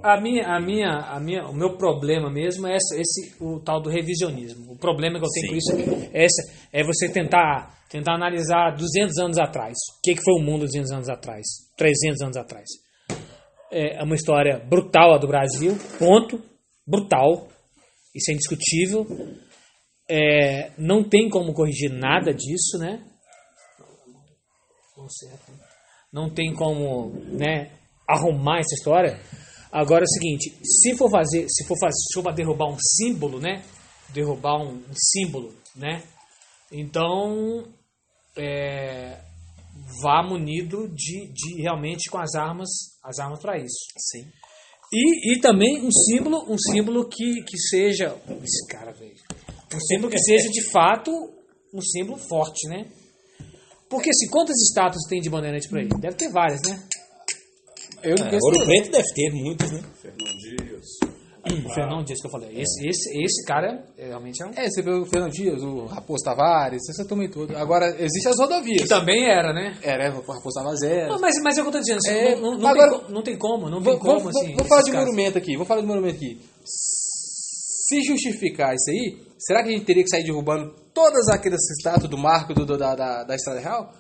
a 0.04 0.20
minha, 0.20 0.44
a 0.46 0.60
minha, 0.60 0.90
a 0.90 1.20
minha, 1.20 1.48
o 1.48 1.54
meu 1.54 1.78
problema 1.78 2.30
mesmo 2.30 2.68
é 2.68 2.76
esse, 2.76 3.00
esse 3.00 3.36
o 3.44 3.60
tal 3.60 3.82
do 3.82 3.90
revisionismo. 3.90 4.74
O 4.74 4.78
problema 4.78 5.20
que 5.20 5.26
eu 5.26 5.30
tenho 5.30 5.48
com 5.50 5.56
isso 5.56 6.10
é, 6.14 6.26
essa, 6.26 6.42
é 6.72 6.84
você 6.84 7.10
tentar, 7.10 7.76
tentar 7.90 8.14
analisar 8.14 8.76
200 8.76 9.18
anos 9.18 9.38
atrás. 9.38 9.74
O 9.98 10.02
que, 10.04 10.16
que 10.16 10.24
foi 10.24 10.34
o 10.40 10.44
mundo 10.44 10.66
200 10.66 10.92
anos 10.92 11.10
atrás? 11.10 11.44
300 11.78 12.22
anos 12.22 12.38
atrás. 12.38 12.66
É 13.72 14.04
uma 14.04 14.16
história 14.16 14.60
brutal 14.60 15.14
a 15.14 15.18
do 15.18 15.28
Brasil, 15.28 15.78
ponto. 16.00 16.42
Brutal. 16.88 17.48
Isso 18.14 18.32
é 18.32 18.34
indiscutível. 18.34 19.06
É, 20.10 20.72
não 20.78 21.04
tem 21.04 21.30
como 21.30 21.54
corrigir 21.54 21.92
nada 21.92 22.34
disso, 22.34 22.78
né? 22.78 23.04
Conserta. 24.96 25.52
não 26.12 26.30
tem 26.30 26.54
como, 26.54 27.12
né, 27.34 27.70
arrumar 28.08 28.60
essa 28.60 28.74
história. 28.76 29.20
Agora 29.70 30.04
é 30.04 30.06
o 30.06 30.08
seguinte, 30.08 30.56
se 30.64 30.96
for 30.96 31.12
fazer, 31.12 31.46
se 31.50 31.68
for 31.68 31.78
fazer, 31.78 31.98
se 31.98 32.22
for 32.22 32.34
derrubar 32.34 32.72
um 32.72 32.78
símbolo, 32.80 33.42
né, 33.42 33.62
derrubar 34.14 34.62
um 34.62 34.82
símbolo, 34.94 35.54
né, 35.76 36.02
então 36.72 37.66
é, 38.38 39.18
vá 40.02 40.24
munido 40.24 40.88
de, 40.90 41.32
de 41.32 41.62
realmente 41.62 42.10
com 42.10 42.18
as 42.18 42.36
armas, 42.36 42.70
as 43.04 43.20
armas 43.20 43.40
para 43.40 43.58
isso. 43.58 43.88
Sim. 43.98 44.26
E, 44.92 45.34
e 45.34 45.42
também 45.42 45.86
um 45.86 45.92
símbolo, 45.92 46.52
um 46.52 46.58
símbolo 46.58 47.08
que, 47.08 47.44
que 47.44 47.58
seja. 47.58 48.16
Esse 48.44 48.68
cara, 48.68 48.92
velho. 48.94 49.16
Um 49.74 49.80
símbolo 49.80 50.12
que 50.12 50.20
seja 50.20 50.50
de 50.50 50.72
fato 50.72 51.12
um 51.74 51.82
símbolo 51.82 52.18
forte, 52.18 52.68
né? 52.70 52.88
Porque 53.90 54.10
assim, 54.10 54.30
quantas 54.30 54.56
estátuas 54.62 55.04
tem 55.10 55.22
de 55.22 55.30
bandeirante 55.30 55.68
por 55.68 55.78
aí? 55.78 55.88
Deve 55.88 56.16
ter 56.16 56.32
várias, 56.32 56.62
né? 56.62 56.82
Eu 58.02 58.16
não 58.18 58.28
É, 58.28 58.38
Ouro. 58.42 58.66
Preto 58.66 58.92
deve 58.92 59.14
ter 59.14 59.32
muitos, 59.32 59.72
né? 59.72 59.84
Fernão 60.02 60.38
Dias. 60.38 61.15
O 61.48 61.74
Fernão 61.76 62.04
Dias 62.04 62.20
que 62.20 62.26
eu 62.28 62.32
falei. 62.32 62.50
Esse, 62.60 62.88
esse, 62.88 63.24
esse 63.24 63.46
cara 63.46 63.84
é, 63.98 64.08
realmente 64.08 64.42
é 64.42 64.48
um. 64.48 64.50
É, 64.56 64.68
você 64.68 64.82
vê 64.82 64.90
o 64.92 65.06
Fernando 65.06 65.32
Dias, 65.32 65.62
o 65.62 65.86
Raposo 65.86 66.24
Tavares, 66.24 66.82
essa 66.90 67.08
turma 67.08 67.30
toda. 67.30 67.58
Agora, 67.60 67.86
existem 68.00 68.32
as 68.32 68.40
rodovias. 68.40 68.82
Que 68.82 68.88
também 68.88 69.26
era, 69.30 69.54
né? 69.54 69.78
Era, 69.84 70.10
o 70.12 70.22
Raposo 70.22 70.56
Tavares 70.56 70.82
era. 70.82 71.08
Não, 71.10 71.20
mas, 71.20 71.36
mas 71.44 71.56
é 71.58 71.62
o 71.62 71.66
que 71.66 71.68
eu 71.70 71.74
tô 71.74 71.80
dizendo, 71.80 71.98
assim, 71.98 72.10
É, 72.10 72.36
não, 72.36 72.58
não, 72.58 72.68
agora- 72.68 73.00
tem, 73.00 73.12
não 73.14 73.22
tem 73.22 73.38
como, 73.38 73.70
não 73.70 73.82
tem 73.82 73.92
Vou, 73.94 74.00
como, 74.00 74.20
vou- 74.22 74.30
assim. 74.30 74.56
vou 74.56 74.66
falar 74.66 74.82
de 74.82 74.92
caras- 74.92 75.06
monumento 75.06 75.38
aqui, 75.38 75.56
vou 75.56 75.66
falar 75.68 75.82
de 75.82 75.88
monumento 75.88 76.16
aqui. 76.16 76.42
Se 76.66 78.02
justificar 78.02 78.74
isso 78.74 78.90
aí, 78.90 79.18
será 79.38 79.62
que 79.62 79.70
a 79.70 79.72
gente 79.72 79.86
teria 79.86 80.04
que 80.04 80.10
sair 80.10 80.24
derrubando 80.24 80.74
todas 80.94 81.28
aquelas 81.30 81.62
estátuas 81.78 82.10
do 82.10 82.18
marco 82.18 82.54
do, 82.56 82.66
do- 82.66 82.78
da, 82.78 82.96
da, 82.96 83.24
da 83.24 83.36
Estrada 83.36 83.60
Real? 83.60 83.94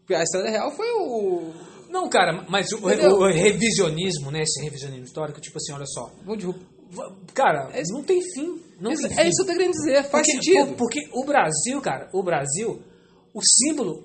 Porque 0.00 0.14
a 0.14 0.22
Estrada 0.24 0.50
Real 0.50 0.72
foi 0.72 0.86
o. 0.98 1.52
Não, 1.90 2.08
cara, 2.08 2.44
mas 2.48 2.70
o, 2.72 2.78
Entendeu? 2.78 3.16
o 3.16 3.26
revisionismo, 3.32 4.30
né? 4.30 4.42
Esse 4.42 4.62
revisionismo 4.62 5.04
histórico, 5.04 5.40
tipo 5.40 5.56
assim, 5.58 5.72
olha 5.72 5.86
só. 5.86 6.10
Cara, 7.34 7.70
não 7.90 8.02
tem 8.02 8.20
fim. 8.34 8.60
Não 8.80 8.90
tem 8.94 9.18
é 9.18 9.28
isso 9.28 9.36
que 9.36 9.42
eu 9.42 9.46
tô 9.46 9.52
querendo 9.52 9.72
dizer, 9.72 10.02
faz 10.04 10.10
porque, 10.26 10.32
sentido. 10.32 10.66
por- 10.68 10.76
Porque 10.76 11.00
o 11.12 11.24
Brasil, 11.24 11.80
cara, 11.80 12.08
o 12.12 12.22
Brasil, 12.22 12.82
o 13.34 13.40
símbolo, 13.42 14.04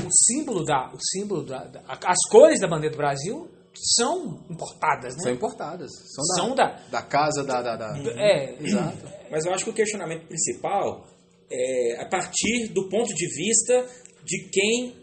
o 0.00 0.08
símbolo 0.10 0.64
da, 0.64 0.90
o 0.92 0.98
símbolo 1.00 1.42
da, 1.44 1.64
da- 1.64 1.82
as 2.06 2.18
cores 2.30 2.60
da 2.60 2.68
bandeira 2.68 2.94
do 2.94 2.98
Brasil 2.98 3.48
são 3.74 4.44
importadas, 4.48 5.14
São 5.14 5.24
né? 5.24 5.32
importadas. 5.32 5.90
São, 6.14 6.24
São 6.36 6.54
da, 6.54 6.66
da- 6.66 6.80
da 6.90 7.02
casa 7.02 7.42
da. 7.44 7.60
da, 7.60 7.76
da- 7.76 7.98
É, 8.16 8.56
Exato. 8.60 9.06
Mas 9.30 9.44
eu 9.44 9.52
acho 9.52 9.64
que 9.64 9.70
o 9.70 9.74
questionamento 9.74 10.26
principal 10.26 11.06
é 11.50 12.00
a 12.00 12.08
partir 12.08 12.68
do 12.68 12.88
ponto 12.88 13.12
de 13.14 13.26
vista 13.34 13.84
de 14.24 14.48
quem 14.50 14.94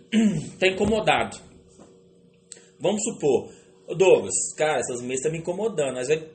está 0.53 0.67
incomodado. 0.74 1.38
Vamos 2.82 3.01
supor, 3.03 3.49
"Ô, 3.88 3.95
Douglas, 3.95 4.34
cara, 4.57 4.79
essas 4.79 5.01
mesas 5.01 5.17
estão 5.17 5.32
me 5.32 5.38
incomodando. 5.38 5.95
Mas 5.95 6.07
vai 6.07 6.27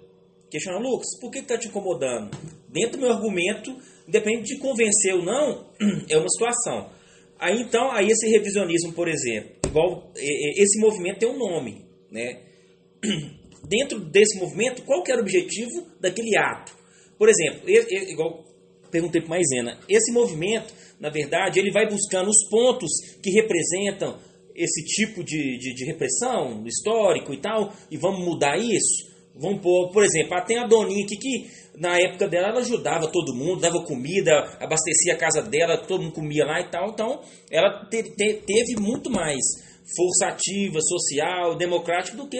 questionar, 0.51 0.79
Lucas, 0.79 1.19
por 1.21 1.31
que 1.31 1.39
está 1.41 1.59
te 1.59 1.69
incomodando? 1.69 2.31
Dentro 2.69 2.99
do 2.99 3.03
meu 3.03 3.13
argumento, 3.13 3.77
independente 4.07 4.55
de 4.55 4.61
convencer 4.61 5.15
ou 5.15 5.23
não, 5.25 5.71
é 6.09 6.17
uma 6.17 6.29
situação. 6.29 6.91
Aí 7.39 7.61
então, 7.61 7.91
aí 7.91 8.09
esse 8.09 8.29
revisionismo, 8.29 8.93
por 8.93 9.09
exemplo, 9.09 9.51
igual 9.67 10.11
esse 10.17 10.81
movimento 10.81 11.19
tem 11.19 11.29
um 11.29 11.37
nome, 11.37 11.85
né? 12.11 12.41
dentro 13.69 14.01
desse 14.01 14.39
movimento, 14.39 14.83
qual 14.83 15.03
que 15.03 15.11
era 15.11 15.21
o 15.21 15.25
objetivo 15.25 15.87
daquele 16.01 16.37
ato? 16.39 16.73
Por 17.19 17.29
exemplo, 17.29 17.69
igual 17.69 18.45
perguntei 18.91 19.21
para 19.21 19.31
Maisena, 19.31 19.79
esse 19.89 20.13
movimento, 20.13 20.73
na 21.01 21.11
verdade, 21.11 21.59
ele 21.59 21.71
vai 21.71 21.89
buscando 21.89 22.31
os 22.31 22.49
pontos 22.49 22.91
que 23.23 23.31
representam 23.31 24.19
esse 24.57 24.83
tipo 24.85 25.23
de, 25.23 25.59
de, 25.59 25.75
de 25.75 25.85
repressão 25.85 26.65
histórico 26.67 27.33
e 27.35 27.41
tal, 27.41 27.73
e 27.91 27.97
vamos 27.97 28.25
mudar 28.25 28.57
isso? 28.59 29.15
Vamos 29.39 29.61
pôr, 29.61 29.91
por 29.93 30.03
exemplo, 30.03 30.35
ah, 30.35 30.41
tem 30.45 30.59
a 30.59 30.67
Doninha 30.67 31.05
aqui 31.05 31.17
que 31.19 31.51
na 31.79 31.99
época 31.99 32.27
dela 32.27 32.49
ela 32.49 32.61
ajudava 32.61 33.11
todo 33.13 33.35
mundo, 33.35 33.61
dava 33.61 33.85
comida, 33.85 34.33
abastecia 34.59 35.13
a 35.13 35.17
casa 35.19 35.43
dela, 35.43 35.77
todo 35.77 36.03
mundo 36.03 36.15
comia 36.15 36.45
lá 36.47 36.59
e 36.61 36.71
tal. 36.71 36.89
Então 36.91 37.21
ela 37.51 37.85
te- 37.91 38.03
te- 38.17 38.43
teve 38.47 38.81
muito 38.81 39.11
mais 39.11 39.41
força 39.95 40.29
ativa, 40.29 40.81
social, 40.81 41.55
democrática 41.57 42.17
do 42.17 42.27
que 42.29 42.39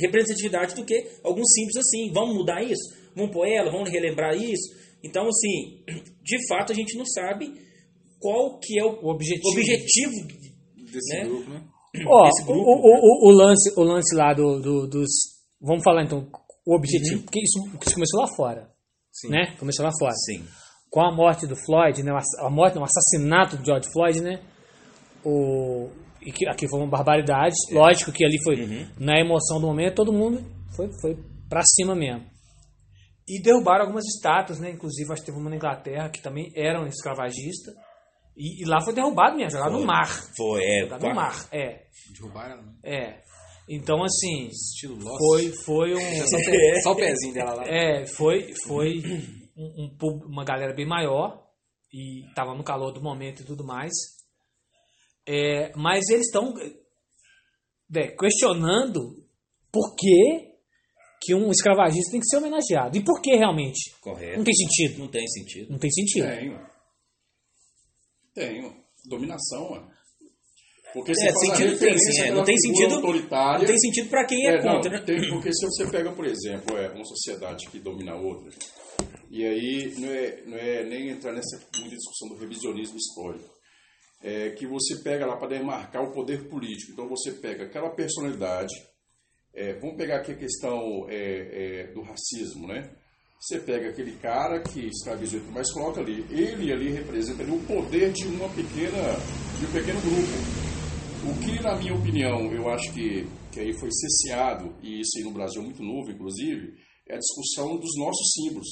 representatividade 0.00 0.74
do 0.74 0.84
que 0.84 0.94
alguns 1.22 1.46
simples 1.54 1.76
assim. 1.76 2.10
Vamos 2.12 2.34
mudar 2.34 2.62
isso? 2.62 2.92
Vamos 3.14 3.30
pôr 3.32 3.46
ela? 3.46 3.70
Vamos 3.70 3.88
relembrar 3.90 4.34
isso? 4.36 4.74
Então, 5.04 5.28
assim, 5.28 5.78
de 6.24 6.48
fato 6.48 6.72
a 6.72 6.74
gente 6.74 6.96
não 6.96 7.06
sabe 7.06 7.52
qual 8.18 8.58
que 8.58 8.80
é 8.80 8.84
o, 8.84 8.98
O 9.00 9.10
objetivo. 9.10 9.48
objetivo 9.48 10.41
Desse 10.92 11.16
né? 11.16 11.24
grupo, 11.24 11.50
né? 11.50 11.62
Ó, 12.06 12.26
Esse 12.28 12.42
o, 12.42 12.46
grupo. 12.46 12.60
o, 12.60 12.74
o, 12.74 13.28
o 13.28 13.30
lance, 13.32 13.72
o 13.76 13.82
lance 13.82 14.14
lá 14.14 14.32
do, 14.34 14.60
do- 14.60 14.86
dos. 14.86 15.08
Vamos 15.60 15.82
falar 15.84 16.04
então 16.04 16.26
o 16.66 16.76
objetivo, 16.76 17.16
Uhum. 17.16 17.22
porque 17.22 17.40
isso, 17.42 17.58
isso 17.84 17.94
começou 17.94 18.20
lá 18.20 18.26
fora. 18.36 18.68
Né? 19.28 19.54
Começou 19.58 19.84
lá 19.84 19.90
fora. 19.98 20.14
Sim. 20.14 20.44
Com 20.90 21.00
a 21.02 21.14
morte 21.14 21.46
do 21.46 21.54
Floyd, 21.56 22.02
né? 22.02 22.12
A 22.40 22.50
morte, 22.50 22.74
não, 22.76 22.82
o 22.82 22.86
assassinato 22.86 23.56
do 23.56 23.64
George 23.64 23.88
Floyd, 23.92 24.20
né? 24.20 24.40
O, 25.24 25.88
e 26.20 26.32
que 26.32 26.48
aqui 26.48 26.68
foi 26.68 26.80
uma 26.80 26.88
barbaridade. 26.88 27.54
É. 27.70 27.74
Lógico 27.74 28.12
que 28.12 28.24
ali 28.24 28.38
foi 28.42 28.56
Uhum. 28.62 28.88
na 28.98 29.18
emoção 29.20 29.60
do 29.60 29.66
momento, 29.66 29.94
todo 29.96 30.12
mundo 30.12 30.42
foi, 30.74 30.88
foi 31.00 31.16
pra 31.48 31.62
cima 31.64 31.94
mesmo. 31.94 32.24
E 33.28 33.40
derrubaram 33.40 33.82
algumas 33.84 34.04
estátuas, 34.06 34.58
né? 34.58 34.70
Inclusive, 34.70 35.12
acho 35.12 35.22
que 35.22 35.26
teve 35.26 35.38
uma 35.38 35.48
na 35.50 35.56
Inglaterra 35.56 36.08
que 36.10 36.20
também 36.22 36.50
era 36.56 36.80
um 36.82 36.86
escravagista. 36.86 37.70
E, 38.36 38.62
e 38.62 38.64
lá 38.64 38.80
foi 38.82 38.94
derrubado 38.94 39.36
mesmo, 39.36 39.50
jogado 39.50 39.72
no 39.72 39.78
Foi. 39.78 39.86
mar. 39.86 40.08
Foi, 40.36 40.62
é. 40.64 40.80
Jogado 40.84 41.02
no 41.06 41.14
mar, 41.14 41.48
é. 41.52 41.82
Derrubaram. 42.14 42.62
né? 42.62 42.72
É. 42.82 43.22
Então, 43.68 44.02
assim, 44.02 44.48
Estilo 44.48 44.96
Lost. 45.02 45.18
foi, 45.18 45.52
foi 45.64 45.94
um. 45.94 45.98
Só, 46.26 46.36
o 46.36 46.44
pé- 46.44 46.80
só 46.82 46.92
o 46.92 46.96
pezinho 46.96 47.34
dela 47.34 47.54
lá. 47.54 47.64
É, 47.66 48.06
foi, 48.06 48.52
foi 48.66 49.00
um, 49.56 49.96
um 50.02 50.26
uma 50.26 50.44
galera 50.44 50.74
bem 50.74 50.86
maior 50.86 51.46
e 51.92 52.24
tava 52.34 52.54
no 52.54 52.64
calor 52.64 52.90
do 52.92 53.00
momento 53.02 53.42
e 53.42 53.44
tudo 53.46 53.64
mais. 53.64 53.92
É, 55.26 55.72
mas 55.76 56.08
eles 56.08 56.26
estão 56.26 56.52
é, 57.94 58.08
questionando 58.16 59.22
por 59.70 59.94
que, 59.94 60.50
que 61.22 61.34
um 61.34 61.50
escravagista 61.50 62.10
tem 62.10 62.20
que 62.20 62.26
ser 62.26 62.38
homenageado. 62.38 62.96
E 62.96 63.04
por 63.04 63.20
que 63.22 63.36
realmente? 63.36 63.94
Correto. 64.00 64.38
Não 64.38 64.44
tem 64.44 64.54
sentido. 64.54 64.98
Não 64.98 65.08
tem 65.08 65.28
sentido. 65.28 65.70
Não 65.70 65.78
tem 65.78 65.90
sentido. 65.90 66.26
Tenho. 66.26 66.71
Tenho. 68.34 68.74
Dominação, 69.08 69.70
mano. 69.70 69.90
Porque 70.92 71.12
É, 71.12 71.14
você 71.14 71.32
sentido 71.46 71.78
tem, 71.78 71.98
sim. 71.98 72.20
É, 72.22 72.30
não 72.32 72.44
tem 72.44 72.56
sentido. 72.58 72.94
autoritária. 72.96 73.58
Não 73.60 73.66
tem 73.66 73.78
sentido 73.78 74.10
para 74.10 74.26
quem 74.26 74.46
é, 74.46 74.56
É, 74.56 74.62
não, 74.62 74.74
contra, 74.74 74.90
né? 74.90 75.00
tem- 75.00 75.28
porque 75.30 75.52
se 75.52 75.64
você 75.66 75.86
pega, 75.90 76.12
por 76.12 76.26
exemplo, 76.26 76.76
é, 76.76 76.90
uma 76.90 77.04
sociedade 77.04 77.66
que 77.70 77.78
domina 77.78 78.14
outra, 78.14 78.50
e 79.30 79.42
aí 79.44 79.94
não 79.98 80.08
é, 80.10 80.42
não 80.44 80.56
é 80.58 80.84
nem 80.84 81.08
entrar 81.08 81.32
nessa 81.32 81.58
muita 81.78 81.96
discussão 81.96 82.28
do 82.28 82.36
revisionismo 82.36 82.96
histórico, 82.98 83.50
é 84.22 84.50
que 84.50 84.66
você 84.66 84.96
pega 85.02 85.26
lá 85.26 85.36
para 85.36 85.48
demarcar 85.48 86.02
o 86.04 86.12
poder 86.12 86.46
político. 86.48 86.92
Então 86.92 87.08
você 87.08 87.32
pega 87.32 87.64
aquela 87.64 87.88
personalidade, 87.90 88.74
é, 89.54 89.72
vamos 89.80 89.96
pegar 89.96 90.18
aqui 90.18 90.32
a 90.32 90.36
questão 90.36 91.06
é, 91.08 91.14
é, 91.14 91.92
do 91.94 92.02
racismo, 92.02 92.66
né? 92.68 92.94
Você 93.42 93.58
pega 93.58 93.90
aquele 93.90 94.12
cara 94.18 94.62
que 94.62 94.86
escravizou 94.86 95.40
e 95.40 95.42
mais, 95.50 95.68
coloca 95.72 96.00
ali. 96.00 96.24
Ele 96.30 96.72
ali 96.72 96.92
representa 96.92 97.42
ali, 97.42 97.50
o 97.50 97.58
poder 97.66 98.12
de 98.12 98.24
uma 98.28 98.48
pequena, 98.48 99.18
de 99.58 99.66
um 99.66 99.72
pequeno 99.72 100.00
grupo. 100.00 101.28
O 101.28 101.40
que, 101.40 101.60
na 101.60 101.74
minha 101.76 101.92
opinião, 101.92 102.52
eu 102.52 102.68
acho 102.70 102.92
que, 102.92 103.26
que 103.50 103.58
aí 103.58 103.72
foi 103.80 103.90
cesseado, 103.90 104.72
e 104.80 105.00
isso 105.00 105.18
aí 105.18 105.24
no 105.24 105.32
Brasil 105.32 105.60
é 105.60 105.64
muito 105.64 105.82
novo, 105.82 106.12
inclusive, 106.12 106.78
é 107.08 107.16
a 107.16 107.18
discussão 107.18 107.76
dos 107.78 107.96
nossos 107.98 108.32
símbolos. 108.32 108.68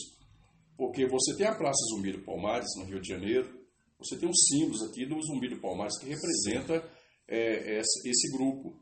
Porque 0.77 1.05
você 1.09 1.37
tem 1.37 1.49
a 1.49 1.55
Praça 1.55 1.81
Zumbi 1.93 2.13
do 2.13 2.23
Palmares, 2.23 2.69
no 2.79 2.85
Rio 2.85 3.01
de 3.01 3.09
Janeiro, 3.09 3.51
você 3.99 4.17
tem 4.17 4.31
os 4.31 4.47
símbolos 4.47 4.85
aqui 4.85 5.05
do 5.05 5.21
Zumbi 5.21 5.49
do 5.49 5.61
Palmares, 5.61 5.99
que 5.99 6.07
representa 6.07 6.89
é, 7.27 7.81
esse 7.81 8.31
grupo. 8.37 8.73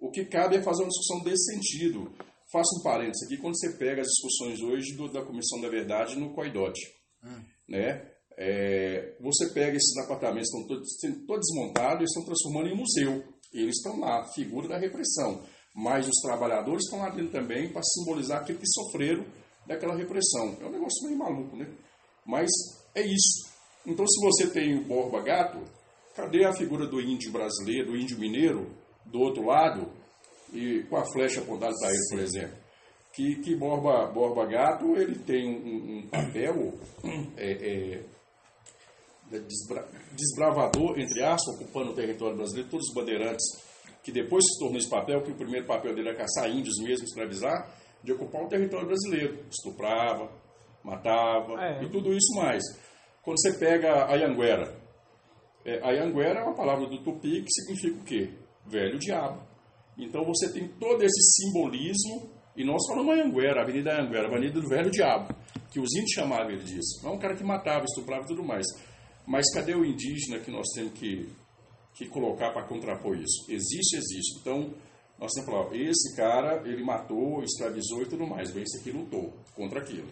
O 0.00 0.12
que 0.12 0.26
cabe 0.26 0.54
é 0.54 0.62
fazer 0.62 0.84
uma 0.84 0.90
discussão 0.90 1.24
desse 1.24 1.52
sentido. 1.52 2.12
Faço 2.54 2.78
um 2.78 2.82
parênteses 2.84 3.26
aqui, 3.26 3.36
quando 3.36 3.58
você 3.58 3.72
pega 3.76 4.00
as 4.00 4.06
discussões 4.06 4.60
hoje 4.62 4.94
do- 4.96 5.10
da 5.12 5.24
Comissão 5.24 5.60
da 5.60 5.68
Verdade 5.68 6.16
no 6.16 6.32
COIDOT, 6.34 6.78
né? 7.68 8.10
É, 8.38 9.16
você 9.20 9.48
pega 9.52 9.76
esses 9.76 9.96
apartamentos 10.04 10.50
que 10.50 10.56
estão 10.56 10.68
todos, 10.68 10.88
todos 11.26 11.46
desmontados 11.50 12.02
e 12.02 12.04
estão 12.04 12.24
transformando 12.24 12.68
em 12.68 12.76
museu. 12.76 13.24
Eles 13.52 13.76
estão 13.76 13.98
lá, 13.98 14.24
figura 14.34 14.68
da 14.68 14.78
repressão. 14.78 15.42
Mas 15.74 16.06
os 16.06 16.20
trabalhadores 16.22 16.84
estão 16.84 17.00
lá 17.00 17.10
dentro 17.10 17.32
também 17.32 17.72
para 17.72 17.82
simbolizar 17.82 18.40
aquilo 18.42 18.60
que 18.60 18.68
sofreram 18.68 19.24
daquela 19.66 19.96
repressão. 19.96 20.56
É 20.60 20.64
um 20.64 20.70
negócio 20.70 21.04
meio 21.06 21.18
maluco, 21.18 21.56
né? 21.56 21.68
Mas 22.24 22.48
é 22.94 23.02
isso. 23.02 23.48
Então, 23.84 24.06
se 24.06 24.20
você 24.20 24.48
tem 24.50 24.78
o 24.78 24.84
Borba 24.84 25.20
Gato, 25.22 25.58
cadê 26.14 26.44
a 26.44 26.52
figura 26.52 26.86
do 26.86 27.00
índio 27.00 27.32
brasileiro, 27.32 27.90
do 27.90 27.96
índio 27.96 28.18
mineiro, 28.18 28.70
do 29.06 29.18
outro 29.20 29.44
lado, 29.44 29.90
e 30.54 30.82
com 30.84 30.96
a 30.96 31.04
flecha 31.12 31.40
apontada 31.40 31.74
para 31.80 31.90
ele, 31.90 32.08
por 32.10 32.18
exemplo? 32.20 32.56
Que, 33.12 33.36
que 33.36 33.54
Borba, 33.54 34.06
Borba 34.06 34.46
Gato 34.46 34.96
ele 34.96 35.16
tem 35.20 35.48
um, 35.48 35.98
um 35.98 36.08
papel 36.08 36.74
é, 37.36 37.50
é, 37.52 38.02
de 39.30 39.40
desbra- 39.40 39.88
desbravador, 40.12 40.98
entre 40.98 41.22
aspas, 41.22 41.54
ocupando 41.60 41.92
o 41.92 41.94
território 41.94 42.36
brasileiro, 42.36 42.68
todos 42.70 42.88
os 42.88 42.94
bandeirantes 42.94 43.44
que 44.02 44.12
depois 44.12 44.44
se 44.44 44.58
tornou 44.58 44.78
esse 44.78 44.90
papel, 44.90 45.22
que 45.22 45.30
o 45.32 45.34
primeiro 45.36 45.66
papel 45.66 45.94
dele 45.94 46.08
era 46.10 46.18
caçar 46.18 46.50
índios 46.50 46.76
mesmo, 46.82 47.06
escravizar, 47.06 47.70
de 48.02 48.12
ocupar 48.12 48.42
o 48.42 48.48
território 48.48 48.86
brasileiro. 48.86 49.38
Estuprava, 49.50 50.30
matava 50.82 51.54
É. 51.64 51.82
e 51.84 51.88
tudo 51.88 52.12
isso 52.12 52.34
mais. 52.36 52.62
Quando 53.22 53.40
você 53.40 53.52
pega 53.58 54.04
a 54.04 54.14
Anhanguera, 54.14 54.76
é, 55.64 55.78
a 55.82 55.88
Anhanguera 55.90 56.40
é 56.40 56.42
uma 56.42 56.54
palavra 56.54 56.86
do 56.86 57.02
tupi 57.02 57.42
que 57.42 57.50
significa 57.50 57.96
o 57.98 58.04
quê? 58.04 58.30
Velho 58.66 58.98
diabo. 58.98 59.40
Então 59.98 60.24
você 60.24 60.52
tem 60.52 60.68
todo 60.80 61.02
esse 61.02 61.20
simbolismo, 61.42 62.30
e 62.56 62.64
nós 62.64 62.80
falamos 62.88 63.14
Anhanguera, 63.14 63.60
a 63.60 63.62
Avenida 63.62 63.92
Anhanguera, 63.92 64.26
a 64.26 64.30
Avenida 64.30 64.60
do 64.60 64.68
Velho 64.68 64.90
Diabo, 64.90 65.34
que 65.70 65.80
os 65.80 65.92
índios 65.94 66.10
chamavam 66.12 66.50
ele 66.50 66.62
disso. 66.64 67.00
Não 67.02 67.12
é 67.12 67.14
um 67.14 67.18
cara 67.18 67.34
que 67.36 67.44
matava, 67.44 67.84
estuprava 67.84 68.24
e 68.24 68.28
tudo 68.28 68.44
mais. 68.44 68.66
Mas 69.26 69.52
cadê 69.52 69.74
o 69.74 69.84
indígena 69.84 70.38
que 70.38 70.50
nós 70.50 70.66
temos 70.74 70.92
que, 70.92 71.28
que 71.96 72.06
colocar 72.08 72.52
para 72.52 72.66
contrapor 72.66 73.16
isso? 73.16 73.50
Existe, 73.50 73.96
existe. 73.96 74.38
Então, 74.40 74.72
nós 75.18 75.32
temos 75.32 75.48
que 75.48 75.56
falar, 75.56 75.74
esse 75.76 76.16
cara, 76.16 76.62
ele 76.68 76.84
matou, 76.84 77.42
escravizou 77.42 78.02
e 78.02 78.06
tudo 78.06 78.26
mais, 78.26 78.52
bem, 78.52 78.62
esse 78.62 78.78
aqui 78.80 78.90
lutou 78.90 79.32
contra 79.56 79.80
aquilo. 79.80 80.08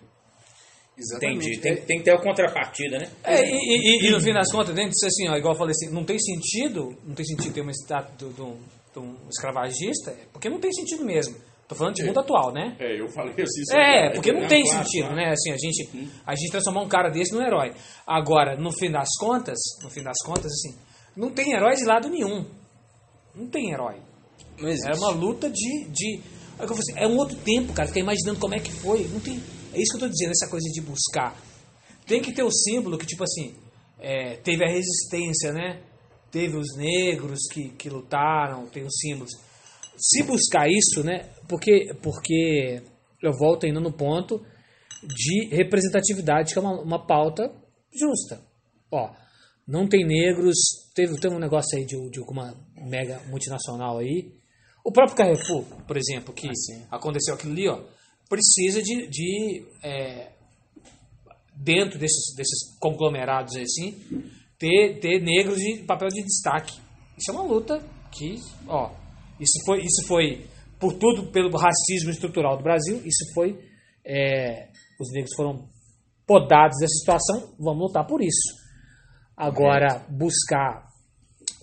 Entendi. 1.17 1.59
Tem, 1.61 1.77
tem 1.87 1.99
que 1.99 2.05
ter 2.05 2.11
a 2.13 2.21
contrapartida, 2.21 2.99
né? 2.99 3.11
É, 3.25 3.43
e, 3.43 3.55
e- 3.55 4.07
e 4.07 4.11
no 4.11 4.21
fim 4.21 4.33
das 4.33 4.51
contas, 4.53 4.75
dentro 4.75 4.91
disso 4.91 5.07
assim, 5.07 5.27
ó, 5.29 5.37
igual 5.37 5.55
eu 5.55 5.59
falei 5.59 5.73
assim, 5.73 5.91
não 5.93 6.05
tem 6.05 6.19
sentido, 6.19 6.97
não 7.05 7.15
tem 7.15 7.25
sentido 7.25 7.53
ter 7.55 7.61
uma 7.63 7.71
estátua 7.71 8.29
de 8.31 8.41
um- 8.43 8.59
um 9.01 9.17
escravagista, 9.29 10.11
é 10.11 10.27
porque 10.33 10.49
não 10.49 10.61
tem 10.61 10.73
sentido 10.73 11.05
mesmo. 11.05 11.37
Tô 11.69 11.75
falando 11.75 11.95
de 11.95 12.05
mundo 12.05 12.21
atual, 12.21 12.53
né? 12.53 12.77
É, 12.79 13.01
eu 13.01 13.09
falei 13.09 13.33
assim. 13.33 13.63
É, 13.75 14.11
porque 14.11 14.33
não 14.33 14.43
não, 14.43 14.49
tem 14.49 14.63
claro, 14.63 14.85
sentido, 14.85 15.07
claro. 15.07 15.17
né? 15.17 15.31
Assim, 15.31 15.53
a 15.53 15.57
gente, 15.57 16.11
a 16.27 16.35
gente 16.35 16.51
transformar 16.51 16.83
um 16.83 16.89
cara 16.89 17.09
desse 17.09 17.33
num 17.33 17.41
herói. 17.41 17.73
Agora, 18.07 18.57
no 18.57 18.71
fim 18.73 18.91
das 18.91 19.09
contas, 19.19 19.59
no 19.83 19.89
fim 19.89 20.03
das 20.03 20.19
contas, 20.25 20.47
assim, 20.47 20.77
não 21.17 21.31
tem 21.31 21.53
herói 21.53 21.75
de 21.75 21.85
lado 21.85 22.11
nenhum. 22.11 22.45
Não 23.35 23.47
tem 23.49 23.73
herói. 23.73 23.97
Não 24.59 24.69
existe. 24.69 24.91
É 24.91 24.99
uma 24.99 25.11
luta 25.11 25.49
de. 25.49 25.89
de 25.89 26.21
é, 26.59 26.65
assim, 26.65 26.93
é 26.97 27.07
um 27.07 27.17
outro 27.17 27.37
tempo, 27.37 27.73
cara. 27.73 27.89
Fica 27.89 28.01
imaginando 28.01 28.39
como 28.39 28.55
é 28.55 28.59
que 28.59 28.71
foi. 28.71 29.09
Não 29.09 29.21
tem, 29.21 29.43
é 29.73 29.81
isso 29.81 29.93
que 29.93 30.05
eu 30.05 30.09
tô 30.09 30.09
dizendo, 30.09 30.33
essa 30.33 30.51
coisa 30.51 30.69
de 30.69 30.81
buscar. 30.83 31.35
Tem 32.07 32.21
que 32.21 32.33
ter 32.33 32.43
o 32.43 32.51
símbolo 32.51 32.99
que, 32.99 33.07
tipo 33.07 33.25
assim, 33.25 33.55
é, 33.99 34.37
teve 34.37 34.63
a 34.65 34.69
resistência, 34.69 35.53
né? 35.53 35.81
Teve 36.33 36.57
os 36.57 36.75
negros 36.77 37.41
que, 37.53 37.69
que 37.71 37.91
lutaram, 37.91 38.67
tem 38.67 38.85
os 38.85 38.95
símbolos. 38.99 39.33
Se 39.97 40.23
buscar 40.25 40.67
isso, 40.69 41.05
né? 41.05 41.31
Porque, 41.47 41.95
porque 42.03 42.83
eu 43.23 43.33
volto 43.39 43.67
ainda 43.67 43.79
no 43.79 43.93
ponto 43.93 44.43
de 45.05 45.49
representatividade, 45.55 46.53
que 46.53 46.59
é 46.59 46.63
uma, 46.63 46.81
uma 46.81 47.07
pauta 47.07 47.53
justa. 47.95 48.41
Ó, 48.91 49.15
não 49.67 49.87
tem 49.87 50.07
negros, 50.07 50.57
teve, 50.95 51.21
teve 51.21 51.35
um 51.35 51.39
negócio 51.39 51.79
aí 51.79 51.85
de, 51.85 51.97
de 52.11 52.21
uma 52.21 52.55
mega 52.77 53.21
multinacional 53.29 53.99
aí. 53.99 54.33
O 54.85 54.91
próprio 54.91 55.17
Carrefour, 55.17 55.65
por 55.87 55.97
exemplo, 55.97 56.35
que 56.35 56.49
aconteceu 56.91 57.35
aquilo 57.35 57.53
ali, 57.53 57.69
ó, 57.69 57.85
precisa 58.29 58.83
de, 58.83 59.07
de 59.07 59.67
é, 59.85 60.33
dentro 61.55 61.99
desses, 61.99 62.35
desses 62.35 62.77
conglomerados 62.81 63.55
aí, 63.55 63.63
assim, 63.63 64.33
ter, 64.63 65.01
ter 65.01 65.21
negros 65.21 65.59
de 65.59 65.83
papel 65.85 66.07
de 66.09 66.23
destaque. 66.23 66.79
Isso 67.19 67.31
é 67.31 67.35
uma 67.35 67.43
luta 67.43 67.83
que, 68.13 68.37
ó, 68.69 68.93
isso 69.41 69.59
foi, 69.67 69.79
isso 69.81 70.07
foi 70.07 70.47
por 70.79 70.93
tudo 70.95 71.31
pelo 71.33 71.51
racismo 71.57 72.11
estrutural 72.11 72.57
do 72.57 72.63
Brasil, 72.63 72.97
isso 73.05 73.25
foi, 73.35 73.59
é, 74.07 74.69
os 75.01 75.11
negros 75.13 75.33
foram 75.37 75.69
podados 76.27 76.77
dessa 76.79 76.95
situação, 76.95 77.55
vamos 77.59 77.89
lutar 77.89 78.07
por 78.07 78.23
isso. 78.23 78.63
Agora, 79.37 80.07
buscar 80.09 80.87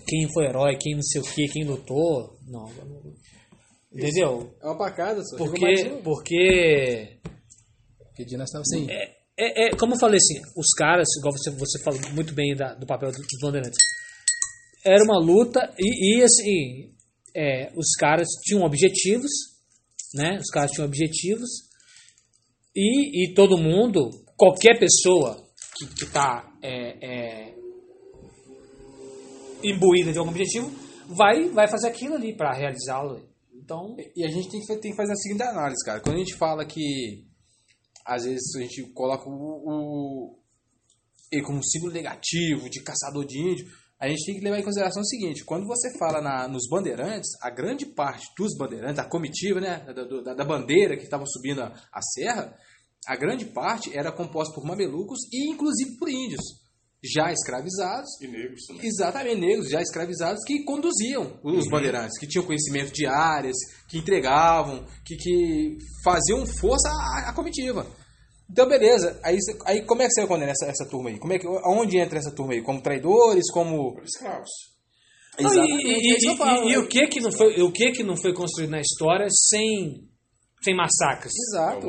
quem 0.08 0.28
foi 0.34 0.46
herói, 0.48 0.76
quem 0.78 0.96
não 0.96 1.02
sei 1.04 1.22
o 1.22 1.24
que, 1.24 1.48
quem 1.48 1.64
lutou, 1.64 2.38
não. 2.48 2.66
não- 2.66 3.14
Entendeu? 3.92 4.54
É 4.62 4.66
uma 4.68 4.78
pacada, 4.78 5.24
só. 5.24 5.38
Porque, 5.38 6.00
porque 6.04 7.20
Porque 7.98 8.26
dia 8.26 8.38
nós 8.38 8.48
estamos 8.50 8.68
assim. 8.72 8.86
é, 8.92 9.16
é, 9.40 9.70
como 9.78 9.94
eu 9.94 10.00
falei 10.00 10.18
assim, 10.18 10.42
os 10.56 10.70
caras, 10.78 11.08
igual 11.18 11.32
você, 11.34 11.50
você 11.52 11.80
falou 11.84 12.00
muito 12.14 12.34
bem 12.34 12.56
da- 12.56 12.74
do 12.74 12.86
papel 12.86 13.12
dos 13.12 13.26
bandeirantes, 13.42 13.78
era 14.86 15.04
uma 15.04 15.20
luta 15.20 15.74
e, 15.78 16.18
e, 16.20 16.24
assim, 16.24 16.92
é, 17.36 17.72
os 17.76 17.92
caras 17.98 18.28
tinham 18.44 18.64
objetivos, 18.64 19.32
né? 20.14 20.38
Os 20.40 20.50
caras 20.50 20.72
tinham 20.72 20.86
objetivos 20.88 21.50
e, 22.76 23.24
e 23.26 23.34
todo 23.34 23.58
mundo, 23.58 24.10
qualquer 24.38 24.80
pessoa 24.80 25.46
que 25.78 26.04
está 26.04 26.46
imbuída 29.64 30.12
de 30.12 30.18
algum 30.18 30.32
objetivo, 30.32 30.72
vai, 31.08 31.50
vai 31.50 31.68
fazer 31.68 31.88
aquilo 31.88 32.16
ali 32.16 32.36
para 32.36 32.54
realizá-lo. 32.54 33.22
Então, 33.54 33.96
E 34.16 34.26
a 34.26 34.30
gente 34.30 34.50
tem 34.50 34.60
que, 34.62 34.68
tem 34.80 34.92
que 34.92 34.98
fazer 34.98 35.12
a 35.12 35.16
seguinte 35.16 35.44
análise, 35.44 35.84
cara. 35.86 36.00
Quando 36.00 36.16
a 36.16 36.20
gente 36.20 36.36
fala 36.36 36.66
que 36.66 37.28
às 38.10 38.24
vezes 38.24 38.56
a 38.56 38.62
gente 38.62 38.82
coloca 38.92 39.30
o, 39.30 39.32
o 39.32 40.40
ele 41.32 41.44
como 41.44 41.60
um 41.60 41.64
símbolo 41.64 41.94
negativo 41.94 42.68
de 42.70 42.82
caçador 42.82 43.24
de 43.24 43.40
índio, 43.40 43.68
a 44.00 44.08
gente 44.08 44.26
tem 44.26 44.36
que 44.36 44.44
levar 44.44 44.58
em 44.60 44.64
consideração 44.64 45.02
o 45.02 45.06
seguinte: 45.06 45.46
quando 45.46 45.68
você 45.68 45.96
fala 46.00 46.22
na, 46.22 46.48
nos 46.48 46.68
bandeirantes, 46.68 47.30
a 47.42 47.52
grande 47.52 47.86
parte 47.86 48.26
dos 48.36 48.58
bandeirantes, 48.58 48.98
da 48.98 49.06
comitiva, 49.06 49.62
né, 49.62 49.86
da, 49.94 50.04
da, 50.04 50.34
da 50.34 50.44
bandeira 50.44 50.98
que 50.98 51.04
estava 51.04 51.26
subindo 51.28 51.62
a, 51.62 51.68
a 51.94 52.02
serra, 52.02 52.58
a 53.06 53.16
grande 53.16 53.46
parte 53.46 53.96
era 53.96 54.12
composta 54.12 54.54
por 54.56 54.66
mamelucos 54.66 55.20
e 55.32 55.52
inclusive 55.52 55.98
por 55.98 56.10
índios 56.10 56.42
já 57.02 57.32
escravizados 57.32 58.10
E 58.22 58.28
negros 58.28 58.66
também. 58.68 58.86
Exatamente, 58.86 59.40
negros 59.40 59.70
já 59.70 59.82
escravizados 59.82 60.44
que 60.46 60.64
conduziam 60.66 61.40
os 61.44 61.70
bandeirantes, 61.70 62.20
que 62.20 62.28
tinham 62.28 62.46
conhecimento 62.46 62.92
de 62.92 63.06
áreas, 63.06 63.56
que 63.88 63.98
entregavam, 63.98 64.86
que, 65.06 65.16
que 65.16 65.78
faziam 66.04 66.46
força 66.46 66.90
à, 66.90 67.30
à 67.30 67.34
comitiva. 67.34 67.88
Então, 68.50 68.68
beleza. 68.68 69.20
Aí, 69.24 69.38
aí 69.66 69.86
como 69.86 70.02
é 70.02 70.08
que 70.08 70.12
você 70.14 70.26
condena 70.28 70.52
essa, 70.52 70.66
essa 70.66 70.86
turma 70.90 71.10
aí? 71.10 71.20
Como 71.20 71.34
é 71.34 71.38
que, 71.40 71.46
aonde 71.48 71.98
entra 71.98 72.18
essa 72.18 72.32
turma 72.34 72.54
aí? 72.54 72.62
Como 72.64 72.82
traidores, 72.82 73.52
como... 73.52 74.00
Escravos. 74.04 74.50
Não, 75.40 75.50
Exatamente, 75.52 75.86
e, 75.88 76.14
é 76.30 76.34
e- 76.34 76.38
falo, 76.38 76.64
e- 76.64 76.68
e 76.68 76.72
né? 76.72 76.78
o 76.80 76.88
que 76.88 77.08
que 77.08 77.20
não 77.22 77.32
foi, 77.32 77.62
o 77.62 77.72
que 77.72 77.92
que 77.92 78.04
não 78.04 78.18
foi 78.18 78.34
construído 78.34 78.72
na 78.72 78.82
história 78.82 79.28
sem, 79.30 80.02
sem 80.64 80.76
massacres? 80.76 81.32
Exato. 81.54 81.88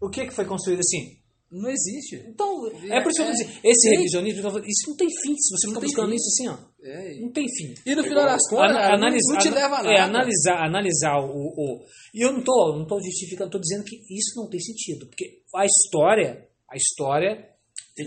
O 0.00 0.08
que 0.08 0.26
que 0.26 0.32
foi 0.34 0.44
construído 0.44 0.80
assim? 0.80 1.16
Não 1.54 1.70
existe. 1.70 2.16
Então, 2.28 2.66
é 2.90 3.00
por 3.00 3.10
isso 3.10 3.16
que 3.16 3.22
eu 3.22 3.26
É, 3.26 3.30
dizendo, 3.30 3.50
esse 3.64 3.88
tem. 3.88 3.96
revisionismo, 3.98 4.40
isso 4.66 4.90
não 4.90 4.96
tem 4.96 5.08
fim, 5.08 5.36
se 5.36 5.50
você 5.56 5.66
Não 5.68 5.74
ficar 5.74 5.86
buscando 5.86 6.10
fim. 6.10 6.16
isso 6.16 6.28
assim, 6.28 6.48
ó. 6.48 6.56
É. 6.84 7.20
Não 7.20 7.30
tem 7.32 7.46
fim. 7.48 7.74
E 7.86 7.94
no 7.94 8.02
final 8.02 8.24
das 8.26 8.48
contas, 8.48 8.70
Ana- 8.70 8.80
cara, 8.80 8.98
não- 8.98 9.06
analisa- 9.06 9.32
não 9.32 9.38
te 9.40 9.50
leva 9.50 9.76
a 9.76 9.82
nada. 9.82 9.94
É, 9.94 10.00
analisar, 10.00 10.64
analisar 10.66 11.16
o, 11.20 11.30
o- 11.30 11.84
E 12.14 12.20
eu 12.24 12.32
não 12.32 12.42
tô, 12.42 12.76
não 12.76 12.86
tô 12.86 13.00
justificando, 13.00 13.50
tô 13.50 13.58
dizendo 13.60 13.84
que 13.84 13.96
isso 13.96 14.34
não 14.36 14.48
tem 14.50 14.60
sentido. 14.60 15.06
Porque 15.06 15.42
a 15.54 15.64
história, 15.64 16.48
a 16.70 16.76
história. 16.76 17.48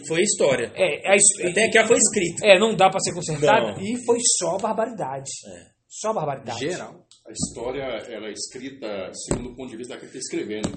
Foi 0.07 0.21
história. 0.21 0.71
É, 0.75 1.07
a 1.09 1.15
Até 1.49 1.69
que 1.69 1.77
ela 1.77 1.87
foi 1.87 1.95
escrita. 1.97 2.45
É, 2.45 2.59
não 2.59 2.75
dá 2.75 2.89
pra 2.89 2.99
ser 2.99 3.13
consertada. 3.13 3.71
Não. 3.71 3.81
E 3.81 3.95
foi 4.05 4.17
só 4.37 4.57
barbaridade. 4.57 5.31
É. 5.47 5.67
Só 5.87 6.11
barbaridade. 6.13 6.59
Geral. 6.59 7.07
A 7.25 7.31
história 7.31 7.81
ela 7.83 8.27
é 8.27 8.31
escrita 8.33 8.87
segundo 9.13 9.49
o 9.51 9.55
ponto 9.55 9.69
de 9.71 9.77
vista 9.77 9.93
daquele 9.93 10.11
que 10.11 10.17
está 10.17 10.35
escrevendo. 10.37 10.67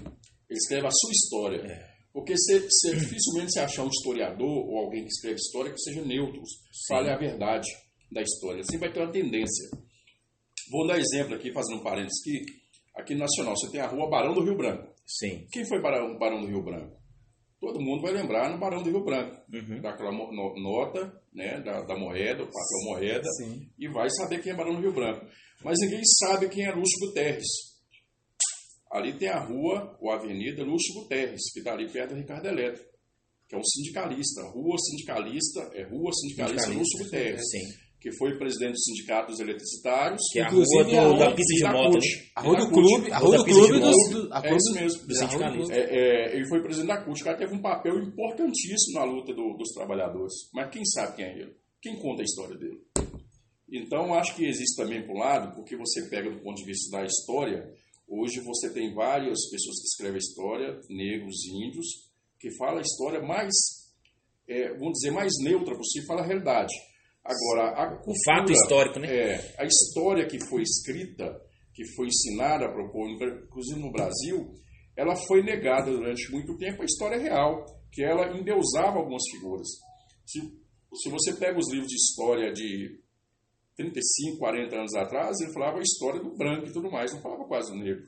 Ele 0.48 0.58
escreve 0.58 0.86
a 0.86 0.90
sua 0.90 1.10
história. 1.12 1.89
Porque 2.12 2.34
você, 2.36 2.61
você 2.61 2.96
dificilmente 2.96 3.52
você 3.52 3.61
achar 3.61 3.84
um 3.84 3.88
historiador 3.88 4.68
ou 4.68 4.78
alguém 4.78 5.04
que 5.04 5.11
escreve 5.11 5.36
história 5.36 5.72
que 5.72 5.80
seja 5.80 6.02
neutro, 6.02 6.42
fale 6.88 7.11
a 7.11 7.16
verdade 7.16 7.68
da 8.11 8.20
história. 8.20 8.62
Sempre 8.64 8.88
vai 8.88 8.92
ter 8.92 9.00
uma 9.00 9.12
tendência. 9.12 9.70
Vou 10.70 10.86
dar 10.86 10.98
exemplo 10.98 11.34
aqui, 11.34 11.52
fazendo 11.52 11.80
um 11.80 11.82
parênteses 11.82 12.20
aqui. 12.20 12.61
Aqui 12.96 13.14
no 13.14 13.20
Nacional, 13.20 13.54
você 13.56 13.70
tem 13.70 13.80
a 13.80 13.86
rua 13.86 14.11
Barão 14.11 14.34
do 14.34 14.42
Rio 14.42 14.56
Branco. 14.56 14.92
Sim. 15.06 15.46
Quem 15.52 15.64
foi 15.66 15.80
Barão, 15.80 16.18
Barão 16.18 16.40
do 16.40 16.46
Rio 16.46 16.62
Branco? 16.62 17.00
Todo 17.61 17.80
mundo 17.80 18.02
vai 18.02 18.12
lembrar 18.12 18.50
no 18.50 18.58
Barão 18.58 18.82
do 18.82 18.90
Rio 18.90 19.04
Branco. 19.04 19.36
Uhum. 19.52 19.80
Daquela 19.80 20.11
nota 20.11 21.12
né, 21.32 21.61
da, 21.61 21.82
da 21.82 21.96
moeda, 21.96 22.42
o 22.42 22.46
papel 22.46 22.84
moeda, 22.86 23.28
Sim. 23.38 23.68
e 23.78 23.88
vai 23.88 24.08
saber 24.11 24.42
quem 24.42 24.52
é 24.52 24.56
Barão 24.56 24.74
do 24.74 24.80
Rio 24.80 24.92
Branco. 24.92 25.26
Mas 25.62 25.78
ninguém 25.80 26.02
sabe 26.04 26.48
quem 26.48 26.64
é 26.64 26.72
Lúcio 26.72 27.06
Guterres. 27.06 27.69
Ali 28.91 29.12
tem 29.18 29.28
a 29.28 29.38
rua, 29.38 29.97
ou 30.01 30.11
a 30.11 30.16
avenida 30.16 30.64
Lúcio 30.64 30.95
Guterres, 30.95 31.41
que 31.53 31.61
está 31.61 31.72
ali 31.74 31.88
perto 31.91 32.11
da 32.11 32.16
Ricardo 32.16 32.47
Eletro, 32.47 32.82
que 33.49 33.55
é 33.55 33.59
um 33.59 33.64
sindicalista. 33.64 34.43
Rua 34.53 34.76
sindicalista, 34.78 35.61
é 35.74 35.82
Rua 35.84 36.11
Sindicalista, 36.12 36.62
Sindicalista, 36.64 36.78
Lúcio 36.78 36.99
Guterres, 37.05 37.51
Sim. 37.51 37.59
que 38.01 38.11
foi 38.12 38.36
presidente 38.38 38.72
do 38.72 38.80
Sindicato 38.80 39.30
dos 39.30 39.41
Eletricitários. 39.41 40.20
Que 40.32 40.41
é 40.41 40.43
a 40.43 40.47
Inclusive, 40.47 40.82
rua 40.97 41.05
do- 41.05 41.14
a- 41.14 41.18
da 41.28 41.34
pista 41.36 41.53
e 41.53 41.57
de 41.57 41.64
moto. 41.72 41.95
Né? 41.95 42.01
A 42.34 42.41
rua 42.43 42.57
do 42.57 42.62
CUT. 42.70 42.72
clube, 42.72 43.12
a 43.12 43.18
Rua 43.18 43.36
do 43.36 43.45
de 43.45 43.51
clube 43.51 43.78
do- 43.78 44.34
a 44.34 44.47
É 44.47 44.57
isso 44.57 44.74
mesmo. 44.74 44.99
Do 45.01 45.05
É, 45.05 45.07
do 45.07 45.14
sindicalista. 45.14 45.74
É, 45.74 45.80
é, 45.80 46.36
ele 46.36 46.49
foi 46.49 46.62
presidente 46.62 46.88
da 46.88 47.05
CUT. 47.05 47.20
O 47.20 47.24
cara 47.24 47.36
teve 47.38 47.55
um 47.55 47.62
papel 47.62 47.99
importantíssimo 48.03 48.99
na 48.99 49.05
luta 49.05 49.32
do- 49.34 49.57
dos 49.57 49.68
trabalhadores. 49.72 50.32
Mas 50.53 50.70
quem 50.72 50.84
sabe 50.84 51.16
quem 51.16 51.24
é 51.26 51.32
ele? 51.38 51.53
Quem 51.82 51.97
conta 51.97 52.22
a 52.22 52.24
história 52.24 52.57
dele? 52.57 52.78
Então, 53.72 54.12
acho 54.14 54.34
que 54.34 54.45
existe 54.47 54.74
também, 54.82 55.07
por 55.07 55.14
um 55.14 55.18
lado, 55.20 55.55
porque 55.55 55.76
você 55.76 56.09
pega 56.09 56.28
do 56.30 56.41
ponto 56.43 56.57
de 56.57 56.64
vista 56.64 56.91
da 56.97 57.05
história, 57.05 57.72
hoje 58.11 58.40
você 58.40 58.72
tem 58.72 58.92
várias 58.92 59.38
pessoas 59.48 59.76
que 59.78 59.86
escrevem 59.86 60.16
a 60.16 60.18
história, 60.18 60.80
negros, 60.90 61.46
índios, 61.46 61.86
que 62.38 62.50
falam 62.56 62.78
a 62.78 62.82
história 62.82 63.22
mais, 63.22 63.54
é, 64.48 64.72
vamos 64.74 64.94
dizer, 64.94 65.12
mais 65.12 65.32
neutra 65.42 65.76
possível, 65.76 66.08
fala 66.08 66.22
a 66.22 66.26
realidade. 66.26 66.74
Agora, 67.24 67.70
a 67.76 67.94
O 67.94 68.02
cultura, 68.02 68.16
fato 68.24 68.52
histórico, 68.52 68.98
né? 68.98 69.08
É, 69.08 69.54
a 69.58 69.64
história 69.64 70.26
que 70.26 70.38
foi 70.48 70.62
escrita, 70.62 71.40
que 71.72 71.84
foi 71.94 72.08
ensinada 72.08 72.68
para 72.68 72.84
o 72.84 72.90
povo, 72.90 73.11
inclusive 73.11 73.78
no 73.78 73.92
Brasil, 73.92 74.52
ela 74.96 75.14
foi 75.14 75.42
negada 75.42 75.90
durante 75.90 76.30
muito 76.32 76.56
tempo 76.56 76.82
a 76.82 76.84
história 76.84 77.18
real, 77.18 77.64
que 77.92 78.02
ela 78.02 78.36
endeusava 78.36 78.98
algumas 78.98 79.22
figuras. 79.30 79.68
Se, 80.26 80.40
se 80.40 81.11
você 81.11 81.34
pega 81.34 81.58
os 81.58 81.70
livros 81.70 81.88
de 81.88 81.96
história 81.96 82.52
de 82.52 83.00
35, 83.82 84.38
40 84.38 84.76
anos 84.76 84.94
atrás, 84.94 85.40
ele 85.40 85.52
falava 85.52 85.78
a 85.78 85.82
história 85.82 86.20
do 86.20 86.36
branco 86.36 86.66
e 86.66 86.72
tudo 86.72 86.90
mais, 86.90 87.12
não 87.12 87.20
falava 87.20 87.44
quase 87.46 87.72
do 87.72 87.78
negro. 87.78 88.02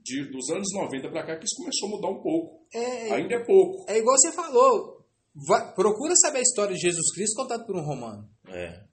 De, 0.00 0.24
dos 0.30 0.48
anos 0.50 0.68
90 0.72 1.10
para 1.10 1.26
cá 1.26 1.36
que 1.36 1.44
isso 1.44 1.56
começou 1.56 1.88
a 1.88 1.90
mudar 1.90 2.08
um 2.08 2.22
pouco. 2.22 2.66
É, 2.72 3.12
Ainda 3.14 3.34
é 3.34 3.44
pouco. 3.44 3.84
é 3.90 3.98
igual 3.98 4.16
você 4.16 4.32
falou. 4.32 5.04
Vai- 5.46 5.74
procura 5.74 6.14
saber 6.16 6.38
a 6.38 6.42
história 6.42 6.74
de 6.74 6.80
Jesus 6.80 7.12
Cristo 7.14 7.36
contada 7.36 7.64
por 7.66 7.76
um 7.76 7.84
romano. 7.84 8.28
É. 8.48 8.84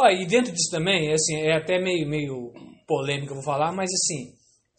Ó, 0.00 0.08
e 0.10 0.26
dentro 0.26 0.52
disso 0.52 0.70
também, 0.70 1.12
assim, 1.12 1.36
é 1.36 1.56
até 1.56 1.78
meio, 1.80 2.08
meio 2.08 2.52
polêmico 2.86 3.32
eu 3.32 3.36
vou 3.36 3.44
falar, 3.44 3.72
mas 3.72 3.90
assim, 3.92 4.32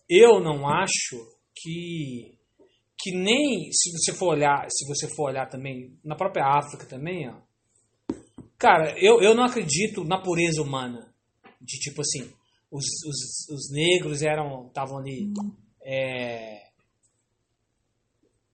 eu 0.10 0.40
não 0.40 0.68
acho 0.68 1.18
que 1.56 2.38
que 3.02 3.12
nem 3.16 3.70
se 3.72 3.92
você 3.92 4.14
for 4.14 4.28
olhar, 4.34 4.66
se 4.70 4.86
você 4.88 5.08
for 5.16 5.30
olhar 5.30 5.48
também 5.48 5.98
na 6.04 6.16
própria 6.18 6.46
África 6.46 6.86
também, 6.86 7.30
ó. 7.30 7.36
Cara, 8.60 8.94
eu, 9.00 9.22
eu 9.22 9.34
não 9.34 9.46
acredito 9.46 10.04
na 10.04 10.22
pureza 10.22 10.62
humana. 10.62 11.12
De 11.62 11.78
tipo 11.80 12.02
assim, 12.02 12.32
os, 12.72 12.86
os, 13.06 13.50
os 13.56 13.72
negros 13.72 14.22
eram 14.22 14.68
estavam 14.68 14.98
ali 14.98 15.32
é, 15.84 16.62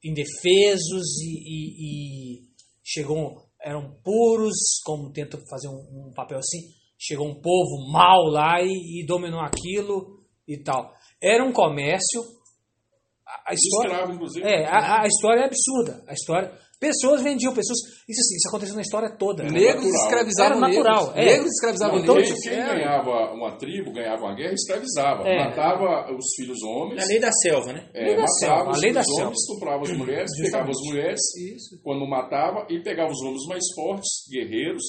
indefesos 0.03 1.19
e, 1.21 1.33
e- 1.47 2.39
e 2.39 2.47
chegou 2.83 3.43
eram 3.61 3.95
puros, 4.03 4.55
como 4.85 5.11
tenta 5.11 5.39
fazer 5.49 5.67
um, 5.67 6.09
um 6.09 6.13
papel 6.13 6.37
assim, 6.37 6.69
chegou 6.99 7.27
um 7.27 7.41
povo 7.41 7.91
mau 7.91 8.25
lá 8.25 8.61
e, 8.61 9.01
e 9.01 9.05
dominou 9.07 9.39
aquilo 9.41 10.23
e 10.47 10.57
tal. 10.61 10.93
Era 11.21 11.43
um 11.43 11.51
comércio. 11.51 12.21
A, 13.25 13.51
a 13.51 13.53
história, 13.55 13.93
Escravo, 14.03 14.39
é, 14.47 14.65
a, 14.67 15.01
a 15.01 15.07
história 15.07 15.41
é 15.41 15.45
absurda. 15.45 16.03
A 16.07 16.13
história, 16.13 16.53
pessoas 16.79 17.21
vendiam 17.21 17.53
pessoas. 17.53 17.77
Isso 18.07 18.19
assim, 18.21 18.35
isso 18.35 18.47
aconteceu 18.49 18.75
na 18.75 18.81
história 18.81 19.09
toda. 19.17 19.43
Negros 19.43 19.85
natural. 19.85 20.03
escravizavam 20.05 20.57
Era 20.57 20.67
natural, 20.67 21.05
negros. 21.07 21.15
é. 21.17 21.25
Negros 21.25 21.51
escravizavam 21.51 21.99
então, 21.99 22.15
negros. 22.15 22.39
quem, 22.41 22.51
quem 22.51 22.59
É. 22.61 22.65
ganhava 22.75 23.33
uma 23.33 23.57
tribo, 23.57 23.91
ganhava 23.93 24.21
uma 24.23 24.35
guerra, 24.35 24.53
escravizava. 24.53 25.23
É. 25.27 25.37
Matava 25.45 26.13
os 26.13 26.25
filhos 26.35 26.61
homens. 26.63 27.03
A 27.03 27.07
lei 27.07 27.19
da 27.19 27.31
selva, 27.31 27.73
né? 27.73 27.89
É, 27.93 28.03
Lei 28.05 28.15
da 28.15 28.21
matava 28.21 28.37
selva, 28.39 28.69
os 28.71 28.77
a 28.77 28.81
lei 28.81 28.93
da 28.93 29.01
filhos 29.01 29.15
selva. 29.15 29.21
homens, 29.29 29.39
estuprava 29.41 29.81
as 29.83 29.97
mulheres, 29.97 30.31
Justamente. 30.31 30.51
pegava 30.51 30.69
as 30.71 30.81
mulheres, 30.89 31.21
Isso. 31.55 31.81
quando 31.83 32.07
matava, 32.07 32.67
e 32.69 32.83
pegava 32.83 33.11
os 33.11 33.21
homens 33.21 33.45
mais 33.47 33.63
fortes, 33.75 34.09
guerreiros, 34.31 34.83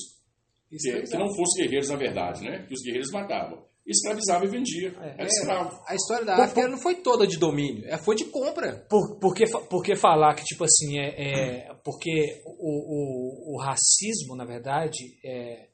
que, 0.69 0.77
que 0.77 0.89
Escravizava. 0.89 1.25
não 1.25 1.35
fossem 1.35 1.63
guerreiros 1.65 1.89
na 1.91 1.97
verdade, 1.97 2.43
né? 2.45 2.65
Que 2.67 2.75
os 2.75 2.83
guerreiros 2.83 3.11
matavam. 3.13 3.65
Escravizava 3.87 4.45
e 4.45 4.49
vendia. 4.49 4.93
Era 5.01 5.23
É, 5.23 5.27
escravo. 5.27 5.79
a 5.87 5.95
história 5.95 6.25
da 6.25 6.35
África 6.43 6.67
não 6.67 6.77
foi 6.77 6.97
toda 6.97 7.25
de 7.25 7.37
domínio, 7.39 7.85
é, 7.87 7.97
foi 7.97 8.17
de 8.17 8.25
compra. 8.25 8.85
Por, 8.91 9.17
por, 9.21 9.33
que, 9.33 9.47
fa- 9.47 9.61
por 9.61 9.81
que 9.81 9.95
falar 9.95 10.35
que, 10.35 10.43
tipo 10.43 10.65
assim, 10.65 10.99
é, 10.99 11.07
é- 11.17 11.76
porque 11.87 12.43
o, 12.45 13.53
o, 13.53 13.55
o 13.55 13.63
racismo, 13.63 14.35
na 14.35 14.45
verdade, 14.45 15.17
é, 15.25 15.69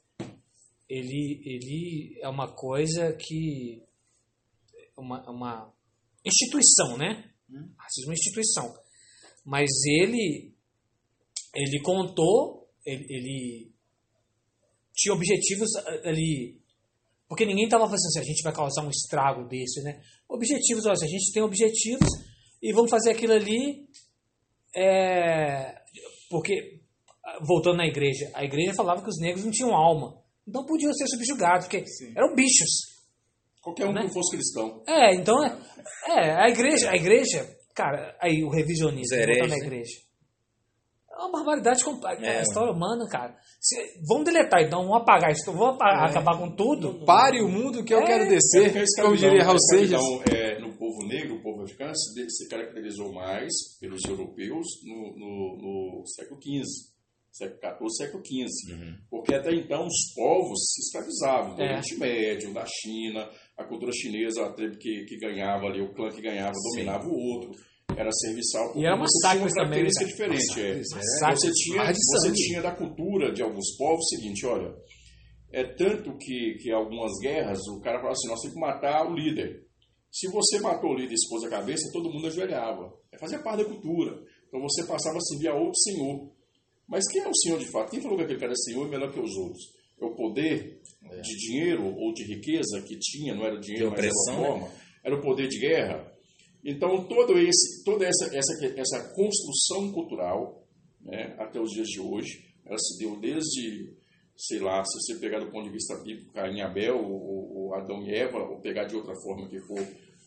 ele, 0.87 1.41
ele 1.43 2.19
é 2.21 2.29
uma 2.29 2.53
coisa 2.53 3.11
que. 3.13 3.81
Uma, 4.95 5.27
uma 5.27 5.73
instituição, 6.23 6.95
né? 6.99 7.31
Racismo 7.79 8.05
é 8.05 8.09
uma 8.09 8.13
instituição. 8.13 8.71
Mas 9.43 9.67
ele. 9.87 10.53
Ele 11.55 11.81
contou, 11.81 12.69
ele, 12.85 13.05
ele 13.09 13.71
tinha 14.93 15.15
objetivos 15.15 15.75
a- 15.77 16.09
ali. 16.09 16.61
Porque 17.27 17.43
ninguém 17.45 17.63
estava 17.65 17.85
pensando 17.85 18.09
assim, 18.09 18.19
a 18.19 18.23
gente 18.23 18.43
vai 18.43 18.53
causar 18.53 18.85
um 18.85 18.89
estrago 18.91 19.47
desse, 19.47 19.81
né? 19.81 19.99
Objetivos, 20.29 20.85
olha, 20.85 20.93
a 20.93 21.07
gente 21.07 21.31
tem 21.33 21.41
objetivos 21.41 22.07
e 22.61 22.71
vamos 22.71 22.91
fazer 22.91 23.09
aquilo 23.09 23.33
ali. 23.33 23.87
é, 24.75 25.82
porque, 26.33 26.81
voltando 27.41 27.77
na 27.77 27.85
igreja, 27.85 28.31
a 28.33 28.43
igreja 28.43 28.73
falava 28.73 29.03
que 29.03 29.09
os 29.09 29.19
negros 29.19 29.45
não 29.45 29.51
tinham 29.51 29.75
alma. 29.75 30.19
Não 30.47 30.65
podiam 30.65 30.91
ser 30.93 31.05
subjugados, 31.07 31.67
porque 31.67 31.85
eram 32.15 32.33
bichos. 32.33 32.71
Qualquer 33.61 33.85
um 33.85 33.93
Né? 33.93 34.01
que 34.01 34.07
não 34.07 34.13
fosse 34.13 34.35
cristão. 34.35 34.83
É, 34.87 35.13
então 35.13 35.45
é, 35.45 35.51
é 36.07 36.43
a 36.43 36.49
igreja, 36.49 36.89
a 36.89 36.95
igreja, 36.95 37.55
cara, 37.75 38.17
aí 38.19 38.43
o 38.43 38.49
revisionismo, 38.49 39.15
voltando 39.15 39.49
na 39.49 39.57
né? 39.57 39.83
É 41.15 41.19
uma 41.19 41.31
barbaridade 41.31 41.83
completa. 41.83 42.21
É, 42.25 42.39
a 42.39 42.41
história 42.41 42.71
humana, 42.73 43.07
cara. 43.07 43.35
Se- 43.61 44.01
vamos 44.07 44.25
deletar 44.25 44.61
então, 44.63 44.81
vamos 44.81 44.97
apagar 45.01 45.31
isso, 45.31 45.51
vamos 45.51 45.75
apa- 45.75 46.05
acabar 46.05 46.37
com 46.37 46.55
tudo. 46.55 47.05
Pare 47.05 47.39
o 47.41 47.47
mundo 47.47 47.83
que 47.83 47.93
eu 47.93 47.99
É. 47.99 48.05
quero 48.05 48.23
É 48.23 48.27
descer, 48.29 48.75
a 48.99 49.01
como 49.03 49.15
diria 49.15 49.43
Raul 49.43 49.55
a 49.55 49.59
Seixas. 49.59 50.01
escravidão, 50.01 50.35
é, 50.35 50.59
no 50.59 50.73
povo 50.77 51.05
negro, 51.07 51.35
o 51.35 51.41
povo 51.43 51.61
africano, 51.63 51.95
se, 51.95 52.29
se 52.29 52.49
caracterizou 52.49 53.13
mais 53.13 53.51
pelos 53.79 54.03
europeus 54.05 54.65
no, 54.85 55.15
no- 55.17 55.57
no 56.01 56.03
século 56.07 56.39
XV, 56.41 56.91
século 57.31 57.89
XIV, 57.89 57.89
século 58.05 58.23
XV. 58.25 58.97
Porque 59.09 59.35
até 59.35 59.53
então 59.53 59.85
os 59.85 60.13
povos 60.15 60.59
se 60.73 60.81
escravizavam. 60.81 61.55
Do 61.55 61.61
É. 61.61 61.65
Oriente 61.65 61.95
Médio, 61.97 62.53
da 62.53 62.65
China, 62.65 63.29
a 63.57 63.63
cultura 63.63 63.91
chinesa, 63.93 64.45
a 64.45 64.53
tribo 64.53 64.77
que, 64.77 65.05
que 65.05 65.17
ganhava 65.19 65.65
ali, 65.67 65.79
o 65.81 65.93
clã 65.93 66.09
que 66.09 66.21
ganhava, 66.21 66.53
dominava 66.71 67.05
o 67.07 67.15
outro. 67.17 67.51
Era 67.95 68.11
serviçal. 68.11 68.71
porque 68.71 68.85
era 68.85 68.97
você 68.97 69.19
tinha 69.19 69.33
uma 69.35 69.43
massacres 69.43 69.53
também, 69.53 69.83
característica 69.83 70.27
né? 70.27 70.35
diferente. 70.37 70.61
é. 70.61 70.97
Massacres. 70.97 71.39
Você 71.39 71.51
tinha, 71.51 71.93
você 71.93 72.31
tinha 72.33 72.61
da 72.61 72.71
cultura 72.71 73.33
de 73.33 73.41
alguns 73.43 73.77
povos 73.77 74.05
o 74.05 74.15
seguinte, 74.15 74.45
olha, 74.45 74.73
é 75.51 75.63
tanto 75.63 76.17
que, 76.17 76.55
que 76.61 76.71
algumas 76.71 77.11
guerras 77.21 77.59
o 77.67 77.79
cara 77.79 77.97
falava 77.97 78.13
assim, 78.13 78.27
nós 78.27 78.39
temos 78.41 78.55
que 78.55 78.59
matar 78.61 79.07
o 79.07 79.13
líder. 79.13 79.63
Se 80.11 80.27
você 80.27 80.59
matou 80.59 80.91
o 80.91 80.95
líder 80.95 81.11
e 81.11 81.15
expôs 81.15 81.43
a 81.43 81.49
cabeça, 81.49 81.91
todo 81.91 82.11
mundo 82.11 82.27
ajoelhava. 82.27 82.91
É 83.11 83.17
fazer 83.17 83.39
parte 83.39 83.63
da 83.63 83.69
cultura. 83.69 84.19
Então 84.47 84.61
você 84.61 84.83
passava 84.83 85.17
a 85.17 85.21
servir 85.21 85.47
a 85.47 85.55
outro 85.55 85.79
senhor. 85.79 86.31
Mas 86.87 87.07
quem 87.11 87.21
é 87.21 87.27
o 87.27 87.35
senhor 87.35 87.59
de 87.59 87.71
fato? 87.71 87.91
Quem 87.91 88.01
falou 88.01 88.17
que 88.17 88.23
aquele 88.23 88.39
cara 88.39 88.51
é 88.51 88.55
senhor 88.55 88.85
é 88.87 88.89
melhor 88.89 89.11
que 89.11 89.19
os 89.19 89.35
outros? 89.35 89.63
É 89.99 90.05
o 90.05 90.15
poder 90.15 90.81
de 91.21 91.37
dinheiro 91.37 91.85
ou 91.85 92.13
de 92.13 92.23
riqueza 92.23 92.81
que 92.81 92.97
tinha, 92.99 93.33
não 93.33 93.45
era 93.45 93.59
dinheiro, 93.59 93.89
De 93.89 93.95
mas 93.95 94.05
era 94.05 94.37
forma. 94.37 94.71
Era 95.03 95.15
o 95.15 95.21
poder 95.21 95.47
de 95.47 95.59
guerra. 95.59 96.02
Então, 96.63 97.05
todo 97.07 97.37
esse, 97.37 97.83
toda 97.83 98.05
essa, 98.05 98.25
essa, 98.35 98.65
essa 98.65 99.13
construção 99.13 99.91
cultural, 99.91 100.65
né, 101.01 101.35
até 101.37 101.59
os 101.59 101.71
dias 101.71 101.87
de 101.87 101.99
hoje, 101.99 102.53
ela 102.65 102.77
se 102.77 102.97
deu 102.97 103.19
desde, 103.19 103.93
sei 104.37 104.59
lá, 104.59 104.83
se 104.85 104.97
você 104.99 105.19
pegar 105.19 105.39
do 105.39 105.51
ponto 105.51 105.65
de 105.65 105.73
vista 105.73 105.95
bíblico, 106.01 106.31
Caim 106.31 106.57
e 106.57 106.61
Abel, 106.61 106.97
ou, 106.97 107.57
ou 107.57 107.75
Adão 107.75 108.01
e 108.03 108.15
Eva, 108.15 108.37
ou 108.37 108.61
pegar 108.61 108.85
de 108.85 108.95
outra 108.95 109.13
forma 109.21 109.49
que 109.49 109.59
for 109.59 109.79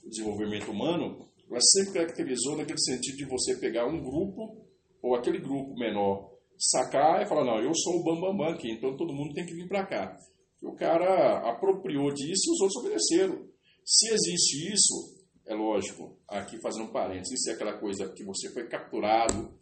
o 0.05 0.09
desenvolvimento 0.09 0.71
humano, 0.71 1.27
ela 1.49 1.61
sempre 1.61 1.95
caracterizou 1.95 2.57
naquele 2.57 2.81
sentido 2.81 3.17
de 3.17 3.25
você 3.25 3.57
pegar 3.57 3.87
um 3.87 4.03
grupo, 4.03 4.67
ou 5.03 5.15
aquele 5.15 5.39
grupo 5.39 5.75
menor, 5.75 6.37
sacar 6.59 7.23
e 7.23 7.29
falar, 7.29 7.45
não, 7.45 7.63
eu 7.63 7.73
sou 7.75 8.01
o 8.01 8.05
bambambam 8.05 8.37
bam, 8.37 8.47
bam 8.47 8.55
aqui, 8.55 8.71
então 8.71 8.97
todo 8.97 9.15
mundo 9.15 9.33
tem 9.33 9.47
que 9.47 9.55
vir 9.55 9.69
para 9.69 9.87
cá. 9.87 10.17
O 10.63 10.75
cara 10.75 11.51
apropriou 11.51 12.13
disso 12.13 12.49
e 12.49 12.53
os 12.53 12.61
outros 12.61 12.77
obedeceram. 12.77 13.47
Se 13.85 14.13
existe 14.13 14.73
isso, 14.73 15.16
é 15.47 15.55
lógico, 15.55 16.19
aqui 16.29 16.61
fazendo 16.61 16.87
um 16.87 16.93
parênteses, 16.93 17.41
isso 17.41 17.51
é 17.51 17.55
aquela 17.55 17.79
coisa 17.79 18.13
que 18.13 18.25
você 18.25 18.53
foi 18.53 18.67
capturado, 18.69 19.55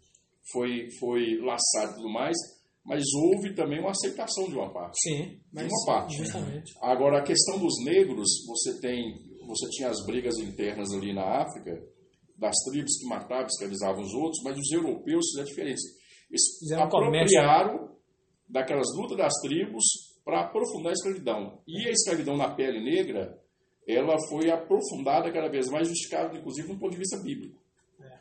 foi, 0.51 0.89
foi 0.99 1.39
laçado 1.39 1.93
e 1.93 1.95
tudo 1.97 2.09
mais, 2.11 2.37
mas 2.85 3.03
houve 3.15 3.55
também 3.55 3.81
uma 3.81 3.91
aceitação 3.91 4.49
de 4.49 4.55
uma 4.55 4.73
parte. 4.73 5.01
Sim, 5.01 5.41
mas 5.53 5.67
uma 5.67 5.87
parte. 5.87 6.17
justamente. 6.17 6.73
Agora, 6.83 7.19
a 7.19 7.23
questão 7.23 7.59
dos 7.59 7.75
negros, 7.85 8.29
você 8.47 8.81
tem, 8.81 9.03
você 9.47 9.69
tinha 9.71 9.89
as 9.89 10.05
brigas 10.05 10.39
internas 10.39 10.93
ali 10.93 11.15
na 11.15 11.43
África, 11.43 11.83
das 12.37 12.55
tribos 12.71 12.99
que 12.99 13.07
matavam, 13.07 13.47
escravizavam 13.47 14.03
os 14.03 14.13
outros, 14.13 14.43
mas 14.43 14.59
os 14.59 14.71
europeus 14.73 15.27
fizeram 15.31 15.49
diferença. 15.49 15.89
Eles 16.31 16.59
Fizeram 16.59 16.89
comércio, 16.89 17.39
apropriaram 17.39 17.97
daquelas 18.49 18.89
lutas 18.97 19.17
das 19.17 19.33
tribos 19.41 19.85
para 20.25 20.41
aprofundar 20.41 20.91
a 20.91 20.93
escravidão. 20.93 21.63
E 21.67 21.87
a 21.87 21.91
escravidão 21.91 22.37
na 22.37 22.55
pele 22.55 22.83
negra, 22.83 23.39
ela 23.87 24.17
foi 24.29 24.51
aprofundada 24.51 25.31
cada 25.33 25.49
vez 25.49 25.69
mais, 25.69 25.89
justificada, 25.89 26.37
inclusive, 26.39 26.69
do 26.69 26.79
ponto 26.79 26.93
de 26.93 26.99
vista 26.99 27.17
bíblico. 27.19 27.59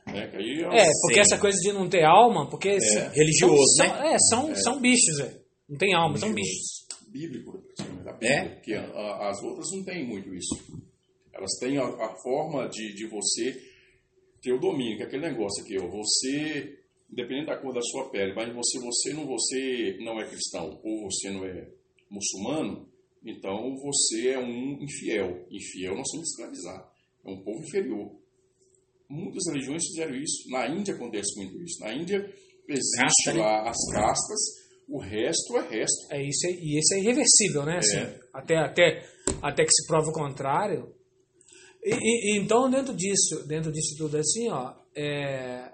Né? 0.07 0.27
Que 0.27 0.37
aí 0.37 0.59
É, 0.63 0.85
porque 1.01 1.15
Sim. 1.15 1.19
essa 1.21 1.37
coisa 1.39 1.57
de 1.59 1.71
não 1.71 1.87
ter 1.89 2.03
alma, 2.03 2.49
porque 2.49 2.79
se- 2.81 2.99
Religioso, 3.09 3.55
são, 3.77 3.85
né? 3.87 3.93
são- 3.93 4.05
É, 4.05 4.17
são, 4.19 4.55
são 4.55 4.81
bichos, 4.81 5.19
é. 5.19 5.39
Não 5.69 5.77
tem 5.77 5.93
alma, 5.93 6.17
são 6.17 6.33
bichos. 6.33 6.85
bíblico, 7.09 7.63
da 8.03 8.11
Bíblia, 8.13 8.29
É? 8.31 8.49
porque 8.49 8.73
a- 8.73 8.83
a- 8.85 9.29
as 9.29 9.41
outras 9.43 9.67
não 9.71 9.83
têm 9.83 10.05
muito 10.05 10.33
isso. 10.33 10.55
Elas 11.33 11.51
têm 11.59 11.77
a, 11.77 11.83
a 11.85 12.15
forma 12.21 12.67
de, 12.69 12.93
de 12.95 13.07
você 13.07 13.55
ter 14.41 14.51
o 14.51 14.59
domínio, 14.59 14.97
que 14.97 15.03
é 15.03 15.05
aquele 15.05 15.21
negócio 15.29 15.63
aqui, 15.63 15.77
ó, 15.79 15.87
você, 15.87 16.77
independente 17.11 17.47
da 17.47 17.57
cor 17.57 17.73
da 17.73 17.81
sua 17.81 18.09
pele, 18.09 18.33
mas 18.35 18.53
você, 18.53 18.79
você, 18.79 19.13
não, 19.13 19.25
você 19.25 19.97
não 20.01 20.19
é 20.19 20.27
cristão 20.27 20.79
ou 20.83 21.03
você 21.09 21.29
não 21.31 21.45
é 21.45 21.67
muçulmano, 22.09 22.87
então 23.25 23.75
você 23.77 24.29
é 24.29 24.39
um 24.39 24.77
infiel. 24.81 25.45
Infiel 25.49 25.95
nós 25.95 26.07
somos 26.11 26.29
escravizar. 26.29 26.91
É 27.25 27.31
um 27.31 27.43
povo 27.43 27.59
inferior. 27.63 28.11
Muitas 29.09 29.43
religiões 29.51 29.83
fizeram 29.87 30.15
isso. 30.15 30.49
Na 30.49 30.67
Índia 30.67 30.93
acontece 30.95 31.35
muito 31.37 31.61
isso. 31.63 31.79
Na 31.81 31.93
Índia 31.93 32.17
existe 32.67 32.97
Casta, 33.25 33.33
né? 33.33 33.39
lá 33.41 33.69
as 33.69 33.77
castas, 33.93 34.39
O 34.89 34.99
resto 34.99 35.57
é 35.57 35.69
resto. 35.69 36.11
É 36.11 36.21
isso 36.21 36.45
aí, 36.47 36.59
e 36.61 36.77
esse 36.77 36.95
é 36.95 36.99
irreversível, 36.99 37.63
né? 37.65 37.77
Assim, 37.77 37.97
É. 37.97 38.19
até, 38.33 38.57
até, 38.57 39.09
até 39.41 39.63
que 39.63 39.71
se 39.71 39.87
prove 39.87 40.09
o 40.09 40.13
contrário. 40.13 40.93
E, 41.81 41.93
e- 41.93 42.37
então, 42.39 42.69
dentro 42.69 42.93
disso, 42.93 43.47
dentro 43.47 43.71
disso 43.71 43.95
tudo 43.97 44.17
assim, 44.17 44.49
ó, 44.49 44.73
é, 44.95 45.71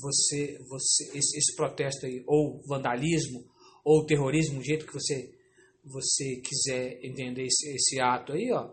você, 0.00 0.58
você, 0.68 1.04
esse, 1.18 1.36
esse 1.38 1.56
protesto 1.56 2.06
aí, 2.06 2.22
ou 2.26 2.60
vandalismo, 2.68 3.44
ou 3.84 4.04
terrorismo, 4.06 4.58
do 4.58 4.64
jeito 4.64 4.86
que 4.86 4.92
você, 4.92 5.30
você 5.84 6.40
quiser 6.40 7.04
entender 7.04 7.44
esse, 7.44 7.74
esse 7.74 8.00
ato 8.00 8.32
aí, 8.32 8.50
ó, 8.52 8.72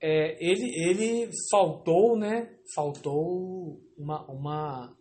é, 0.00 0.36
ele, 0.40 0.88
ele 0.88 1.30
faltou, 1.50 2.16
né? 2.16 2.56
Faltou 2.74 3.80
uma, 3.96 4.24
uma 4.30 4.96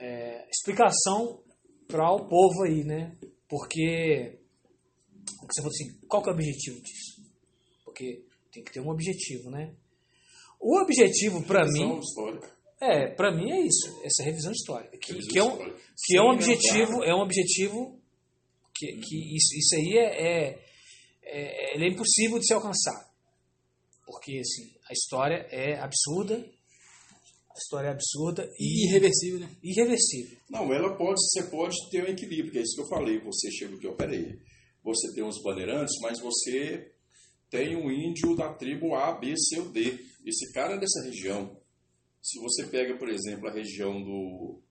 é, 0.00 0.48
explicação 0.48 1.42
para 1.86 2.10
o 2.12 2.26
povo 2.28 2.62
aí, 2.64 2.84
né? 2.84 3.16
Porque 3.48 4.38
você 5.42 5.60
falou 5.60 5.70
assim, 5.70 6.06
qual 6.08 6.22
que 6.22 6.30
é 6.30 6.32
o 6.32 6.34
objetivo 6.34 6.80
disso? 6.80 7.22
Porque 7.84 8.24
tem 8.52 8.64
que 8.64 8.72
ter 8.72 8.80
um 8.80 8.88
objetivo, 8.88 9.50
né? 9.50 9.74
O 10.58 10.78
objetivo 10.78 11.42
para 11.42 11.64
mim 11.66 11.98
histórica. 11.98 12.50
é, 12.80 13.08
para 13.08 13.34
mim 13.34 13.50
é 13.50 13.60
isso, 13.60 14.00
essa 14.04 14.22
revisão 14.22 14.52
histórica, 14.52 14.96
que, 14.98 15.12
Revisão 15.12 15.30
que 15.32 15.38
é 15.38 15.42
um, 15.42 15.52
histórica. 15.52 15.80
que 16.04 16.16
é 16.16 16.22
um 16.22 16.30
objetivo, 16.30 17.04
é 17.04 17.14
um 17.14 17.20
objetivo 17.20 17.99
que, 18.80 18.96
que 18.96 19.36
isso, 19.36 19.54
isso 19.56 19.76
aí 19.76 19.98
é, 19.98 20.22
é, 20.22 20.64
é, 21.22 21.74
ele 21.74 21.84
é 21.84 21.88
impossível 21.88 22.38
de 22.38 22.46
ser 22.46 22.54
alcançado, 22.54 23.06
porque 24.06 24.38
assim 24.38 24.72
a 24.88 24.92
história 24.92 25.46
é 25.50 25.78
absurda, 25.78 26.34
a 27.50 27.58
história 27.58 27.88
é 27.88 27.90
absurda 27.90 28.48
E 28.58 28.86
irreversível, 28.86 29.40
né? 29.40 29.50
irreversível. 29.62 30.38
Não, 30.48 30.72
ela 30.72 30.96
pode, 30.96 31.20
você 31.20 31.42
pode 31.44 31.76
ter 31.90 32.04
um 32.04 32.08
equilíbrio, 32.08 32.52
que 32.52 32.58
é 32.58 32.62
isso 32.62 32.76
que 32.76 32.82
eu 32.82 32.88
falei. 32.88 33.20
Você 33.20 33.50
chega 33.50 33.74
aqui, 33.74 33.86
ó, 33.86 33.92
peraí. 33.92 34.38
Você 34.82 35.12
tem 35.12 35.22
uns 35.22 35.42
bandeirantes, 35.42 35.94
mas 36.00 36.18
você 36.20 36.92
tem 37.50 37.76
um 37.76 37.90
índio 37.90 38.34
da 38.34 38.54
tribo 38.54 38.94
A, 38.94 39.12
B, 39.12 39.34
C 39.36 39.60
ou 39.60 39.68
D. 39.68 39.98
Esse 40.24 40.52
cara 40.52 40.74
é 40.74 40.78
dessa 40.78 41.02
região. 41.04 41.60
Se 42.22 42.38
você 42.40 42.66
pega, 42.66 42.96
por 42.96 43.08
exemplo, 43.08 43.48
a 43.48 43.52
região 43.52 44.00
do, 44.02 44.62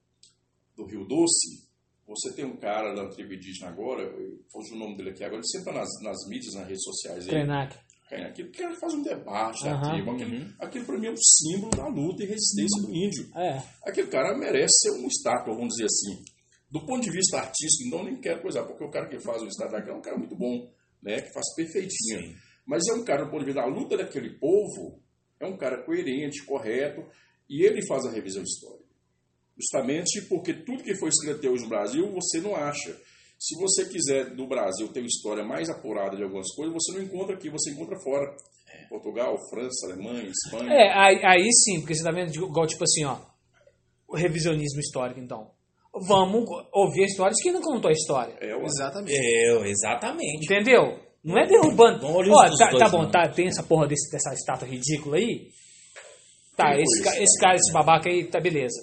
do 0.76 0.86
Rio 0.86 1.05
Doce, 1.05 1.68
você 2.10 2.34
tem 2.34 2.43
um 2.43 2.57
cara 2.57 2.95
da 2.95 3.07
tribo 3.07 3.36
indígena 3.36 3.70
agora, 3.70 4.01
eu 4.01 4.39
fugiu 4.51 4.76
o 4.76 4.80
nome 4.80 4.97
dele 4.97 5.12
aqui 5.12 5.24
agora, 5.24 5.39
ele 5.39 5.47
sempre 5.47 5.72
tá 5.72 5.80
nas, 5.80 5.89
nas 6.01 6.28
mídias, 6.28 6.55
nas 6.55 6.68
redes 6.68 6.84
sociais. 6.84 7.28
Krenak. 7.28 7.78
É, 8.12 8.24
aquilo 8.24 8.49
que 8.49 8.76
faz 8.78 8.93
um 8.95 9.03
debate 9.03 9.64
da 9.64 9.76
Aham. 9.76 9.91
tribo. 9.93 10.12
Aquilo, 10.12 10.53
aquilo 10.60 10.86
para 10.86 10.97
mim 10.97 11.07
é 11.07 11.12
um 11.12 11.16
símbolo 11.16 11.72
da 11.78 11.88
luta 11.88 12.24
e 12.24 12.26
resistência 12.26 12.82
do 12.82 12.91
índio. 12.91 13.30
É. 13.38 13.62
Aquele 13.84 14.07
cara 14.07 14.36
merece 14.36 14.74
ser 14.80 14.91
um 14.99 15.05
estátua, 15.05 15.53
vamos 15.53 15.76
dizer 15.76 15.86
assim. 15.86 16.24
Do 16.72 16.84
ponto 16.86 17.01
de 17.01 17.12
vista 17.12 17.38
artístico, 17.38 17.88
então 17.88 18.03
nem 18.03 18.20
quero 18.20 18.41
coisa, 18.41 18.64
porque 18.64 18.84
o 18.84 18.89
cara 18.89 19.07
que 19.07 19.20
faz 19.20 19.43
o 19.43 19.47
estátua 19.47 19.78
daquele 19.78 19.95
é 19.95 19.99
um 19.99 20.01
cara 20.01 20.18
muito 20.18 20.36
bom, 20.36 20.68
né? 21.03 21.22
Que 21.22 21.32
faz 21.32 21.53
perfeitinho. 21.55 22.22
Sim. 22.22 22.36
Mas 22.66 22.88
é 22.88 22.93
um 22.93 23.03
cara, 23.03 23.26
do 23.26 23.30
ponto 23.30 23.41
de 23.41 23.45
vista 23.45 23.62
da 23.62 23.68
luta 23.68 23.95
daquele 23.95 24.32
povo, 24.39 24.99
é 25.39 25.45
um 25.45 25.57
cara 25.57 25.84
coerente, 25.84 26.43
correto, 26.45 27.05
e 27.47 27.64
ele 27.64 27.86
faz 27.86 28.05
a 28.05 28.12
revisão 28.12 28.41
histórica. 28.41 28.78
Justamente 29.60 30.22
porque 30.30 30.53
tudo 30.53 30.84
que 30.84 30.95
foi 30.95 31.10
escrito 31.10 31.38
até 31.38 31.49
hoje 31.49 31.64
no 31.64 31.70
Brasil, 31.70 32.10
você 32.12 32.39
não 32.39 32.55
acha. 32.55 32.95
Se 33.38 33.55
você 33.60 33.86
quiser 33.88 34.36
do 34.36 34.47
Brasil 34.47 34.88
ter 34.89 34.99
uma 35.01 35.07
história 35.07 35.43
mais 35.43 35.70
apurada 35.70 36.16
de 36.16 36.24
algumas 36.24 36.53
coisas, 36.53 36.74
você 36.74 36.93
não 36.97 37.03
encontra 37.03 37.36
aqui, 37.36 37.49
você 37.49 37.72
encontra 37.72 37.97
fora. 37.99 38.26
Portugal, 38.89 39.36
França, 39.49 39.88
Alemanha, 39.88 40.30
Espanha. 40.30 40.74
É, 40.74 40.93
aí, 40.93 41.26
aí 41.26 41.53
sim, 41.53 41.80
porque 41.80 41.93
você 41.95 42.03
tá 42.03 42.12
vendo, 42.12 42.34
igual 42.34 42.66
tipo 42.68 42.84
assim, 42.84 43.05
ó, 43.05 43.18
o 44.07 44.16
revisionismo 44.16 44.80
histórico, 44.80 45.20
então. 45.20 45.51
Vamos 45.93 46.45
ouvir 46.72 47.05
histórias 47.05 47.41
que 47.41 47.51
não 47.51 47.62
contou 47.62 47.89
a 47.89 47.93
história. 47.93 48.36
É, 48.39 48.55
ué. 48.55 48.64
Exatamente. 48.66 49.16
É, 49.16 49.70
exatamente. 49.70 50.45
Entendeu? 50.45 50.99
Não 51.24 51.38
é 51.38 51.45
derrubando. 51.45 51.99
Vamos 52.01 52.18
olhar 52.18 52.34
Ó, 52.34 52.57
tá, 52.57 52.70
tá 52.78 52.89
bom, 52.89 53.10
tá, 53.10 53.28
tem 53.28 53.47
essa 53.47 53.64
porra 53.64 53.88
desse- 53.88 54.10
dessa 54.12 54.34
estátua 54.34 54.68
ridícula 54.68 55.18
aí. 55.18 55.47
Tá, 56.55 56.74
Quem 56.74 56.84
esse, 56.84 57.24
esse 57.24 57.39
cara, 57.39 57.55
esse 57.55 57.72
babaca 57.72 58.10
aí, 58.10 58.26
tá 58.30 58.39
beleza. 58.39 58.78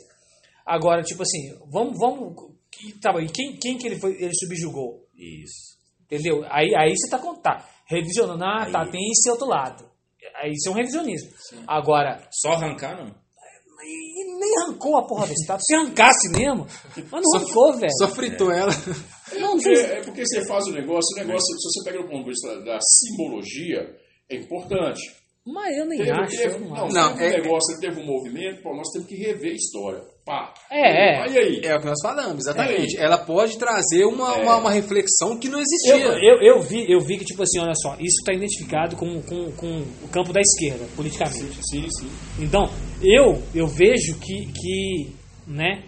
Agora, 0.67 1.03
tipo 1.03 1.23
assim, 1.23 1.55
vamos, 1.71 1.97
vamos. 1.99 2.35
e 2.85 2.93
Tá 2.95 3.13
e 3.23 3.29
quem, 3.29 3.57
quem 3.57 3.79
que 3.79 3.87
ele 3.87 3.99
foi, 4.01 4.13
ele 4.21 4.35
subjugou? 4.35 5.07
Isso. 5.15 5.77
Entendeu? 6.05 6.45
Aí, 6.51 6.75
aí 6.77 6.95
você 6.97 7.09
tá 7.09 7.19
contando. 7.19 7.43
Tá, 7.43 7.69
revisionando. 7.89 8.45
Ah, 8.45 8.65
Aí. 8.65 8.73
tá, 8.73 8.85
tem 8.87 9.01
esse 9.11 9.31
outro 9.31 9.47
lado. 9.47 9.89
Aí 10.43 10.51
isso 10.53 10.69
é 10.69 10.73
um 10.73 10.75
revisionismo. 10.75 11.31
Agora, 11.69 12.29
Só 12.33 12.51
arrancar, 12.53 12.97
não? 12.97 13.15
e 13.89 14.39
nem 14.41 14.51
arrancou 14.65 14.97
a 14.97 15.07
porra 15.07 15.27
da 15.29 15.33
estátua. 15.33 15.63
Se 15.65 15.75
arrancasse 15.75 16.29
mesmo, 16.31 16.67
mas 17.11 17.23
não 17.23 17.37
arrancou, 17.41 17.73
velho. 17.75 17.93
Só 17.99 18.09
fritou 18.09 18.51
ela. 18.51 18.73
Não, 19.39 19.53
Porque, 19.53 19.63
fez. 19.77 19.91
é 19.91 20.01
porque 20.03 20.27
você 20.27 20.45
faz 20.47 20.67
o 20.67 20.73
negócio, 20.73 21.15
o 21.15 21.25
negócio, 21.25 21.47
se 21.57 21.69
você 21.69 21.85
pega 21.91 22.03
do 22.03 22.09
ponto 22.09 22.25
de 22.25 22.31
vista 22.31 22.61
da 22.65 22.79
simbologia, 22.81 23.97
é 24.29 24.37
importante. 24.37 25.01
Mas 25.47 25.77
eu 25.79 25.85
nem 25.87 25.99
Teve- 25.99 26.11
acho. 26.11 26.37
teve- 26.37 26.59
não 26.59 26.69
não. 26.75 26.89
Não, 26.89 27.17
teve 27.17 27.37
é- 27.37 27.39
um 27.41 27.43
negócio, 27.45 27.81
teve 27.81 28.01
um 28.01 28.07
movimento, 28.07 28.63
pô, 28.63 28.75
nós 28.75 28.89
temos 28.93 29.07
que 29.09 29.15
rever 29.17 29.53
a 29.53 29.55
história. 29.57 30.03
Pá. 30.27 30.53
É, 30.69 30.81
é. 30.81 31.23
Aí 31.23 31.39
aí. 31.39 31.61
É 31.63 31.77
o 31.77 31.79
que 31.81 31.87
nós 31.87 32.03
falamos, 32.03 32.45
exatamente. 32.45 32.99
Ela 32.99 33.17
pode 33.17 33.57
trazer 33.57 34.05
uma, 34.07 34.35
uma, 34.35 34.57
uma 34.57 34.71
reflexão 34.73 35.39
que 35.39 35.49
não 35.49 35.61
Eu, 35.61 35.63
existia. 35.63 35.95
eu, 35.95 36.43
eu, 36.43 36.61
vi, 36.61 36.91
eu 36.91 37.01
vi 37.01 37.17
que, 37.17 37.25
tipo 37.25 37.45
assim, 37.45 37.61
olha 37.61 37.77
só, 37.77 37.95
isso 37.95 38.19
está 38.19 38.33
identificado 38.33 38.97
com, 38.97 39.23
com, 39.23 39.53
com 39.53 39.83
o 40.03 40.09
campo 40.09 40.33
da 40.33 40.41
esquerda, 40.41 40.85
politicamente. 40.97 41.61
Sim, 41.71 41.89
sim. 41.89 42.11
Então, 42.41 42.69
eu, 43.01 43.41
eu 43.55 43.69
vejo 43.69 44.19
que, 44.19 44.47
que, 44.53 45.15
né, 45.47 45.85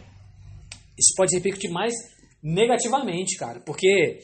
isso 0.96 1.14
pode 1.16 1.34
repercutir 1.34 1.72
mais 1.72 1.92
negativamente, 2.40 3.36
cara, 3.36 3.58
porque 3.66 4.20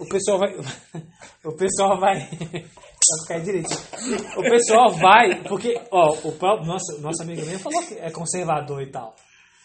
o 0.00 0.08
pessoal 0.08 0.38
vai. 0.38 0.56
o 1.44 1.52
pessoal 1.54 2.00
vai. 2.00 2.26
Vai 3.10 3.20
ficar 3.22 3.38
direito. 3.38 3.70
O 4.36 4.42
pessoal 4.42 4.92
vai. 4.92 5.42
Porque, 5.44 5.80
ó, 5.90 6.12
o 6.24 6.32
próprio 6.32 6.66
nosso, 6.66 7.00
nosso 7.00 7.22
amigo 7.22 7.40
mesmo 7.46 7.60
falou 7.60 7.82
que 7.86 7.94
é 7.94 8.10
conservador 8.10 8.82
e 8.82 8.90
tal. 8.90 9.14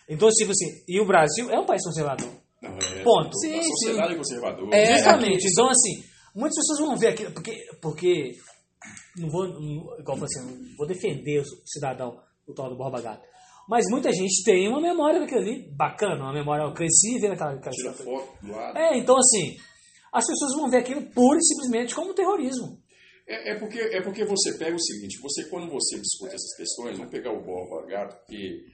Então, 0.09 0.29
tipo 0.29 0.51
assim, 0.51 0.83
e 0.87 0.99
o 0.99 1.05
Brasil 1.05 1.49
é 1.49 1.59
um 1.59 1.65
país 1.65 1.83
conservador. 1.83 2.29
Não, 2.61 2.77
é, 2.77 3.03
Ponto. 3.03 3.29
A 3.29 3.39
Sim, 3.39 3.61
sociedade 3.63 4.13
é 4.13 4.17
conservadora. 4.17 4.75
É, 4.75 4.93
Justamente. 4.93 5.47
Então, 5.51 5.69
assim, 5.69 6.03
muitas 6.35 6.57
pessoas 6.57 6.79
vão 6.79 6.97
ver 6.97 7.07
aquilo, 7.09 7.31
porque, 7.31 7.65
porque 7.81 8.31
não 9.17 9.29
vou, 9.29 9.47
não, 9.47 9.99
igual 9.99 10.17
eu 10.17 10.19
falei 10.19 10.25
assim, 10.25 10.45
não 10.45 10.77
vou 10.77 10.87
defender 10.87 11.39
o 11.39 11.45
cidadão, 11.65 12.19
o 12.47 12.53
tal 12.53 12.69
do 12.69 12.77
Borba 12.77 13.01
Gato. 13.01 13.23
Mas 13.67 13.85
muita 13.89 14.11
gente 14.11 14.43
tem 14.43 14.67
uma 14.67 14.81
memória 14.81 15.19
daquilo 15.19 15.41
ali 15.41 15.69
bacana, 15.75 16.21
uma 16.21 16.33
memória, 16.33 16.63
eu 16.63 16.73
cresci 16.73 17.17
vendo 17.19 17.33
aquela, 17.33 17.53
aquela 17.53 17.71
Tira 17.71 17.93
foto 17.93 18.45
do 18.45 18.51
lado. 18.51 18.77
É, 18.77 18.97
então 18.97 19.15
assim, 19.17 19.55
as 20.11 20.25
pessoas 20.25 20.53
vão 20.55 20.69
ver 20.69 20.77
aquilo 20.77 21.01
pura 21.11 21.39
e 21.39 21.45
simplesmente 21.45 21.95
como 21.95 22.13
terrorismo. 22.13 22.81
É, 23.25 23.51
é 23.51 23.59
porque, 23.59 23.79
é 23.79 24.01
porque 24.01 24.25
você 24.25 24.57
pega 24.57 24.75
o 24.75 24.81
seguinte, 24.81 25.19
você 25.21 25.47
quando 25.49 25.71
você 25.71 25.97
discute 25.97 26.35
essas 26.35 26.55
questões, 26.57 26.97
vamos 26.97 27.11
pegar 27.11 27.31
o 27.31 27.41
Borba 27.41 27.87
Gato, 27.87 28.25
que 28.27 28.65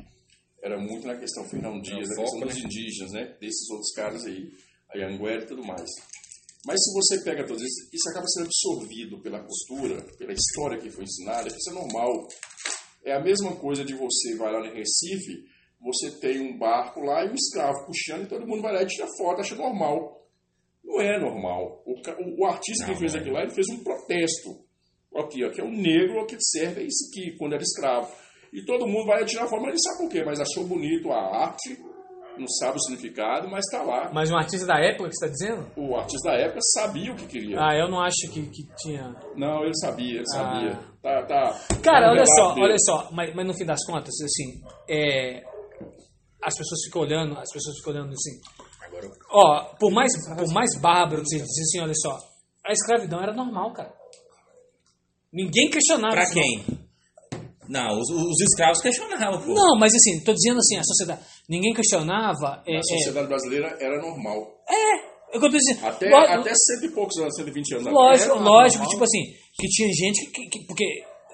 era 0.64 0.80
muito 0.80 1.07
na 1.07 1.18
questão 1.18 1.47
Fernão 1.49 1.80
Dias, 1.82 2.07
na 2.10 2.16
questão 2.24 2.39
dos 2.41 2.57
indígenas, 2.57 3.12
né? 3.14 3.38
Desses 3.39 3.70
outros 3.70 3.91
caras 3.93 4.26
aí, 4.26 4.49
a 4.93 5.07
Anguera 5.07 5.43
e 5.43 5.47
tudo 5.47 5.64
mais. 5.64 5.89
Mas 6.66 6.78
se 6.84 6.93
você 6.93 7.24
pega 7.24 7.45
todos 7.47 7.62
isso, 7.64 7.89
isso 7.93 8.10
acaba 8.10 8.28
sendo 8.28 8.47
absorvido 8.47 9.22
pela 9.22 9.39
cultura, 9.39 10.01
pela 10.18 10.34
história 10.34 10.78
que 10.80 10.89
foi 10.91 11.03
ensinada, 11.05 11.47
isso 11.47 11.70
é 11.70 11.74
normal. 11.74 12.28
É 13.05 13.14
a 13.14 13.24
mesma 13.24 13.55
coisa 13.55 13.86
de 13.86 13.93
você 13.93 14.36
vai 14.36 14.51
lá 14.51 14.60
no 14.60 14.74
Recife, 14.74 15.45
você 15.80 16.12
tem 16.20 16.41
um 16.41 16.57
barco 16.57 16.99
lá 16.99 17.24
e 17.24 17.30
um 17.30 17.34
escravo 17.34 17.86
puxando 17.86 18.24
e 18.26 18.28
todo 18.28 18.45
mundo 18.45 18.62
vai 18.62 18.74
lá 18.74 18.84
e 18.84 18.88
tira 18.88 19.07
foto, 19.18 19.39
acha 19.39 19.55
normal. 19.55 20.28
Não 20.84 20.99
é 21.01 21.18
normal. 21.20 21.82
O, 21.86 21.93
o- 21.93 22.41
o 22.41 22.45
artista 22.45 22.86
Não, 22.86 22.93
que 22.93 22.99
fez 22.99 23.16
é. 23.16 23.20
aquilo 23.20 23.36
lá, 23.36 23.43
ele 23.43 23.53
fez 23.53 23.68
um 23.70 23.82
protesto. 23.84 24.68
Aqui, 25.16 25.43
aqui 25.43 25.62
é 25.62 25.64
o 25.64 25.72
negro, 25.72 26.20
aqui 26.22 26.36
serve 26.39 26.82
é 26.82 26.86
isso 26.86 27.10
aqui, 27.10 27.38
quando 27.38 27.53
era 27.53 27.64
escravo. 27.64 28.12
E 28.54 28.66
todo 28.66 28.88
mundo 28.88 29.06
vai 29.06 29.24
tirar 29.26 29.47
foto, 29.47 29.62
mas 29.62 29.70
ele 29.70 29.80
sabe 29.82 29.97
por 30.00 30.10
quê? 30.10 30.24
Mas 30.26 30.39
achou 30.39 30.66
bonito 30.66 31.12
a 31.12 31.43
arte, 31.43 31.78
não 32.38 32.47
sabe 32.47 32.78
o 32.78 32.82
significado, 32.82 33.47
mas 33.50 33.66
está 33.66 33.84
lá. 33.84 34.10
Mas 34.14 34.32
um 34.32 34.38
artista 34.38 34.66
da 34.66 34.80
época 34.80 35.10
que 35.10 35.16
você 35.16 35.26
está 35.26 35.28
dizendo? 35.28 35.72
O 35.76 35.95
artista 35.95 36.32
da 36.32 36.36
época 36.38 36.60
sabia 36.74 37.12
o 37.12 37.16
que 37.16 37.28
queria. 37.28 37.58
Ah, 37.60 37.76
eu 37.76 37.89
não 37.89 38.02
acho 38.02 38.16
que, 38.32 38.41
que 38.50 38.64
tinha. 38.78 39.14
Não, 39.36 39.64
ele 39.64 39.76
sabia, 39.76 40.16
ele 40.16 40.28
sabia. 40.28 40.72
Ah. 40.72 40.89
Tá, 41.02 41.26
tá. 41.26 41.78
Cara, 41.82 42.08
tá 42.08 42.12
olha 42.12 42.26
só, 42.26 42.54
dele. 42.54 42.66
olha 42.66 42.80
só, 42.80 43.10
mas, 43.12 43.36
mas 43.36 43.45
no 43.45 43.54
fim 43.54 43.66
das 43.66 43.86
contas, 43.86 44.14
assim, 44.24 44.62
é, 44.89 45.43
as 46.41 46.58
pessoas 46.58 46.82
ficam 46.86 47.02
olhando, 47.02 47.38
as 47.38 47.52
pessoas 47.52 47.78
ficam 47.78 47.93
olhando 47.93 48.14
assim. 48.14 48.39
Agora, 48.86 49.08
Ó, 49.32 49.76
por 49.80 49.91
mais, 49.91 50.12
por 50.36 50.54
mais 50.54 50.70
bárbaro 50.82 51.22
que 51.22 51.30
você 51.30 51.38
diz 51.38 51.60
assim, 51.68 51.82
olha 51.82 51.93
só, 51.95 52.18
a 52.66 52.72
escravidão 52.72 53.22
era 53.22 53.34
normal, 53.34 53.72
cara. 53.74 53.93
Ninguém 55.32 55.70
questionava. 55.70 56.16
pra 56.16 56.30
quem? 56.32 56.66
Não, 56.68 56.89
os, 57.70 58.10
os 58.10 58.42
escravos 58.42 58.82
questionavam, 58.82 59.42
pô. 59.42 59.54
Não, 59.54 59.78
mas 59.80 59.94
assim, 59.94 60.24
tô 60.24 60.34
dizendo 60.34 60.58
assim, 60.58 60.78
a 60.78 60.84
sociedade. 60.84 61.22
Ninguém 61.48 61.74
questionava. 61.74 62.64
É, 62.68 62.76
A 62.76 62.80
é, 62.80 62.84
sociedade 62.84 63.28
brasileira 63.28 63.78
era 63.80 64.02
normal. 64.02 64.40
é, 64.68 65.36
eu 65.36 65.40
tô 65.40 65.48
dizendo. 65.50 65.86
Até, 65.86 66.10
lo- 66.10 66.16
até 66.18 66.52
cento 66.56 66.86
e 66.86 66.90
poucos 66.92 67.18
anos, 67.18 67.36
120 67.36 67.76
anos 67.76 67.86
Lógico, 67.94 68.36
lógico, 68.40 68.88
tipo 68.88 69.04
assim, 69.04 69.24
que 69.54 69.68
tinha 69.68 69.90
gente 69.94 70.26
que, 70.32 70.48
que- 70.50 70.66
Porque 70.66 70.86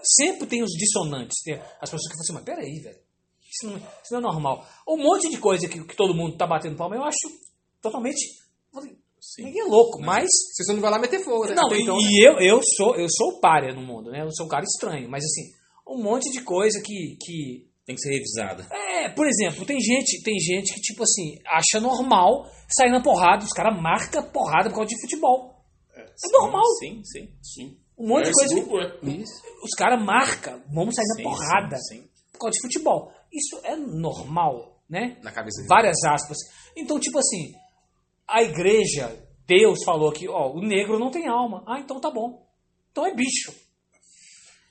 sempre 0.03 0.45
tem 0.47 0.61
os 0.61 0.71
dissonantes. 0.71 1.41
Tem 1.43 1.53
as 1.55 1.89
pessoas 1.89 2.01
que 2.03 2.09
falam 2.09 2.21
assim, 2.21 2.33
mas 2.33 2.43
peraí, 2.43 2.79
velho. 2.83 2.97
Isso 3.49 3.67
não, 3.67 3.77
isso 3.77 4.11
não 4.11 4.19
é 4.19 4.21
normal. 4.21 4.67
Um 4.87 4.97
monte 4.97 5.29
de 5.29 5.37
coisa 5.37 5.67
que, 5.69 5.81
que 5.85 5.95
todo 5.95 6.13
mundo 6.13 6.35
tá 6.35 6.45
batendo 6.45 6.75
palma, 6.75 6.95
eu 6.97 7.03
acho 7.05 7.17
totalmente. 7.81 8.19
falei, 8.73 8.91
Ninguém 9.39 9.61
é 9.61 9.65
louco, 9.65 10.01
mas. 10.01 10.27
Você 10.53 10.63
só 10.65 10.73
não 10.73 10.81
vai 10.81 10.91
lá 10.91 10.99
meter 10.99 11.23
fogo, 11.23 11.45
né? 11.47 11.55
Não, 11.55 11.73
e, 11.73 11.81
então, 11.81 11.97
e 11.99 12.27
eu, 12.27 12.33
eu 12.39 12.61
sou 12.77 12.95
eu 12.95 13.07
sou 13.09 13.29
o 13.29 13.39
párea 13.39 13.73
no 13.73 13.81
mundo, 13.81 14.11
né? 14.11 14.21
Eu 14.21 14.29
sou 14.31 14.45
um 14.45 14.49
cara 14.49 14.63
estranho, 14.63 15.09
mas 15.09 15.23
assim, 15.23 15.41
um 15.87 16.01
monte 16.01 16.31
de 16.31 16.41
coisa 16.41 16.81
que, 16.81 17.17
que 17.21 17.67
Tem 17.85 17.95
que 17.95 18.01
ser 18.01 18.11
revisada. 18.13 18.67
é, 18.71 19.09
por 19.09 19.27
exemplo, 19.27 19.65
tem 19.65 19.79
gente, 19.79 20.21
tem 20.23 20.37
gente 20.39 20.73
que 20.73 20.81
tipo 20.81 21.03
assim, 21.03 21.37
acha 21.45 21.79
normal 21.79 22.45
sair 22.75 22.89
na 22.91 23.01
porrada, 23.01 23.43
os 23.43 23.51
caras 23.51 23.79
marcam 23.79 24.23
porrada 24.31 24.69
por 24.69 24.77
causa 24.77 24.89
de 24.89 25.01
futebol. 25.01 25.63
É 25.95 26.05
normal. 26.31 26.63
Sim, 26.79 27.01
sim. 27.03 27.29
Sim. 27.41 27.77
Um 27.97 28.07
monte 28.09 28.25
de 28.25 28.29
Esse 28.31 28.65
coisa. 28.65 28.99
é. 29.03 29.07
Isso. 29.09 29.41
Os 29.63 29.71
caras 29.77 30.03
marcam, 30.03 30.61
vamos 30.73 30.95
sair 30.95 31.05
na 31.07 31.15
Sim, 31.15 31.23
porrada 31.23 31.77
sim, 31.77 32.01
sim. 32.01 32.09
por 32.33 32.39
causa 32.39 32.55
de 32.55 32.61
futebol. 32.61 33.11
Isso 33.31 33.59
é 33.63 33.75
normal, 33.75 34.81
né? 34.89 35.17
Na 35.23 35.31
cabeça 35.31 35.57
dele. 35.61 35.69
Várias 35.69 36.03
aspas. 36.03 36.37
Então, 36.75 36.99
tipo 36.99 37.17
assim, 37.19 37.53
a 38.27 38.43
igreja, 38.43 39.17
Deus 39.47 39.83
falou 39.85 40.11
que, 40.11 40.27
ó, 40.27 40.51
o 40.51 40.61
negro 40.61 40.99
não 40.99 41.09
tem 41.11 41.27
alma. 41.27 41.63
Ah, 41.67 41.79
então 41.79 41.99
tá 42.01 42.11
bom. 42.11 42.45
Então 42.91 43.05
é 43.05 43.13
bicho. 43.13 43.53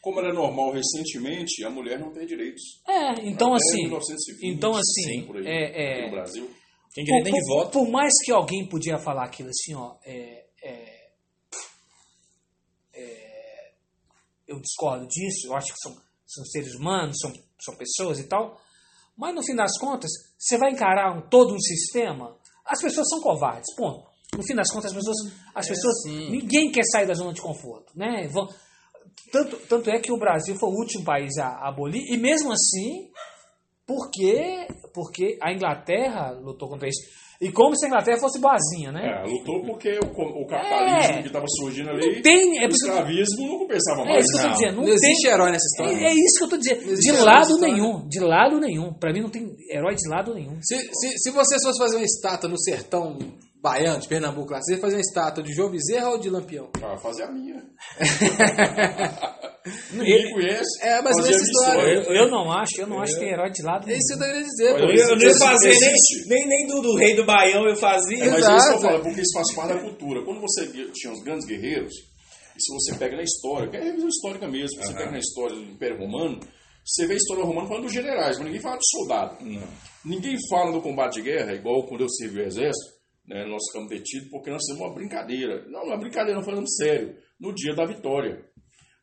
Como 0.04 0.20
era 0.20 0.34
normal 0.34 0.70
recentemente, 0.70 1.64
a 1.64 1.70
mulher 1.70 1.98
não 1.98 2.12
tem 2.12 2.26
direitos. 2.26 2.62
É, 2.86 3.26
então 3.26 3.54
Até 3.54 3.64
assim, 3.70 3.82
1920, 3.84 4.54
então 4.54 4.76
assim, 4.76 5.24
por 5.26 5.38
aí, 5.38 5.46
é, 5.46 5.64
aqui 5.64 5.78
é, 5.80 6.04
no 6.04 6.10
Brasil. 6.10 6.50
Tem 6.94 7.04
direito 7.06 7.24
por, 7.24 7.32
nem 7.32 7.40
de 7.40 7.46
por- 7.48 7.56
voto. 7.56 7.70
por 7.72 7.88
mais 7.88 8.12
que 8.22 8.30
alguém 8.30 8.68
podia 8.68 8.98
falar 8.98 9.24
aquilo 9.24 9.48
assim, 9.48 9.74
ó, 9.74 9.96
é, 10.04 10.44
é, 10.62 11.08
é, 12.92 13.72
eu 14.46 14.60
discordo 14.60 15.06
disso, 15.08 15.46
eu 15.46 15.56
acho 15.56 15.72
que 15.72 15.78
são, 15.78 15.96
são 16.26 16.44
seres 16.44 16.74
humanos, 16.74 17.16
são, 17.18 17.32
são 17.64 17.74
pessoas 17.74 18.18
e 18.18 18.24
tal, 18.24 18.60
mas 19.16 19.34
no 19.34 19.42
fim 19.42 19.56
das 19.56 19.78
contas, 19.78 20.10
você 20.38 20.58
vai 20.58 20.70
encarar 20.70 21.16
um, 21.16 21.22
todo 21.30 21.54
um 21.54 21.58
sistema, 21.60 22.36
as 22.66 22.78
pessoas 22.78 23.08
são 23.08 23.22
covardes, 23.22 23.74
ponto. 23.74 24.06
No 24.36 24.44
fim 24.44 24.54
das 24.54 24.70
contas, 24.70 24.90
as 24.90 24.96
pessoas, 24.96 25.16
as 25.54 25.66
pessoas 25.66 26.02
sim. 26.02 26.30
ninguém 26.30 26.70
quer 26.70 26.84
sair 26.92 27.06
da 27.06 27.14
zona 27.14 27.32
de 27.32 27.40
conforto, 27.40 27.90
né? 27.96 28.28
Vão, 28.28 28.46
tanto, 29.32 29.56
tanto 29.68 29.90
é 29.90 29.98
que 29.98 30.12
o 30.12 30.18
Brasil 30.18 30.54
foi 30.56 30.68
o 30.68 30.72
último 30.78 31.04
país 31.04 31.36
a, 31.38 31.68
abolir, 31.68 32.02
e 32.08 32.16
mesmo 32.16 32.52
assim, 32.52 33.08
porque, 33.86 34.66
porque 34.94 35.36
a 35.42 35.52
Inglaterra 35.52 36.30
lutou 36.32 36.68
contra 36.68 36.88
isso. 36.88 37.00
E 37.40 37.50
como 37.50 37.76
se 37.76 37.84
a 37.84 37.88
Inglaterra 37.88 38.16
fosse 38.20 38.40
boazinha, 38.40 38.92
né? 38.92 39.22
É, 39.22 39.28
lutou 39.28 39.60
porque 39.66 39.90
o, 39.98 40.06
o 40.06 40.46
capitalismo 40.46 41.12
É. 41.14 41.20
que 41.20 41.26
estava 41.26 41.44
surgindo 41.48 41.90
ali, 41.90 42.22
tem, 42.22 42.62
é 42.62 42.64
o 42.64 42.68
que- 42.68 42.74
escravismo 42.76 43.46
não 43.48 43.58
compensava 43.58 44.02
É 44.02 44.04
mais. 44.04 44.24
isso 44.24 44.32
que 44.32 44.38
eu 44.38 44.42
tô 44.42 44.46
Não. 44.48 44.54
dizendo. 44.54 44.76
Não, 44.76 44.82
Não 44.84 44.88
existe 44.92 45.22
tem, 45.22 45.30
herói 45.32 45.50
nessa 45.50 45.64
história. 45.66 46.06
É, 46.06 46.10
é 46.10 46.14
isso 46.14 46.38
que 46.38 46.44
eu 46.44 46.48
tô 46.48 46.56
dizendo. 46.56 46.82
existe 46.92 47.12
De 47.12 47.18
lado 47.18 47.58
nenhum. 47.58 48.08
De 48.08 48.20
lado 48.20 48.60
nenhum. 48.60 48.94
Pra 48.94 49.12
mim 49.12 49.20
não 49.20 49.30
tem 49.30 49.46
herói 49.70 49.94
de 49.96 50.08
lado 50.08 50.32
nenhum. 50.32 50.58
Se, 50.62 50.76
se, 50.94 51.18
se 51.18 51.30
você 51.32 51.56
fosse 51.60 51.78
fazer 51.78 51.96
uma 51.96 52.04
estátua 52.04 52.48
no 52.48 52.58
sertão 52.58 53.18
baiano, 53.64 53.98
de 54.00 54.06
Pernambuco, 54.08 54.52
lá, 54.52 54.60
você 54.60 54.74
ia 54.74 54.80
fazer 54.80 54.96
uma 54.96 55.00
estátua 55.00 55.42
de 55.42 55.54
João 55.54 55.70
Bezerra 55.70 56.10
ou 56.10 56.18
de 56.20 56.28
Lampião? 56.28 56.68
Pra 56.72 56.98
fazer 56.98 57.22
a 57.22 57.32
minha. 57.32 57.54
Eu, 57.56 57.62
Ninguém 59.96 60.30
conhece. 60.34 60.68
É, 60.82 61.00
mas 61.00 61.16
fazer 61.16 61.28
a 61.28 61.32
nessa 61.32 61.38
minha 61.38 61.42
história- 61.42 61.94
eu- 61.94 62.02
eu 62.24 62.30
não 62.30 62.52
acho, 62.52 62.78
eu 62.80 62.86
não 62.86 63.00
acho 63.00 63.14
que 63.14 63.20
tem 63.20 63.30
herói 63.30 63.50
de 63.50 63.62
lado 63.62 63.90
É 63.90 63.96
isso 63.96 64.08
que 64.08 64.12
eu 64.12 64.18
tô 64.18 64.24
querendo 64.24 64.44
dizer. 64.44 64.72
Olha, 64.74 64.84
Eu, 64.84 65.08
eu 65.08 65.16
não 65.16 65.22
ia 65.26 65.34
fazer 65.38 65.68
existe. 65.70 66.28
nem, 66.28 66.46
nem, 66.46 66.48
nem 66.48 66.66
do, 66.66 66.82
do 66.82 66.94
rei 66.96 67.14
do 67.16 67.24
Baião 67.24 67.66
eu 67.66 67.74
fazia. 67.76 68.24
É, 68.24 68.30
mas 68.30 68.34
é 68.34 68.38
isso 68.38 68.46
que 68.46 68.52
eu 68.52 68.56
Exato. 68.76 68.82
falo, 68.82 69.02
porque 69.02 69.20
isso 69.22 69.32
faz 69.32 69.54
parte 69.54 69.72
da 69.74 69.80
cultura. 69.80 70.22
Quando 70.24 70.40
você 70.42 70.66
tinha 70.92 71.12
os 71.12 71.22
grandes 71.22 71.46
guerreiros, 71.46 71.94
e 72.56 72.60
se 72.62 72.72
você 72.74 72.94
pega 72.98 73.16
na 73.16 73.22
história, 73.22 73.68
que 73.70 73.76
é 73.78 73.84
revisão 73.84 74.08
histórica 74.08 74.46
mesmo, 74.48 74.82
você 74.82 74.92
pega 74.92 75.10
na 75.10 75.18
história 75.18 75.56
do 75.56 75.62
Império 75.62 75.98
Romano, 75.98 76.38
você 76.84 77.06
vê 77.06 77.14
a 77.14 77.16
história 77.16 77.42
romana 77.44 77.66
falando 77.66 77.84
dos 77.84 77.92
generais, 77.94 78.36
mas 78.36 78.44
ninguém 78.46 78.60
fala 78.60 78.76
de 78.76 78.90
soldado. 78.90 79.38
Ninguém 80.04 80.36
fala 80.50 80.72
do 80.72 80.82
combate 80.82 81.14
de 81.14 81.22
guerra, 81.22 81.54
igual 81.54 81.86
quando 81.86 82.02
eu 82.02 82.08
servi 82.10 82.40
o 82.40 82.46
exército, 82.46 82.92
né, 83.26 83.44
nós 83.46 83.62
ficamos 83.66 83.88
detidos 83.88 84.28
porque 84.30 84.50
nós 84.50 84.62
fizemos 84.62 84.86
uma 84.86 84.94
brincadeira. 84.94 85.64
Não, 85.68 85.86
não 85.86 85.94
é 85.94 85.98
brincadeira, 85.98 86.38
não 86.38 86.44
falando 86.44 86.70
sério. 86.70 87.16
No 87.40 87.54
dia 87.54 87.74
da 87.74 87.84
vitória. 87.84 88.44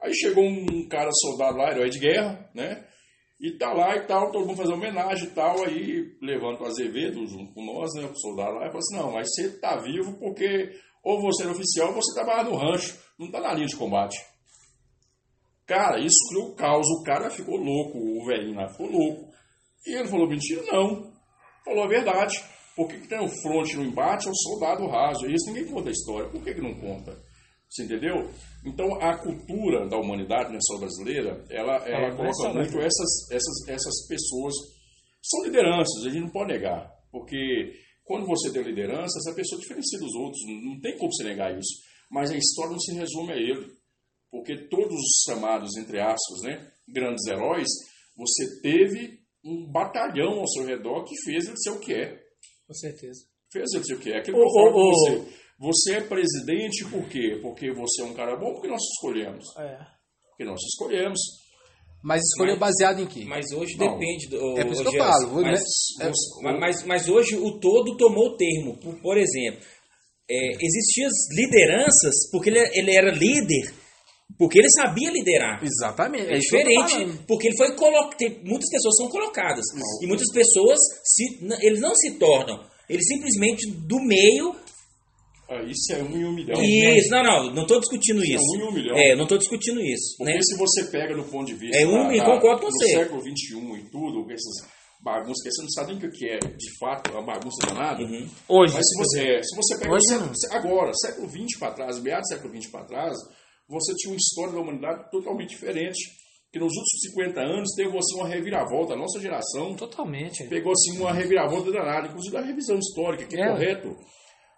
Aí 0.01 0.13
chegou 0.15 0.43
um 0.43 0.87
cara 0.87 1.09
soldado 1.11 1.57
lá, 1.57 1.71
herói 1.71 1.89
de 1.89 1.99
guerra, 1.99 2.49
né? 2.55 2.87
E 3.39 3.57
tá 3.57 3.73
lá 3.73 3.95
e 3.95 4.05
tal, 4.05 4.31
todo 4.31 4.45
mundo 4.45 4.57
fazendo 4.57 4.75
homenagem 4.75 5.27
e 5.27 5.31
tal, 5.31 5.63
aí 5.65 6.15
levanta 6.21 6.63
o 6.63 6.67
Azevedo 6.67 7.25
junto 7.27 7.53
com 7.53 7.65
nós, 7.65 7.89
né? 7.95 8.05
O 8.05 8.15
soldado 8.15 8.53
lá, 8.53 8.67
e 8.67 8.71
fala 8.71 8.79
assim, 8.79 8.95
não, 8.97 9.11
mas 9.11 9.27
você 9.29 9.59
tá 9.59 9.77
vivo 9.77 10.17
porque 10.19 10.71
ou 11.03 11.19
você 11.21 11.43
era 11.43 11.51
oficial 11.51 11.89
ou 11.89 11.95
você 11.95 12.13
trabalha 12.13 12.43
no 12.43 12.55
rancho, 12.55 12.99
não 13.17 13.31
tá 13.31 13.39
na 13.41 13.53
linha 13.53 13.67
de 13.67 13.75
combate. 13.75 14.17
Cara, 15.65 15.99
isso 15.99 16.27
criou 16.29 16.53
caos, 16.55 16.87
o 16.87 17.03
cara 17.03 17.29
ficou 17.29 17.55
louco, 17.55 17.97
o 17.97 18.25
velhinho 18.25 18.55
lá 18.55 18.67
ficou 18.67 18.87
louco. 18.87 19.31
E 19.85 19.93
ele 19.93 20.07
falou, 20.07 20.27
mentira, 20.27 20.61
não. 20.71 21.11
Falou 21.63 21.83
a 21.83 21.87
verdade. 21.87 22.43
Porque 22.75 22.97
que 22.97 23.07
tem 23.07 23.19
o 23.19 23.41
fronte 23.41 23.75
no 23.75 23.83
embate 23.83 24.27
é 24.27 24.31
o 24.31 24.35
soldado 24.35 24.87
raso. 24.87 25.25
Isso 25.27 25.47
ninguém 25.47 25.65
conta 25.65 25.89
a 25.89 25.91
história. 25.91 26.29
Por 26.29 26.43
que, 26.43 26.53
que 26.53 26.61
não 26.61 26.73
conta? 26.73 27.17
Você 27.69 27.83
entendeu? 27.83 28.29
Então 28.65 28.95
a 29.01 29.17
cultura 29.17 29.87
da 29.87 29.97
humanidade, 29.97 30.49
não 30.49 30.57
é 30.57 30.61
só 30.61 30.77
brasileira, 30.77 31.43
ela, 31.49 31.77
ela 31.87 32.13
não 32.13 32.25
é 32.25 32.31
coloca 32.31 32.53
muito 32.53 32.77
essas, 32.79 33.31
essas, 33.31 33.67
essas 33.67 34.07
pessoas. 34.07 34.53
São 35.23 35.45
lideranças, 35.45 36.05
a 36.05 36.09
gente 36.09 36.23
não 36.23 36.29
pode 36.29 36.53
negar. 36.53 36.91
Porque 37.11 37.73
quando 38.03 38.25
você 38.25 38.51
tem 38.51 38.63
liderança, 38.63 39.19
essa 39.19 39.35
pessoa 39.35 39.61
diferencia 39.61 39.99
dos 39.99 40.13
outros. 40.15 40.41
Não 40.47 40.79
tem 40.79 40.97
como 40.97 41.13
você 41.13 41.23
negar 41.23 41.57
isso. 41.57 41.81
Mas 42.09 42.31
a 42.31 42.37
história 42.37 42.71
não 42.71 42.79
se 42.79 42.93
resume 42.93 43.31
a 43.31 43.37
ele. 43.37 43.71
Porque 44.29 44.67
todos 44.67 44.95
os 44.95 45.23
chamados, 45.25 45.75
entre 45.77 45.99
aspas, 45.99 46.41
né, 46.43 46.71
grandes 46.87 47.25
heróis, 47.27 47.67
você 48.15 48.61
teve 48.61 49.19
um 49.43 49.69
batalhão 49.71 50.39
ao 50.39 50.47
seu 50.47 50.65
redor 50.65 51.03
que 51.03 51.15
fez 51.23 51.47
ele 51.47 51.57
ser 51.57 51.71
o 51.71 51.79
que 51.79 51.93
é. 51.93 52.20
Com 52.71 52.75
certeza. 52.75 53.19
Fez 53.51 53.65
ele 53.73 53.83
ser 53.83 53.95
o 53.95 53.99
que 53.99 54.11
é. 54.11 54.19
Aquilo 54.19 54.37
que 54.37 54.43
eu 54.43 54.49
falo 54.49 54.91
você. 54.91 55.41
Você 55.59 55.93
é 55.97 56.01
presidente 56.01 56.85
por 56.85 57.07
quê? 57.09 57.37
Porque 57.41 57.69
você 57.73 58.01
é 58.01 58.05
um 58.05 58.13
cara 58.13 58.37
bom, 58.37 58.53
porque 58.53 58.69
nós 58.69 58.81
escolhemos. 58.95 59.45
É. 59.57 59.77
Porque 60.29 60.45
nós 60.45 60.59
escolhemos. 60.61 61.19
Mas 62.01 62.21
escolheu 62.23 62.57
baseado 62.57 63.01
em 63.01 63.05
quê? 63.05 63.25
Mas 63.27 63.51
hoje 63.51 63.77
Não. 63.77 63.91
depende 63.91 64.27
do. 64.29 64.57
É 64.57 64.63
por 64.63 64.71
isso 64.71 64.83
que 64.83 64.95
eu 64.95 65.03
falo, 65.03 65.41
Mas, 65.41 65.59
né? 65.99 66.11
mas, 66.41 66.59
mas, 66.59 66.83
mas 66.85 67.09
hoje 67.09 67.35
o 67.35 67.59
todo 67.59 67.97
tomou 67.97 68.29
o 68.29 68.37
termo. 68.37 68.77
Por, 68.77 69.01
por 69.01 69.17
exemplo, 69.17 69.61
é, 70.29 70.51
existiam 70.53 71.07
as 71.07 71.35
lideranças 71.35 72.31
porque 72.31 72.49
ele, 72.49 72.59
ele 72.73 72.95
era 72.95 73.11
líder, 73.11 73.73
porque 74.41 74.57
ele 74.57 74.69
sabia 74.71 75.11
liderar. 75.11 75.63
Exatamente. 75.63 76.25
É 76.25 76.33
tô 76.33 76.39
diferente, 76.39 77.19
porque 77.27 77.47
ele 77.49 77.57
foi 77.57 77.75
colocado. 77.75 78.17
Muitas 78.43 78.69
pessoas 78.71 78.95
são 78.97 79.07
colocadas. 79.09 79.63
E 80.01 80.07
muitas 80.07 80.31
pessoas 80.33 80.79
se, 81.03 81.39
eles 81.61 81.79
não 81.79 81.93
se 81.93 82.17
tornam. 82.17 82.65
Eles 82.89 83.05
simplesmente 83.07 83.69
do 83.69 83.99
meio. 84.03 84.55
Ah, 85.47 85.61
isso 85.63 85.93
é 85.93 86.01
um 86.01 86.17
em 86.17 86.25
um 86.25 86.33
milhão. 86.33 86.59
Isso, 86.63 87.09
não, 87.11 87.23
não, 87.23 87.53
não 87.53 87.61
estou 87.63 87.79
discutindo 87.79 88.23
Isso 88.23 88.31
é 88.31 88.35
isso. 88.35 88.55
um 88.55 88.59
em 88.59 88.63
um 88.69 88.71
milhão. 88.73 88.97
É, 88.97 89.15
não 89.15 89.23
estou 89.23 89.37
discutindo 89.37 89.79
isso. 89.81 90.15
Porque 90.17 90.33
Né? 90.33 90.39
se 90.41 90.57
você 90.57 90.85
pega 90.85 91.13
do 91.15 91.23
ponto 91.25 91.45
de 91.45 91.53
vista 91.55 91.77
É 91.77 91.85
um, 91.85 92.07
da- 92.07 92.15
e 92.15 92.17
da- 92.19 92.25
concordo 92.25 92.61
com 92.61 92.67
do 92.69 92.73
você. 92.73 92.87
século 92.87 93.21
XXI 93.21 93.79
e 93.79 93.89
tudo, 93.91 94.23
com 94.23 94.31
essas 94.31 94.67
bagunças, 95.03 95.43
que 95.43 95.51
você 95.51 95.61
não 95.61 95.69
sabe 95.71 95.93
nem 95.95 96.07
o 96.07 96.11
que 96.11 96.25
é, 96.29 96.37
de 96.39 96.77
fato, 96.79 97.11
uma 97.11 97.23
bagunça 97.25 97.67
danada. 97.67 98.01
Uhum. 98.01 98.27
Hoje. 98.47 98.73
Mas 98.75 98.87
se 98.87 98.97
você, 98.97 99.19
é, 99.27 99.43
se 99.43 99.55
você 99.55 99.77
pega 99.79 99.93
Hoje 99.93 100.05
século- 100.07 100.31
agora, 100.51 100.91
século 100.93 101.29
XX 101.29 101.59
para 101.59 101.73
trás, 101.73 102.01
meados 102.01 102.29
do 102.29 102.33
século 102.35 102.55
XX 102.61 102.71
para 102.71 102.85
trás, 102.85 103.17
você 103.71 103.93
tinha 103.95 104.11
uma 104.13 104.17
história 104.17 104.53
da 104.53 104.59
humanidade 104.59 105.09
totalmente 105.09 105.49
diferente. 105.49 106.19
Que 106.51 106.59
nos 106.59 106.67
últimos 106.75 107.01
50 107.13 107.39
anos 107.39 107.69
teve 107.77 107.97
assim, 107.97 108.15
uma 108.17 108.27
reviravolta. 108.27 108.93
A 108.93 108.97
nossa 108.97 109.19
geração 109.21 109.73
Totalmente. 109.73 110.43
pegou 110.49 110.73
assim, 110.73 110.99
uma 110.99 111.13
reviravolta 111.13 111.71
danada, 111.71 112.07
inclusive 112.09 112.33
da 112.33 112.41
revisão 112.41 112.77
histórica, 112.77 113.25
que 113.25 113.39
é, 113.39 113.45
É. 113.45 113.49
correto. 113.51 113.95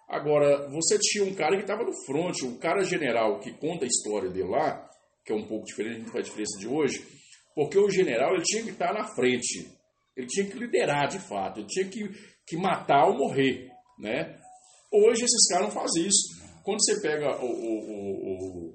Agora, 0.08 0.68
você 0.70 0.98
tinha 0.98 1.24
um 1.24 1.34
cara 1.34 1.56
que 1.56 1.62
estava 1.62 1.84
no 1.84 1.92
front, 2.04 2.42
um 2.42 2.58
cara 2.58 2.82
general 2.84 3.38
que 3.40 3.52
conta 3.52 3.84
a 3.84 3.88
história 3.88 4.28
dele 4.28 4.48
lá, 4.48 4.84
que 5.24 5.32
é 5.32 5.36
um 5.36 5.46
pouco 5.46 5.64
diferente, 5.64 6.10
faz 6.10 6.24
diferença 6.26 6.58
de 6.58 6.66
hoje, 6.68 7.02
porque 7.54 7.78
o 7.78 7.88
general 7.90 8.34
ele 8.34 8.42
tinha 8.42 8.62
que 8.64 8.70
estar 8.70 8.92
na 8.92 9.04
frente, 9.14 9.66
ele 10.16 10.26
tinha 10.26 10.46
que 10.46 10.58
liderar 10.58 11.08
de 11.08 11.20
fato, 11.20 11.60
ele 11.60 11.68
tinha 11.68 11.88
que, 11.88 12.08
que 12.46 12.56
matar 12.56 13.06
ou 13.06 13.16
morrer, 13.16 13.70
né? 13.98 14.36
Hoje 14.92 15.24
esses 15.24 15.46
caras 15.48 15.72
não 15.72 15.80
fazem 15.82 16.06
isso. 16.06 16.42
Quando 16.64 16.82
você 16.84 17.00
pega 17.00 17.40
o- 17.42 17.46
o- 17.46 18.70
o- 18.70 18.73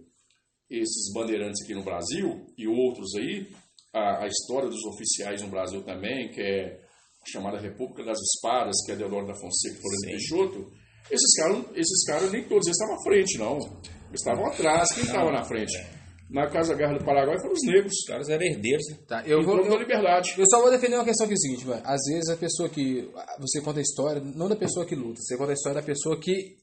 esses 0.70 1.12
bandeirantes 1.14 1.64
aqui 1.64 1.74
no 1.74 1.84
Brasil 1.84 2.46
e 2.58 2.68
outros 2.68 3.16
aí, 3.16 3.48
a, 3.94 4.24
a 4.24 4.28
história 4.28 4.70
dos 4.70 4.84
oficiais 4.86 5.42
no 5.42 5.48
Brasil 5.50 5.82
também, 5.84 6.30
que 6.32 6.42
é 6.42 6.80
a 7.22 7.32
chamada 7.32 7.60
República 7.60 8.04
das 8.04 8.18
Espadas, 8.20 8.76
que 8.86 8.92
é 8.92 8.96
Deodoro 8.96 9.28
da 9.28 9.34
Fonseca 9.36 9.76
e 9.78 9.82
Floriano 9.82 10.06
Peixoto, 10.18 10.72
esses 11.10 11.34
caras, 11.36 11.66
esses 11.76 12.06
caras 12.06 12.32
nem 12.32 12.44
todos 12.44 12.68
eles 12.68 12.78
estavam 12.78 12.96
à 12.96 13.04
frente, 13.04 13.38
não. 13.40 13.58
Eles 14.10 14.22
estavam 14.22 14.46
atrás. 14.46 14.88
Quem 14.94 15.04
estava 15.04 15.32
na 15.32 15.44
frente? 15.44 15.74
Na 16.30 16.48
Casa 16.48 16.76
Guerra 16.76 17.00
do 17.00 17.04
Paraguai 17.06 17.36
foram 17.40 17.54
os 17.54 17.66
negros. 17.66 17.92
Os 17.92 18.06
caras 18.06 18.30
eram 18.30 18.44
herdeiros. 18.46 18.84
Tá, 19.08 19.24
eu, 19.26 19.42
vou, 19.44 19.58
eu, 19.66 19.78
liberdade. 19.78 20.36
eu 20.38 20.46
só 20.48 20.62
vou 20.62 20.70
defender 20.70 20.96
uma 20.96 21.04
questão 21.06 21.26
que 21.26 21.34
é 21.34 21.36
o 21.36 21.40
seguinte, 21.40 21.66
mano. 21.66 21.82
Às 21.84 22.00
vezes 22.12 22.30
a 22.30 22.38
pessoa 22.38 22.70
que. 22.70 23.10
Você 23.40 23.62
conta 23.62 23.80
a 23.80 23.82
história, 23.82 24.22
não 24.22 24.48
da 24.48 24.56
pessoa 24.56 24.86
que 24.86 24.94
luta, 24.96 25.20
você 25.20 25.36
conta 25.36 25.52
a 25.52 25.54
história 25.56 25.82
da 25.82 25.86
pessoa 25.86 26.20
que. 26.20 26.58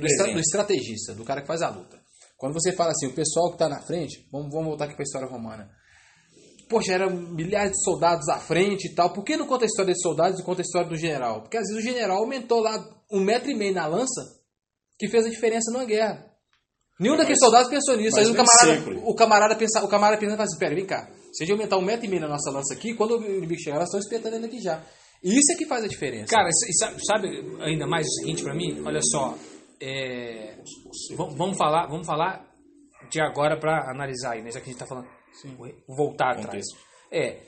Do, 0.00 0.06
estra- 0.06 0.32
do 0.32 0.40
estrategista, 0.40 1.14
do 1.14 1.24
cara 1.24 1.42
que 1.42 1.46
faz 1.46 1.60
a 1.60 1.68
luta. 1.68 2.00
Quando 2.44 2.60
você 2.60 2.72
fala 2.72 2.90
assim, 2.90 3.06
o 3.06 3.14
pessoal 3.14 3.48
que 3.48 3.54
está 3.54 3.70
na 3.70 3.80
frente, 3.80 4.28
vamos, 4.30 4.50
vamos 4.52 4.66
voltar 4.66 4.84
aqui 4.84 4.92
para 4.92 5.02
a 5.02 5.08
história 5.08 5.26
romana. 5.26 5.70
poxa, 6.68 6.92
eram 6.92 7.08
milhares 7.08 7.72
de 7.72 7.82
soldados 7.82 8.28
à 8.28 8.38
frente 8.38 8.86
e 8.86 8.94
tal. 8.94 9.14
Por 9.14 9.24
que 9.24 9.34
não 9.34 9.46
conta 9.46 9.64
a 9.64 9.66
história 9.66 9.86
desses 9.86 10.02
soldados 10.02 10.38
e 10.38 10.42
conta 10.42 10.60
a 10.60 10.66
história 10.66 10.86
do 10.86 10.94
general? 10.94 11.40
Porque 11.40 11.56
às 11.56 11.66
vezes 11.66 11.82
o 11.82 11.88
general 11.88 12.18
aumentou 12.18 12.60
lá 12.60 12.86
um 13.10 13.20
metro 13.20 13.50
e 13.50 13.54
meio 13.54 13.72
na 13.72 13.86
lança, 13.86 14.20
que 14.98 15.08
fez 15.08 15.24
a 15.24 15.30
diferença 15.30 15.72
numa 15.72 15.86
guerra. 15.86 16.22
Nenhum 17.00 17.16
daqueles 17.16 17.38
soldados 17.38 17.70
pensou 17.70 17.96
nisso. 17.96 18.14
mas 18.14 18.26
Aí 18.26 18.30
o 18.30 18.36
camarada, 18.36 18.84
sempre. 18.84 19.02
o 19.02 19.14
camarada 19.14 19.56
pensa, 19.56 19.82
o 19.82 19.88
camarada 19.88 20.20
pensa 20.20 20.42
assim, 20.42 20.58
pera, 20.58 20.74
vem 20.74 20.84
cá. 20.84 21.10
Se 21.32 21.44
a 21.44 21.46
gente 21.46 21.52
aumentar 21.56 21.78
um 21.78 21.82
metro 21.82 22.04
e 22.04 22.08
meio 22.10 22.20
na 22.20 22.28
nossa 22.28 22.50
lança 22.50 22.74
aqui, 22.74 22.92
quando 22.92 23.16
o 23.16 23.24
inimigo 23.24 23.58
chegar, 23.58 23.78
nós 23.78 23.88
estamos 23.88 24.04
espetando 24.04 24.36
ele 24.36 24.44
aqui 24.44 24.60
já. 24.60 24.84
E 25.22 25.30
isso 25.30 25.50
é 25.54 25.56
que 25.56 25.64
faz 25.64 25.82
a 25.82 25.88
diferença. 25.88 26.26
Cara, 26.26 26.50
sabe, 27.06 27.28
ainda 27.62 27.86
mais 27.86 28.06
o 28.06 28.10
seguinte 28.20 28.42
pra 28.42 28.54
mim? 28.54 28.82
Olha 28.84 29.00
só, 29.02 29.34
é, 29.80 30.56
vamos 31.36 31.56
falar, 31.56 31.86
vamos 31.86 32.06
falar 32.06 32.46
de 33.10 33.20
agora 33.20 33.58
pra 33.58 33.90
analisar 33.90 34.32
aí, 34.32 34.42
né? 34.42 34.50
Já 34.50 34.60
que 34.60 34.70
a 34.70 34.72
gente 34.72 34.78
tá 34.78 34.86
falando, 34.86 35.08
vou 35.86 35.96
voltar 35.96 36.32
atrás. 36.38 36.64
É, 37.10 37.42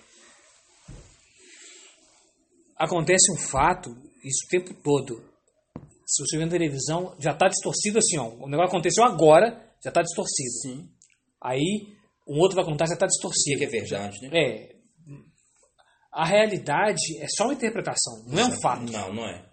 acontece 2.76 3.32
um 3.32 3.36
fato, 3.36 3.90
isso 4.22 4.46
o 4.46 4.50
tempo 4.50 4.74
todo. 4.82 5.22
Se 6.06 6.22
você 6.24 6.38
vê 6.38 6.44
na 6.44 6.50
televisão, 6.50 7.16
já 7.18 7.34
tá 7.34 7.48
distorcido 7.48 7.98
assim, 7.98 8.18
ó. 8.18 8.28
O 8.28 8.48
negócio 8.48 8.68
aconteceu 8.68 9.04
agora, 9.04 9.60
já 9.82 9.90
tá 9.90 10.02
distorcido. 10.02 10.50
Sim. 10.62 10.88
Aí, 11.42 11.96
um 12.28 12.38
outro 12.38 12.56
vai 12.56 12.64
contar, 12.64 12.86
já 12.86 12.96
tá 12.96 13.06
O 13.06 13.08
distorcido. 13.08 13.58
que 13.58 13.64
é 13.64 13.68
verdade, 13.68 14.20
né? 14.28 14.38
É. 14.38 14.76
A 16.12 16.24
realidade 16.24 17.18
é 17.20 17.26
só 17.28 17.44
uma 17.44 17.54
interpretação, 17.54 18.24
não 18.26 18.38
é 18.40 18.44
um 18.46 18.60
fato. 18.60 18.90
Não, 18.90 19.12
não 19.12 19.26
é. 19.26 19.45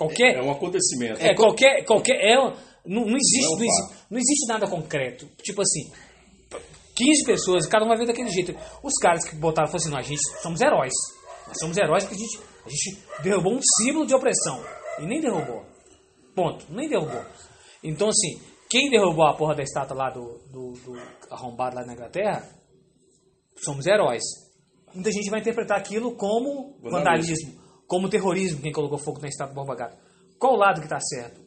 Qualquer, 0.00 0.36
É 0.36 0.42
um 0.42 0.50
acontecimento. 0.50 1.20
é, 1.20 1.34
qualquer, 1.34 1.84
qualquer, 1.84 2.14
é, 2.14 2.36
não, 2.36 3.04
não 3.04 3.16
existe, 3.18 3.50
Não 3.50 3.62
é 3.62 3.66
não, 3.66 3.90
não 4.12 4.18
existe 4.18 4.46
nada 4.48 4.66
concreto. 4.66 5.28
Tipo 5.42 5.60
assim, 5.60 5.92
15 6.96 7.24
pessoas, 7.26 7.66
cada 7.66 7.84
um 7.84 7.88
vai 7.88 7.98
ver 7.98 8.06
daquele 8.06 8.30
jeito. 8.30 8.56
Os 8.82 8.94
caras 8.94 9.28
que 9.28 9.36
botaram 9.36 9.68
falaram 9.68 9.76
assim, 9.76 9.90
não, 9.90 9.98
a 9.98 10.02
gente 10.02 10.20
somos 10.40 10.60
heróis. 10.62 10.92
Nós 11.46 11.58
somos 11.58 11.76
heróis 11.76 12.04
porque 12.04 12.16
a 12.16 12.18
gente, 12.18 12.40
a 12.64 12.68
gente 12.70 13.22
derrubou 13.22 13.52
um 13.54 13.60
símbolo 13.78 14.06
de 14.06 14.14
opressão. 14.14 14.64
E 15.00 15.06
nem 15.06 15.20
derrubou. 15.20 15.66
Ponto. 16.34 16.64
Nem 16.70 16.88
derrubou. 16.88 17.22
Então, 17.84 18.08
assim, 18.08 18.40
quem 18.70 18.88
derrubou 18.88 19.26
a 19.26 19.34
porra 19.36 19.54
da 19.54 19.62
estátua 19.62 19.96
lá 19.96 20.10
do, 20.10 20.38
do, 20.50 20.72
do 20.82 20.94
arrombado 21.30 21.76
lá 21.76 21.84
na 21.84 21.92
Inglaterra, 21.92 22.48
somos 23.62 23.84
heróis. 23.86 24.22
Muita 24.94 25.10
gente 25.12 25.28
vai 25.28 25.40
interpretar 25.40 25.78
aquilo 25.78 26.16
como 26.16 26.78
Vandalismo. 26.80 26.90
vandalismo, 26.90 27.59
como 27.90 28.08
terrorismo, 28.08 28.62
quem 28.62 28.70
colocou 28.72 28.96
fogo 28.98 29.20
na 29.20 29.26
estátua 29.28 29.52
do 29.52 29.56
Borba 29.56 29.74
Gato. 29.74 29.98
Qual 30.38 30.54
lado 30.56 30.80
que 30.80 30.88
tá 30.88 31.00
certo? 31.00 31.40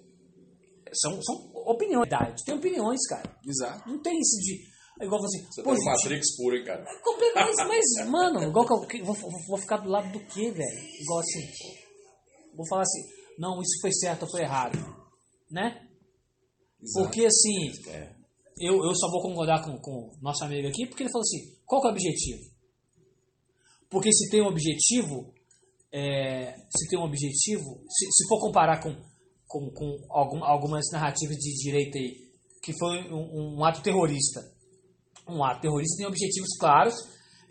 São, 0.94 1.20
são 1.24 1.36
opiniões. 1.66 2.10
Tem 2.46 2.54
opiniões, 2.54 3.00
cara. 3.08 3.24
Exato. 3.48 3.89
Não 3.89 4.00
tem 4.02 4.20
isso 4.20 4.38
de. 4.41 4.62
é 5.02 5.06
Igual 5.06 5.24
assim. 5.24 5.44
Você 5.46 5.64
tá 5.64 5.74
no 5.74 5.84
Matrix 5.86 6.36
puro, 6.36 6.56
hein, 6.58 6.66
cara? 6.66 6.86
Compre- 7.02 7.32
Mas, 7.34 7.56
mas, 7.68 8.10
mano, 8.10 8.44
igual 8.44 8.66
que 8.88 8.98
eu 9.00 9.06
vou, 9.06 9.16
vou- 9.16 9.32
vou 9.48 9.58
ficar 9.58 9.78
do 9.78 9.89
lado 9.89 10.12
do 10.12 10.20
quê, 10.28 10.52
velho? 10.52 10.80
Igual 11.02 11.20
assim. 11.20 11.41
Vou 12.56 12.68
falar 12.68 12.82
assim, 12.84 13.02
não, 13.39 13.60
isso 13.62 13.80
foi 13.82 13.91
certo 13.94 14.24
ou 14.24 14.30
foi 14.30 14.41
errado. 14.41 14.78
Né? 15.50 15.88
Porque 16.94 17.26
assim, 17.26 17.72
eu, 18.60 18.76
eu 18.84 18.94
só 18.96 19.10
vou 19.10 19.22
concordar 19.22 19.64
com 19.64 19.72
o 19.72 20.12
nosso 20.22 20.44
amigo 20.44 20.68
aqui, 20.68 20.86
porque 20.86 21.04
ele 21.04 21.12
falou 21.12 21.24
assim, 21.24 21.56
qual 21.66 21.82
que 21.82 21.88
é 21.88 21.89
o 21.89 21.94
objetivo? 21.94 22.41
Porque 23.89 24.12
se 24.12 24.30
tem 24.30 24.41
um 24.44 24.48
objetivo, 24.48 25.34
é, 25.94 26.56
se 26.76 26.89
tem 26.89 26.98
um 26.98 27.04
objetivo, 27.04 27.86
se, 27.88 28.06
se 28.12 28.28
for 28.28 28.39
comparar 28.39 28.82
com, 28.82 28.96
com, 29.48 29.70
com 29.72 29.98
algum, 30.10 30.44
algumas 30.44 30.86
narrativas 30.91 31.38
de 31.38 31.54
direita 31.64 32.00
aí, 32.00 32.16
que 32.64 32.74
foi 32.80 33.14
um, 33.14 33.60
um 33.60 33.64
ato 33.64 33.84
terrorista, 33.84 34.41
um 35.30 35.44
ato 35.44 35.62
terrorista 35.62 35.98
tem 35.98 36.08
objetivos 36.08 36.58
claros 36.60 36.96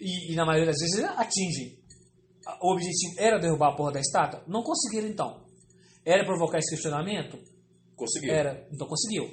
e, 0.01 0.32
e 0.32 0.34
na 0.34 0.45
maioria 0.45 0.72
das 0.72 0.80
vezes 0.80 1.05
atingem. 1.05 1.80
O 2.61 2.72
objetivo 2.72 3.14
era 3.18 3.38
derrubar 3.38 3.72
a 3.72 3.76
porra 3.76 3.93
da 3.93 4.01
estátua? 4.01 4.43
Não 4.49 4.64
conseguiram 4.64 5.09
então. 5.09 5.47
Era 6.05 6.24
provocar 6.24 6.59
esse 6.59 6.70
questionamento? 6.70 7.38
Conseguiu. 7.95 8.34
Era, 8.34 8.68
então 8.72 8.88
conseguiu. 8.88 9.24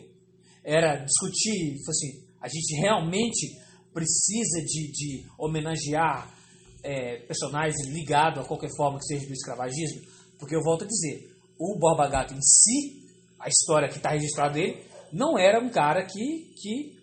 Era 0.64 1.04
discutir, 1.04 1.80
falou 1.80 1.90
assim, 1.90 2.28
a 2.40 2.48
gente 2.48 2.76
realmente 2.80 3.58
precisa 3.92 4.62
de, 4.64 4.92
de 4.92 5.26
homenagear 5.40 6.39
é, 6.84 7.18
personagens 7.26 7.88
ligados 7.88 8.44
a 8.44 8.48
qualquer 8.48 8.70
forma 8.76 9.00
que 9.00 9.06
seja 9.06 9.28
do 9.28 9.34
escravagismo, 9.34 10.02
porque 10.38 10.56
eu 10.56 10.64
volto 10.64 10.84
a 10.84 10.88
dizer, 10.88 11.30
o 11.60 11.78
Borba 11.78 12.08
Gato 12.08 12.34
em 12.34 12.42
si, 12.42 13.04
a 13.40 13.48
história 13.50 13.90
que 13.90 13.98
está 13.98 14.12
registrada 14.12 14.54
dele, 14.54 14.84
não 15.12 15.38
era 15.38 15.60
um 15.60 15.70
cara 15.70 16.06
que, 16.06 16.54
que 16.62 16.98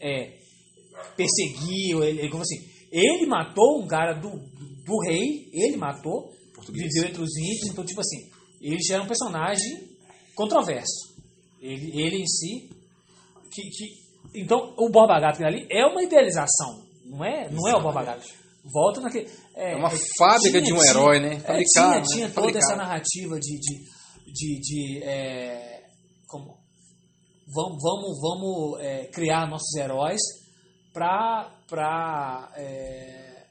é, 0.00 0.38
perseguiu, 1.16 2.02
ele, 2.02 2.28
como 2.28 2.42
assim, 2.42 2.68
ele 2.90 3.26
matou 3.26 3.82
um 3.82 3.86
cara 3.86 4.14
do, 4.14 4.30
do 4.30 4.98
rei, 5.04 5.48
ele 5.52 5.76
matou, 5.76 6.32
viveu 6.68 7.08
entre 7.08 7.22
os 7.22 7.36
índios, 7.36 7.70
então 7.70 7.84
tipo 7.84 8.00
assim, 8.00 8.30
ele 8.60 8.78
já 8.86 8.94
era 8.94 9.02
um 9.02 9.08
personagem 9.08 9.88
controverso. 10.34 11.12
Ele, 11.60 12.00
ele 12.00 12.22
em 12.22 12.26
si, 12.26 12.68
que, 13.50 13.62
que 13.62 14.02
então 14.34 14.74
o 14.76 14.90
Borba 14.90 15.20
Gato 15.20 15.44
ali 15.44 15.66
é 15.70 15.86
uma 15.86 16.02
idealização, 16.02 16.86
não 17.04 17.24
é, 17.24 17.48
não 17.50 17.68
é 17.68 17.76
o 17.76 17.82
Borba 17.82 18.02
Gato. 18.02 18.41
Volta 18.64 19.00
naquele. 19.00 19.28
É 19.56 19.74
uma 19.74 19.90
fábrica 20.16 20.62
de 20.62 20.72
um 20.72 20.82
herói, 20.84 21.20
né? 21.20 21.34
É, 21.34 21.40
Fabricar, 21.40 21.66
tinha, 21.66 21.88
né? 21.88 22.02
tinha 22.02 22.28
toda 22.28 22.46
Fabricar. 22.46 22.62
essa 22.62 22.76
narrativa 22.76 23.40
de. 23.40 23.58
de, 23.58 23.84
de, 24.32 24.60
de, 24.60 25.02
é, 25.02 25.82
como, 26.28 26.58
vamos 27.52 27.82
vamos, 27.82 28.20
vamos 28.20 28.80
é, 28.80 29.06
criar 29.08 29.48
nossos 29.48 29.74
heróis 29.74 30.20
para 30.92 31.50
pra, 31.68 32.52
é, 32.56 33.46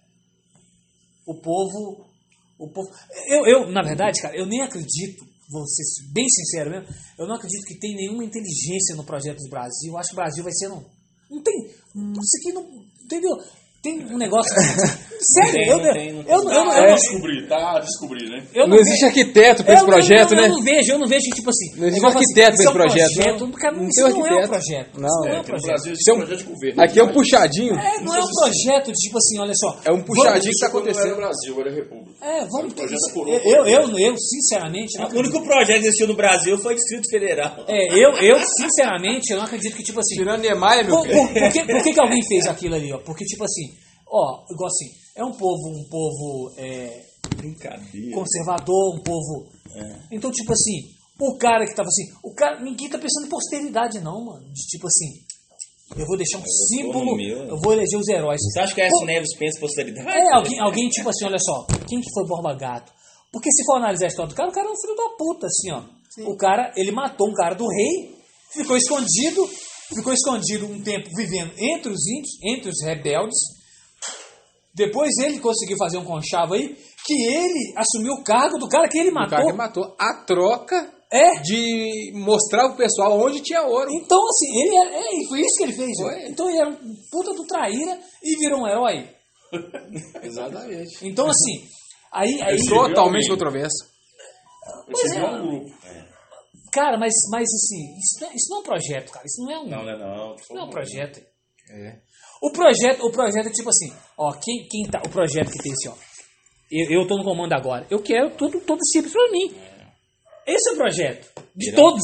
o 1.27 1.41
povo. 1.41 2.09
O 2.57 2.71
povo 2.71 2.89
eu, 3.27 3.45
eu, 3.47 3.71
na 3.71 3.81
verdade, 3.81 4.21
cara, 4.21 4.37
eu 4.37 4.45
nem 4.45 4.61
acredito, 4.61 5.25
vou 5.49 5.65
ser 5.65 5.83
bem 6.13 6.27
sincero 6.29 6.69
mesmo, 6.69 6.87
eu 7.17 7.27
não 7.27 7.35
acredito 7.35 7.65
que 7.65 7.79
tem 7.79 7.95
nenhuma 7.95 8.23
inteligência 8.23 8.95
no 8.95 9.03
projeto 9.03 9.39
do 9.39 9.49
Brasil. 9.49 9.91
Eu 9.91 9.97
acho 9.97 10.09
que 10.09 10.15
o 10.15 10.21
Brasil 10.21 10.43
vai 10.43 10.53
ser. 10.53 10.69
Não, 10.69 10.85
não 11.29 11.41
tem. 11.41 11.55
Isso 11.65 12.37
aqui 12.39 12.53
não. 12.53 12.63
Entendeu? 13.03 13.35
Tem 13.81 13.99
um 14.05 14.17
negócio. 14.17 14.51
Sério, 15.21 15.51
tem, 15.53 15.67
eu, 15.69 15.77
não 15.77 15.93
tem, 15.93 16.13
não 16.13 16.21
eu, 16.21 16.27
eu, 16.27 16.41
tem. 16.49 16.55
eu, 16.57 16.63
eu, 16.63 16.65
Tá 16.71 16.77
eu, 16.79 16.93
a 16.93 16.95
descobrir, 16.95 17.47
tá 17.47 17.55
a 17.75 17.79
descobrir, 17.79 18.29
né? 18.29 18.43
eu 18.55 18.67
Não 18.67 18.75
existe 18.77 19.05
arquiteto 19.05 19.63
para 19.63 19.73
esse 19.75 19.83
eu 19.83 19.85
não- 19.87 19.93
projeto, 19.93 20.31
eu 20.31 20.35
não, 20.35 20.41
né? 20.41 20.47
Eu 20.49 20.53
não 20.55 20.63
vejo, 20.63 20.91
eu 20.93 20.99
não 20.99 21.07
vejo 21.07 21.25
que, 21.25 21.35
tipo 21.35 21.49
assim. 21.51 21.77
Não 21.77 21.87
existe 21.87 22.03
um 22.03 22.07
assim, 22.07 22.17
arquiteto 22.17 22.53
isso 22.55 22.61
é 22.67 22.69
um 22.69 22.73
pra 22.73 22.85
esse 22.85 22.95
projeto, 22.95 23.13
projeto. 23.37 23.51
Cara, 23.61 23.77
não 23.77 23.87
isso 23.87 23.93
tem 23.93 24.01
não 24.01 24.09
é 24.09 24.11
um 24.11 24.23
arquiteto. 24.25 24.49
projeto. 24.49 24.99
Não. 24.99 25.07
Isso 25.07 25.19
não 25.21 25.27
é 25.27 25.29
um 25.29 25.33
É, 25.33 25.37
no 25.37 25.43
projeto. 25.43 25.77
Isso 25.93 26.09
é 26.09 26.13
um- 26.13 26.17
projeto 26.17 26.37
de 26.39 26.43
governo. 26.43 26.81
Aqui 26.81 26.99
é 26.99 27.03
um 27.03 27.05
mas- 27.05 27.15
puxadinho. 27.15 27.73
É, 27.75 27.99
não 28.01 28.15
é 28.15 28.19
um 28.19 28.27
projeto 28.41 28.85
de 28.87 28.93
tipo 28.97 29.17
assim, 29.17 29.39
olha 29.39 29.53
só. 29.55 29.79
É 29.85 29.91
um 29.93 30.01
puxadinho 30.01 30.53
que 30.53 30.59
tá 30.59 30.65
não 30.67 30.73
acontecendo. 30.79 31.05
era 31.07 31.15
Brasil, 31.17 31.61
era 31.61 31.71
República. 31.71 32.11
É, 32.25 32.45
vamos 32.45 32.73
eu, 32.77 33.65
eu, 33.65 33.97
eu, 33.99 34.17
sinceramente, 34.17 34.97
não 34.97 35.07
O 35.07 35.19
único 35.19 35.43
projeto 35.43 35.81
que 35.81 35.87
existiu 35.87 36.07
no 36.07 36.15
Brasil 36.15 36.57
foi 36.57 36.73
o 36.73 36.75
Distrito 36.75 37.07
Federal. 37.11 37.63
É, 37.67 37.93
eu, 37.93 38.11
eu, 38.13 38.39
sinceramente, 38.57 39.31
eu 39.31 39.37
não 39.37 39.45
acredito 39.45 39.75
que, 39.75 39.83
tipo 39.83 39.99
assim. 39.99 40.15
Tirando 40.15 40.41
Niemeyer, 40.41 40.85
meu 40.85 40.95
Por, 40.97 41.05
filho. 41.07 41.27
por- 41.29 41.83
que 41.93 41.99
alguém 42.01 42.21
fez 42.27 42.47
aquilo 42.47 42.75
ali, 42.75 42.91
ó? 42.91 42.97
Porque, 42.99 43.23
tipo 43.25 43.43
assim, 43.43 43.70
ó, 44.11 44.43
igual 44.51 44.67
assim, 44.67 44.91
é 45.15 45.23
um 45.23 45.31
povo, 45.31 45.69
um 45.69 45.87
povo 45.89 46.53
é, 46.57 47.05
Brincadeira. 47.35 48.15
conservador, 48.15 48.95
um 48.95 49.03
povo. 49.03 49.47
Então, 50.11 50.29
tipo 50.31 50.51
assim, 50.51 50.81
o 51.19 51.37
cara 51.37 51.65
que 51.65 51.73
tava 51.75 51.87
assim, 51.87 52.03
o 52.23 52.33
cara, 52.33 52.59
ninguém 52.59 52.89
tá 52.89 52.97
pensando 52.97 53.27
em 53.27 53.29
posteridade, 53.29 53.99
não, 54.01 54.25
mano. 54.25 54.43
De, 54.51 54.61
tipo 54.67 54.87
assim, 54.87 55.07
eu 55.95 56.05
vou 56.05 56.17
deixar 56.17 56.39
um 56.39 56.45
símbolo, 56.45 57.05
no 57.05 57.15
meu. 57.15 57.37
eu 57.47 57.57
vou 57.61 57.73
eleger 57.73 57.99
os 57.99 58.07
heróis. 58.07 58.41
Você 58.41 58.59
acha 58.59 58.75
que 58.75 58.81
a 58.81 58.85
S. 58.85 59.05
Neves 59.05 59.37
pensa 59.37 59.57
em 59.57 59.61
posteridade? 59.61 60.07
É, 60.09 60.33
alguém, 60.33 60.59
alguém, 60.59 60.89
tipo 60.89 61.09
assim, 61.09 61.25
olha 61.25 61.39
só, 61.39 61.65
quem 61.87 62.01
que 62.01 62.11
foi 62.13 62.27
Borba 62.27 62.53
Gato? 62.55 62.91
Porque 63.31 63.51
se 63.51 63.63
for 63.65 63.77
analisar 63.77 64.05
a 64.05 64.07
história 64.09 64.29
do 64.29 64.35
cara, 64.35 64.49
o 64.49 64.53
cara 64.53 64.67
é 64.67 64.71
um 64.71 64.81
filho 64.81 64.95
da 64.95 65.15
puta, 65.17 65.47
assim, 65.47 65.71
ó. 65.71 65.83
O 66.29 66.35
cara, 66.35 66.73
ele 66.75 66.91
matou 66.91 67.29
um 67.29 67.33
cara 67.33 67.55
do 67.55 67.65
rei, 67.65 68.15
ficou 68.53 68.75
escondido, 68.75 69.47
ficou 69.95 70.11
escondido 70.11 70.65
um 70.65 70.81
tempo 70.81 71.09
vivendo 71.15 71.53
entre 71.57 71.91
os 71.91 72.05
índios, 72.07 72.37
entre 72.43 72.69
os 72.69 72.83
rebeldes. 72.83 73.39
Depois 74.73 75.11
ele 75.19 75.39
conseguiu 75.39 75.75
fazer 75.77 75.97
um 75.97 76.05
conchavo 76.05 76.53
aí, 76.53 76.75
que 77.05 77.13
ele 77.13 77.73
assumiu 77.77 78.13
o 78.13 78.23
cargo 78.23 78.57
do 78.57 78.69
cara 78.69 78.87
que 78.87 78.97
ele 78.97 79.09
O 79.11 79.13
cara 79.13 79.29
matou. 79.29 79.45
que 79.51 79.57
matou 79.57 79.95
a 79.99 80.23
troca 80.25 80.93
É. 81.11 81.41
de 81.41 82.11
mostrar 82.15 82.69
pro 82.69 82.77
pessoal 82.77 83.19
onde 83.19 83.41
tinha 83.41 83.63
ouro. 83.63 83.89
Então, 83.91 84.17
assim, 84.29 84.61
ele 84.63 84.75
era, 84.77 84.95
é, 84.95 85.15
e 85.21 85.27
foi 85.27 85.39
isso 85.41 85.55
que 85.57 85.63
ele 85.63 85.73
fez. 85.73 85.91
Foi. 85.99 86.29
Então 86.29 86.49
ele 86.49 86.57
era 86.59 86.69
um 86.69 86.95
puta 87.11 87.33
do 87.33 87.45
traíra 87.45 87.99
e 88.23 88.37
virou 88.37 88.61
um 88.61 88.67
herói. 88.67 89.09
Exatamente. 90.23 91.05
Então, 91.07 91.27
assim, 91.27 91.67
aí. 92.13 92.41
aí 92.41 92.57
Totalmente 92.67 93.29
controverso. 93.29 93.89
Pois 94.85 95.05
Esse 95.05 95.17
é. 95.17 95.21
é 95.21 95.25
um 95.29 95.41
grupo. 95.47 95.71
Cara, 96.71 96.97
mas, 96.97 97.13
mas 97.29 97.43
assim, 97.43 97.97
isso 97.99 98.21
não, 98.21 98.29
é, 98.29 98.33
isso 98.33 98.47
não 98.49 98.57
é 98.57 98.59
um 98.61 98.63
projeto, 98.63 99.11
cara. 99.11 99.25
Isso 99.25 99.43
não 99.43 99.51
é 99.51 99.59
um, 99.59 99.67
Não, 99.67 99.83
não, 99.83 99.97
não. 99.99 100.35
isso 100.35 100.53
não 100.53 100.61
é 100.61 100.65
um 100.65 100.69
projeto. 100.69 101.19
É. 101.69 101.99
O 102.41 102.51
projeto, 102.51 103.05
o 103.05 103.11
projeto 103.11 103.47
é 103.47 103.51
tipo 103.51 103.69
assim, 103.69 103.93
ó, 104.21 104.31
quem, 104.33 104.67
quem 104.69 104.83
tá, 104.89 105.01
o 105.05 105.09
projeto 105.09 105.49
que 105.51 105.57
tem 105.63 105.71
assim, 105.71 105.89
ó, 105.89 105.95
eu, 106.71 107.01
eu 107.01 107.07
tô 107.07 107.17
no 107.17 107.23
comando 107.23 107.53
agora, 107.53 107.85
eu 107.89 108.01
quero 108.01 108.35
tudo, 108.37 108.59
todo 108.61 108.79
simples 108.91 109.11
pra 109.13 109.31
mim. 109.31 109.53
Esse 110.45 110.69
é 110.69 110.73
o 110.73 110.77
projeto, 110.77 111.41
de 111.55 111.71
Virando- 111.71 111.81
todos. 111.89 112.03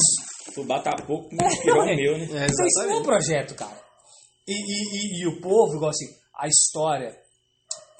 Fubá 0.54 0.80
tá 0.80 0.96
pouco, 1.06 1.28
inspirou 1.34 1.82
o 1.82 1.86
ué. 1.86 1.94
meu, 1.96 2.18
né? 2.18 2.24
É, 2.24 2.46
Então 2.46 2.66
isso 2.66 2.78
não 2.78 2.82
é 2.82 2.86
um 2.86 2.90
exatamente. 2.90 3.04
projeto, 3.06 3.54
cara. 3.54 3.80
E, 4.46 4.52
e, 4.52 5.20
e, 5.20 5.22
e 5.22 5.26
o 5.28 5.40
povo, 5.40 5.76
igual 5.76 5.90
assim, 5.90 6.06
a 6.40 6.46
história, 6.48 7.14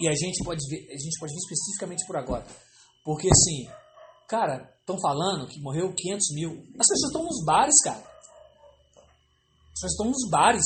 e 0.01 0.09
a 0.09 0.13
gente 0.15 0.43
pode 0.45 0.61
ver, 0.71 0.87
a 0.91 0.97
gente 0.99 1.19
pode 1.21 1.33
ver 1.33 1.39
especificamente 1.39 2.07
por 2.07 2.17
agora. 2.17 2.47
Porque 3.05 3.29
assim, 3.29 3.69
cara, 4.29 4.69
estão 4.81 4.97
falando 5.01 5.47
que 5.49 5.61
morreu 5.61 5.93
500 5.95 6.35
mil. 6.35 6.51
As 6.79 6.87
pessoas 6.89 7.11
estão 7.11 7.23
nos 7.25 7.45
bares, 7.45 7.75
cara. 7.85 7.99
As 8.97 9.73
pessoas 9.75 9.93
estão 9.93 10.07
nos 10.07 10.31
bares. 10.31 10.65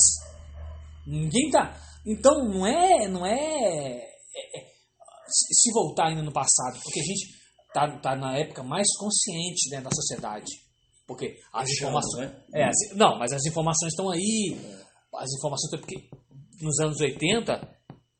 Ninguém 1.05 1.49
tá. 1.51 1.75
Então 2.05 2.43
não 2.45 2.65
é. 2.67 3.07
Não 3.07 3.25
é, 3.25 3.33
é- 3.35 4.59
é- 4.59 4.73
se 5.27 5.71
voltar 5.73 6.07
ainda 6.09 6.21
no 6.23 6.31
passado, 6.33 6.79
porque 6.83 6.99
a 6.99 7.03
gente 7.03 7.27
tá, 7.73 7.99
tá 7.99 8.15
na 8.15 8.37
época 8.37 8.61
mais 8.63 8.87
consciente 8.97 9.69
né, 9.71 9.81
da 9.81 9.89
sociedade. 9.91 10.51
Porque 11.07 11.37
as 11.53 11.69
Chama, 11.69 11.99
informações. 11.99 12.29
né? 12.31 12.43
É, 12.55 12.63
as- 12.65 12.95
não, 12.97 13.17
mas 13.19 13.31
as 13.33 13.45
informações 13.45 13.91
estão 13.91 14.09
aí. 14.09 14.57
As 15.15 15.29
informações 15.37 15.65
estão. 15.73 15.79
Porque 15.79 16.09
nos 16.61 16.79
anos 16.79 16.99
80. 16.99 17.53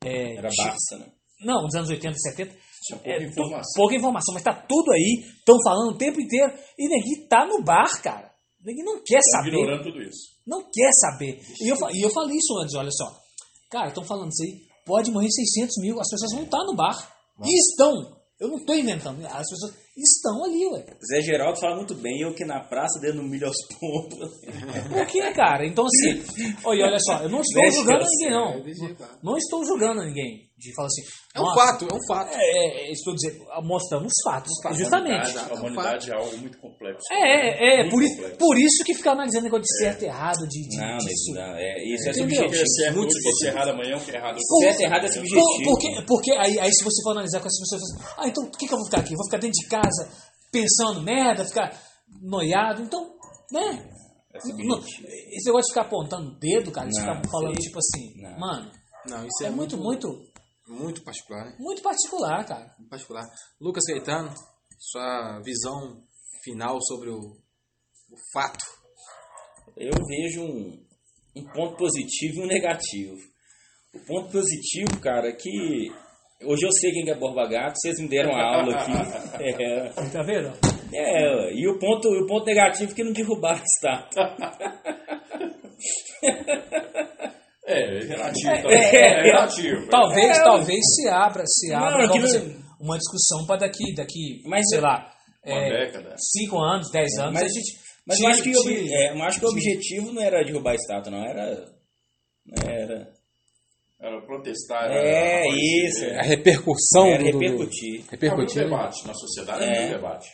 é, 0.05 0.35
Era 0.35 0.49
Barça, 0.57 0.97
né? 0.97 1.11
não, 1.41 1.61
nos 1.63 1.73
anos 1.75 1.89
80 1.89 2.15
e 2.17 2.19
70. 2.31 2.55
Tinha 2.85 2.99
pouca 2.99 3.11
é, 3.23 3.23
informação. 3.25 3.71
Pouca 3.77 3.95
informação, 3.95 4.33
mas 4.33 4.43
tá 4.43 4.53
tudo 4.53 4.91
aí. 4.91 5.23
Estão 5.37 5.57
falando 5.63 5.93
o 5.93 5.97
tempo 5.97 6.19
inteiro. 6.19 6.53
E 6.77 6.89
ninguém 6.89 7.25
tá 7.29 7.45
no 7.45 7.63
bar, 7.63 8.01
cara. 8.01 8.29
Ninguém 8.61 8.83
não 8.83 9.01
quer 9.03 9.19
Tá 9.31 9.37
saber. 9.37 9.49
ignorando 9.55 9.83
tudo 9.83 10.01
isso. 10.01 10.33
Não 10.45 10.61
quer 10.69 10.89
saber. 10.99 11.39
E 11.61 11.69
eu, 11.71 11.77
e 11.93 12.01
eu 12.01 12.09
falei 12.09 12.35
isso 12.37 12.57
antes, 12.61 12.75
olha 12.75 12.91
só. 12.91 13.22
Cara, 13.73 13.87
estão 13.87 14.03
falando 14.05 14.29
isso 14.31 14.43
aí. 14.43 14.61
Pode 14.85 15.09
morrer 15.11 15.29
600 15.31 15.77
mil, 15.81 15.99
as 15.99 16.07
pessoas 16.09 16.31
vão 16.33 16.43
estar 16.43 16.63
no 16.65 16.75
bar. 16.75 16.95
E 17.43 17.53
estão. 17.57 18.21
Eu 18.39 18.49
não 18.49 18.57
estou 18.57 18.75
inventando. 18.75 19.25
As 19.25 19.49
pessoas 19.49 19.73
estão 19.97 20.43
ali, 20.43 20.65
ué. 20.67 20.85
Zé 21.09 21.21
Geraldo 21.21 21.59
fala 21.59 21.75
muito 21.77 21.95
bem, 21.95 22.19
eu 22.21 22.33
que 22.35 22.45
na 22.45 22.59
praça 22.59 22.99
dando 23.01 23.23
milho 23.23 23.47
aos 23.47 23.55
pombos. 23.79 24.29
Por 24.89 25.05
quê, 25.07 25.31
cara? 25.33 25.65
Então, 25.65 25.85
assim, 25.85 26.21
olha, 26.63 26.85
olha 26.85 26.99
só, 26.99 27.23
eu 27.23 27.29
não 27.29 27.41
estou 27.41 27.71
julgando 27.71 28.05
ninguém, 28.05 28.31
não. 28.31 28.61
deixa 28.63 28.85
eu- 28.85 28.95
Não 29.23 29.37
estou 29.37 29.65
julgando 29.65 30.03
ninguém. 30.03 30.49
De 30.63 30.73
falar 30.75 30.87
assim. 30.87 31.01
É 31.35 31.39
um 31.39 31.43
nossa, 31.43 31.59
fato, 31.59 31.87
é 31.91 31.93
um 31.93 32.07
fato. 32.07 32.33
É, 32.35 32.87
é, 32.87 32.91
estou 32.91 33.13
dizendo, 33.13 33.43
mostrando 33.63 34.05
os 34.05 34.13
fatos. 34.23 34.51
justamente. 34.77 35.37
A 35.37 35.53
humanidade 35.55 36.09
é 36.11 36.15
algo 36.15 36.37
muito 36.37 36.57
complexo. 36.59 37.03
É, 37.11 37.81
é, 37.81 37.83
Muito 37.83 37.91
por, 37.91 38.07
complexo. 38.09 38.37
por 38.37 38.57
isso 38.57 38.83
que 38.85 38.93
fica 38.93 39.11
analisando 39.11 39.43
negócio 39.43 39.63
de 39.63 39.77
certo 39.79 40.03
e 40.03 40.05
errado, 40.05 40.47
de, 40.47 40.69
de 40.69 40.77
Não, 40.77 40.97
disso. 40.97 41.33
não, 41.33 41.55
é, 41.57 41.83
isso 41.83 42.03
é? 42.03 42.07
O 42.07 42.09
é 42.09 42.13
subjetivo. 42.13 42.63
certo 42.67 42.95
Muito 42.95 43.11
hoje 43.15 43.37
ser 43.39 43.47
errado 43.47 43.69
amanhã, 43.69 43.97
o 43.97 43.99
que 43.99 44.11
é 44.11 44.15
errado 44.15 44.37
Por- 44.47 44.63
Certo 44.63 44.79
e 44.79 44.83
errado 44.85 45.05
é 45.05 45.07
subjetivo. 45.11 45.41
Por- 45.41 45.63
porque, 45.63 46.05
porque 46.07 46.31
aí, 46.31 46.59
aí 46.59 46.71
se 46.73 46.83
você 46.83 47.03
for 47.03 47.11
analisar 47.11 47.39
com 47.41 47.47
essas 47.47 47.59
pessoas, 47.59 47.81
assim, 47.83 48.13
ah, 48.17 48.27
então 48.27 48.45
por 48.49 48.57
que, 48.57 48.67
que 48.67 48.73
eu 48.73 48.77
vou 48.77 48.85
ficar 48.85 48.99
aqui? 49.01 49.13
Eu 49.13 49.17
vou 49.17 49.25
ficar 49.25 49.37
dentro 49.39 49.59
de 49.59 49.67
casa 49.67 50.09
pensando 50.51 51.01
merda, 51.01 51.45
ficar 51.45 51.77
noiado, 52.21 52.81
então, 52.83 53.01
né? 53.51 53.85
É 54.35 54.39
Não, 54.65 54.79
esse 54.79 55.45
negócio 55.45 55.67
de 55.67 55.73
ficar 55.73 55.81
apontando 55.81 56.29
o 56.31 56.39
dedo, 56.39 56.71
cara, 56.71 56.87
de 56.89 56.99
ficar 56.99 57.21
falando 57.29 57.55
tipo 57.55 57.77
assim, 57.77 58.13
não. 58.21 58.39
mano, 58.39 58.71
Não, 59.07 59.25
isso 59.25 59.43
é, 59.45 59.49
muito, 59.51 59.77
muito, 59.77 60.07
muito 60.67 61.03
particular, 61.03 61.45
né? 61.45 61.55
muito 61.59 61.81
particular, 61.81 62.45
cara. 62.45 62.73
Muito 62.77 62.89
particular. 62.89 63.23
Lucas 63.59 63.83
Caetano, 63.85 64.33
sua 64.79 65.39
visão 65.43 66.03
final 66.43 66.77
sobre 66.81 67.09
o, 67.09 67.19
o 67.19 68.15
fato. 68.33 68.65
Eu 69.77 69.91
vejo 70.07 70.41
um, 70.43 70.85
um 71.35 71.43
ponto 71.51 71.77
positivo 71.77 72.39
e 72.39 72.43
um 72.43 72.47
negativo. 72.47 73.17
O 73.93 73.99
ponto 74.05 74.31
positivo, 74.31 74.99
cara, 74.99 75.29
é 75.29 75.33
que 75.33 75.91
hoje 76.43 76.65
eu 76.65 76.71
sei 76.71 76.91
quem 76.91 77.09
é 77.09 77.15
Borba 77.15 77.47
Gato, 77.47 77.75
vocês 77.77 77.99
me 77.99 78.07
deram 78.07 78.35
a 78.35 78.55
aula 78.55 78.75
aqui. 78.75 78.91
É, 79.43 79.89
Tá 80.11 80.21
vendo? 80.21 80.53
é, 80.93 81.53
e 81.53 81.67
o 81.67 81.77
ponto, 81.79 82.07
o 82.07 82.27
ponto 82.27 82.45
negativo 82.45 82.91
é 82.91 82.95
que 82.95 83.03
não 83.03 83.11
derrubaram 83.11 83.59
a 83.59 83.63
estátua. 83.63 84.35
É, 87.65 87.97
é 87.97 87.99
relativo 88.05 88.61
também. 88.61 88.77
É, 88.77 89.21
relativo. 89.23 89.87
Talvez, 89.89 90.37
É, 90.37 90.43
talvez 90.43 90.79
se 90.95 91.07
abra, 91.09 91.43
se 91.45 91.73
abra, 91.73 92.07
não- 92.07 92.13
dizer, 92.19 92.57
uma 92.79 92.97
discussão 92.97 93.45
para 93.45 93.61
daqui, 93.61 93.93
daqui, 93.95 94.41
Mas 94.45 94.67
sei 94.69 94.79
eu- 94.79 94.83
lá, 94.83 95.09
Uma 95.45 95.55
é, 95.55 95.85
década. 95.85 96.15
cinco 96.19 96.57
anos, 96.59 96.89
dez 96.91 97.13
anos, 97.19 97.33
Mas- 97.33 97.43
a 97.43 97.47
gente 97.47 97.83
Mas 98.05 98.19
eu 98.19 98.31
tire- 98.31 98.31
acho 98.51 98.63
que, 98.63 98.93
é, 98.93 99.11
eu 99.13 99.23
acho 99.23 99.39
que 99.39 99.45
o 99.45 99.49
objetivo 99.49 100.11
não 100.11 100.21
era 100.21 100.43
derrubar 100.43 100.71
a 100.71 100.75
estátua, 100.75 101.09
não. 101.11 101.23
Era. 101.25 101.65
não 102.45 102.69
era 102.69 103.07
Era 104.01 104.21
protestar. 104.25 104.91
era 104.91 104.95
é, 105.07 105.47
isso. 105.47 106.03
A 106.19 106.21
repercussão 106.23 107.07
Era 107.07 107.23
do, 107.23 107.31
do- 107.31 107.39
repercutir. 107.39 107.95
É 107.95 107.99
muito 107.99 108.11
repercutir. 108.11 108.63
debate 108.63 109.07
na 109.07 109.13
sociedade, 109.13 109.63
é 109.63 109.67
É. 109.67 109.79
muito 109.79 109.95
debate. 109.95 110.27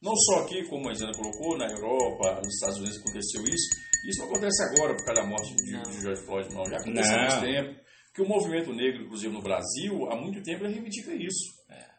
Não 0.00 0.14
só 0.14 0.42
aqui, 0.44 0.62
como 0.68 0.88
a 0.88 0.92
Isana 0.92 1.10
colocou, 1.12 1.58
na 1.58 1.66
Europa, 1.66 2.36
nos 2.36 2.54
Estados 2.54 2.76
Unidos 2.78 2.98
aconteceu 3.00 3.42
isso. 3.42 3.68
Isso 4.08 4.20
não 4.20 4.28
acontece 4.28 4.62
agora 4.64 4.96
por 4.96 5.04
causa 5.04 5.20
da 5.22 5.26
morte 5.28 5.54
de, 5.56 5.82
de 5.82 6.00
George 6.02 6.22
Floyd, 6.22 6.54
não. 6.54 6.64
Já 6.64 6.76
aconteceu 6.76 7.14
há 7.16 7.22
Não. 7.28 7.40
muito 7.40 7.40
tempo. 7.46 7.80
Que 8.14 8.22
o 8.22 8.28
movimento 8.28 8.72
negro, 8.72 9.02
inclusive 9.04 9.32
no 9.32 9.42
Brasil, 9.42 9.92
há 10.10 10.16
muito 10.16 10.42
tempo 10.42 10.64
ele 10.64 10.74
reivindica 10.74 11.12
isso. 11.14 11.58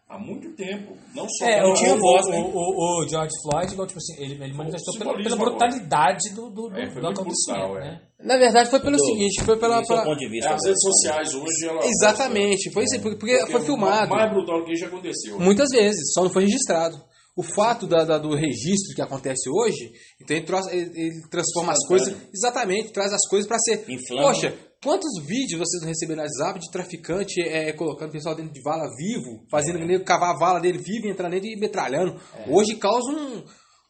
Há 0.09 0.17
muito 0.17 0.49
tempo. 0.55 0.97
Não 1.13 1.29
só 1.29 1.45
É, 1.45 1.59
pela- 1.59 1.69
o, 1.69 1.73
tinha 1.75 1.93
o, 1.93 1.99
voz, 1.99 2.25
o, 2.25 2.29
né? 2.31 2.37
o, 2.39 3.03
o 3.03 3.07
George 3.07 3.35
Floyd, 3.43 3.71
igual, 3.73 3.87
tipo 3.87 3.99
assim, 3.99 4.15
ele, 4.23 4.43
ele 4.43 4.53
manifestou 4.53 4.97
pela, 4.97 5.13
pela 5.15 5.35
brutalidade 5.35 6.33
do, 6.33 6.49
do, 6.49 6.67
do, 6.69 6.77
É, 6.79 6.89
foi 6.91 6.99
do 7.01 7.07
acontecimento, 7.09 7.67
brutal, 7.67 7.77
é. 7.77 7.91
né? 7.91 8.01
Na 8.23 8.35
verdade, 8.37 8.69
foi 8.71 8.79
pelo 8.79 8.97
Do- 8.97 9.05
seguinte, 9.05 9.43
foi 9.45 9.57
pela. 9.59 9.85
pela- 9.85 10.03
ponto 10.03 10.17
de 10.17 10.27
vista. 10.27 10.49
É, 10.49 10.53
as 10.53 10.65
redes 10.65 10.81
sociais 10.81 11.33
hoje, 11.35 11.67
ela 11.69 11.79
Exatamente, 11.85 12.71
foi, 12.73 12.83
isso, 12.85 12.99
porque, 13.01 13.17
porque 13.17 13.51
foi 13.51 13.61
filmado. 13.61 14.09
Mais 14.09 14.31
brutal 14.33 14.59
do 14.61 14.65
que 14.65 14.75
já 14.75 14.87
aconteceu. 14.87 15.39
Muitas 15.39 15.69
vezes, 15.69 16.11
só 16.11 16.23
não 16.23 16.31
foi 16.31 16.43
registrado. 16.45 16.99
O 17.39 17.43
fato 17.55 17.87
da, 17.87 18.03
da- 18.03 18.17
do 18.17 18.35
registro 18.35 18.93
que 18.95 19.01
acontece 19.01 19.49
hoje, 19.49 19.91
então 20.21 20.35
ele, 20.35 20.45
ele- 20.71 21.01
ele 21.01 21.21
transforma 21.29 21.71
as 21.71 21.87
coisas, 21.87 22.13
exatamente, 22.33 22.91
traz 22.91 23.13
as 23.13 23.25
coisas 23.29 23.47
para 23.47 23.57
ser. 23.59 23.85
Inflama. 23.87 24.23
Poxa, 24.27 24.53
quantos 24.83 25.09
vídeos 25.25 25.59
vocês 25.59 25.81
não 25.81 25.87
receberam 25.87 26.23
no 26.23 26.27
WhatsApp 26.27 26.59
de 26.59 26.69
traficante 26.71 27.41
é, 27.41 27.71
colocando 27.73 28.09
o 28.09 28.11
pessoal 28.13 28.35
dentro 28.35 28.51
de 28.51 28.61
vala 28.61 28.87
vivo, 28.97 29.45
fazendo 29.49 29.77
o 29.79 29.85
nego 29.85 30.03
cavar 30.03 30.35
a 30.35 30.37
vala 30.37 30.59
dele 30.59 30.79
vivo, 30.79 31.07
e 31.07 31.11
entrar 31.11 31.29
dentro 31.29 31.47
e 31.47 31.55
metralhando? 31.57 32.19
Hoje 32.49 32.75
causa 32.75 33.09
um, 33.09 33.37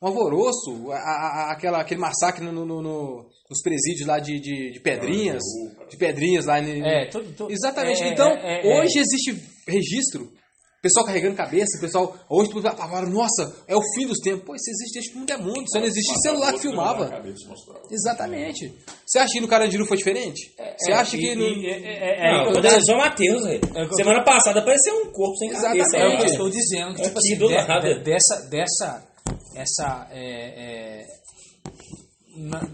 um 0.02 0.08
alvoroço, 0.08 0.91
a- 0.91 0.95
a- 0.97 1.52
aquela, 1.52 1.80
aquele 1.82 2.00
massacre 2.02 2.43
no, 2.45 2.52
no- 2.52 2.82
no- 2.82 3.26
nos 3.50 3.62
presídios 3.64 4.08
lá 4.08 4.20
de, 4.20 4.39
de, 4.39 4.72
de 4.74 4.80
Pedrinhas, 4.80 5.41
de 5.89 5.97
Pedrinhas 5.97 6.45
lá. 6.45 6.60
em- 6.60 6.84
É, 6.84 7.06
tudo, 7.10 7.34
tudo- 7.36 7.52
Exatamente. 7.52 8.04
é, 8.04 8.10
então, 8.14 8.28
é, 8.30 8.62
é, 8.78 8.80
hoje 8.84 9.00
existe 9.00 9.43
registro. 9.68 10.32
Pessoal 10.82 11.05
carregando 11.05 11.36
cabeça, 11.36 11.77
pessoal. 11.82 12.15
Hoje 12.30 12.51
tudo 12.51 12.65
apavora, 12.67 13.05
nossa, 13.05 13.53
é 13.67 13.75
o 13.75 13.82
fim 13.95 14.07
dos 14.07 14.17
tempos. 14.19 14.45
Pô, 14.45 14.55
isso 14.55 14.69
existe 14.71 14.93
desde 14.93 15.13
mundo 15.19 15.30
é 15.32 15.38
mundo. 15.38 15.65
Só 15.69 15.80
não 15.80 15.86
existe 15.88 16.21
celular 16.21 16.53
que 16.53 16.59
filmava. 16.59 17.21
Exatamente. 17.91 18.73
Você 19.05 19.19
acha 19.19 19.34
que 19.34 19.41
no 19.41 19.47
Carandiru 19.47 19.86
foi 19.86 19.97
diferente? 19.97 20.53
Você 20.77 20.93
acha 20.93 21.17
e- 21.17 21.19
que. 21.19 21.32
e- 21.32 21.36
no- 21.36 21.65
é, 21.67 21.71
é, 21.71 22.30
é, 22.30 22.32
Não, 22.32 22.51
é, 22.51 22.97
Mateus. 22.97 23.45
É 23.45 23.59
Semana 23.93 24.23
passada 24.23 24.61
apareceu 24.61 24.95
um 25.01 25.11
corpo 25.11 25.36
sem 25.38 25.49
Exatamente. 25.49 25.80
cabeça. 25.80 25.97
É 25.97 26.07
o 26.07 26.15
que 26.17 26.23
eu 26.23 26.25
estou 26.32 26.49
dizendo, 26.49 26.95
que, 26.95 27.01
tipo 27.01 27.19
Aqui 27.19 27.27
assim, 27.27 27.38
do 27.38 27.47
de- 27.49 27.53
lado. 27.55 27.82
de- 27.82 28.03
dessa, 28.03 28.47
dessa, 28.49 29.07
essa 29.55 30.07
é, 30.11 31.01
é, 31.01 31.05
na- 32.38 32.67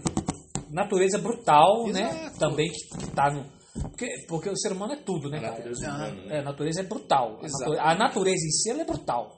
natureza 0.70 1.18
brutal, 1.18 1.88
né? 1.88 2.08
Exato. 2.20 2.38
Também 2.38 2.70
que, 2.70 2.98
que 2.98 3.10
tá 3.10 3.30
no. 3.32 3.55
Porque, 3.80 4.08
porque 4.28 4.48
o 4.48 4.56
ser 4.56 4.72
humano 4.72 4.92
é 4.92 4.96
tudo, 4.96 5.28
né, 5.30 5.40
cara? 5.40 5.52
natureza 5.52 5.88
humana, 5.88 6.10
né? 6.10 6.36
É, 6.36 6.38
a 6.40 6.42
natureza 6.42 6.80
é 6.80 6.84
brutal. 6.84 7.38
A, 7.38 7.42
natureza, 7.42 7.82
a 7.82 7.94
natureza 7.94 8.46
em 8.46 8.50
si 8.50 8.70
ela 8.70 8.82
é 8.82 8.84
brutal. 8.84 9.36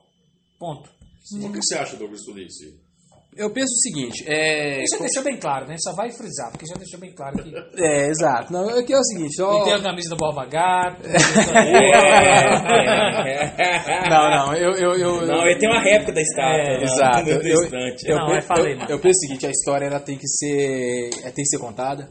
Ponto. 0.58 0.90
O 1.32 1.52
que 1.52 1.58
você 1.62 1.76
acha, 1.76 1.96
Douglas, 1.96 2.22
tudo 2.24 2.40
isso? 2.40 2.64
Eu 3.36 3.52
penso 3.52 3.72
o 3.72 3.78
seguinte, 3.82 4.24
é. 4.26 4.82
Já 4.90 4.98
deixou 4.98 5.22
bem 5.22 5.36
claro, 5.38 5.68
né? 5.68 5.76
Só 5.78 5.92
vai 5.94 6.10
frisar, 6.10 6.50
porque 6.50 6.66
já 6.66 6.74
deixou 6.74 6.98
bem 6.98 7.12
claro 7.14 7.36
que. 7.36 7.52
É, 7.80 8.08
exato. 8.08 8.52
Não, 8.52 8.68
aqui 8.68 8.92
é 8.92 8.98
o 8.98 9.04
seguinte, 9.04 9.40
ó. 9.40 9.54
Ele 9.54 9.64
tem 9.64 9.74
a 9.74 9.82
camisa 9.82 10.08
do 10.10 10.16
Borba 10.16 10.44
Gato. 10.46 11.02
É. 13.28 14.08
Não, 14.08 14.30
não, 14.30 14.54
eu. 14.54 14.70
eu, 14.72 14.92
eu 14.98 15.26
Não, 15.26 15.42
ele 15.46 15.58
tem 15.58 15.68
uma 15.68 15.80
réplica 15.82 16.12
da 16.12 16.20
estátua. 16.20 16.62
É? 16.62 16.82
Exato. 16.82 17.28
Eu, 17.30 17.62
estante. 17.62 18.08
eu, 18.08 18.16
Não, 18.16 18.34
eu, 18.34 18.76
mano. 18.76 18.86
eu 18.88 18.98
penso 18.98 19.18
o 19.18 19.20
seguinte, 19.20 19.46
a 19.46 19.50
história 19.50 19.86
ela 19.86 20.00
tem 20.00 20.16
que 20.16 20.26
ser, 20.26 21.10
é, 21.22 21.30
tem 21.30 21.44
que 21.44 21.48
ser 21.48 21.58
contada, 21.58 22.08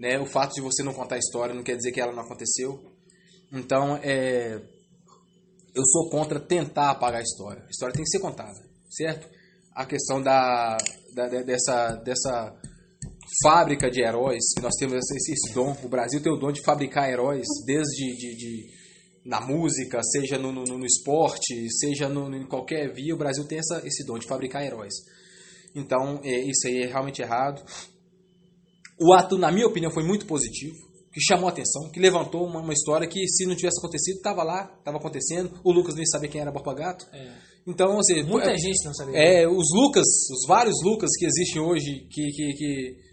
né? 0.00 0.18
O 0.18 0.24
fato 0.26 0.54
de 0.54 0.62
você 0.62 0.82
não 0.82 0.94
contar 0.94 1.16
a 1.16 1.18
história 1.18 1.54
não 1.54 1.62
quer 1.62 1.76
dizer 1.76 1.92
que 1.92 2.00
ela 2.00 2.12
não 2.12 2.22
aconteceu. 2.22 2.80
Então, 3.52 3.96
é, 4.02 4.54
eu 5.74 5.84
sou 5.92 6.08
contra 6.10 6.40
tentar 6.40 6.90
apagar 6.90 7.20
a 7.20 7.22
história. 7.22 7.62
A 7.66 7.70
história 7.70 7.92
tem 7.94 8.02
que 8.02 8.10
ser 8.10 8.18
contada, 8.20 8.58
certo? 8.90 9.28
A 9.74 9.84
questão 9.84 10.20
da, 10.22 10.76
da- 11.14 11.28
de- 11.28 11.44
dessa 11.44 11.94
dessa 11.96 12.56
fábrica 13.44 13.88
de 13.90 14.02
heróis 14.02 14.42
que 14.56 14.62
nós 14.62 14.74
temos 14.78 14.96
esse, 14.96 15.32
esse 15.32 15.52
dom. 15.54 15.76
O 15.84 15.88
Brasil 15.88 16.20
tem 16.20 16.32
o 16.32 16.36
dom 16.36 16.50
de 16.50 16.62
fabricar 16.64 17.08
heróis 17.08 17.46
desde 17.64 18.16
de, 18.16 18.36
de- 18.36 18.80
na 19.24 19.40
música, 19.40 20.00
seja 20.02 20.38
no, 20.38 20.50
no, 20.50 20.64
no 20.64 20.84
esporte, 20.86 21.66
seja 21.78 22.08
no, 22.08 22.34
em 22.34 22.46
qualquer 22.46 22.92
via, 22.92 23.14
o 23.14 23.18
Brasil 23.18 23.44
tem 23.46 23.58
essa, 23.58 23.80
esse 23.86 24.04
dom 24.04 24.18
de 24.18 24.26
fabricar 24.26 24.64
heróis. 24.64 24.94
Então, 25.74 26.20
é, 26.24 26.40
isso 26.40 26.66
aí 26.66 26.82
é 26.82 26.86
realmente 26.86 27.20
errado. 27.22 27.62
O 29.00 29.12
ato, 29.12 29.38
na 29.38 29.50
minha 29.50 29.66
opinião, 29.66 29.90
foi 29.90 30.02
muito 30.02 30.26
positivo, 30.26 30.74
que 31.12 31.20
chamou 31.20 31.48
a 31.48 31.52
atenção, 31.52 31.90
que 31.90 31.98
levantou 31.98 32.46
uma, 32.46 32.60
uma 32.60 32.72
história 32.72 33.08
que, 33.08 33.26
se 33.28 33.46
não 33.46 33.56
tivesse 33.56 33.78
acontecido, 33.78 34.16
estava 34.16 34.42
lá, 34.42 34.72
estava 34.78 34.98
acontecendo. 34.98 35.58
O 35.64 35.72
Lucas 35.72 35.94
nem 35.94 36.06
sabia 36.06 36.28
quem 36.28 36.40
era 36.40 36.52
Borba 36.52 36.74
Gato. 36.74 37.06
Então, 37.66 37.98
assim, 37.98 38.22
Muita 38.22 38.50
é- 38.50 38.58
gente 38.58 38.84
não 38.84 38.94
sabia. 38.94 39.16
é, 39.16 39.48
os 39.48 39.66
Lucas, 39.72 40.06
os 40.06 40.46
vários 40.46 40.76
Lucas 40.84 41.10
que 41.18 41.26
existem 41.26 41.60
hoje, 41.60 42.06
que, 42.10 42.26
que, 42.30 42.52
que 42.54 43.10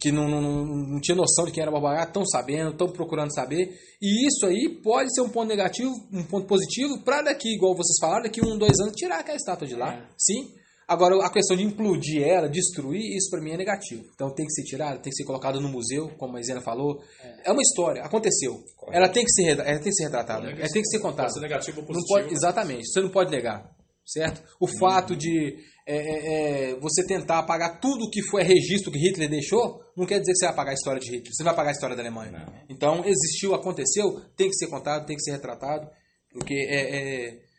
que 0.00 0.10
não, 0.10 0.26
não, 0.26 0.40
não, 0.40 0.64
não 0.64 1.00
tinha 1.00 1.14
noção 1.14 1.44
de 1.44 1.52
quem 1.52 1.62
era 1.62 1.70
Gato, 1.70 2.08
estão 2.08 2.24
sabendo, 2.24 2.70
estão 2.70 2.88
procurando 2.88 3.34
saber. 3.34 3.78
E 4.00 4.26
isso 4.26 4.46
aí 4.46 4.80
pode 4.82 5.14
ser 5.14 5.20
um 5.20 5.28
ponto 5.28 5.48
negativo, 5.48 5.92
um 6.10 6.24
ponto 6.24 6.46
positivo, 6.46 7.02
para 7.04 7.20
daqui, 7.20 7.54
igual 7.54 7.74
vocês 7.74 7.98
falaram, 8.00 8.22
daqui 8.22 8.40
um, 8.40 8.56
dois 8.56 8.80
anos, 8.80 8.94
tirar 8.96 9.20
aquela 9.20 9.36
estátua 9.36 9.68
de 9.68 9.74
lá. 9.74 9.92
É. 9.92 10.08
Sim. 10.16 10.50
Agora, 10.90 11.24
a 11.24 11.30
questão 11.30 11.56
de 11.56 11.62
implodir 11.62 12.20
ela, 12.26 12.48
destruir, 12.48 13.16
isso 13.16 13.30
para 13.30 13.40
mim 13.40 13.52
é 13.52 13.56
negativo. 13.56 14.02
Então 14.12 14.34
tem 14.34 14.44
que 14.44 14.52
ser 14.52 14.64
tirado, 14.64 15.00
tem 15.00 15.10
que 15.10 15.14
ser 15.16 15.24
colocado 15.24 15.60
no 15.60 15.68
museu, 15.68 16.08
como 16.18 16.36
a 16.36 16.40
Isena 16.40 16.60
falou. 16.60 17.00
É, 17.44 17.52
uma 17.52 17.62
história, 17.62 18.02
aconteceu. 18.02 18.60
Ela 18.90 19.08
tem 19.08 19.24
que 19.24 19.30
ser, 19.30 19.50
ela 19.60 19.78
tem 19.78 19.84
que 19.84 19.92
ser 19.94 20.04
retratada, 20.06 20.50
ela 20.50 20.68
tem 20.68 20.82
que 20.82 20.88
ser 20.88 20.98
contada. 20.98 21.28
Pode 21.28 21.34
ser 21.34 21.40
negativo 21.40 21.80
ou 21.80 21.86
Não 21.86 21.92
positivo. 21.94 22.18
pode, 22.22 22.34
exatamente, 22.34 22.88
você 22.90 23.00
não 23.00 23.08
pode 23.08 23.30
negar, 23.30 23.70
certo? 24.04 24.42
O 24.58 24.66
fato 24.66 25.14
de 25.14 25.54
é, 25.86 25.96
é, 25.96 26.70
é, 26.72 26.74
você 26.80 27.06
tentar 27.06 27.38
apagar 27.38 27.80
tudo 27.80 28.10
que 28.10 28.20
foi 28.22 28.42
registro 28.42 28.90
que 28.90 28.98
Hitler 28.98 29.30
deixou, 29.30 29.80
não 29.96 30.04
quer 30.06 30.18
dizer 30.18 30.32
que 30.32 30.38
você 30.38 30.46
vai 30.46 30.54
apagar 30.54 30.70
a 30.72 30.74
história 30.74 31.00
de 31.00 31.06
Hitler, 31.06 31.32
você 31.32 31.44
vai 31.44 31.52
apagar 31.52 31.68
a 31.70 31.72
história 31.74 31.94
da 31.94 32.02
Alemanha. 32.02 32.46
Então, 32.68 33.04
existiu, 33.04 33.54
aconteceu, 33.54 34.20
tem 34.36 34.48
que 34.48 34.56
ser 34.56 34.66
contado, 34.66 35.06
tem 35.06 35.14
que 35.16 35.22
ser 35.22 35.30
retratado, 35.32 35.88
porque 36.32 36.54
é, 36.68 36.96
é- 36.96 37.49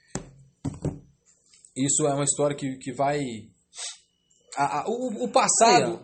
isso 1.75 2.05
é 2.07 2.13
uma 2.13 2.23
história 2.23 2.55
que, 2.55 2.77
que 2.77 2.91
vai... 2.93 3.19
a- 4.57 4.79
a- 4.81 4.85
o, 4.87 5.23
o 5.25 5.27
passado... 5.29 5.99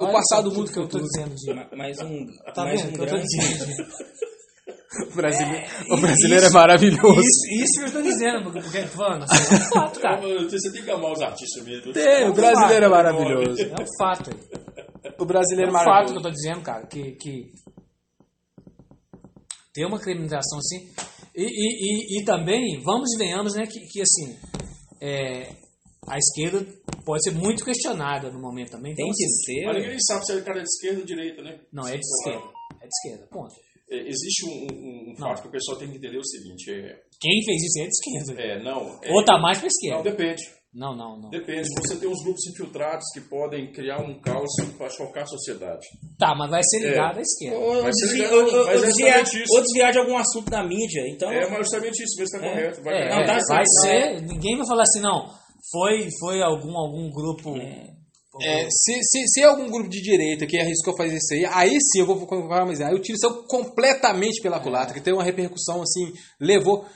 Aí, 0.00 0.08
o 0.08 0.12
passado 0.12 0.50
muda 0.52 0.72
que 0.72 0.78
eu 0.78 0.88
tô 0.88 0.98
tudo. 0.98 1.04
dizendo 1.04 1.34
de... 1.36 1.54
Ma- 1.54 1.68
Mais 1.76 1.98
um, 2.00 2.26
Tá 2.54 2.64
mais 2.64 2.82
vendo 2.82 2.90
um 2.90 2.94
o 2.94 2.96
que 2.96 3.02
eu 3.02 3.06
tô 3.06 3.12
grande. 3.14 3.26
dizendo? 3.28 3.86
O 5.10 5.14
brasileiro, 5.14 5.56
É, 5.66 5.94
o 5.94 5.96
brasileiro 6.00 6.44
isso- 6.44 6.52
é 6.52 6.60
maravilhoso. 6.60 7.20
Isso, 7.20 7.62
isso 7.64 7.80
que 7.80 7.88
eu 7.88 7.92
tô 7.92 8.02
dizendo, 8.02 8.42
porque, 8.44 8.60
porque 8.60 8.86
falando, 8.88 9.22
assim, 9.24 9.54
é 9.54 9.56
um 9.56 9.60
fato, 9.72 10.00
cara. 10.00 10.20
Você 10.20 10.70
tem 10.70 10.82
que 10.84 10.90
amar 10.90 11.12
os 11.12 11.22
artistas 11.22 11.64
mesmo. 11.64 11.92
Tem, 11.94 12.28
o 12.28 12.34
brasileiro 12.34 12.84
é 12.84 12.88
maravilhoso. 12.90 13.62
É 13.62 13.72
um 13.82 13.86
fato. 13.98 14.30
O 15.18 15.22
É 15.22 15.26
brasileiro 15.26 15.72
um 15.72 15.76
é 15.78 15.82
fato 15.84 16.12
que 16.12 16.18
eu 16.18 16.20
maravilhoso. 16.20 16.22
tô 16.22 16.30
dizendo, 16.30 16.60
cara, 16.60 16.86
que, 16.86 17.12
que 17.12 17.52
tem 19.72 19.86
uma 19.86 19.98
criminalização 19.98 20.58
assim. 20.58 20.90
E, 21.34 21.42
e, 21.44 22.18
e, 22.18 22.20
e 22.20 22.24
também, 22.24 22.80
vamos 22.82 23.12
e 23.14 23.18
venhamos, 23.18 23.54
né, 23.54 23.64
que, 23.66 23.80
que 23.86 24.00
assim, 24.02 24.36
é, 25.00 25.54
a 26.08 26.18
esquerda 26.18 26.66
pode 27.04 27.22
ser 27.24 27.30
muito 27.32 27.64
questionada 27.64 28.30
no 28.30 28.40
momento 28.40 28.72
também. 28.72 28.94
Tem 28.94 29.04
Então, 29.06 29.16
que 29.16 29.24
assim, 29.24 29.44
ser. 29.44 29.64
Mas 29.66 29.76
ninguém 29.82 29.98
sabe 30.00 30.26
se 30.26 30.32
é 30.32 30.40
cara 30.42 30.60
de 30.62 30.68
esquerda 30.68 31.00
ou 31.00 31.06
direita, 31.06 31.42
né? 31.42 31.60
Não, 31.72 31.86
é 31.88 31.92
de 31.96 32.00
esquerda. 32.00 32.46
É 32.80 32.86
de 32.86 32.90
esquerda, 32.94 33.26
ponto. 33.30 33.54
É, 33.90 34.08
Existe 34.08 34.46
um, 34.46 34.50
um- 34.50 35.10
um 35.10 35.14
Não. 35.18 35.28
fato 35.28 35.42
que 35.42 35.48
o 35.48 35.50
pessoal 35.50 35.76
tem 35.78 35.90
que 35.90 35.96
entender 35.98 36.16
o 36.18 36.24
seguinte: 36.24 36.70
é, 36.70 37.00
Quem 37.20 37.44
fez 37.44 37.62
isso 37.62 37.80
é 37.80 37.82
de 37.82 37.88
esquerda. 37.88 38.42
é 38.42 38.62
não. 38.62 38.98
É, 39.02 39.12
Ou 39.12 39.24
tá 39.24 39.38
mais 39.38 39.58
pra 39.58 39.68
Não, 39.68 40.00
esquerda. 40.00 40.10
depende. 40.10 40.42
Não, 40.74 40.96
não, 40.96 41.18
não. 41.20 41.28
Depende. 41.28 41.68
Você 41.82 41.96
tem 41.96 42.08
uns 42.08 42.22
grupos 42.24 42.46
infiltrados 42.46 43.04
que 43.12 43.20
podem 43.20 43.70
criar 43.72 44.00
um 44.00 44.18
caos 44.20 44.48
para 44.78 44.88
chocar 44.88 45.24
a 45.24 45.26
sociedade. 45.26 45.86
Tá, 46.18 46.34
mas 46.34 46.50
vai 46.50 46.62
ser 46.64 46.78
ligado 46.80 47.18
à 47.18 47.20
esquerda. 47.20 47.58
Ou, 47.58 47.82
Vai 47.82 47.92
ser 47.92 48.06
ligado, 48.06 48.34
ou- 48.34 48.42
mas 48.42 48.52
ou 48.54 48.60
é 48.62 48.86
desviar, 48.86 49.18
justamente 49.18 49.42
isso. 49.44 49.54
ou 49.54 49.60
desviar 49.62 49.92
de 49.92 49.98
algum 49.98 50.16
assunto 50.16 50.50
da 50.50 50.66
mídia. 50.66 51.02
Então, 51.14 51.30
É, 51.30 51.46
mas 51.50 51.58
justamente 51.58 52.02
isso, 52.02 52.16
mesmo 52.18 52.36
está 52.36 52.38
É. 52.46 52.50
correto. 52.50 52.82
Vai 52.82 52.94
É, 52.94 53.02
é, 53.02 53.16
um 53.22 53.26
tá 53.26 53.38
vai 53.48 53.64
certo, 53.66 54.18
ser. 54.20 54.22
Ninguém 54.26 54.56
vai 54.56 54.66
falar 54.66 54.82
assim, 54.84 55.00
não. 55.02 55.28
Foi, 55.70 56.08
foi 56.18 56.42
algum, 56.42 56.74
algum 56.78 57.10
grupo. 57.10 57.54
É, 58.40 58.66
se, 58.70 58.94
se, 59.02 59.26
se 59.28 59.42
é 59.42 59.44
algum 59.44 59.70
grupo 59.70 59.90
de 59.90 60.00
direita 60.00 60.46
que 60.46 60.58
arriscou 60.58 60.96
fazer 60.96 61.16
isso 61.16 61.34
aí, 61.34 61.44
aí 61.44 61.76
sim 61.80 62.00
eu 62.00 62.06
vou 62.06 62.26
colocar 62.26 62.64
mais. 62.64 62.80
Aí 62.80 62.94
o 62.94 62.98
tiro 62.98 63.18
saiu 63.18 63.42
completamente 63.46 64.40
pela 64.40 64.58
culatra, 64.58 64.94
que 64.94 65.02
tem 65.02 65.12
uma 65.12 65.22
repercussão 65.22 65.82
assim, 65.82 66.10
levou. 66.40 66.86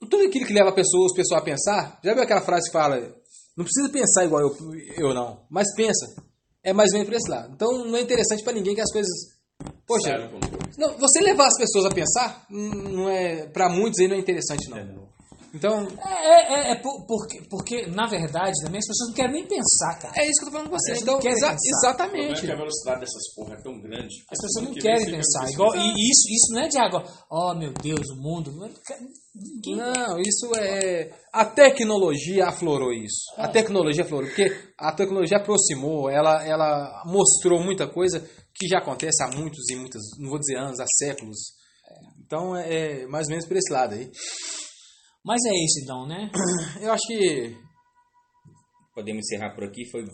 Tudo 0.00 0.24
aquilo 0.26 0.46
que 0.46 0.52
leva 0.52 0.70
a 0.70 0.74
pessoa, 0.74 1.14
pessoas 1.14 1.40
a 1.40 1.44
pensar. 1.44 2.00
Já 2.02 2.14
viu 2.14 2.22
aquela 2.22 2.40
frase 2.40 2.70
que 2.70 2.72
fala: 2.72 2.96
não 3.56 3.64
precisa 3.64 3.88
pensar 3.90 4.24
igual 4.24 4.42
eu, 4.42 4.56
eu 4.96 5.14
não, 5.14 5.44
mas 5.50 5.74
pensa. 5.74 6.06
É 6.62 6.72
mais 6.72 6.90
ou 6.92 6.98
menos 6.98 7.08
por 7.08 7.16
esse 7.16 7.30
lado. 7.30 7.52
Então 7.54 7.84
não 7.84 7.96
é 7.96 8.00
interessante 8.00 8.42
pra 8.42 8.52
ninguém 8.52 8.74
que 8.74 8.80
as 8.80 8.92
coisas. 8.92 9.10
Poxa, 9.86 10.30
não, 10.78 10.96
você 10.96 11.20
levar 11.20 11.46
as 11.46 11.58
pessoas 11.58 11.84
a 11.84 11.90
pensar, 11.90 12.46
hum, 12.50 12.70
não 12.70 13.08
é, 13.10 13.46
pra 13.46 13.68
muitos 13.68 14.00
aí 14.00 14.08
não 14.08 14.16
é 14.16 14.18
interessante 14.18 14.68
não. 14.70 15.09
Então, 15.52 15.88
É, 16.06 16.70
é, 16.70 16.72
é 16.72 16.74
por- 16.76 17.04
porque, 17.06 17.42
porque, 17.50 17.86
na 17.86 18.06
verdade, 18.06 18.52
também 18.62 18.78
as 18.78 18.86
pessoas 18.86 19.08
não 19.08 19.14
querem 19.16 19.32
nem 19.32 19.46
pensar, 19.46 19.98
cara. 20.00 20.14
é 20.16 20.24
isso 20.24 20.38
que 20.40 20.42
eu 20.42 20.46
tô 20.46 20.52
falando 20.52 20.70
com 20.70 20.76
você. 20.78 20.90
Elas 20.92 21.02
Então, 21.02 21.18
exa- 21.18 21.26
pensar. 21.26 21.54
O 21.92 21.96
problema 21.96 22.16
é 22.16 22.30
exatamente. 22.30 22.52
a 22.52 22.56
velocidade 22.56 23.00
dessas 23.00 23.34
porra 23.34 23.54
é 23.54 23.62
tão 23.62 23.80
grande. 23.80 24.14
As 24.30 24.38
pessoas 24.40 24.64
não 24.66 24.74
que 24.74 24.80
querem 24.80 25.10
pensar. 25.10 25.50
Igual, 25.50 25.74
e 25.76 25.88
isso, 26.10 26.28
isso 26.30 26.52
não 26.54 26.60
é 26.62 26.68
de 26.68 26.78
água. 26.78 27.04
Oh, 27.30 27.54
meu 27.54 27.72
Deus, 27.72 28.06
o 28.10 28.16
mundo. 28.16 28.52
Ninguém. 29.34 29.76
Não, 29.76 30.18
isso 30.20 30.50
é. 30.56 31.10
A 31.32 31.44
tecnologia 31.44 32.46
aflorou 32.46 32.92
isso. 32.92 33.22
A 33.36 33.48
tecnologia 33.48 34.04
aflorou. 34.04 34.28
Porque 34.28 34.52
a 34.78 34.92
tecnologia 34.92 35.36
aproximou, 35.38 36.08
ela, 36.10 36.44
ela 36.46 37.02
mostrou 37.06 37.60
muita 37.62 37.86
coisa 37.88 38.20
que 38.54 38.66
já 38.68 38.78
acontece 38.78 39.22
há 39.22 39.28
muitos 39.36 39.68
e 39.70 39.76
muitas, 39.76 40.02
não 40.18 40.30
vou 40.30 40.38
dizer 40.38 40.56
anos, 40.58 40.78
há 40.80 40.86
séculos. 40.98 41.38
Então 42.24 42.54
é 42.56 43.06
mais 43.06 43.26
ou 43.26 43.30
menos 43.30 43.46
por 43.46 43.56
esse 43.56 43.72
lado 43.72 43.94
aí. 43.94 44.10
Mas 45.24 45.40
é 45.46 45.54
isso 45.54 45.80
então, 45.84 46.06
né? 46.06 46.30
Eu 46.80 46.92
acho 46.92 47.06
que 47.06 47.56
podemos 48.94 49.20
encerrar 49.20 49.54
por 49.54 49.64
aqui. 49.64 49.84
Foi 49.90 50.04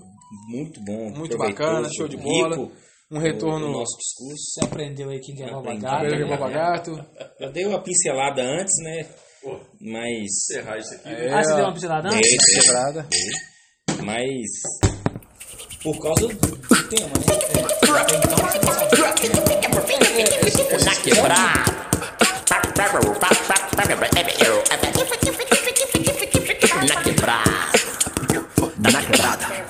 muito 0.48 0.80
bom. 0.84 1.10
muito 1.10 1.36
bacana, 1.38 1.88
show 1.96 2.08
de 2.08 2.16
bola. 2.16 2.56
rico 2.56 2.72
Um 3.10 3.18
retorno 3.18 3.66
o, 3.66 3.72
nosso 3.72 3.96
discurso. 3.98 4.44
Você 4.52 4.64
aprendeu 4.64 5.10
aí 5.10 5.20
que 5.20 5.40
é 5.40 5.50
rouba 5.50 5.74
gato. 5.76 6.02
Pedro 6.02 6.18
né? 6.18 6.24
Rebaba 6.24 6.50
Gato. 6.50 7.06
Eu 7.38 7.52
dei 7.52 7.64
uma 7.64 7.80
pincelada 7.80 8.42
antes, 8.42 8.74
né? 8.82 9.08
Pô, 9.42 9.60
Mas. 9.80 10.24
encerrar 10.24 10.78
isso 10.78 10.94
aqui. 10.94 11.08
É. 11.08 11.32
Ah, 11.32 11.42
você 11.42 11.54
deu 11.54 11.64
uma 11.64 11.72
pincelada 11.72 12.08
Dei, 12.08 12.18
antes? 12.18 12.30
dei, 12.30 12.60
Quebrada. 12.60 13.08
mas. 14.02 14.50
Por 15.84 16.02
causa 16.02 16.26
do 16.26 16.88
tema, 16.88 17.06
né? 17.06 17.26
Até 18.00 18.16
então 18.16 18.36
você 18.38 18.58
não 18.58 18.66
na 28.92 29.02
quebrada. 29.02 29.65